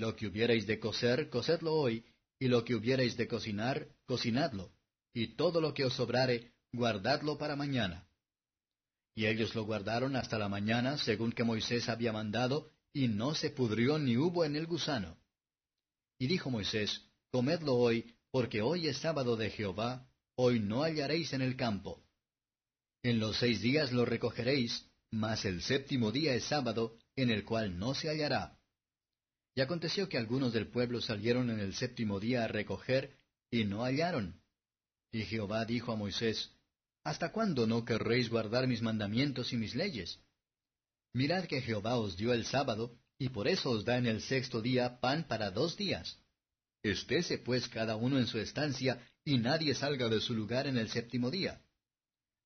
Lo 0.02 0.16
que 0.16 0.26
hubierais 0.26 0.66
de 0.66 0.80
cocer, 0.80 1.30
cocedlo 1.30 1.74
hoy, 1.74 2.04
y 2.40 2.48
lo 2.48 2.64
que 2.64 2.74
hubierais 2.74 3.16
de 3.16 3.28
cocinar, 3.28 3.86
cocinadlo. 4.04 4.72
Y 5.14 5.36
todo 5.36 5.60
lo 5.60 5.74
que 5.74 5.84
os 5.84 5.94
sobrare, 5.94 6.54
guardadlo 6.72 7.38
para 7.38 7.54
mañana. 7.54 8.04
Y 9.14 9.26
ellos 9.26 9.54
lo 9.54 9.62
guardaron 9.62 10.16
hasta 10.16 10.38
la 10.38 10.48
mañana, 10.48 10.98
según 10.98 11.30
que 11.30 11.44
Moisés 11.44 11.88
había 11.88 12.12
mandado, 12.12 12.72
y 12.92 13.06
no 13.06 13.36
se 13.36 13.50
pudrió 13.50 13.96
ni 13.96 14.16
hubo 14.16 14.44
en 14.44 14.56
el 14.56 14.66
gusano. 14.66 15.18
Y 16.18 16.26
dijo 16.26 16.50
Moisés, 16.50 17.08
Comedlo 17.30 17.76
hoy, 17.76 18.12
porque 18.32 18.60
hoy 18.60 18.88
es 18.88 18.96
sábado 18.96 19.36
de 19.36 19.50
Jehová, 19.50 20.10
hoy 20.34 20.58
no 20.58 20.82
hallaréis 20.82 21.32
en 21.32 21.42
el 21.42 21.54
campo. 21.54 22.02
En 23.04 23.20
los 23.20 23.36
seis 23.36 23.62
días 23.62 23.92
lo 23.92 24.04
recogeréis, 24.04 24.84
mas 25.12 25.44
el 25.44 25.62
séptimo 25.62 26.10
día 26.10 26.34
es 26.34 26.42
sábado, 26.46 26.98
en 27.14 27.30
el 27.30 27.44
cual 27.44 27.78
no 27.78 27.94
se 27.94 28.08
hallará. 28.08 28.58
Y 29.54 29.60
aconteció 29.60 30.08
que 30.08 30.18
algunos 30.18 30.52
del 30.52 30.68
pueblo 30.68 31.00
salieron 31.00 31.50
en 31.50 31.60
el 31.60 31.74
séptimo 31.74 32.20
día 32.20 32.44
a 32.44 32.48
recoger, 32.48 33.18
y 33.50 33.64
no 33.64 33.84
hallaron. 33.84 34.40
Y 35.12 35.24
Jehová 35.24 35.64
dijo 35.64 35.92
a 35.92 35.96
Moisés, 35.96 36.50
¿Hasta 37.04 37.32
cuándo 37.32 37.66
no 37.66 37.84
querréis 37.84 38.30
guardar 38.30 38.66
mis 38.66 38.80
mandamientos 38.80 39.52
y 39.52 39.56
mis 39.56 39.74
leyes? 39.74 40.20
Mirad 41.12 41.44
que 41.44 41.60
Jehová 41.60 41.98
os 41.98 42.16
dio 42.16 42.32
el 42.32 42.46
sábado, 42.46 42.98
y 43.18 43.28
por 43.28 43.46
eso 43.46 43.70
os 43.70 43.84
da 43.84 43.98
en 43.98 44.06
el 44.06 44.22
sexto 44.22 44.62
día 44.62 45.00
pan 45.00 45.26
para 45.28 45.50
dos 45.50 45.76
días. 45.76 46.18
Estése 46.82 47.38
pues 47.38 47.68
cada 47.68 47.96
uno 47.96 48.18
en 48.18 48.26
su 48.26 48.38
estancia, 48.38 49.06
y 49.24 49.38
nadie 49.38 49.74
salga 49.74 50.08
de 50.08 50.20
su 50.20 50.34
lugar 50.34 50.66
en 50.66 50.78
el 50.78 50.88
séptimo 50.88 51.30
día. 51.30 51.60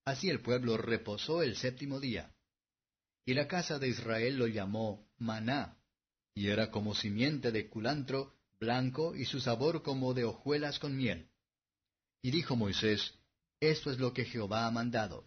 Así 0.05 0.29
el 0.29 0.41
pueblo 0.41 0.77
reposó 0.77 1.43
el 1.43 1.57
séptimo 1.57 2.01
día. 2.01 2.35
Y 3.25 3.35
la 3.35 3.47
casa 3.47 3.79
de 3.79 3.89
Israel 3.89 4.37
lo 4.37 4.47
llamó 4.47 5.09
maná, 5.19 5.79
y 6.37 6.49
era 6.49 6.71
como 6.71 6.95
simiente 6.95 7.51
de 7.51 7.69
culantro, 7.69 8.35
blanco, 8.61 9.17
y 9.17 9.25
su 9.25 9.41
sabor 9.41 9.83
como 9.83 10.13
de 10.13 10.25
hojuelas 10.25 10.79
con 10.79 10.95
miel. 10.95 11.31
Y 12.23 12.31
dijo 12.31 12.55
Moisés, 12.57 13.15
Esto 13.59 13.91
es 13.91 13.99
lo 13.99 14.13
que 14.13 14.27
Jehová 14.27 14.67
ha 14.67 14.71
mandado. 14.71 15.25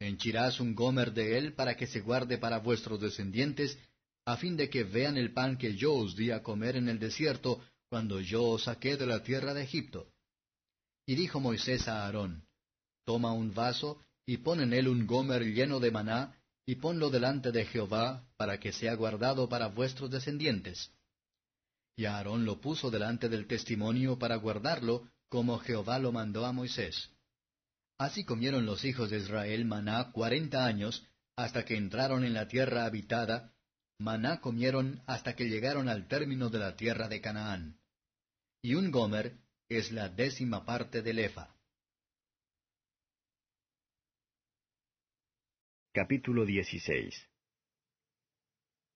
Henchirás 0.00 0.58
un 0.58 0.74
gomer 0.74 1.12
de 1.12 1.36
él 1.36 1.52
para 1.52 1.76
que 1.76 1.86
se 1.86 2.00
guarde 2.00 2.38
para 2.38 2.60
vuestros 2.60 2.98
descendientes, 2.98 3.78
a 4.24 4.38
fin 4.38 4.56
de 4.56 4.70
que 4.70 4.84
vean 4.84 5.18
el 5.18 5.34
pan 5.34 5.58
que 5.58 5.76
yo 5.76 5.92
os 5.92 6.16
di 6.16 6.30
a 6.30 6.42
comer 6.42 6.76
en 6.76 6.88
el 6.88 6.98
desierto, 6.98 7.62
cuando 7.90 8.18
yo 8.18 8.42
os 8.44 8.64
saqué 8.64 8.96
de 8.96 9.06
la 9.06 9.22
tierra 9.22 9.52
de 9.52 9.64
Egipto. 9.64 10.10
Y 11.06 11.14
dijo 11.14 11.40
Moisés 11.40 11.88
a 11.88 12.06
Aarón, 12.06 12.46
Toma 13.04 13.32
un 13.32 13.52
vaso, 13.52 14.02
y 14.24 14.38
pon 14.38 14.60
en 14.60 14.72
él 14.72 14.88
un 14.88 15.06
gomer 15.06 15.42
lleno 15.42 15.78
de 15.78 15.90
maná, 15.90 16.38
y 16.68 16.76
ponlo 16.76 17.08
delante 17.08 17.50
de 17.50 17.64
Jehová, 17.64 18.28
para 18.36 18.60
que 18.60 18.72
sea 18.72 18.94
guardado 18.94 19.48
para 19.48 19.68
vuestros 19.68 20.10
descendientes. 20.10 20.92
Y 21.96 22.04
Aarón 22.04 22.44
lo 22.44 22.60
puso 22.60 22.90
delante 22.90 23.30
del 23.30 23.46
testimonio 23.46 24.18
para 24.18 24.36
guardarlo, 24.36 25.08
como 25.30 25.58
Jehová 25.60 25.98
lo 25.98 26.12
mandó 26.12 26.44
a 26.44 26.52
Moisés. 26.52 27.08
Así 27.96 28.22
comieron 28.22 28.66
los 28.66 28.84
hijos 28.84 29.08
de 29.08 29.16
Israel 29.16 29.64
maná 29.64 30.12
cuarenta 30.12 30.66
años, 30.66 31.06
hasta 31.36 31.64
que 31.64 31.74
entraron 31.74 32.22
en 32.22 32.34
la 32.34 32.48
tierra 32.48 32.84
habitada, 32.84 33.54
maná 33.98 34.42
comieron 34.42 35.00
hasta 35.06 35.34
que 35.34 35.48
llegaron 35.48 35.88
al 35.88 36.06
término 36.06 36.50
de 36.50 36.58
la 36.58 36.76
tierra 36.76 37.08
de 37.08 37.22
Canaán. 37.22 37.80
Y 38.60 38.74
un 38.74 38.90
gomer 38.90 39.38
es 39.70 39.90
la 39.90 40.10
décima 40.10 40.66
parte 40.66 41.00
del 41.00 41.20
efa. 41.20 41.48
Capítulo 46.00 46.44
16 46.46 47.28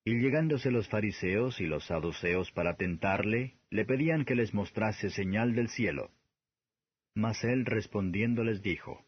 Y 0.05 0.21
llegándose 0.21 0.71
los 0.71 0.89
fariseos 0.89 1.61
y 1.61 1.67
los 1.67 1.85
saduceos 1.87 2.53
para 2.53 2.77
tentarle, 2.77 3.57
le 3.71 3.85
pedían 3.85 4.25
que 4.25 4.37
les 4.37 4.55
mostrase 4.55 5.11
señal 5.11 5.57
del 5.57 5.69
cielo. 5.69 6.13
Mas 7.17 7.43
él 7.43 7.67
respondiendo 7.67 8.45
les 8.45 8.63
dijo, 8.63 9.05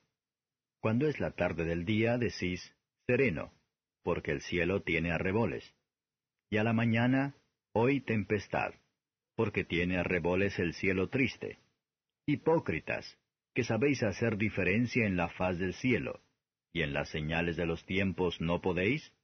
Cuando 0.80 1.06
es 1.06 1.20
la 1.20 1.30
tarde 1.36 1.64
del 1.64 1.84
día, 1.84 2.18
decís, 2.18 2.74
sereno, 3.06 3.52
porque 4.02 4.32
el 4.32 4.40
cielo 4.40 4.82
tiene 4.82 5.12
arreboles 5.12 5.72
y 6.50 6.56
a 6.56 6.64
la 6.64 6.72
mañana, 6.72 7.36
hoy 7.74 8.00
tempestad, 8.00 8.74
porque 9.36 9.62
tiene 9.62 9.98
arreboles 9.98 10.58
el 10.58 10.74
cielo 10.74 11.10
triste. 11.10 11.60
Hipócritas, 12.26 13.06
que 13.54 13.62
sabéis 13.62 14.02
hacer 14.02 14.36
diferencia 14.36 15.06
en 15.06 15.16
la 15.16 15.28
faz 15.28 15.60
del 15.60 15.74
cielo, 15.74 16.23
y 16.74 16.82
en 16.82 16.92
las 16.92 17.08
señales 17.08 17.56
de 17.56 17.64
los 17.64 17.86
tiempos 17.86 18.38
no 18.40 18.60
podéis? 18.60 19.14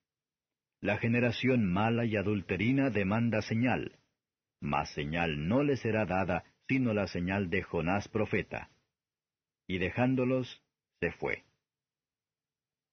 La 0.80 0.96
generación 0.96 1.70
mala 1.70 2.06
y 2.06 2.16
adulterina 2.16 2.88
demanda 2.88 3.42
señal, 3.42 3.98
mas 4.60 4.90
señal 4.94 5.46
no 5.48 5.62
le 5.62 5.76
será 5.76 6.06
dada 6.06 6.44
sino 6.68 6.94
la 6.94 7.08
señal 7.08 7.50
de 7.50 7.62
Jonás 7.62 8.06
profeta. 8.08 8.70
Y 9.66 9.78
dejándolos, 9.78 10.62
se 11.00 11.10
fue. 11.10 11.42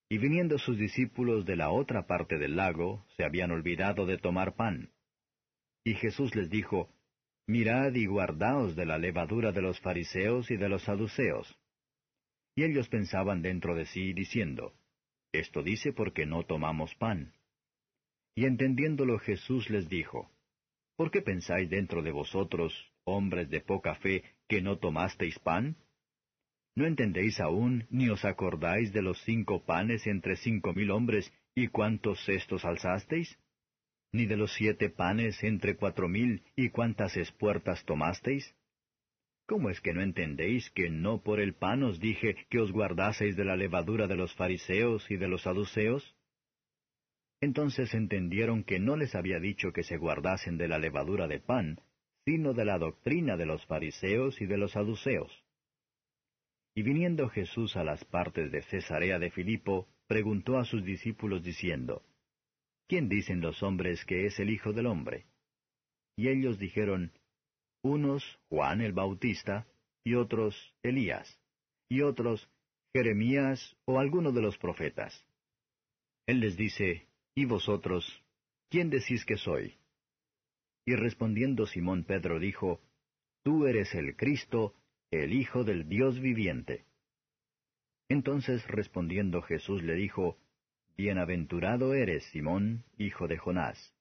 Y 0.09 0.17
viniendo 0.17 0.57
sus 0.57 0.79
discípulos 0.79 1.45
de 1.45 1.57
la 1.57 1.69
otra 1.69 2.07
parte 2.07 2.39
del 2.39 2.55
lago, 2.55 3.05
se 3.15 3.23
habían 3.23 3.51
olvidado 3.51 4.07
de 4.07 4.17
tomar 4.17 4.55
pan. 4.55 4.89
Y 5.83 5.93
Jesús 5.93 6.33
les 6.35 6.49
dijo, 6.49 6.89
Mirad 7.45 7.93
y 7.93 8.07
guardaos 8.07 8.75
de 8.75 8.87
la 8.87 8.97
levadura 8.97 9.51
de 9.51 9.61
los 9.61 9.79
fariseos 9.81 10.49
y 10.49 10.57
de 10.57 10.69
los 10.69 10.81
saduceos. 10.83 11.55
Y 12.57 12.63
ellos 12.63 12.89
pensaban 12.89 13.43
dentro 13.43 13.75
de 13.75 13.85
sí, 13.85 14.13
diciendo, 14.13 14.73
Esto 15.31 15.61
dice 15.61 15.93
porque 15.93 16.25
no 16.25 16.43
tomamos 16.43 16.95
pan. 16.95 17.33
Y 18.35 18.45
entendiéndolo 18.45 19.19
Jesús 19.19 19.69
les 19.69 19.87
dijo, 19.87 20.31
¿Por 20.95 21.11
qué 21.11 21.21
pensáis 21.21 21.69
dentro 21.69 22.01
de 22.01 22.11
vosotros, 22.11 22.73
hombres 23.03 23.47
de 23.51 23.61
poca 23.61 23.93
fe, 23.93 24.23
que 24.47 24.63
no 24.63 24.79
tomasteis 24.79 25.37
pan? 25.37 25.77
¿No 26.75 26.87
entendéis 26.87 27.39
aún, 27.39 27.85
ni 27.91 28.09
os 28.09 28.25
acordáis 28.25 28.91
de 28.91 29.03
los 29.03 29.21
cinco 29.21 29.63
panes 29.63 30.07
entre 30.07 30.35
cinco 30.35 30.73
mil 30.73 30.89
hombres, 30.89 31.31
y 31.53 31.67
cuántos 31.67 32.25
cestos 32.25 32.65
alzasteis? 32.65 33.37
¿Ni 34.11 34.25
de 34.25 34.35
los 34.35 34.51
siete 34.55 34.89
panes 34.89 35.43
entre 35.43 35.75
cuatro 35.75 36.07
mil, 36.07 36.41
y 36.55 36.69
cuántas 36.69 37.17
espuertas 37.17 37.85
tomasteis? 37.85 38.55
¿Cómo 39.47 39.69
es 39.69 39.79
que 39.79 39.93
no 39.93 40.01
entendéis 40.01 40.69
que 40.71 40.89
no 40.89 41.23
por 41.23 41.39
el 41.39 41.55
pan 41.55 41.81
os 41.83 42.01
dije 42.01 42.35
que 42.49 42.59
os 42.59 42.71
guardaseis 42.71 43.37
de 43.37 43.45
la 43.45 43.55
levadura 43.55 44.05
de 44.05 44.15
los 44.15 44.35
fariseos 44.35 45.09
y 45.09 45.15
de 45.15 45.29
los 45.29 45.43
saduceos? 45.43 46.15
Entonces 47.39 47.93
entendieron 47.93 48.65
que 48.65 48.77
no 48.77 48.97
les 48.97 49.15
había 49.15 49.39
dicho 49.39 49.71
que 49.71 49.83
se 49.83 49.95
guardasen 49.97 50.57
de 50.57 50.67
la 50.67 50.79
levadura 50.79 51.27
de 51.27 51.39
pan, 51.39 51.79
sino 52.25 52.53
de 52.53 52.65
la 52.65 52.77
doctrina 52.77 53.37
de 53.37 53.45
los 53.45 53.65
fariseos 53.65 54.41
y 54.41 54.47
de 54.47 54.57
los 54.57 54.73
saduceos. 54.73 55.31
Y 56.75 56.83
viniendo 56.83 57.29
Jesús 57.29 57.77
a 57.77 57.85
las 57.85 58.03
partes 58.03 58.51
de 58.51 58.63
Cesarea 58.63 59.17
de 59.17 59.31
Filipo, 59.31 59.87
preguntó 60.07 60.57
a 60.57 60.65
sus 60.65 60.83
discípulos 60.83 61.41
diciendo, 61.41 62.03
¿Quién 62.87 63.07
dicen 63.07 63.39
los 63.39 63.63
hombres 63.63 64.03
que 64.03 64.25
es 64.25 64.39
el 64.39 64.49
Hijo 64.49 64.73
del 64.73 64.87
Hombre? 64.87 65.25
Y 66.17 66.27
ellos 66.27 66.59
dijeron, 66.59 67.13
unos 67.87 68.23
Juan 68.49 68.81
el 68.81 68.93
Bautista, 68.93 69.67
y 70.03 70.15
otros 70.15 70.55
Elías, 70.83 71.39
y 71.89 72.01
otros 72.01 72.49
Jeremías 72.93 73.75
o 73.85 73.99
alguno 73.99 74.31
de 74.31 74.41
los 74.41 74.57
profetas. 74.57 75.25
Él 76.25 76.39
les 76.39 76.55
dice, 76.55 77.07
¿Y 77.35 77.45
vosotros, 77.45 78.23
quién 78.69 78.89
decís 78.89 79.25
que 79.25 79.37
soy? 79.37 79.75
Y 80.85 80.95
respondiendo 80.95 81.65
Simón 81.65 82.03
Pedro 82.03 82.39
dijo, 82.39 82.81
Tú 83.43 83.67
eres 83.67 83.93
el 83.95 84.15
Cristo, 84.15 84.73
el 85.11 85.33
Hijo 85.33 85.63
del 85.63 85.87
Dios 85.87 86.19
viviente. 86.19 86.85
Entonces 88.09 88.65
respondiendo 88.67 89.41
Jesús 89.41 89.83
le 89.83 89.95
dijo, 89.95 90.37
Bienaventurado 90.97 91.93
eres, 91.93 92.23
Simón, 92.31 92.83
hijo 92.97 93.27
de 93.27 93.37
Jonás, 93.37 93.93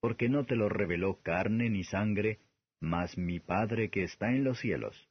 porque 0.00 0.28
no 0.28 0.44
te 0.44 0.54
lo 0.54 0.68
reveló 0.68 1.20
carne 1.22 1.68
ni 1.68 1.82
sangre, 1.82 2.38
mas 2.84 3.18
mi 3.18 3.40
Padre 3.40 3.90
que 3.90 4.04
está 4.04 4.30
en 4.30 4.44
los 4.44 4.60
cielos. 4.60 5.08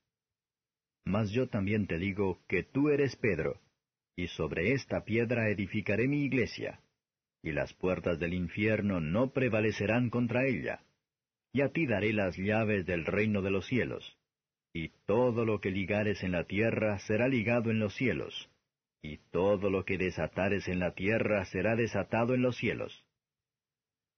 Mas 1.06 1.32
yo 1.32 1.50
también 1.50 1.88
te 1.88 1.98
digo 1.98 2.40
que 2.48 2.64
tú 2.64 2.90
eres 2.90 3.16
Pedro, 3.18 3.60
y 4.16 4.28
sobre 4.28 4.74
esta 4.74 5.04
piedra 5.04 5.50
edificaré 5.50 6.08
mi 6.08 6.24
iglesia, 6.24 6.80
y 7.42 7.52
las 7.52 7.74
puertas 7.74 8.20
del 8.20 8.34
infierno 8.34 9.02
no 9.02 9.32
prevalecerán 9.32 10.10
contra 10.10 10.46
ella. 10.46 10.82
Y 11.52 11.62
a 11.62 11.70
ti 11.70 11.86
daré 11.86 12.14
las 12.14 12.38
llaves 12.38 12.86
del 12.86 13.06
reino 13.06 13.42
de 13.42 13.52
los 13.52 13.68
cielos, 13.68 14.18
y 14.74 14.90
todo 15.06 15.46
lo 15.46 15.60
que 15.60 15.72
ligares 15.72 16.24
en 16.24 16.32
la 16.32 16.46
tierra 16.46 16.98
será 17.00 17.28
ligado 17.28 17.70
en 17.70 17.80
los 17.80 17.94
cielos, 17.96 18.50
y 19.02 19.18
todo 19.32 19.70
lo 19.70 19.84
que 19.84 19.98
desatares 19.98 20.68
en 20.68 20.80
la 20.80 20.96
tierra 20.96 21.46
será 21.46 21.76
desatado 21.76 22.34
en 22.34 22.42
los 22.42 22.56
cielos. 22.58 23.06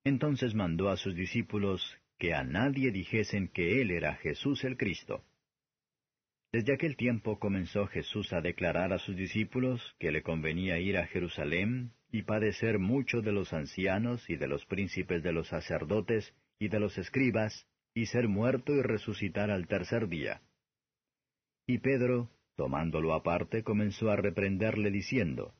Entonces 0.04 0.54
mandó 0.54 0.88
a 0.88 0.96
sus 0.96 1.16
discípulos 1.16 1.98
que 2.18 2.34
a 2.34 2.44
nadie 2.44 2.90
dijesen 2.90 3.48
que 3.48 3.80
él 3.80 3.90
era 3.90 4.14
Jesús 4.16 4.64
el 4.64 4.76
Cristo. 4.76 5.24
Desde 6.52 6.72
aquel 6.72 6.96
tiempo 6.96 7.38
comenzó 7.38 7.86
Jesús 7.86 8.32
a 8.32 8.40
declarar 8.40 8.92
a 8.92 8.98
sus 8.98 9.16
discípulos 9.16 9.94
que 9.98 10.10
le 10.10 10.22
convenía 10.22 10.78
ir 10.78 10.96
a 10.96 11.06
Jerusalén 11.06 11.92
y 12.10 12.22
padecer 12.22 12.78
mucho 12.78 13.20
de 13.20 13.32
los 13.32 13.52
ancianos 13.52 14.30
y 14.30 14.36
de 14.36 14.48
los 14.48 14.64
príncipes 14.64 15.22
de 15.22 15.32
los 15.32 15.48
sacerdotes 15.48 16.34
y 16.58 16.68
de 16.68 16.80
los 16.80 16.96
escribas, 16.96 17.66
y 17.92 18.06
ser 18.06 18.28
muerto 18.28 18.74
y 18.74 18.82
resucitar 18.82 19.50
al 19.50 19.66
tercer 19.66 20.08
día. 20.08 20.42
Y 21.66 21.78
Pedro, 21.78 22.30
tomándolo 22.54 23.14
aparte, 23.14 23.62
comenzó 23.62 24.10
a 24.10 24.16
reprenderle 24.16 24.90
diciendo, 24.90 25.54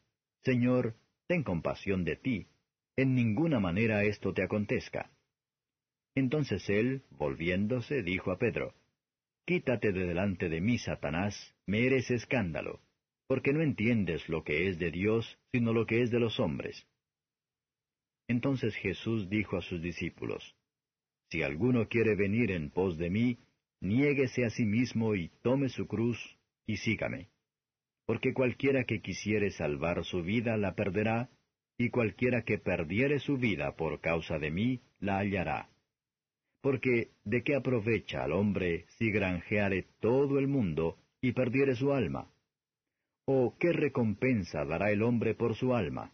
Señor, 0.45 0.95
ten 1.27 1.43
compasión 1.43 2.05
de 2.05 2.17
ti, 2.17 2.47
en 2.97 3.15
ninguna 3.15 3.61
manera 3.61 4.05
esto 4.05 4.33
te 4.33 4.43
acontezca. 4.43 5.11
Entonces 6.17 6.69
él, 6.71 7.03
volviéndose, 7.11 8.03
dijo 8.03 8.33
a 8.33 8.39
Pedro, 8.39 8.75
Quítate 9.45 9.93
de 9.93 10.07
delante 10.07 10.49
de 10.49 10.61
mí, 10.61 10.79
Satanás, 10.79 11.55
me 11.67 11.87
eres 11.87 12.11
escándalo, 12.11 12.81
porque 13.29 13.53
no 13.53 13.63
entiendes 13.63 14.29
lo 14.29 14.43
que 14.43 14.69
es 14.69 14.79
de 14.79 14.91
Dios, 14.91 15.39
sino 15.53 15.73
lo 15.73 15.87
que 15.87 16.03
es 16.03 16.11
de 16.11 16.19
los 16.19 16.41
hombres. 16.41 16.85
Entonces 18.29 18.75
Jesús 18.77 19.29
dijo 19.29 19.57
a 19.59 19.63
sus 19.63 19.81
discípulos, 19.81 20.57
Si 21.31 21.43
alguno 21.43 21.87
quiere 21.87 22.17
venir 22.17 22.51
en 22.51 22.71
pos 22.71 22.97
de 22.97 23.11
mí, 23.11 23.39
niéguese 23.81 24.47
a 24.47 24.51
sí 24.51 24.65
mismo 24.65 25.15
y 25.15 25.29
tome 25.43 25.69
su 25.69 25.87
cruz, 25.87 26.19
y 26.67 26.79
sígame. 26.79 27.29
Porque 28.07 28.33
cualquiera 28.33 28.85
que 28.85 29.01
quisiere 29.01 29.51
salvar 29.51 30.03
su 30.05 30.23
vida 30.23 30.57
la 30.57 30.75
perderá, 30.75 31.29
y 31.79 31.91
cualquiera 31.91 32.43
que 32.43 32.59
perdiere 32.59 33.19
su 33.19 33.37
vida 33.37 33.77
por 33.77 34.01
causa 34.01 34.39
de 34.39 34.51
mí 34.51 34.81
la 34.99 35.19
hallará. 35.19 35.69
Porque 36.67 37.13
¿de 37.25 37.45
qué 37.45 37.55
aprovecha 37.55 38.25
al 38.25 38.33
hombre 38.33 38.87
si 38.99 39.13
granjeare 39.13 39.87
todo 40.01 40.41
el 40.41 40.49
mundo 40.49 40.99
y 41.21 41.31
perdiere 41.31 41.77
su 41.77 41.93
alma? 41.93 42.29
¿O 43.25 43.55
qué 43.57 43.73
recompensa 43.73 44.65
dará 44.65 44.91
el 44.91 45.05
hombre 45.05 45.37
por 45.37 45.55
su 45.55 45.77
alma? 45.77 46.11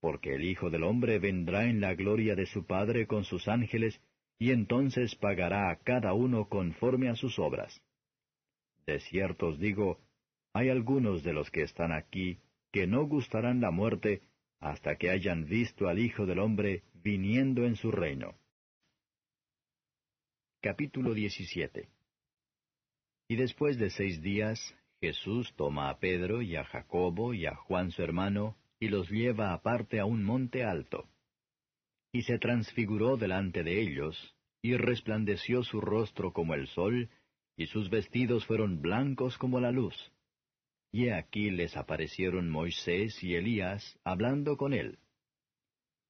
Porque 0.00 0.34
el 0.34 0.44
Hijo 0.44 0.68
del 0.68 0.82
hombre 0.82 1.20
vendrá 1.20 1.66
en 1.66 1.80
la 1.80 1.94
gloria 1.94 2.34
de 2.34 2.46
su 2.46 2.66
Padre 2.66 3.06
con 3.06 3.22
sus 3.22 3.46
ángeles, 3.46 4.02
y 4.36 4.50
entonces 4.50 5.14
pagará 5.14 5.70
a 5.70 5.76
cada 5.76 6.12
uno 6.12 6.48
conforme 6.48 7.08
a 7.08 7.14
sus 7.14 7.38
obras. 7.38 7.80
De 8.84 8.98
cierto 8.98 9.46
os 9.50 9.60
digo, 9.60 10.00
hay 10.54 10.70
algunos 10.70 11.22
de 11.22 11.32
los 11.32 11.52
que 11.52 11.62
están 11.62 11.92
aquí 11.92 12.40
que 12.72 12.88
no 12.88 13.06
gustarán 13.06 13.60
la 13.60 13.70
muerte 13.70 14.22
hasta 14.58 14.96
que 14.96 15.10
hayan 15.10 15.44
visto 15.46 15.86
al 15.86 16.00
Hijo 16.00 16.26
del 16.26 16.40
hombre 16.40 16.82
viniendo 17.04 17.64
en 17.64 17.76
su 17.76 17.92
reino. 17.92 18.34
Capítulo 20.66 21.14
17 21.14 21.88
Y 23.28 23.36
después 23.36 23.78
de 23.78 23.88
seis 23.90 24.20
días, 24.20 24.58
Jesús 25.00 25.54
toma 25.54 25.90
a 25.90 26.00
Pedro 26.00 26.42
y 26.42 26.56
a 26.56 26.64
Jacobo 26.64 27.34
y 27.34 27.46
a 27.46 27.54
Juan 27.54 27.92
su 27.92 28.02
hermano, 28.02 28.56
y 28.80 28.88
los 28.88 29.08
lleva 29.08 29.52
aparte 29.52 30.00
a 30.00 30.06
un 30.06 30.24
monte 30.24 30.64
alto. 30.64 31.08
Y 32.12 32.22
se 32.22 32.40
transfiguró 32.40 33.16
delante 33.16 33.62
de 33.62 33.80
ellos, 33.80 34.34
y 34.60 34.76
resplandeció 34.76 35.62
su 35.62 35.80
rostro 35.80 36.32
como 36.32 36.54
el 36.54 36.66
sol, 36.66 37.10
y 37.56 37.66
sus 37.66 37.88
vestidos 37.88 38.44
fueron 38.44 38.82
blancos 38.82 39.38
como 39.38 39.60
la 39.60 39.70
luz. 39.70 39.94
Y 40.90 41.10
aquí 41.10 41.52
les 41.52 41.76
aparecieron 41.76 42.50
Moisés 42.50 43.22
y 43.22 43.36
Elías 43.36 44.00
hablando 44.02 44.56
con 44.56 44.72
él. 44.72 44.98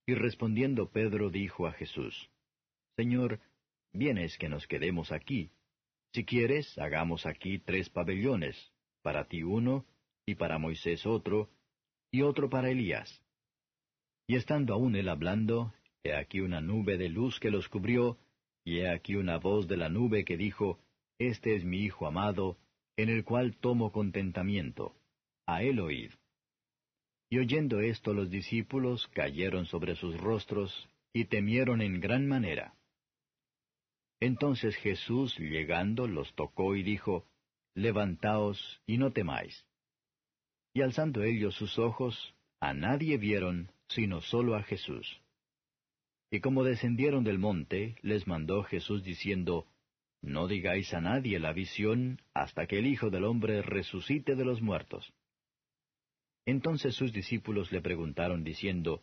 Y 0.07 0.15
respondiendo 0.15 0.91
Pedro 0.91 1.29
dijo 1.29 1.67
a 1.67 1.73
Jesús, 1.73 2.31
Señor, 2.97 3.39
bien 3.97 4.19
es 4.19 4.37
que 4.39 4.49
nos 4.49 4.67
quedemos 4.67 5.13
aquí. 5.13 5.51
Si 6.13 6.25
quieres, 6.25 6.79
hagamos 6.79 7.27
aquí 7.27 7.59
tres 7.59 7.91
pabellones, 7.91 8.57
para 9.03 9.29
ti 9.29 9.43
uno, 9.43 9.85
y 10.25 10.35
para 10.35 10.59
Moisés 10.59 11.07
otro, 11.07 11.51
y 12.11 12.23
otro 12.23 12.49
para 12.49 12.71
Elías. 12.71 13.23
Y 14.27 14.37
estando 14.37 14.75
aún 14.75 14.97
él 14.97 15.09
hablando, 15.09 15.73
he 16.03 16.15
aquí 16.15 16.41
una 16.41 16.61
nube 16.61 16.97
de 16.97 17.09
luz 17.09 17.39
que 17.39 17.51
los 17.51 17.69
cubrió, 17.69 18.19
y 18.65 18.79
he 18.79 18.89
aquí 18.89 19.15
una 19.15 19.39
voz 19.39 19.69
de 19.69 19.77
la 19.77 19.89
nube 19.89 20.25
que 20.25 20.37
dijo, 20.37 20.81
Este 21.19 21.55
es 21.55 21.65
mi 21.65 21.79
Hijo 21.83 22.07
amado, 22.07 22.59
en 22.97 23.09
el 23.09 23.25
cual 23.25 23.57
tomo 23.57 23.93
contentamiento. 23.93 24.97
A 25.47 25.63
él 25.63 25.79
oíd. 25.79 26.11
Y 27.29 27.39
oyendo 27.39 27.81
esto 27.81 28.15
los 28.15 28.31
discípulos 28.31 29.07
cayeron 29.09 29.67
sobre 29.67 29.97
sus 29.97 30.17
rostros, 30.19 30.89
y 31.13 31.27
temieron 31.27 31.81
en 31.81 32.01
gran 32.01 32.27
manera. 32.27 32.75
Entonces 34.21 34.77
Jesús, 34.77 35.37
llegando, 35.39 36.07
los 36.07 36.35
tocó 36.35 36.75
y 36.75 36.83
dijo, 36.83 37.27
Levantaos 37.75 38.81
y 38.87 38.97
no 38.97 39.13
temáis. 39.13 39.67
Y 40.73 40.81
alzando 40.81 41.23
ellos 41.23 41.55
sus 41.55 41.79
ojos, 41.79 42.35
a 42.61 42.73
nadie 42.73 43.19
vieron, 43.19 43.71
sino 43.89 44.23
solo 44.23 44.57
a 44.57 44.63
Jesús. 44.63 45.21
Y 46.31 46.41
como 46.41 46.65
descendieron 46.65 47.25
del 47.25 47.39
monte, 47.39 47.97
les 48.03 48.27
mandó 48.27 48.63
Jesús 48.65 49.05
diciendo, 49.05 49.67
No 50.23 50.49
digáis 50.49 50.93
a 50.95 51.01
nadie 51.01 51.39
la 51.39 51.53
visión 51.53 52.21
hasta 52.35 52.67
que 52.67 52.79
el 52.79 52.87
Hijo 52.87 53.11
del 53.11 53.25
Hombre 53.25 53.63
resucite 53.63 54.35
de 54.35 54.45
los 54.45 54.63
muertos. 54.63 55.13
Entonces 56.47 56.95
sus 56.95 57.13
discípulos 57.13 57.71
le 57.73 57.83
preguntaron 57.83 58.43
diciendo, 58.43 59.03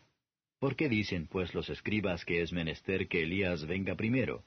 ¿Por 0.58 0.76
qué 0.76 0.88
dicen 0.88 1.26
pues 1.26 1.54
los 1.54 1.68
escribas 1.70 2.24
que 2.24 2.42
es 2.42 2.52
menester 2.52 3.06
que 3.06 3.22
Elías 3.22 3.66
venga 3.66 3.94
primero? 3.94 4.44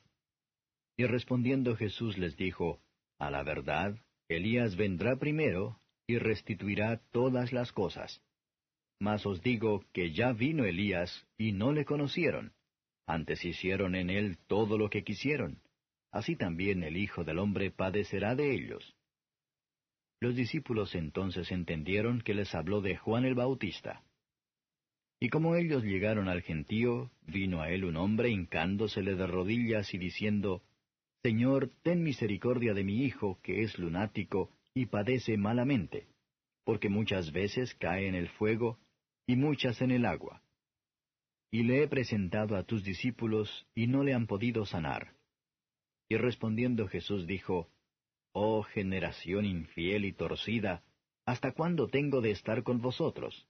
Y 0.98 1.06
respondiendo 1.06 1.76
Jesús 1.76 2.18
les 2.18 2.36
dijo, 2.36 2.82
A 3.20 3.30
la 3.30 3.44
verdad, 3.44 3.96
Elías 4.28 4.76
vendrá 4.76 5.16
primero 5.18 5.80
y 6.08 6.18
restituirá 6.18 7.02
todas 7.12 7.54
las 7.54 7.72
cosas. 7.72 8.22
Mas 9.00 9.26
os 9.26 9.42
digo 9.42 9.86
que 9.94 10.12
ya 10.12 10.34
vino 10.34 10.66
Elías 10.66 11.28
y 11.38 11.52
no 11.52 11.72
le 11.72 11.86
conocieron, 11.86 12.54
antes 13.08 13.46
hicieron 13.46 13.96
en 13.96 14.10
él 14.10 14.38
todo 14.48 14.78
lo 14.78 14.90
que 14.90 15.04
quisieron. 15.04 15.62
Así 16.12 16.36
también 16.36 16.84
el 16.84 16.98
Hijo 16.98 17.24
del 17.24 17.40
Hombre 17.40 17.72
padecerá 17.72 18.36
de 18.36 18.54
ellos. 18.54 18.96
Los 20.20 20.36
discípulos 20.36 20.94
entonces 20.96 21.52
entendieron 21.52 22.22
que 22.22 22.34
les 22.34 22.54
habló 22.54 22.82
de 22.82 22.98
Juan 22.98 23.24
el 23.24 23.36
Bautista. 23.36 24.04
Y 25.20 25.30
como 25.30 25.56
ellos 25.56 25.84
llegaron 25.84 26.28
al 26.28 26.42
gentío, 26.42 27.12
vino 27.22 27.62
a 27.62 27.70
él 27.70 27.86
un 27.86 27.98
hombre 27.98 28.30
hincándosele 28.30 29.16
de 29.16 29.28
rodillas 29.28 29.94
y 29.94 29.98
diciendo, 29.98 30.64
Señor, 31.28 31.72
ten 31.84 32.04
misericordia 32.04 32.74
de 32.74 32.86
mi 32.86 33.04
hijo, 33.04 33.38
que 33.44 33.62
es 33.62 33.78
lunático 33.78 34.50
y 34.74 34.86
padece 34.86 35.36
malamente, 35.36 36.08
porque 36.64 36.88
muchas 36.88 37.34
veces 37.34 37.76
cae 37.76 38.08
en 38.08 38.16
el 38.16 38.30
fuego 38.30 38.80
y 39.26 39.36
muchas 39.36 39.82
en 39.82 39.92
el 39.92 40.06
agua. 40.06 40.42
Y 41.52 41.64
le 41.64 41.84
he 41.84 41.88
presentado 41.90 42.56
a 42.56 42.64
tus 42.64 42.82
discípulos 42.86 43.68
y 43.76 43.88
no 43.88 44.06
le 44.06 44.14
han 44.14 44.26
podido 44.26 44.66
sanar. 44.66 45.18
Y 46.08 46.16
respondiendo 46.16 46.88
Jesús 46.88 47.28
dijo, 47.28 47.68
Oh 48.32 48.64
generación 48.64 49.44
infiel 49.44 50.06
y 50.06 50.14
torcida, 50.14 50.82
¿hasta 51.26 51.52
cuándo 51.52 51.90
tengo 51.90 52.22
de 52.22 52.32
estar 52.32 52.64
con 52.64 52.80
vosotros? 52.80 53.50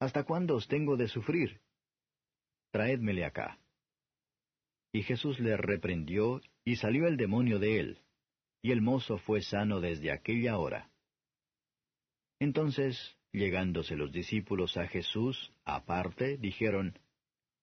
¿Hasta 0.00 0.24
cuándo 0.24 0.56
os 0.56 0.68
tengo 0.68 0.98
de 0.98 1.08
sufrir? 1.08 1.62
Traédmele 2.72 3.24
acá. 3.24 3.58
Y 4.92 5.02
Jesús 5.02 5.40
le 5.40 5.56
reprendió, 5.56 6.42
y 6.66 6.76
salió 6.76 7.06
el 7.06 7.16
demonio 7.16 7.60
de 7.60 7.78
él, 7.78 7.98
y 8.60 8.72
el 8.72 8.82
mozo 8.82 9.18
fue 9.18 9.40
sano 9.40 9.80
desde 9.80 10.10
aquella 10.10 10.58
hora. 10.58 10.90
Entonces, 12.40 13.16
llegándose 13.32 13.94
los 13.94 14.10
discípulos 14.10 14.76
a 14.76 14.88
Jesús, 14.88 15.52
aparte, 15.64 16.36
dijeron, 16.36 16.98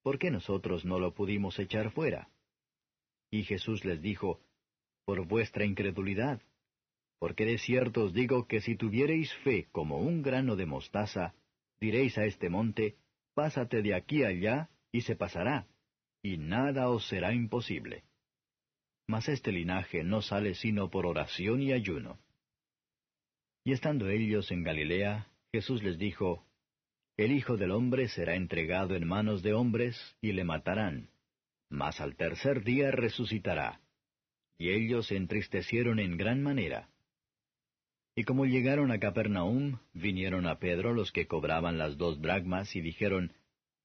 ¿Por 0.04 0.20
qué 0.20 0.32
nosotros 0.32 0.86
no 0.86 1.00
lo 1.00 1.14
pudimos 1.14 1.60
echar 1.60 1.92
fuera? 1.92 2.30
Y 3.30 3.44
Jesús 3.44 3.84
les 3.84 4.02
dijo, 4.02 4.40
Por 5.06 5.28
vuestra 5.28 5.66
incredulidad. 5.66 6.42
Porque 7.20 7.46
de 7.46 7.58
cierto 7.58 8.06
os 8.06 8.14
digo 8.14 8.48
que 8.48 8.62
si 8.62 8.78
tuviereis 8.78 9.34
fe 9.44 9.68
como 9.74 10.00
un 10.00 10.22
grano 10.22 10.56
de 10.56 10.66
mostaza, 10.66 11.36
diréis 11.82 12.18
a 12.18 12.24
este 12.24 12.50
monte, 12.50 12.96
Pásate 13.34 13.82
de 13.82 13.96
aquí 13.96 14.24
allá, 14.24 14.70
y 14.94 15.02
se 15.02 15.18
pasará, 15.18 15.68
y 16.22 16.38
nada 16.38 16.90
os 16.90 17.06
será 17.08 17.34
imposible. 17.34 18.06
Mas 19.08 19.28
este 19.28 19.52
linaje 19.52 20.04
no 20.04 20.22
sale 20.22 20.56
sino 20.56 20.90
por 20.90 21.06
oración 21.06 21.62
y 21.62 21.74
ayuno. 21.74 22.20
Y 23.64 23.72
estando 23.72 24.10
ellos 24.10 24.52
en 24.52 24.64
Galilea, 24.64 25.28
Jesús 25.52 25.84
les 25.84 25.98
dijo, 25.98 26.46
El 27.18 27.32
Hijo 27.32 27.58
del 27.58 27.72
Hombre 27.72 28.08
será 28.10 28.36
entregado 28.36 28.96
en 28.96 29.08
manos 29.08 29.42
de 29.44 29.54
hombres, 29.54 29.98
y 30.22 30.34
le 30.34 30.44
matarán, 30.44 31.10
mas 31.70 32.02
al 32.02 32.16
tercer 32.16 32.64
día 32.64 32.92
resucitará. 32.92 33.82
Y 34.58 34.70
ellos 34.70 35.08
se 35.08 35.16
entristecieron 35.16 36.00
en 36.00 36.18
gran 36.18 36.42
manera. 36.44 36.90
Y 38.16 38.24
como 38.26 38.46
llegaron 38.46 38.92
a 38.92 39.00
Capernaum, 39.00 39.80
vinieron 39.94 40.46
a 40.46 40.60
Pedro 40.60 40.94
los 40.94 41.12
que 41.12 41.26
cobraban 41.26 41.78
las 41.78 41.98
dos 41.98 42.22
dragmas 42.22 42.76
y 42.76 42.82
dijeron, 42.82 43.34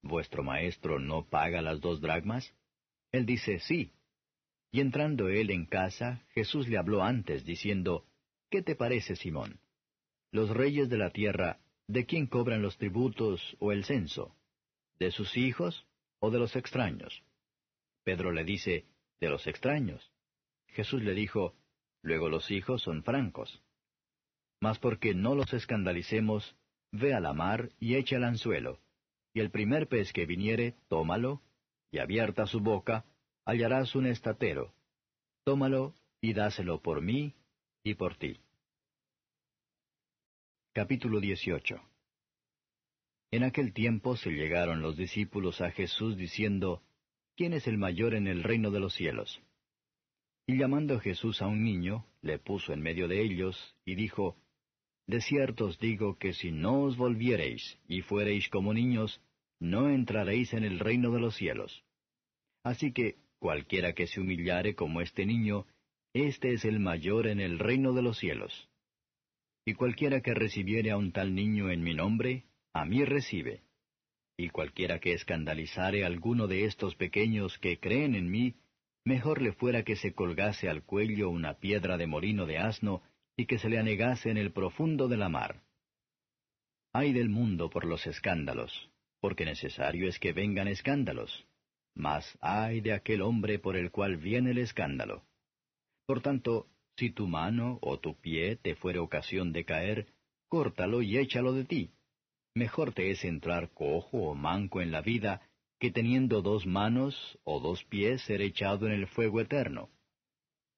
¿Vuestro 0.02 0.42
maestro 0.42 0.98
no 0.98 1.24
paga 1.28 1.62
las 1.62 1.80
dos 1.80 2.00
dragmas? 2.00 2.54
Él 3.10 3.26
dice, 3.26 3.58
sí. 3.60 3.92
Y 4.70 4.80
entrando 4.80 5.28
él 5.28 5.50
en 5.50 5.66
casa, 5.66 6.24
Jesús 6.30 6.68
le 6.68 6.78
habló 6.78 7.02
antes, 7.02 7.44
diciendo, 7.44 8.04
¿Qué 8.50 8.62
te 8.62 8.76
parece, 8.76 9.16
Simón? 9.16 9.60
Los 10.30 10.50
reyes 10.50 10.88
de 10.88 10.98
la 10.98 11.10
tierra, 11.10 11.60
¿de 11.86 12.04
quién 12.06 12.26
cobran 12.26 12.62
los 12.62 12.76
tributos 12.76 13.56
o 13.60 13.72
el 13.72 13.84
censo? 13.84 14.36
¿De 14.98 15.10
sus 15.10 15.36
hijos 15.36 15.86
o 16.18 16.30
de 16.30 16.38
los 16.38 16.54
extraños? 16.56 17.22
Pedro 18.04 18.32
le 18.32 18.44
dice, 18.44 18.86
de 19.20 19.28
los 19.28 19.46
extraños. 19.46 20.12
Jesús 20.68 21.02
le 21.02 21.14
dijo, 21.14 21.54
luego 22.02 22.28
los 22.28 22.50
hijos 22.50 22.82
son 22.82 23.02
francos. 23.02 23.62
Mas 24.60 24.78
porque 24.78 25.14
no 25.14 25.34
los 25.34 25.52
escandalicemos, 25.52 26.56
ve 26.90 27.14
a 27.14 27.20
la 27.20 27.32
mar 27.32 27.70
y 27.78 27.96
echa 27.96 28.16
el 28.16 28.24
anzuelo, 28.24 28.80
y 29.32 29.40
el 29.40 29.50
primer 29.50 29.88
pez 29.88 30.12
que 30.12 30.26
viniere, 30.26 30.74
tómalo, 30.88 31.42
y 31.90 31.98
abierta 31.98 32.46
su 32.46 32.60
boca, 32.60 33.04
hallarás 33.48 33.94
un 33.94 34.06
estatero. 34.06 34.74
Tómalo 35.44 35.94
y 36.20 36.34
dáselo 36.34 36.82
por 36.82 37.00
mí 37.00 37.34
y 37.82 37.94
por 37.94 38.14
ti. 38.16 38.38
Capítulo 40.74 41.18
18 41.18 41.80
En 43.30 43.44
aquel 43.44 43.72
tiempo 43.72 44.16
se 44.16 44.32
llegaron 44.32 44.82
los 44.82 44.98
discípulos 44.98 45.62
a 45.62 45.70
Jesús 45.70 46.18
diciendo, 46.18 46.82
¿quién 47.36 47.54
es 47.54 47.66
el 47.66 47.78
mayor 47.78 48.14
en 48.14 48.26
el 48.26 48.42
reino 48.42 48.70
de 48.70 48.80
los 48.80 48.92
cielos? 48.92 49.40
Y 50.46 50.58
llamando 50.58 51.00
Jesús 51.00 51.40
a 51.40 51.46
un 51.46 51.64
niño, 51.64 52.04
le 52.20 52.38
puso 52.38 52.74
en 52.74 52.82
medio 52.82 53.08
de 53.08 53.22
ellos, 53.22 53.76
y 53.86 53.94
dijo, 53.94 54.36
De 55.06 55.22
cierto 55.22 55.66
os 55.66 55.78
digo 55.78 56.18
que 56.18 56.34
si 56.34 56.50
no 56.50 56.82
os 56.82 56.98
volviereis 56.98 57.78
y 57.88 58.02
fuereis 58.02 58.50
como 58.50 58.74
niños, 58.74 59.22
no 59.58 59.88
entraréis 59.88 60.52
en 60.52 60.64
el 60.64 60.78
reino 60.78 61.10
de 61.12 61.20
los 61.20 61.34
cielos. 61.34 61.82
Así 62.62 62.92
que, 62.92 63.16
cualquiera 63.38 63.92
que 63.92 64.06
se 64.06 64.20
humillare 64.20 64.74
como 64.74 65.00
este 65.00 65.26
niño, 65.26 65.66
éste 66.12 66.52
es 66.52 66.64
el 66.64 66.80
mayor 66.80 67.26
en 67.26 67.40
el 67.40 67.58
reino 67.58 67.92
de 67.92 68.02
los 68.02 68.18
cielos. 68.18 68.68
Y 69.64 69.74
cualquiera 69.74 70.20
que 70.20 70.34
recibiere 70.34 70.90
a 70.90 70.96
un 70.96 71.12
tal 71.12 71.34
niño 71.34 71.70
en 71.70 71.82
mi 71.82 71.94
nombre, 71.94 72.44
a 72.72 72.84
mí 72.84 73.04
recibe 73.04 73.62
y 74.38 74.50
cualquiera 74.50 75.00
que 75.00 75.12
escandalizare 75.14 76.04
alguno 76.04 76.46
de 76.46 76.64
estos 76.64 76.94
pequeños 76.94 77.58
que 77.58 77.80
creen 77.80 78.14
en 78.14 78.30
mí, 78.30 78.54
mejor 79.04 79.42
le 79.42 79.52
fuera 79.52 79.82
que 79.82 79.96
se 79.96 80.14
colgase 80.14 80.68
al 80.68 80.84
cuello 80.84 81.28
una 81.28 81.54
piedra 81.54 81.96
de 81.96 82.06
molino 82.06 82.46
de 82.46 82.58
asno 82.58 83.02
y 83.36 83.46
que 83.46 83.58
se 83.58 83.68
le 83.68 83.78
anegase 83.78 84.30
en 84.30 84.36
el 84.36 84.52
profundo 84.52 85.08
de 85.08 85.16
la 85.16 85.28
mar. 85.28 85.64
Ay 86.92 87.12
del 87.12 87.28
mundo 87.28 87.68
por 87.68 87.84
los 87.84 88.06
escándalos, 88.06 88.90
porque 89.20 89.44
necesario 89.44 90.08
es 90.08 90.20
que 90.20 90.32
vengan 90.32 90.68
escándalos, 90.68 91.47
mas 91.98 92.38
ay 92.40 92.80
de 92.80 92.94
aquel 92.94 93.20
hombre 93.20 93.58
por 93.58 93.76
el 93.76 93.90
cual 93.90 94.16
viene 94.16 94.52
el 94.52 94.58
escándalo. 94.58 95.24
Por 96.06 96.22
tanto, 96.22 96.68
si 96.96 97.10
tu 97.10 97.26
mano 97.26 97.78
o 97.82 97.98
tu 97.98 98.18
pie 98.18 98.56
te 98.56 98.74
fuere 98.74 98.98
ocasión 98.98 99.52
de 99.52 99.66
caer, 99.66 100.06
córtalo 100.48 101.02
y 101.02 101.18
échalo 101.18 101.52
de 101.52 101.64
ti 101.66 101.90
Mejor 102.58 102.92
te 102.92 103.12
es 103.12 103.24
entrar 103.24 103.70
cojo 103.72 104.18
o 104.18 104.34
manco 104.34 104.80
en 104.80 104.90
la 104.90 105.00
vida 105.00 105.42
que 105.78 105.92
teniendo 105.92 106.42
dos 106.42 106.66
manos 106.66 107.38
o 107.44 107.60
dos 107.60 107.84
pies 107.84 108.20
ser 108.22 108.42
echado 108.42 108.88
en 108.88 108.92
el 108.92 109.06
fuego 109.06 109.40
eterno. 109.40 109.90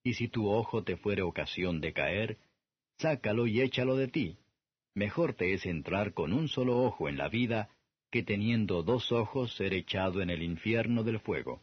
Y 0.03 0.13
si 0.13 0.27
tu 0.27 0.47
ojo 0.47 0.83
te 0.83 0.95
fuere 0.95 1.23
ocasión 1.23 1.81
de 1.81 1.91
caer, 1.91 2.37
sácalo 2.99 3.47
y 3.47 3.61
échalo 3.61 3.95
de 3.95 4.07
ti. 4.07 4.37
Mejor 4.93 5.33
te 5.33 5.55
es 5.55 5.65
entrar 5.65 6.13
con 6.13 6.33
un 6.33 6.49
solo 6.49 6.77
ojo 6.77 7.09
en 7.09 7.17
la 7.17 7.29
vida 7.29 7.69
que 8.11 8.23
teniendo 8.23 8.83
dos 8.83 9.11
ojos 9.11 9.55
ser 9.55 9.73
echado 9.73 10.21
en 10.21 10.29
el 10.29 10.43
infierno 10.43 11.03
del 11.03 11.19
fuego. 11.19 11.61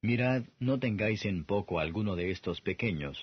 Mirad, 0.00 0.44
no 0.60 0.78
tengáis 0.78 1.24
en 1.24 1.44
poco 1.44 1.80
alguno 1.80 2.14
de 2.14 2.30
estos 2.30 2.60
pequeños, 2.60 3.18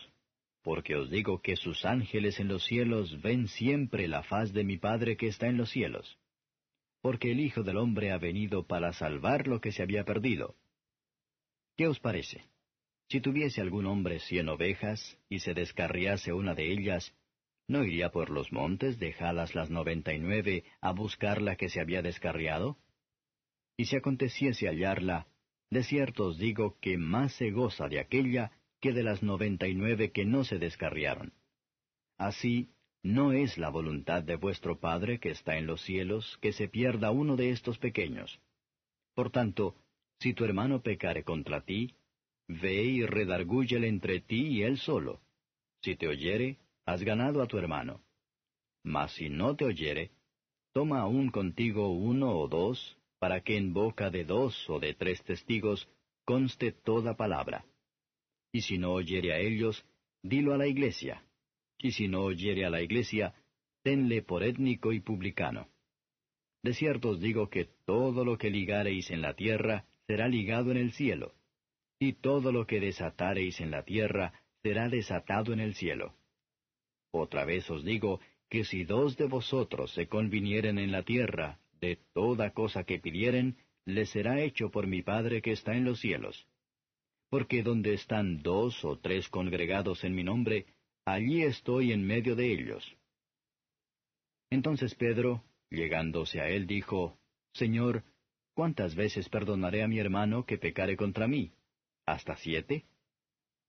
porque 0.61 0.95
os 0.95 1.09
digo 1.09 1.41
que 1.41 1.55
sus 1.55 1.85
ángeles 1.85 2.39
en 2.39 2.49
los 2.49 2.65
cielos 2.65 3.21
ven 3.21 3.47
siempre 3.47 4.07
la 4.09 4.23
faz 4.23 4.51
de 4.51 4.65
mi 4.65 4.77
Padre 4.77 5.15
que 5.15 5.27
está 5.27 5.47
en 5.47 5.57
los 5.57 5.69
cielos. 5.69 6.17
Porque 7.01 7.31
el 7.31 7.39
Hijo 7.39 7.63
del 7.63 7.77
Hombre 7.77 8.11
ha 8.11 8.17
venido 8.17 8.67
para 8.67 8.91
salvar 8.91 9.47
lo 9.47 9.61
que 9.61 9.71
se 9.71 9.81
había 9.81 10.03
perdido. 10.03 10.55
¿Qué 11.77 11.87
os 11.87 11.99
parece? 11.99 12.43
Si 13.07 13.21
tuviese 13.21 13.61
algún 13.61 13.85
hombre 13.85 14.19
cien 14.19 14.49
ovejas, 14.49 15.17
y 15.29 15.39
se 15.39 15.53
descarriase 15.53 16.33
una 16.33 16.55
de 16.55 16.71
ellas, 16.71 17.13
¿no 17.67 17.83
iría 17.83 18.09
por 18.09 18.29
los 18.29 18.51
montes, 18.51 18.99
dejadas 18.99 19.55
las 19.55 19.69
noventa 19.69 20.13
y 20.13 20.19
nueve, 20.19 20.63
a 20.81 20.91
buscar 20.91 21.41
la 21.41 21.55
que 21.55 21.69
se 21.69 21.79
había 21.79 22.01
descarriado? 22.01 22.77
Y 23.77 23.85
si 23.85 23.95
aconteciese 23.95 24.67
hallarla, 24.67 25.27
de 25.69 25.83
cierto 25.83 26.27
os 26.27 26.37
digo 26.37 26.77
que 26.79 26.97
más 26.97 27.33
se 27.33 27.51
goza 27.51 27.87
de 27.87 27.99
aquella 27.99 28.51
que 28.79 28.93
de 28.93 29.03
las 29.03 29.23
noventa 29.23 29.67
y 29.67 29.73
nueve 29.73 30.11
que 30.11 30.25
no 30.25 30.43
se 30.43 30.59
descarriaron. 30.59 31.33
Así, 32.17 32.69
no 33.03 33.33
es 33.33 33.57
la 33.57 33.69
voluntad 33.69 34.23
de 34.23 34.35
vuestro 34.35 34.79
Padre 34.79 35.19
que 35.19 35.29
está 35.29 35.57
en 35.57 35.67
los 35.67 35.81
cielos 35.81 36.37
que 36.41 36.53
se 36.53 36.67
pierda 36.67 37.11
uno 37.11 37.35
de 37.35 37.51
estos 37.51 37.77
pequeños. 37.77 38.39
Por 39.13 39.31
tanto, 39.31 39.75
si 40.19 40.33
tu 40.33 40.45
hermano 40.45 40.81
pecare 40.81 41.23
contra 41.23 41.61
ti, 41.61 41.95
ve 42.47 42.83
y 42.83 43.05
redargúyele 43.05 43.87
entre 43.87 44.21
ti 44.21 44.47
y 44.47 44.63
él 44.63 44.77
solo. 44.77 45.21
Si 45.81 45.95
te 45.95 46.07
oyere, 46.07 46.57
has 46.85 47.03
ganado 47.03 47.41
a 47.41 47.47
tu 47.47 47.57
hermano. 47.57 48.01
Mas 48.83 49.13
si 49.13 49.29
no 49.29 49.55
te 49.55 49.65
oyere, 49.65 50.11
toma 50.73 51.01
aún 51.01 51.29
contigo 51.29 51.89
uno 51.89 52.37
o 52.37 52.47
dos, 52.47 52.97
para 53.19 53.41
que 53.41 53.57
en 53.57 53.73
boca 53.73 54.09
de 54.09 54.23
dos 54.23 54.69
o 54.69 54.79
de 54.79 54.93
tres 54.93 55.23
testigos 55.23 55.87
conste 56.25 56.71
toda 56.71 57.15
palabra 57.15 57.65
y 58.55 58.61
si 58.61 58.77
no 58.77 58.93
oyere 58.93 59.33
a 59.33 59.39
ellos, 59.39 59.85
dilo 60.23 60.53
a 60.53 60.57
la 60.57 60.65
iglesia, 60.65 61.25
y 61.77 61.91
si 61.91 62.07
no 62.07 62.23
oyere 62.23 62.65
a 62.65 62.69
la 62.69 62.81
iglesia, 62.81 63.33
tenle 63.83 64.21
por 64.21 64.43
étnico 64.43 64.93
y 64.93 65.01
publicano. 65.01 65.67
De 66.63 66.73
cierto 66.73 67.09
os 67.09 67.19
digo 67.19 67.49
que 67.49 67.67
todo 67.85 68.23
lo 68.23 68.37
que 68.37 68.49
ligareis 68.49 69.11
en 69.11 69.21
la 69.21 69.33
tierra 69.33 69.83
será 70.07 70.29
ligado 70.29 70.71
en 70.71 70.77
el 70.77 70.93
cielo, 70.93 71.33
y 71.99 72.13
todo 72.13 72.53
lo 72.53 72.65
que 72.65 72.79
desatareis 72.79 73.59
en 73.59 73.71
la 73.71 73.83
tierra 73.83 74.31
será 74.63 74.87
desatado 74.87 75.51
en 75.51 75.59
el 75.59 75.75
cielo. 75.75 76.15
Otra 77.15 77.45
vez 77.45 77.69
os 77.69 77.83
digo 77.83 78.19
que 78.49 78.63
si 78.65 78.83
dos 78.83 79.17
de 79.17 79.27
vosotros 79.27 79.93
se 79.93 80.07
convinieren 80.07 80.77
en 80.79 80.91
la 80.91 81.03
tierra 81.03 81.59
de 81.81 81.97
toda 82.13 82.51
cosa 82.51 82.83
que 82.83 82.99
pidieren, 82.99 83.57
les 83.85 84.09
será 84.09 84.41
hecho 84.41 84.71
por 84.71 84.87
mi 84.87 85.01
Padre 85.01 85.41
que 85.41 85.51
está 85.51 85.75
en 85.75 85.85
los 85.85 85.99
cielos 85.99 86.47
porque 87.35 87.63
donde 87.63 87.93
están 87.93 88.41
dos 88.41 88.85
o 88.85 88.97
tres 88.97 89.27
congregados 89.27 90.05
en 90.05 90.15
mi 90.15 90.23
nombre, 90.23 90.67
allí 91.03 91.43
estoy 91.43 91.91
en 91.91 92.07
medio 92.07 92.33
de 92.33 92.49
ellos. 92.49 92.95
Entonces 94.49 94.95
Pedro, 94.95 95.43
llegándose 95.69 96.39
a 96.39 96.47
él, 96.47 96.65
dijo, 96.65 97.19
Señor, 97.51 98.05
¿cuántas 98.53 98.95
veces 98.95 99.27
perdonaré 99.27 99.83
a 99.83 99.87
mi 99.89 99.99
hermano 99.99 100.45
que 100.45 100.57
pecare 100.57 100.95
contra 100.95 101.27
mí? 101.27 101.51
¿Hasta 102.05 102.37
siete? 102.37 102.85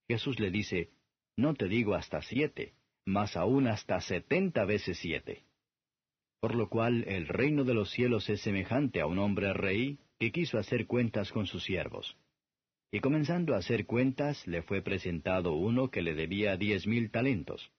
Jesús 0.06 0.38
le 0.38 0.52
dice, 0.52 0.90
No 1.36 1.54
te 1.54 1.66
digo 1.66 1.96
hasta 1.96 2.22
siete, 2.22 2.75
mas 3.06 3.36
aún 3.36 3.68
hasta 3.68 4.00
setenta 4.00 4.66
veces 4.66 4.98
siete. 4.98 5.44
por 6.40 6.54
lo 6.54 6.68
cual 6.68 7.04
el 7.08 7.26
reino 7.26 7.64
de 7.64 7.74
los 7.74 7.90
cielos 7.90 8.28
es 8.28 8.40
semejante 8.42 9.00
a 9.00 9.06
un 9.06 9.18
hombre 9.18 9.52
rey 9.52 9.98
que 10.18 10.30
quiso 10.30 10.58
hacer 10.58 10.86
cuentas 10.86 11.32
con 11.32 11.46
sus 11.46 11.64
siervos. 11.64 12.16
Y 12.92 13.00
comenzando 13.00 13.54
a 13.54 13.58
hacer 13.58 13.84
cuentas, 13.86 14.46
le 14.46 14.62
fue 14.62 14.80
presentado 14.80 15.54
uno 15.54 15.90
que 15.90 16.02
le 16.02 16.14
debía 16.14 16.56
diez 16.56 16.86
mil 16.86 17.10
talentos. 17.10 17.72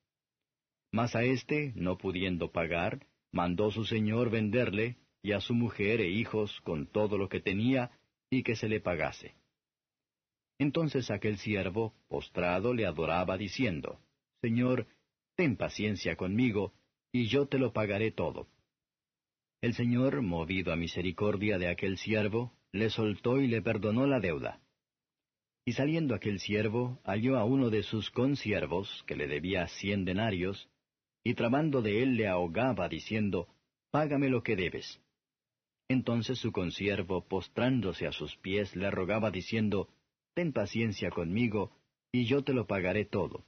Mas 0.91 1.15
a 1.15 1.23
éste, 1.23 1.71
no 1.75 1.97
pudiendo 1.97 2.51
pagar, 2.51 3.07
mandó 3.31 3.71
su 3.71 3.85
señor 3.85 4.29
venderle, 4.29 4.97
y 5.21 5.31
a 5.31 5.39
su 5.39 5.53
mujer 5.53 6.01
e 6.01 6.09
hijos 6.09 6.59
con 6.61 6.87
todo 6.87 7.17
lo 7.17 7.29
que 7.29 7.39
tenía, 7.39 7.91
y 8.29 8.43
que 8.43 8.55
se 8.55 8.67
le 8.67 8.81
pagase. 8.81 9.33
Entonces 10.59 11.09
aquel 11.09 11.37
siervo, 11.37 11.93
postrado, 12.09 12.73
le 12.73 12.85
adoraba, 12.85 13.37
diciendo, 13.37 13.99
Señor, 14.41 14.87
ten 15.37 15.55
paciencia 15.55 16.15
conmigo, 16.15 16.73
y 17.11 17.27
yo 17.27 17.47
te 17.47 17.59
lo 17.59 17.71
pagaré 17.71 18.11
todo. 18.11 18.47
El 19.61 19.75
Señor, 19.75 20.23
movido 20.23 20.73
a 20.73 20.75
misericordia 20.75 21.59
de 21.59 21.69
aquel 21.69 21.97
siervo, 21.97 22.53
le 22.71 22.89
soltó 22.89 23.39
y 23.39 23.47
le 23.47 23.61
perdonó 23.61 24.07
la 24.07 24.19
deuda. 24.19 24.59
Y 25.63 25.73
saliendo 25.73 26.15
aquel 26.15 26.39
siervo, 26.39 26.99
halló 27.03 27.37
a 27.37 27.45
uno 27.45 27.69
de 27.69 27.83
sus 27.83 28.09
consiervos, 28.09 29.03
que 29.05 29.15
le 29.15 29.27
debía 29.27 29.67
cien 29.67 30.05
denarios, 30.05 30.69
y 31.23 31.35
trabando 31.35 31.83
de 31.83 32.01
él 32.01 32.15
le 32.15 32.27
ahogaba, 32.27 32.89
diciendo, 32.89 33.47
Págame 33.91 34.29
lo 34.29 34.41
que 34.41 34.55
debes. 34.55 34.99
Entonces 35.87 36.39
su 36.39 36.51
consiervo, 36.51 37.27
postrándose 37.27 38.07
a 38.07 38.11
sus 38.11 38.35
pies, 38.37 38.75
le 38.75 38.89
rogaba, 38.89 39.29
diciendo, 39.29 39.87
Ten 40.33 40.51
paciencia 40.51 41.11
conmigo, 41.11 41.77
y 42.11 42.25
yo 42.25 42.43
te 42.43 42.53
lo 42.53 42.65
pagaré 42.65 43.05
todo. 43.05 43.45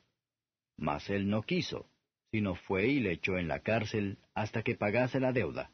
Mas 0.79 1.09
él 1.09 1.29
no 1.29 1.43
quiso, 1.43 1.89
sino 2.31 2.55
fue 2.55 2.87
y 2.87 2.99
le 3.01 3.11
echó 3.11 3.37
en 3.37 3.47
la 3.47 3.59
cárcel 3.59 4.17
hasta 4.33 4.63
que 4.63 4.75
pagase 4.75 5.19
la 5.19 5.33
deuda. 5.33 5.71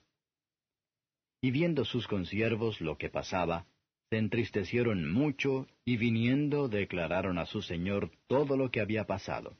Y 1.41 1.51
viendo 1.51 1.85
sus 1.85 2.07
consiervos 2.07 2.81
lo 2.81 2.97
que 2.97 3.09
pasaba, 3.09 3.67
se 4.09 4.17
entristecieron 4.17 5.11
mucho 5.11 5.67
y 5.83 5.97
viniendo 5.97 6.67
declararon 6.67 7.37
a 7.37 7.45
su 7.45 7.61
señor 7.61 8.11
todo 8.27 8.57
lo 8.57 8.71
que 8.71 8.81
había 8.81 9.05
pasado. 9.05 9.55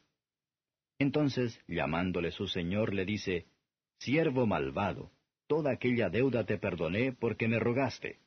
Entonces, 0.98 1.60
llamándole 1.68 2.32
su 2.32 2.48
señor, 2.48 2.94
le 2.94 3.06
dice, 3.06 3.46
Siervo 4.00 4.48
malvado, 4.48 5.12
toda 5.48 5.72
aquella 5.72 6.10
deuda 6.10 6.46
te 6.46 6.58
perdoné 6.58 7.12
porque 7.12 7.48
me 7.48 7.60
rogaste. 7.60 8.20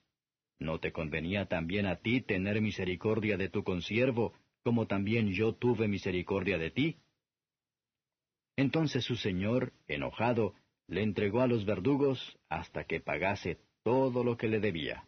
¿No 0.60 0.78
te 0.78 0.92
convenía 0.92 1.46
también 1.46 1.86
a 1.86 1.96
ti 1.96 2.20
tener 2.20 2.60
misericordia 2.60 3.36
de 3.36 3.48
tu 3.48 3.64
consiervo, 3.64 4.34
como 4.62 4.86
también 4.86 5.32
yo 5.32 5.54
tuve 5.54 5.88
misericordia 5.88 6.58
de 6.58 6.70
ti? 6.70 6.96
Entonces 8.58 9.04
su 9.04 9.14
señor, 9.14 9.72
enojado, 9.86 10.52
le 10.88 11.04
entregó 11.04 11.42
a 11.42 11.46
los 11.46 11.64
verdugos 11.64 12.36
hasta 12.48 12.82
que 12.82 12.98
pagase 12.98 13.56
todo 13.84 14.24
lo 14.24 14.36
que 14.36 14.48
le 14.48 14.58
debía. 14.58 15.04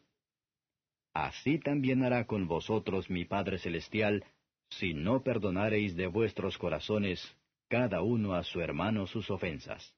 Así 1.14 1.58
también 1.58 2.04
hará 2.04 2.28
con 2.28 2.46
vosotros 2.46 3.10
mi 3.10 3.24
Padre 3.24 3.58
Celestial, 3.58 4.24
si 4.68 4.94
no 4.94 5.24
perdonareis 5.24 5.96
de 5.96 6.06
vuestros 6.06 6.58
corazones 6.58 7.20
cada 7.68 8.02
uno 8.02 8.34
a 8.34 8.44
su 8.44 8.60
hermano 8.60 9.08
sus 9.08 9.28
ofensas. 9.32 9.96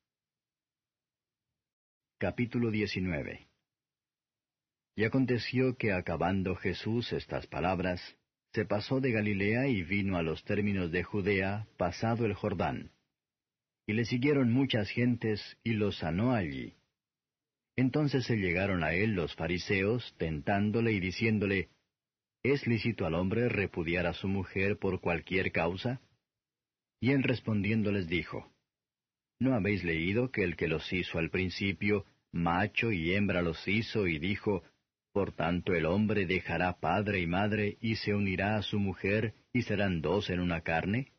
Capítulo 2.17 2.71
19 2.71 3.49
Y 4.97 5.05
aconteció 5.05 5.77
que 5.77 5.93
acabando 5.93 6.57
Jesús 6.57 7.13
estas 7.13 7.47
palabras, 7.49 8.01
se 8.55 8.65
pasó 8.65 9.01
de 9.01 9.13
Galilea 9.13 9.69
y 9.69 9.83
vino 9.83 10.17
a 10.17 10.23
los 10.23 10.43
términos 10.43 10.91
de 10.91 11.03
Judea, 11.03 11.67
pasado 11.77 12.25
el 12.25 12.33
Jordán 12.33 12.91
y 13.87 13.95
le 13.95 14.05
siguieron 14.05 14.53
muchas 14.53 14.89
gentes, 14.91 15.41
y 15.65 15.73
los 15.73 15.99
sanó 15.99 16.33
allí. 16.33 16.75
Entonces 17.77 18.25
se 18.27 18.37
llegaron 18.37 18.85
a 18.85 18.93
él 18.93 19.15
los 19.15 19.35
fariseos, 19.35 20.15
tentándole 20.19 20.93
y 20.93 21.01
diciéndole, 21.01 21.71
¿Es 22.45 22.67
lícito 22.67 23.07
al 23.07 23.15
hombre 23.15 23.49
repudiar 23.49 24.07
a 24.07 24.13
su 24.13 24.29
mujer 24.29 24.79
por 24.79 25.01
cualquier 25.01 25.53
causa? 25.53 26.01
Y 27.01 27.13
él 27.13 27.23
respondiendo 27.23 27.93
les 27.93 28.09
dijo, 28.09 28.53
¿No 29.39 29.55
habéis 29.55 29.85
leído 29.85 30.31
que 30.31 30.45
el 30.45 30.57
que 30.57 30.69
los 30.69 30.93
hizo 30.93 31.19
al 31.19 31.31
principio, 31.31 32.05
macho 32.33 32.93
y 32.93 33.15
hembra 33.15 33.43
los 33.43 33.67
hizo 33.67 34.07
y 34.07 34.19
dijo, 34.19 34.63
Por 35.13 35.33
tanto 35.33 35.75
el 35.75 35.87
hombre 35.87 36.27
dejará 36.27 36.79
padre 36.79 37.21
y 37.21 37.27
madre 37.27 37.79
y 37.81 37.97
se 37.97 38.15
unirá 38.15 38.57
a 38.57 38.63
su 38.63 38.79
mujer 38.79 39.35
y 39.53 39.63
serán 39.63 40.01
dos 40.01 40.31
en 40.31 40.41
una 40.41 40.61
carne? 40.61 41.13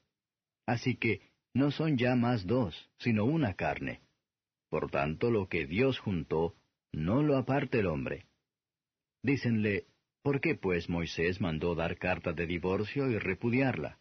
Así 0.66 0.96
que, 0.96 1.33
no 1.54 1.72
son 1.72 1.98
ya 1.98 2.16
más 2.16 2.46
dos, 2.46 2.90
sino 3.00 3.26
una 3.26 3.54
carne. 3.54 4.02
Por 4.70 4.90
tanto, 4.90 5.30
lo 5.30 5.48
que 5.48 5.68
Dios 5.68 6.00
juntó, 6.00 6.56
no 6.92 7.22
lo 7.22 7.38
aparte 7.38 7.80
el 7.80 7.88
hombre. 7.88 8.26
Dícenle, 9.22 9.86
¿por 10.22 10.42
qué 10.42 10.56
pues 10.56 10.90
Moisés 10.90 11.40
mandó 11.42 11.76
dar 11.76 11.98
carta 11.98 12.34
de 12.34 12.46
divorcio 12.48 13.10
y 13.10 13.18
repudiarla? 13.20 14.00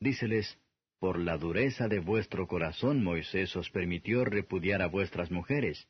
Díceles, 0.00 0.58
por 0.98 1.18
la 1.18 1.38
dureza 1.38 1.88
de 1.88 2.00
vuestro 2.00 2.46
corazón 2.46 3.02
Moisés 3.02 3.54
os 3.56 3.70
permitió 3.70 4.24
repudiar 4.24 4.82
a 4.82 4.86
vuestras 4.86 5.30
mujeres, 5.30 5.88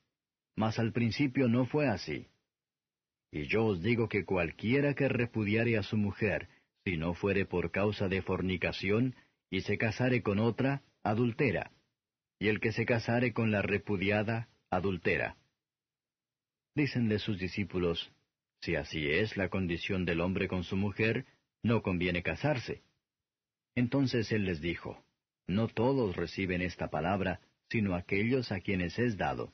mas 0.56 0.78
al 0.78 0.92
principio 0.92 1.48
no 1.48 1.66
fue 1.66 1.88
así. 1.88 2.28
Y 3.32 3.46
yo 3.46 3.64
os 3.64 3.82
digo 3.82 4.08
que 4.08 4.24
cualquiera 4.24 4.94
que 4.94 5.08
repudiare 5.08 5.78
a 5.78 5.82
su 5.82 5.96
mujer, 5.96 6.48
si 6.84 6.96
no 6.96 7.14
fuere 7.14 7.44
por 7.44 7.70
causa 7.70 8.08
de 8.08 8.22
fornicación, 8.22 9.14
y 9.50 9.62
se 9.62 9.76
casare 9.76 10.22
con 10.22 10.38
otra, 10.38 10.82
adultera, 11.02 11.72
y 12.38 12.48
el 12.48 12.60
que 12.60 12.72
se 12.72 12.86
casare 12.86 13.32
con 13.32 13.50
la 13.50 13.62
repudiada, 13.62 14.48
adultera. 14.70 15.36
Dícenle 16.74 17.18
sus 17.18 17.38
discípulos, 17.38 18.12
si 18.60 18.76
así 18.76 19.10
es 19.10 19.36
la 19.36 19.48
condición 19.48 20.04
del 20.04 20.20
hombre 20.20 20.46
con 20.46 20.62
su 20.62 20.76
mujer, 20.76 21.26
no 21.62 21.82
conviene 21.82 22.22
casarse. 22.22 22.82
Entonces 23.74 24.30
él 24.32 24.44
les 24.44 24.60
dijo, 24.60 25.04
No 25.48 25.66
todos 25.68 26.16
reciben 26.16 26.62
esta 26.62 26.88
palabra, 26.88 27.40
sino 27.68 27.94
aquellos 27.94 28.52
a 28.52 28.60
quienes 28.60 28.98
es 28.98 29.16
dado. 29.16 29.52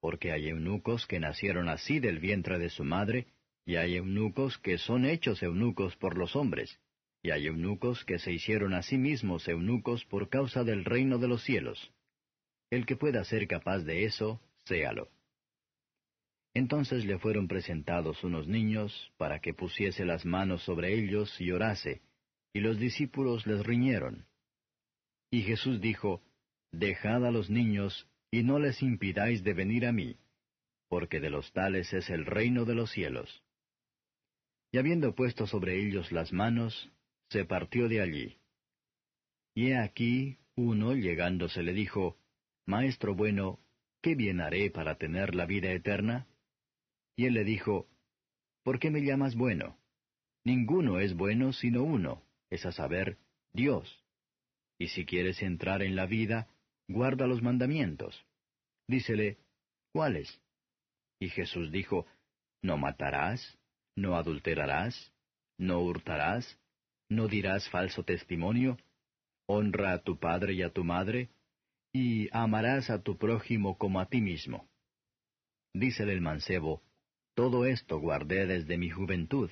Porque 0.00 0.32
hay 0.32 0.48
eunucos 0.48 1.06
que 1.06 1.20
nacieron 1.20 1.68
así 1.68 2.00
del 2.00 2.18
vientre 2.18 2.58
de 2.58 2.70
su 2.70 2.84
madre, 2.84 3.26
y 3.64 3.76
hay 3.76 3.96
eunucos 3.96 4.58
que 4.58 4.78
son 4.78 5.04
hechos 5.04 5.42
eunucos 5.42 5.96
por 5.96 6.16
los 6.16 6.34
hombres 6.34 6.80
y 7.22 7.30
hay 7.30 7.46
eunucos 7.46 8.04
que 8.04 8.18
se 8.18 8.32
hicieron 8.32 8.74
a 8.74 8.82
sí 8.82 8.98
mismos 8.98 9.46
eunucos 9.46 10.04
por 10.06 10.28
causa 10.28 10.64
del 10.64 10.84
reino 10.84 11.18
de 11.18 11.28
los 11.28 11.44
cielos. 11.44 11.92
El 12.70 12.84
que 12.84 12.96
pueda 12.96 13.24
ser 13.24 13.46
capaz 13.46 13.80
de 13.80 14.04
eso, 14.04 14.40
séalo. 14.64 15.08
Entonces 16.54 17.04
le 17.04 17.18
fueron 17.18 17.48
presentados 17.48 18.24
unos 18.24 18.48
niños, 18.48 19.12
para 19.16 19.40
que 19.40 19.54
pusiese 19.54 20.04
las 20.04 20.26
manos 20.26 20.62
sobre 20.64 20.94
ellos 20.94 21.40
y 21.40 21.50
orase, 21.52 22.02
y 22.52 22.60
los 22.60 22.78
discípulos 22.78 23.46
les 23.46 23.64
riñeron. 23.64 24.26
Y 25.30 25.42
Jesús 25.42 25.80
dijo, 25.80 26.22
Dejad 26.72 27.24
a 27.24 27.30
los 27.30 27.48
niños, 27.48 28.08
y 28.30 28.42
no 28.42 28.58
les 28.58 28.82
impidáis 28.82 29.44
de 29.44 29.54
venir 29.54 29.86
a 29.86 29.92
mí, 29.92 30.16
porque 30.88 31.20
de 31.20 31.30
los 31.30 31.52
tales 31.52 31.92
es 31.92 32.10
el 32.10 32.26
reino 32.26 32.64
de 32.64 32.74
los 32.74 32.90
cielos. 32.90 33.42
Y 34.72 34.78
habiendo 34.78 35.14
puesto 35.14 35.46
sobre 35.46 35.80
ellos 35.80 36.12
las 36.12 36.32
manos, 36.32 36.90
se 37.32 37.44
partió 37.44 37.88
de 37.88 38.00
allí. 38.00 38.38
Y 39.54 39.70
he 39.70 39.78
aquí, 39.78 40.38
uno 40.54 40.94
llegándose 40.94 41.62
le 41.62 41.72
dijo, 41.72 42.18
Maestro 42.66 43.14
bueno, 43.14 43.58
¿qué 44.02 44.14
bien 44.14 44.40
haré 44.40 44.70
para 44.70 44.96
tener 44.96 45.34
la 45.34 45.46
vida 45.46 45.72
eterna? 45.72 46.26
Y 47.16 47.26
él 47.26 47.34
le 47.34 47.44
dijo, 47.44 47.88
¿Por 48.62 48.78
qué 48.78 48.90
me 48.90 49.00
llamas 49.00 49.34
bueno? 49.34 49.78
Ninguno 50.44 51.00
es 51.00 51.14
bueno 51.14 51.52
sino 51.52 51.82
uno, 51.82 52.22
es 52.50 52.64
a 52.66 52.72
saber, 52.72 53.18
Dios. 53.52 54.04
Y 54.78 54.88
si 54.88 55.04
quieres 55.04 55.42
entrar 55.42 55.82
en 55.82 55.96
la 55.96 56.06
vida, 56.06 56.48
guarda 56.88 57.26
los 57.26 57.42
mandamientos. 57.42 58.24
Dícele, 58.88 59.38
¿cuáles? 59.92 60.40
Y 61.18 61.28
Jesús 61.28 61.70
dijo, 61.70 62.06
No 62.62 62.76
matarás, 62.76 63.58
no 63.96 64.16
adulterarás, 64.16 65.12
no 65.58 65.80
hurtarás, 65.80 66.58
no 67.14 67.28
dirás 67.28 67.68
falso 67.70 68.04
testimonio, 68.04 68.78
honra 69.46 69.92
a 69.92 70.02
tu 70.02 70.18
padre 70.18 70.54
y 70.54 70.62
a 70.62 70.70
tu 70.70 70.84
madre, 70.84 71.30
y 71.92 72.28
amarás 72.32 72.90
a 72.90 73.02
tu 73.02 73.18
prójimo 73.18 73.76
como 73.78 74.00
a 74.00 74.06
ti 74.06 74.20
mismo. 74.20 74.68
Dícele 75.74 76.12
el 76.12 76.20
mancebo, 76.20 76.82
todo 77.34 77.64
esto 77.66 77.98
guardé 77.98 78.46
desde 78.46 78.78
mi 78.78 78.90
juventud, 78.90 79.50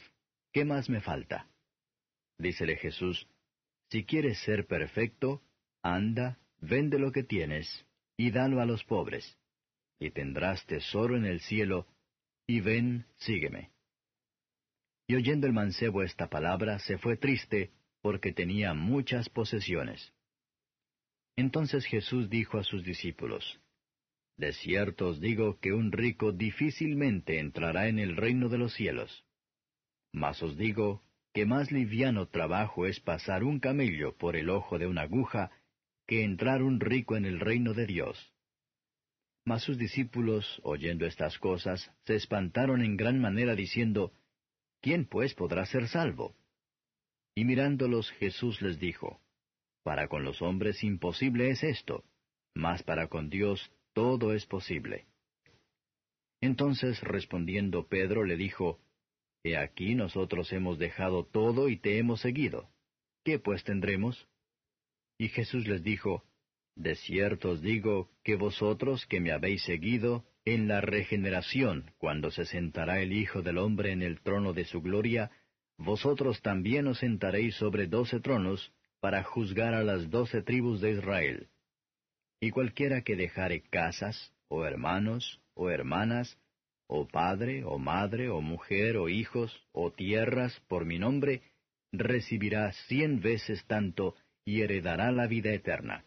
¿qué 0.53 0.65
más 0.65 0.89
me 0.89 1.01
falta? 1.01 1.49
Dícele 2.39 2.77
Jesús, 2.77 3.27
si 3.91 4.05
quieres 4.05 4.39
ser 4.43 4.67
perfecto, 4.67 5.43
anda, 5.83 6.39
vende 6.61 6.99
lo 6.99 7.13
que 7.13 7.23
tienes, 7.23 7.87
y 8.17 8.31
dalo 8.31 8.61
a 8.61 8.67
los 8.67 8.85
pobres, 8.85 9.39
y 9.99 10.11
tendrás 10.11 10.65
tesoro 10.67 11.17
en 11.17 11.25
el 11.25 11.41
cielo, 11.41 11.87
y 12.47 12.61
ven, 12.61 13.07
sígueme. 13.17 13.71
Y 15.11 15.17
oyendo 15.17 15.49
el 15.49 15.53
mancebo 15.53 16.05
esta 16.05 16.29
palabra, 16.29 16.79
se 16.79 16.97
fue 16.97 17.17
triste, 17.17 17.73
porque 18.01 18.33
tenía 18.33 18.75
muchas 18.75 19.29
posesiones. 19.29 20.13
Entonces 21.35 21.85
Jesús 21.85 22.31
dijo 22.31 22.59
a 22.59 22.63
sus 22.63 22.85
discípulos, 22.85 23.61
De 24.37 24.53
cierto 24.53 25.09
os 25.09 25.21
digo 25.21 25.59
que 25.59 25.73
un 25.73 25.91
rico 25.91 26.31
difícilmente 26.31 27.41
entrará 27.41 27.89
en 27.89 27.99
el 27.99 28.17
reino 28.17 28.49
de 28.49 28.59
los 28.59 28.73
cielos. 28.73 29.25
Mas 30.13 30.41
os 30.45 30.57
digo 30.57 31.03
que 31.35 31.45
más 31.45 31.73
liviano 31.73 32.29
trabajo 32.29 32.87
es 32.87 33.01
pasar 33.01 33.43
un 33.43 33.59
camello 33.59 34.17
por 34.17 34.37
el 34.37 34.49
ojo 34.49 34.79
de 34.79 34.87
una 34.87 35.03
aguja 35.03 35.51
que 36.07 36.23
entrar 36.23 36.63
un 36.63 36.79
rico 36.79 37.17
en 37.17 37.25
el 37.25 37.41
reino 37.41 37.75
de 37.75 37.87
Dios. 37.87 38.33
Mas 39.45 39.65
sus 39.65 39.77
discípulos, 39.77 40.61
oyendo 40.63 41.05
estas 41.05 41.37
cosas, 41.41 41.91
se 42.05 42.15
espantaron 42.15 42.81
en 42.81 42.97
gran 42.97 43.21
manera 43.21 43.57
diciendo, 43.57 44.13
¿Quién 44.81 45.07
pues 45.07 45.35
podrá 45.35 45.67
ser 45.67 45.89
salvo? 45.89 46.35
Y 47.35 47.45
mirándolos 47.45 48.11
Jesús 48.13 48.61
les 48.63 48.79
dijo, 48.79 49.21
Para 49.83 50.09
con 50.09 50.25
los 50.25 50.43
hombres 50.43 50.83
imposible 50.83 51.51
es 51.51 51.63
esto, 51.63 52.05
mas 52.55 52.83
para 52.83 53.09
con 53.09 53.31
Dios 53.31 53.71
todo 53.93 54.35
es 54.35 54.47
posible. 54.47 55.07
Entonces 56.41 57.01
respondiendo 57.03 57.87
Pedro 57.89 58.25
le 58.25 58.37
dijo, 58.37 58.81
He 59.43 59.57
aquí 59.57 59.95
nosotros 59.95 60.53
hemos 60.53 60.79
dejado 60.79 61.25
todo 61.25 61.69
y 61.69 61.77
te 61.77 61.99
hemos 61.99 62.21
seguido. 62.21 62.71
¿Qué 63.25 63.39
pues 63.39 63.65
tendremos? 63.65 64.29
Y 65.19 65.29
Jesús 65.29 65.67
les 65.67 65.83
dijo, 65.83 66.25
De 66.75 66.95
cierto 66.97 67.51
os 67.51 67.63
digo 67.63 68.11
que 68.23 68.37
vosotros 68.37 69.07
que 69.07 69.21
me 69.21 69.33
habéis 69.33 69.63
seguido, 69.63 70.25
en 70.55 70.69
la 70.69 70.81
regeneración, 70.81 71.93
cuando 71.99 72.31
se 72.31 72.45
sentará 72.45 73.01
el 73.01 73.13
Hijo 73.13 73.43
del 73.43 73.59
Hombre 73.59 73.93
en 73.93 74.03
el 74.03 74.21
trono 74.21 74.53
de 74.53 74.65
su 74.65 74.81
gloria, 74.81 75.31
vosotros 75.77 76.43
también 76.43 76.87
os 76.87 76.99
sentaréis 76.99 77.55
sobre 77.57 77.87
doce 77.87 78.21
tronos, 78.21 78.73
para 79.01 79.23
juzgar 79.23 79.75
a 79.75 79.83
las 79.83 80.11
doce 80.11 80.43
tribus 80.43 80.81
de 80.81 80.93
Israel. 80.93 81.49
Y 82.41 82.51
cualquiera 82.51 83.03
que 83.03 83.17
dejare 83.17 83.63
casas, 83.63 84.33
o 84.49 84.65
hermanos, 84.65 85.41
o 85.55 85.71
hermanas, 85.71 86.39
o 86.87 87.07
padre, 87.07 87.65
o 87.65 87.79
madre, 87.79 88.29
o 88.29 88.41
mujer, 88.41 88.97
o 88.97 89.09
hijos, 89.09 89.67
o 89.73 89.91
tierras, 89.93 90.61
por 90.69 90.85
mi 90.85 90.99
nombre, 90.99 91.43
recibirá 91.93 92.73
cien 92.89 93.21
veces 93.21 93.65
tanto 93.67 94.17
y 94.45 94.63
heredará 94.63 95.13
la 95.13 95.27
vida 95.27 95.53
eterna. 95.53 96.05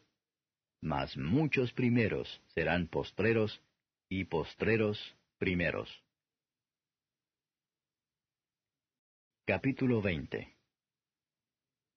Mas 0.82 1.16
muchos 1.18 1.72
primeros 1.72 2.42
serán 2.54 2.88
postreros, 2.88 3.62
y 4.10 4.26
postreros 4.26 5.16
primeros. 5.38 5.90
Capítulo 9.46 10.02
20 10.02 10.56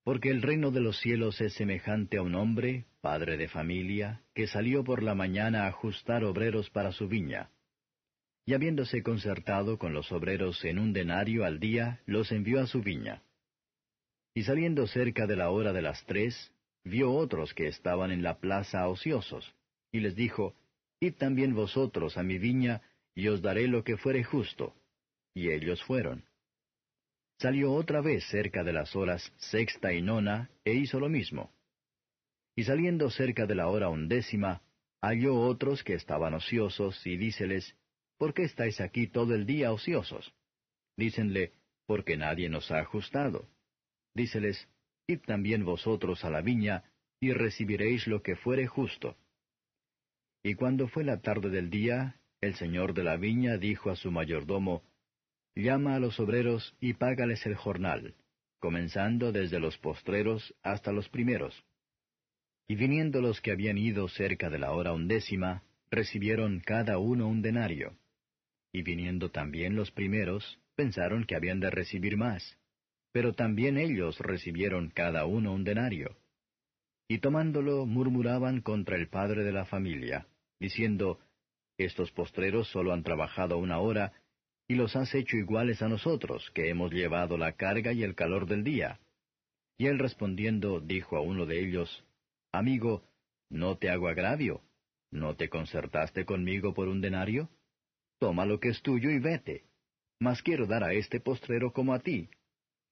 Porque 0.04 0.30
el 0.30 0.42
reino 0.42 0.70
de 0.70 0.80
los 0.80 0.98
cielos 0.98 1.40
es 1.40 1.54
semejante 1.54 2.16
a 2.16 2.22
un 2.22 2.34
hombre, 2.34 2.86
padre 3.00 3.36
de 3.36 3.48
familia, 3.48 4.22
que 4.34 4.46
salió 4.46 4.84
por 4.84 5.02
la 5.02 5.14
mañana 5.14 5.64
a 5.64 5.68
ajustar 5.68 6.24
obreros 6.24 6.70
para 6.70 6.92
su 6.92 7.08
viña 7.08 7.50
y 8.46 8.54
habiéndose 8.54 9.02
concertado 9.02 9.76
con 9.76 9.92
los 9.92 10.12
obreros 10.12 10.64
en 10.64 10.78
un 10.78 10.92
denario 10.92 11.44
al 11.44 11.58
día, 11.58 12.00
los 12.06 12.30
envió 12.30 12.60
a 12.60 12.68
su 12.68 12.80
viña. 12.80 13.22
Y 14.34 14.44
saliendo 14.44 14.86
cerca 14.86 15.26
de 15.26 15.34
la 15.34 15.50
hora 15.50 15.72
de 15.72 15.82
las 15.82 16.04
tres, 16.06 16.52
vio 16.84 17.12
otros 17.12 17.52
que 17.54 17.66
estaban 17.66 18.12
en 18.12 18.22
la 18.22 18.38
plaza 18.38 18.86
ociosos, 18.86 19.52
y 19.90 19.98
les 19.98 20.14
dijo, 20.14 20.54
Id 21.00 21.14
también 21.14 21.54
vosotros 21.54 22.16
a 22.16 22.22
mi 22.22 22.38
viña, 22.38 22.82
y 23.14 23.28
os 23.28 23.42
daré 23.42 23.68
lo 23.68 23.84
que 23.84 23.96
fuere 23.96 24.24
justo. 24.24 24.74
Y 25.34 25.50
ellos 25.50 25.82
fueron. 25.84 26.24
Salió 27.38 27.72
otra 27.72 28.00
vez 28.00 28.24
cerca 28.28 28.64
de 28.64 28.72
las 28.72 28.96
horas 28.96 29.32
sexta 29.36 29.92
y 29.92 30.00
nona, 30.00 30.50
e 30.64 30.74
hizo 30.74 30.98
lo 30.98 31.08
mismo. 31.08 31.52
Y 32.54 32.64
saliendo 32.64 33.10
cerca 33.10 33.46
de 33.46 33.54
la 33.54 33.68
hora 33.68 33.90
undécima, 33.90 34.62
halló 35.02 35.38
otros 35.38 35.84
que 35.84 35.94
estaban 35.94 36.32
ociosos, 36.32 37.06
y 37.06 37.18
díceles, 37.18 37.76
¿por 38.16 38.32
qué 38.32 38.44
estáis 38.44 38.80
aquí 38.80 39.06
todo 39.06 39.34
el 39.34 39.44
día 39.44 39.72
ociosos? 39.72 40.32
Dícenle, 40.96 41.52
porque 41.86 42.16
nadie 42.16 42.48
nos 42.48 42.70
ha 42.70 42.80
ajustado. 42.80 43.46
Díceles, 44.14 44.66
id 45.06 45.20
también 45.20 45.64
vosotros 45.66 46.24
a 46.24 46.30
la 46.30 46.40
viña, 46.40 46.84
y 47.20 47.32
recibiréis 47.32 48.06
lo 48.06 48.22
que 48.22 48.36
fuere 48.36 48.66
justo. 48.66 49.16
Y 50.46 50.54
cuando 50.54 50.86
fue 50.86 51.02
la 51.02 51.22
tarde 51.22 51.50
del 51.50 51.70
día, 51.70 52.20
el 52.40 52.54
señor 52.54 52.94
de 52.94 53.02
la 53.02 53.16
viña 53.16 53.58
dijo 53.58 53.90
a 53.90 53.96
su 53.96 54.12
mayordomo, 54.12 54.84
Llama 55.56 55.96
a 55.96 55.98
los 55.98 56.20
obreros 56.20 56.76
y 56.78 56.92
págales 56.92 57.44
el 57.46 57.56
jornal, 57.56 58.14
comenzando 58.60 59.32
desde 59.32 59.58
los 59.58 59.76
postreros 59.78 60.54
hasta 60.62 60.92
los 60.92 61.08
primeros. 61.08 61.64
Y 62.68 62.76
viniendo 62.76 63.20
los 63.20 63.40
que 63.40 63.50
habían 63.50 63.76
ido 63.76 64.06
cerca 64.06 64.48
de 64.48 64.60
la 64.60 64.70
hora 64.70 64.92
undécima, 64.92 65.64
recibieron 65.90 66.60
cada 66.60 66.98
uno 66.98 67.26
un 67.26 67.42
denario. 67.42 67.98
Y 68.70 68.82
viniendo 68.82 69.32
también 69.32 69.74
los 69.74 69.90
primeros, 69.90 70.60
pensaron 70.76 71.24
que 71.24 71.34
habían 71.34 71.58
de 71.58 71.70
recibir 71.70 72.16
más. 72.16 72.56
Pero 73.10 73.32
también 73.32 73.78
ellos 73.78 74.20
recibieron 74.20 74.90
cada 74.90 75.26
uno 75.26 75.52
un 75.52 75.64
denario. 75.64 76.16
Y 77.08 77.18
tomándolo 77.18 77.84
murmuraban 77.84 78.60
contra 78.60 78.94
el 78.94 79.08
padre 79.08 79.42
de 79.42 79.52
la 79.52 79.64
familia, 79.64 80.28
diciendo, 80.58 81.18
Estos 81.78 82.10
postreros 82.12 82.68
solo 82.68 82.92
han 82.92 83.02
trabajado 83.02 83.58
una 83.58 83.78
hora, 83.78 84.12
y 84.68 84.74
los 84.74 84.96
has 84.96 85.14
hecho 85.14 85.36
iguales 85.36 85.82
a 85.82 85.88
nosotros, 85.88 86.50
que 86.54 86.70
hemos 86.70 86.92
llevado 86.92 87.36
la 87.38 87.52
carga 87.52 87.92
y 87.92 88.02
el 88.02 88.14
calor 88.14 88.46
del 88.46 88.64
día. 88.64 88.98
Y 89.78 89.86
él 89.86 89.98
respondiendo 89.98 90.80
dijo 90.80 91.16
a 91.16 91.20
uno 91.20 91.46
de 91.46 91.60
ellos, 91.60 92.04
Amigo, 92.52 93.02
no 93.50 93.76
te 93.76 93.90
hago 93.90 94.08
agravio, 94.08 94.62
¿no 95.10 95.36
te 95.36 95.48
concertaste 95.48 96.24
conmigo 96.24 96.74
por 96.74 96.88
un 96.88 97.00
denario? 97.00 97.48
Toma 98.18 98.46
lo 98.46 98.58
que 98.58 98.68
es 98.68 98.82
tuyo 98.82 99.10
y 99.10 99.18
vete. 99.18 99.64
Mas 100.18 100.42
quiero 100.42 100.66
dar 100.66 100.82
a 100.82 100.94
este 100.94 101.20
postrero 101.20 101.72
como 101.72 101.92
a 101.92 102.00
ti. 102.00 102.30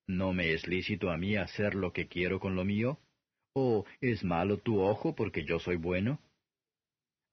¿No 0.06 0.34
me 0.34 0.52
es 0.52 0.66
lícito 0.68 1.10
a 1.10 1.16
mí 1.16 1.36
hacer 1.36 1.74
lo 1.74 1.92
que 1.92 2.06
quiero 2.06 2.38
con 2.38 2.54
lo 2.54 2.64
mío? 2.64 2.98
¿O 3.54 3.86
es 4.00 4.22
malo 4.22 4.58
tu 4.58 4.80
ojo 4.80 5.14
porque 5.14 5.44
yo 5.44 5.58
soy 5.58 5.76
bueno? 5.76 6.20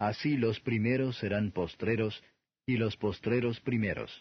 Así 0.02 0.36
los 0.36 0.60
primeros 0.60 1.20
serán 1.20 1.52
postreros, 1.52 2.24
y 2.66 2.78
los 2.78 2.98
postreros 2.98 3.60
primeros. 3.60 4.12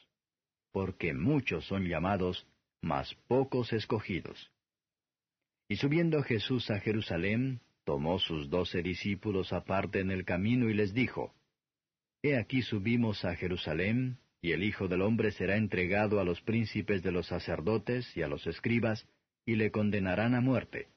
Porque 0.73 1.15
muchos 1.15 1.65
son 1.69 1.89
llamados, 1.89 2.47
mas 2.83 3.15
pocos 3.29 3.73
escogidos. 3.73 4.53
Y 5.71 5.77
subiendo 5.77 6.23
Jesús 6.23 6.71
a 6.71 6.81
Jerusalén, 6.81 7.63
tomó 7.85 8.19
sus 8.19 8.51
doce 8.51 8.83
discípulos 8.83 9.55
aparte 9.55 10.01
en 10.01 10.11
el 10.11 10.27
camino 10.27 10.69
y 10.69 10.75
les 10.75 10.93
dijo, 10.93 11.35
He 12.23 12.37
aquí 12.37 12.61
subimos 12.61 13.25
a 13.25 13.35
Jerusalén, 13.35 14.19
y 14.43 14.53
el 14.53 14.65
Hijo 14.65 14.87
del 14.87 15.01
Hombre 15.01 15.33
será 15.33 15.57
entregado 15.57 16.21
a 16.21 16.25
los 16.25 16.43
príncipes 16.43 17.03
de 17.03 17.11
los 17.11 17.29
sacerdotes 17.29 18.15
y 18.19 18.21
a 18.21 18.29
los 18.29 18.47
escribas, 18.47 19.09
y 19.47 19.57
le 19.57 19.71
condenarán 19.71 20.35
a 20.35 20.43
muerte, 20.43 20.89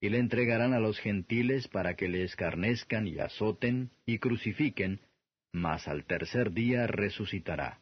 y 0.00 0.08
le 0.08 0.18
entregarán 0.18 0.74
a 0.74 0.80
los 0.80 0.98
gentiles 0.98 1.68
para 1.68 1.94
que 1.94 2.08
le 2.08 2.24
escarnezcan 2.24 3.06
y 3.06 3.18
azoten 3.18 3.90
y 4.06 4.18
crucifiquen, 4.18 5.00
mas 5.52 5.88
al 5.88 6.04
tercer 6.04 6.52
día 6.52 6.86
resucitará. 6.86 7.80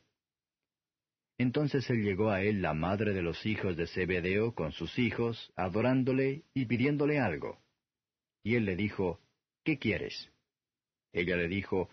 Entonces 1.39 1.89
él 1.91 2.03
llegó 2.03 2.31
a 2.31 2.43
él 2.43 2.63
la 2.63 2.75
madre 2.75 3.13
de 3.13 3.23
los 3.23 3.45
hijos 3.47 3.77
de 3.77 3.87
Zebedeo 3.87 4.55
con 4.55 4.73
sus 4.73 4.99
hijos, 4.99 5.53
adorándole 5.57 6.45
y 6.55 6.67
pidiéndole 6.67 7.19
algo. 7.19 7.59
Y 8.45 8.55
él 8.55 8.65
le 8.65 8.77
dijo, 8.77 9.21
¿Qué 9.65 9.79
quieres? 9.79 10.31
Ella 11.13 11.37
le 11.37 11.49
dijo, 11.49 11.89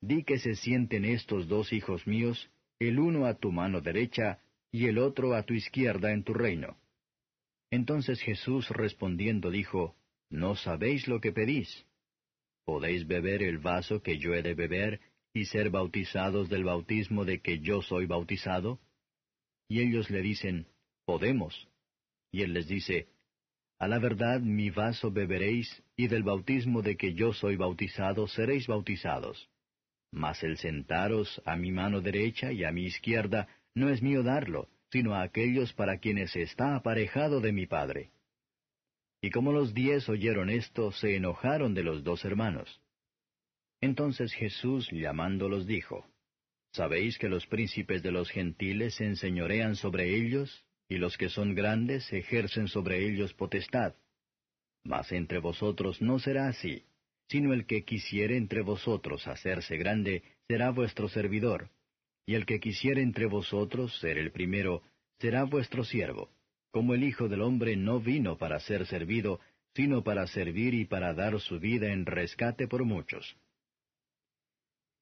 Di 0.00 0.24
que 0.24 0.38
se 0.38 0.54
sienten 0.54 1.04
estos 1.04 1.48
dos 1.48 1.72
hijos 1.72 2.06
míos, 2.06 2.50
el 2.78 2.98
uno 2.98 3.26
a 3.26 3.34
tu 3.34 3.50
mano 3.50 3.80
derecha 3.80 4.38
y 4.70 4.86
el 4.86 4.98
otro 4.98 5.34
a 5.34 5.42
tu 5.42 5.54
izquierda 5.54 6.12
en 6.12 6.22
tu 6.22 6.34
reino. 6.34 6.76
Entonces 7.70 8.20
Jesús 8.20 8.68
respondiendo 8.70 9.50
dijo, 9.50 9.96
No 10.30 10.56
sabéis 10.56 11.08
lo 11.08 11.20
que 11.20 11.32
pedís. 11.32 11.86
¿Podéis 12.64 13.06
beber 13.06 13.42
el 13.42 13.58
vaso 13.58 14.02
que 14.02 14.18
yo 14.18 14.34
he 14.34 14.42
de 14.42 14.54
beber 14.54 15.00
y 15.32 15.44
ser 15.46 15.70
bautizados 15.70 16.48
del 16.48 16.64
bautismo 16.64 17.24
de 17.24 17.40
que 17.40 17.58
yo 17.60 17.82
soy 17.82 18.06
bautizado? 18.06 18.80
Y 19.68 19.80
ellos 19.80 20.10
le 20.10 20.22
dicen, 20.22 20.66
Podemos. 21.04 21.68
Y 22.32 22.42
él 22.42 22.54
les 22.54 22.68
dice, 22.68 23.08
A 23.78 23.88
la 23.88 23.98
verdad 23.98 24.40
mi 24.40 24.70
vaso 24.70 25.10
beberéis, 25.10 25.82
y 25.96 26.08
del 26.08 26.22
bautismo 26.22 26.82
de 26.82 26.96
que 26.96 27.14
yo 27.14 27.32
soy 27.32 27.56
bautizado 27.56 28.26
seréis 28.26 28.66
bautizados 28.66 29.48
mas 30.16 30.42
el 30.42 30.56
sentaros 30.56 31.42
a 31.44 31.56
mi 31.56 31.72
mano 31.72 32.00
derecha 32.00 32.50
y 32.50 32.64
a 32.64 32.72
mi 32.72 32.84
izquierda 32.84 33.48
no 33.74 33.90
es 33.90 34.02
mío 34.02 34.22
darlo, 34.22 34.68
sino 34.90 35.14
a 35.14 35.22
aquellos 35.22 35.72
para 35.72 35.98
quienes 35.98 36.34
está 36.36 36.76
aparejado 36.76 37.40
de 37.40 37.52
mi 37.52 37.66
Padre. 37.66 38.10
Y 39.20 39.30
como 39.30 39.52
los 39.52 39.74
diez 39.74 40.08
oyeron 40.08 40.50
esto, 40.50 40.92
se 40.92 41.16
enojaron 41.16 41.74
de 41.74 41.82
los 41.82 42.04
dos 42.04 42.24
hermanos. 42.24 42.80
Entonces 43.80 44.32
Jesús 44.32 44.88
llamándolos 44.90 45.66
dijo, 45.66 46.06
¿Sabéis 46.72 47.18
que 47.18 47.28
los 47.28 47.46
príncipes 47.46 48.02
de 48.02 48.12
los 48.12 48.30
gentiles 48.30 48.96
se 48.96 49.06
enseñorean 49.06 49.76
sobre 49.76 50.14
ellos, 50.14 50.64
y 50.88 50.98
los 50.98 51.16
que 51.16 51.28
son 51.28 51.54
grandes 51.54 52.12
ejercen 52.12 52.68
sobre 52.68 53.06
ellos 53.06 53.34
potestad? 53.34 53.94
Mas 54.84 55.10
entre 55.12 55.38
vosotros 55.38 56.00
no 56.00 56.18
será 56.18 56.48
así 56.48 56.84
sino 57.28 57.52
el 57.52 57.66
que 57.66 57.84
quisiere 57.84 58.36
entre 58.36 58.62
vosotros 58.62 59.26
hacerse 59.26 59.76
grande, 59.76 60.22
será 60.46 60.70
vuestro 60.70 61.08
servidor, 61.08 61.70
y 62.26 62.34
el 62.34 62.44
que 62.44 62.60
quisiere 62.60 63.02
entre 63.02 63.26
vosotros 63.26 63.96
ser 64.00 64.18
el 64.18 64.32
primero, 64.32 64.82
será 65.20 65.44
vuestro 65.44 65.84
siervo, 65.84 66.28
como 66.72 66.94
el 66.94 67.04
Hijo 67.04 67.28
del 67.28 67.40
Hombre 67.40 67.76
no 67.76 68.00
vino 68.00 68.36
para 68.36 68.60
ser 68.60 68.86
servido, 68.86 69.40
sino 69.74 70.02
para 70.02 70.26
servir 70.26 70.74
y 70.74 70.84
para 70.84 71.14
dar 71.14 71.40
su 71.40 71.60
vida 71.60 71.92
en 71.92 72.04
rescate 72.04 72.66
por 72.66 72.84
muchos. 72.84 73.36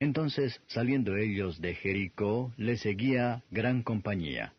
Entonces, 0.01 0.61
saliendo 0.67 1.17
ellos 1.17 1.61
de 1.61 1.75
Jericó, 1.75 2.53
le 2.57 2.77
seguía 2.77 3.43
gran 3.51 3.83
compañía. 3.83 4.55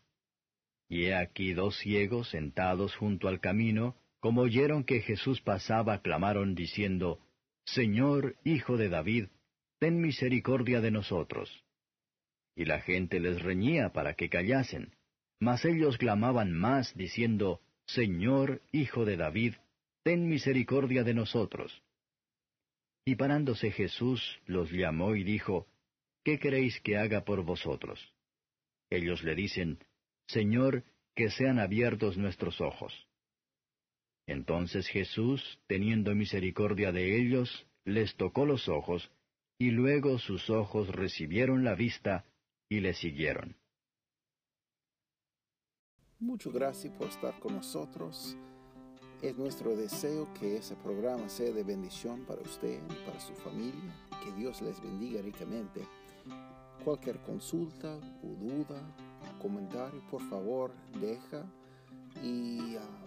Y 0.88 1.04
he 1.04 1.14
aquí 1.14 1.52
dos 1.52 1.78
ciegos 1.78 2.30
sentados 2.30 2.96
junto 2.96 3.28
al 3.28 3.40
camino, 3.40 3.96
como 4.18 4.40
oyeron 4.42 4.82
que 4.82 5.00
Jesús 5.00 5.40
pasaba, 5.40 6.00
clamaron 6.00 6.54
diciendo, 6.54 7.20
Señor, 7.64 8.36
Hijo 8.44 8.76
de 8.76 8.88
David, 8.88 9.26
ten 9.78 10.00
misericordia 10.00 10.80
de 10.80 10.90
nosotros. 10.90 11.65
Y 12.56 12.64
la 12.64 12.80
gente 12.80 13.20
les 13.20 13.40
reñía 13.42 13.90
para 13.90 14.14
que 14.14 14.28
callasen, 14.28 14.92
mas 15.38 15.64
ellos 15.64 15.98
clamaban 15.98 16.52
más, 16.52 16.92
diciendo, 16.96 17.60
Señor, 17.86 18.62
Hijo 18.72 19.04
de 19.04 19.16
David, 19.16 19.54
ten 20.02 20.28
misericordia 20.28 21.04
de 21.04 21.14
nosotros. 21.14 21.82
Y 23.04 23.14
parándose 23.14 23.70
Jesús 23.70 24.40
los 24.46 24.72
llamó 24.72 25.14
y 25.14 25.22
dijo, 25.22 25.68
¿Qué 26.24 26.40
queréis 26.40 26.80
que 26.80 26.96
haga 26.96 27.24
por 27.24 27.44
vosotros? 27.44 28.12
Ellos 28.90 29.22
le 29.22 29.36
dicen, 29.36 29.78
Señor, 30.26 30.82
que 31.14 31.30
sean 31.30 31.60
abiertos 31.60 32.16
nuestros 32.16 32.60
ojos. 32.60 33.06
Entonces 34.26 34.88
Jesús, 34.88 35.60
teniendo 35.68 36.14
misericordia 36.16 36.90
de 36.90 37.16
ellos, 37.20 37.68
les 37.84 38.16
tocó 38.16 38.44
los 38.44 38.68
ojos, 38.68 39.10
y 39.58 39.70
luego 39.70 40.18
sus 40.18 40.50
ojos 40.50 40.88
recibieron 40.88 41.62
la 41.62 41.74
vista 41.76 42.24
y 42.68 42.80
le 42.80 42.94
siguieron. 42.94 43.56
Muchas 46.18 46.52
gracias 46.52 46.92
por 46.94 47.08
estar 47.08 47.38
con 47.40 47.54
nosotros. 47.54 48.36
Es 49.22 49.36
nuestro 49.36 49.76
deseo 49.76 50.32
que 50.34 50.56
ese 50.56 50.74
programa 50.76 51.28
sea 51.28 51.52
de 51.52 51.62
bendición 51.62 52.24
para 52.26 52.40
usted 52.42 52.80
y 52.82 53.06
para 53.06 53.20
su 53.20 53.34
familia. 53.34 53.94
Que 54.24 54.32
Dios 54.32 54.62
les 54.62 54.80
bendiga 54.80 55.22
ricamente. 55.22 55.86
Cualquier 56.84 57.20
consulta 57.20 57.98
o 58.22 58.28
duda, 58.28 58.80
comentario, 59.40 60.02
por 60.10 60.22
favor, 60.28 60.72
deja 61.00 61.44
y 62.22 62.76
um, 62.76 63.06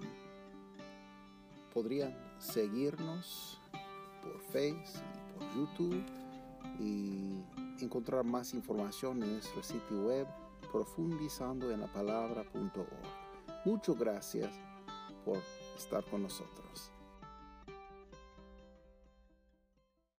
podrían 1.74 2.16
seguirnos 2.40 3.60
por 4.22 4.40
Facebook 4.52 5.02
por 5.38 5.56
YouTube 5.56 6.04
y 6.80 7.42
encontrar 7.82 8.24
más 8.24 8.54
información 8.54 9.22
en 9.24 9.34
nuestro 9.34 9.64
sitio 9.64 10.06
web 10.06 10.28
profundizando 10.72 11.72
en 11.72 11.82
la. 11.82 11.88
Muchas 13.66 13.98
gracias 13.98 14.54
por 15.26 15.38
estar 15.78 16.04
con 16.06 16.24
nosotros. 16.24 16.92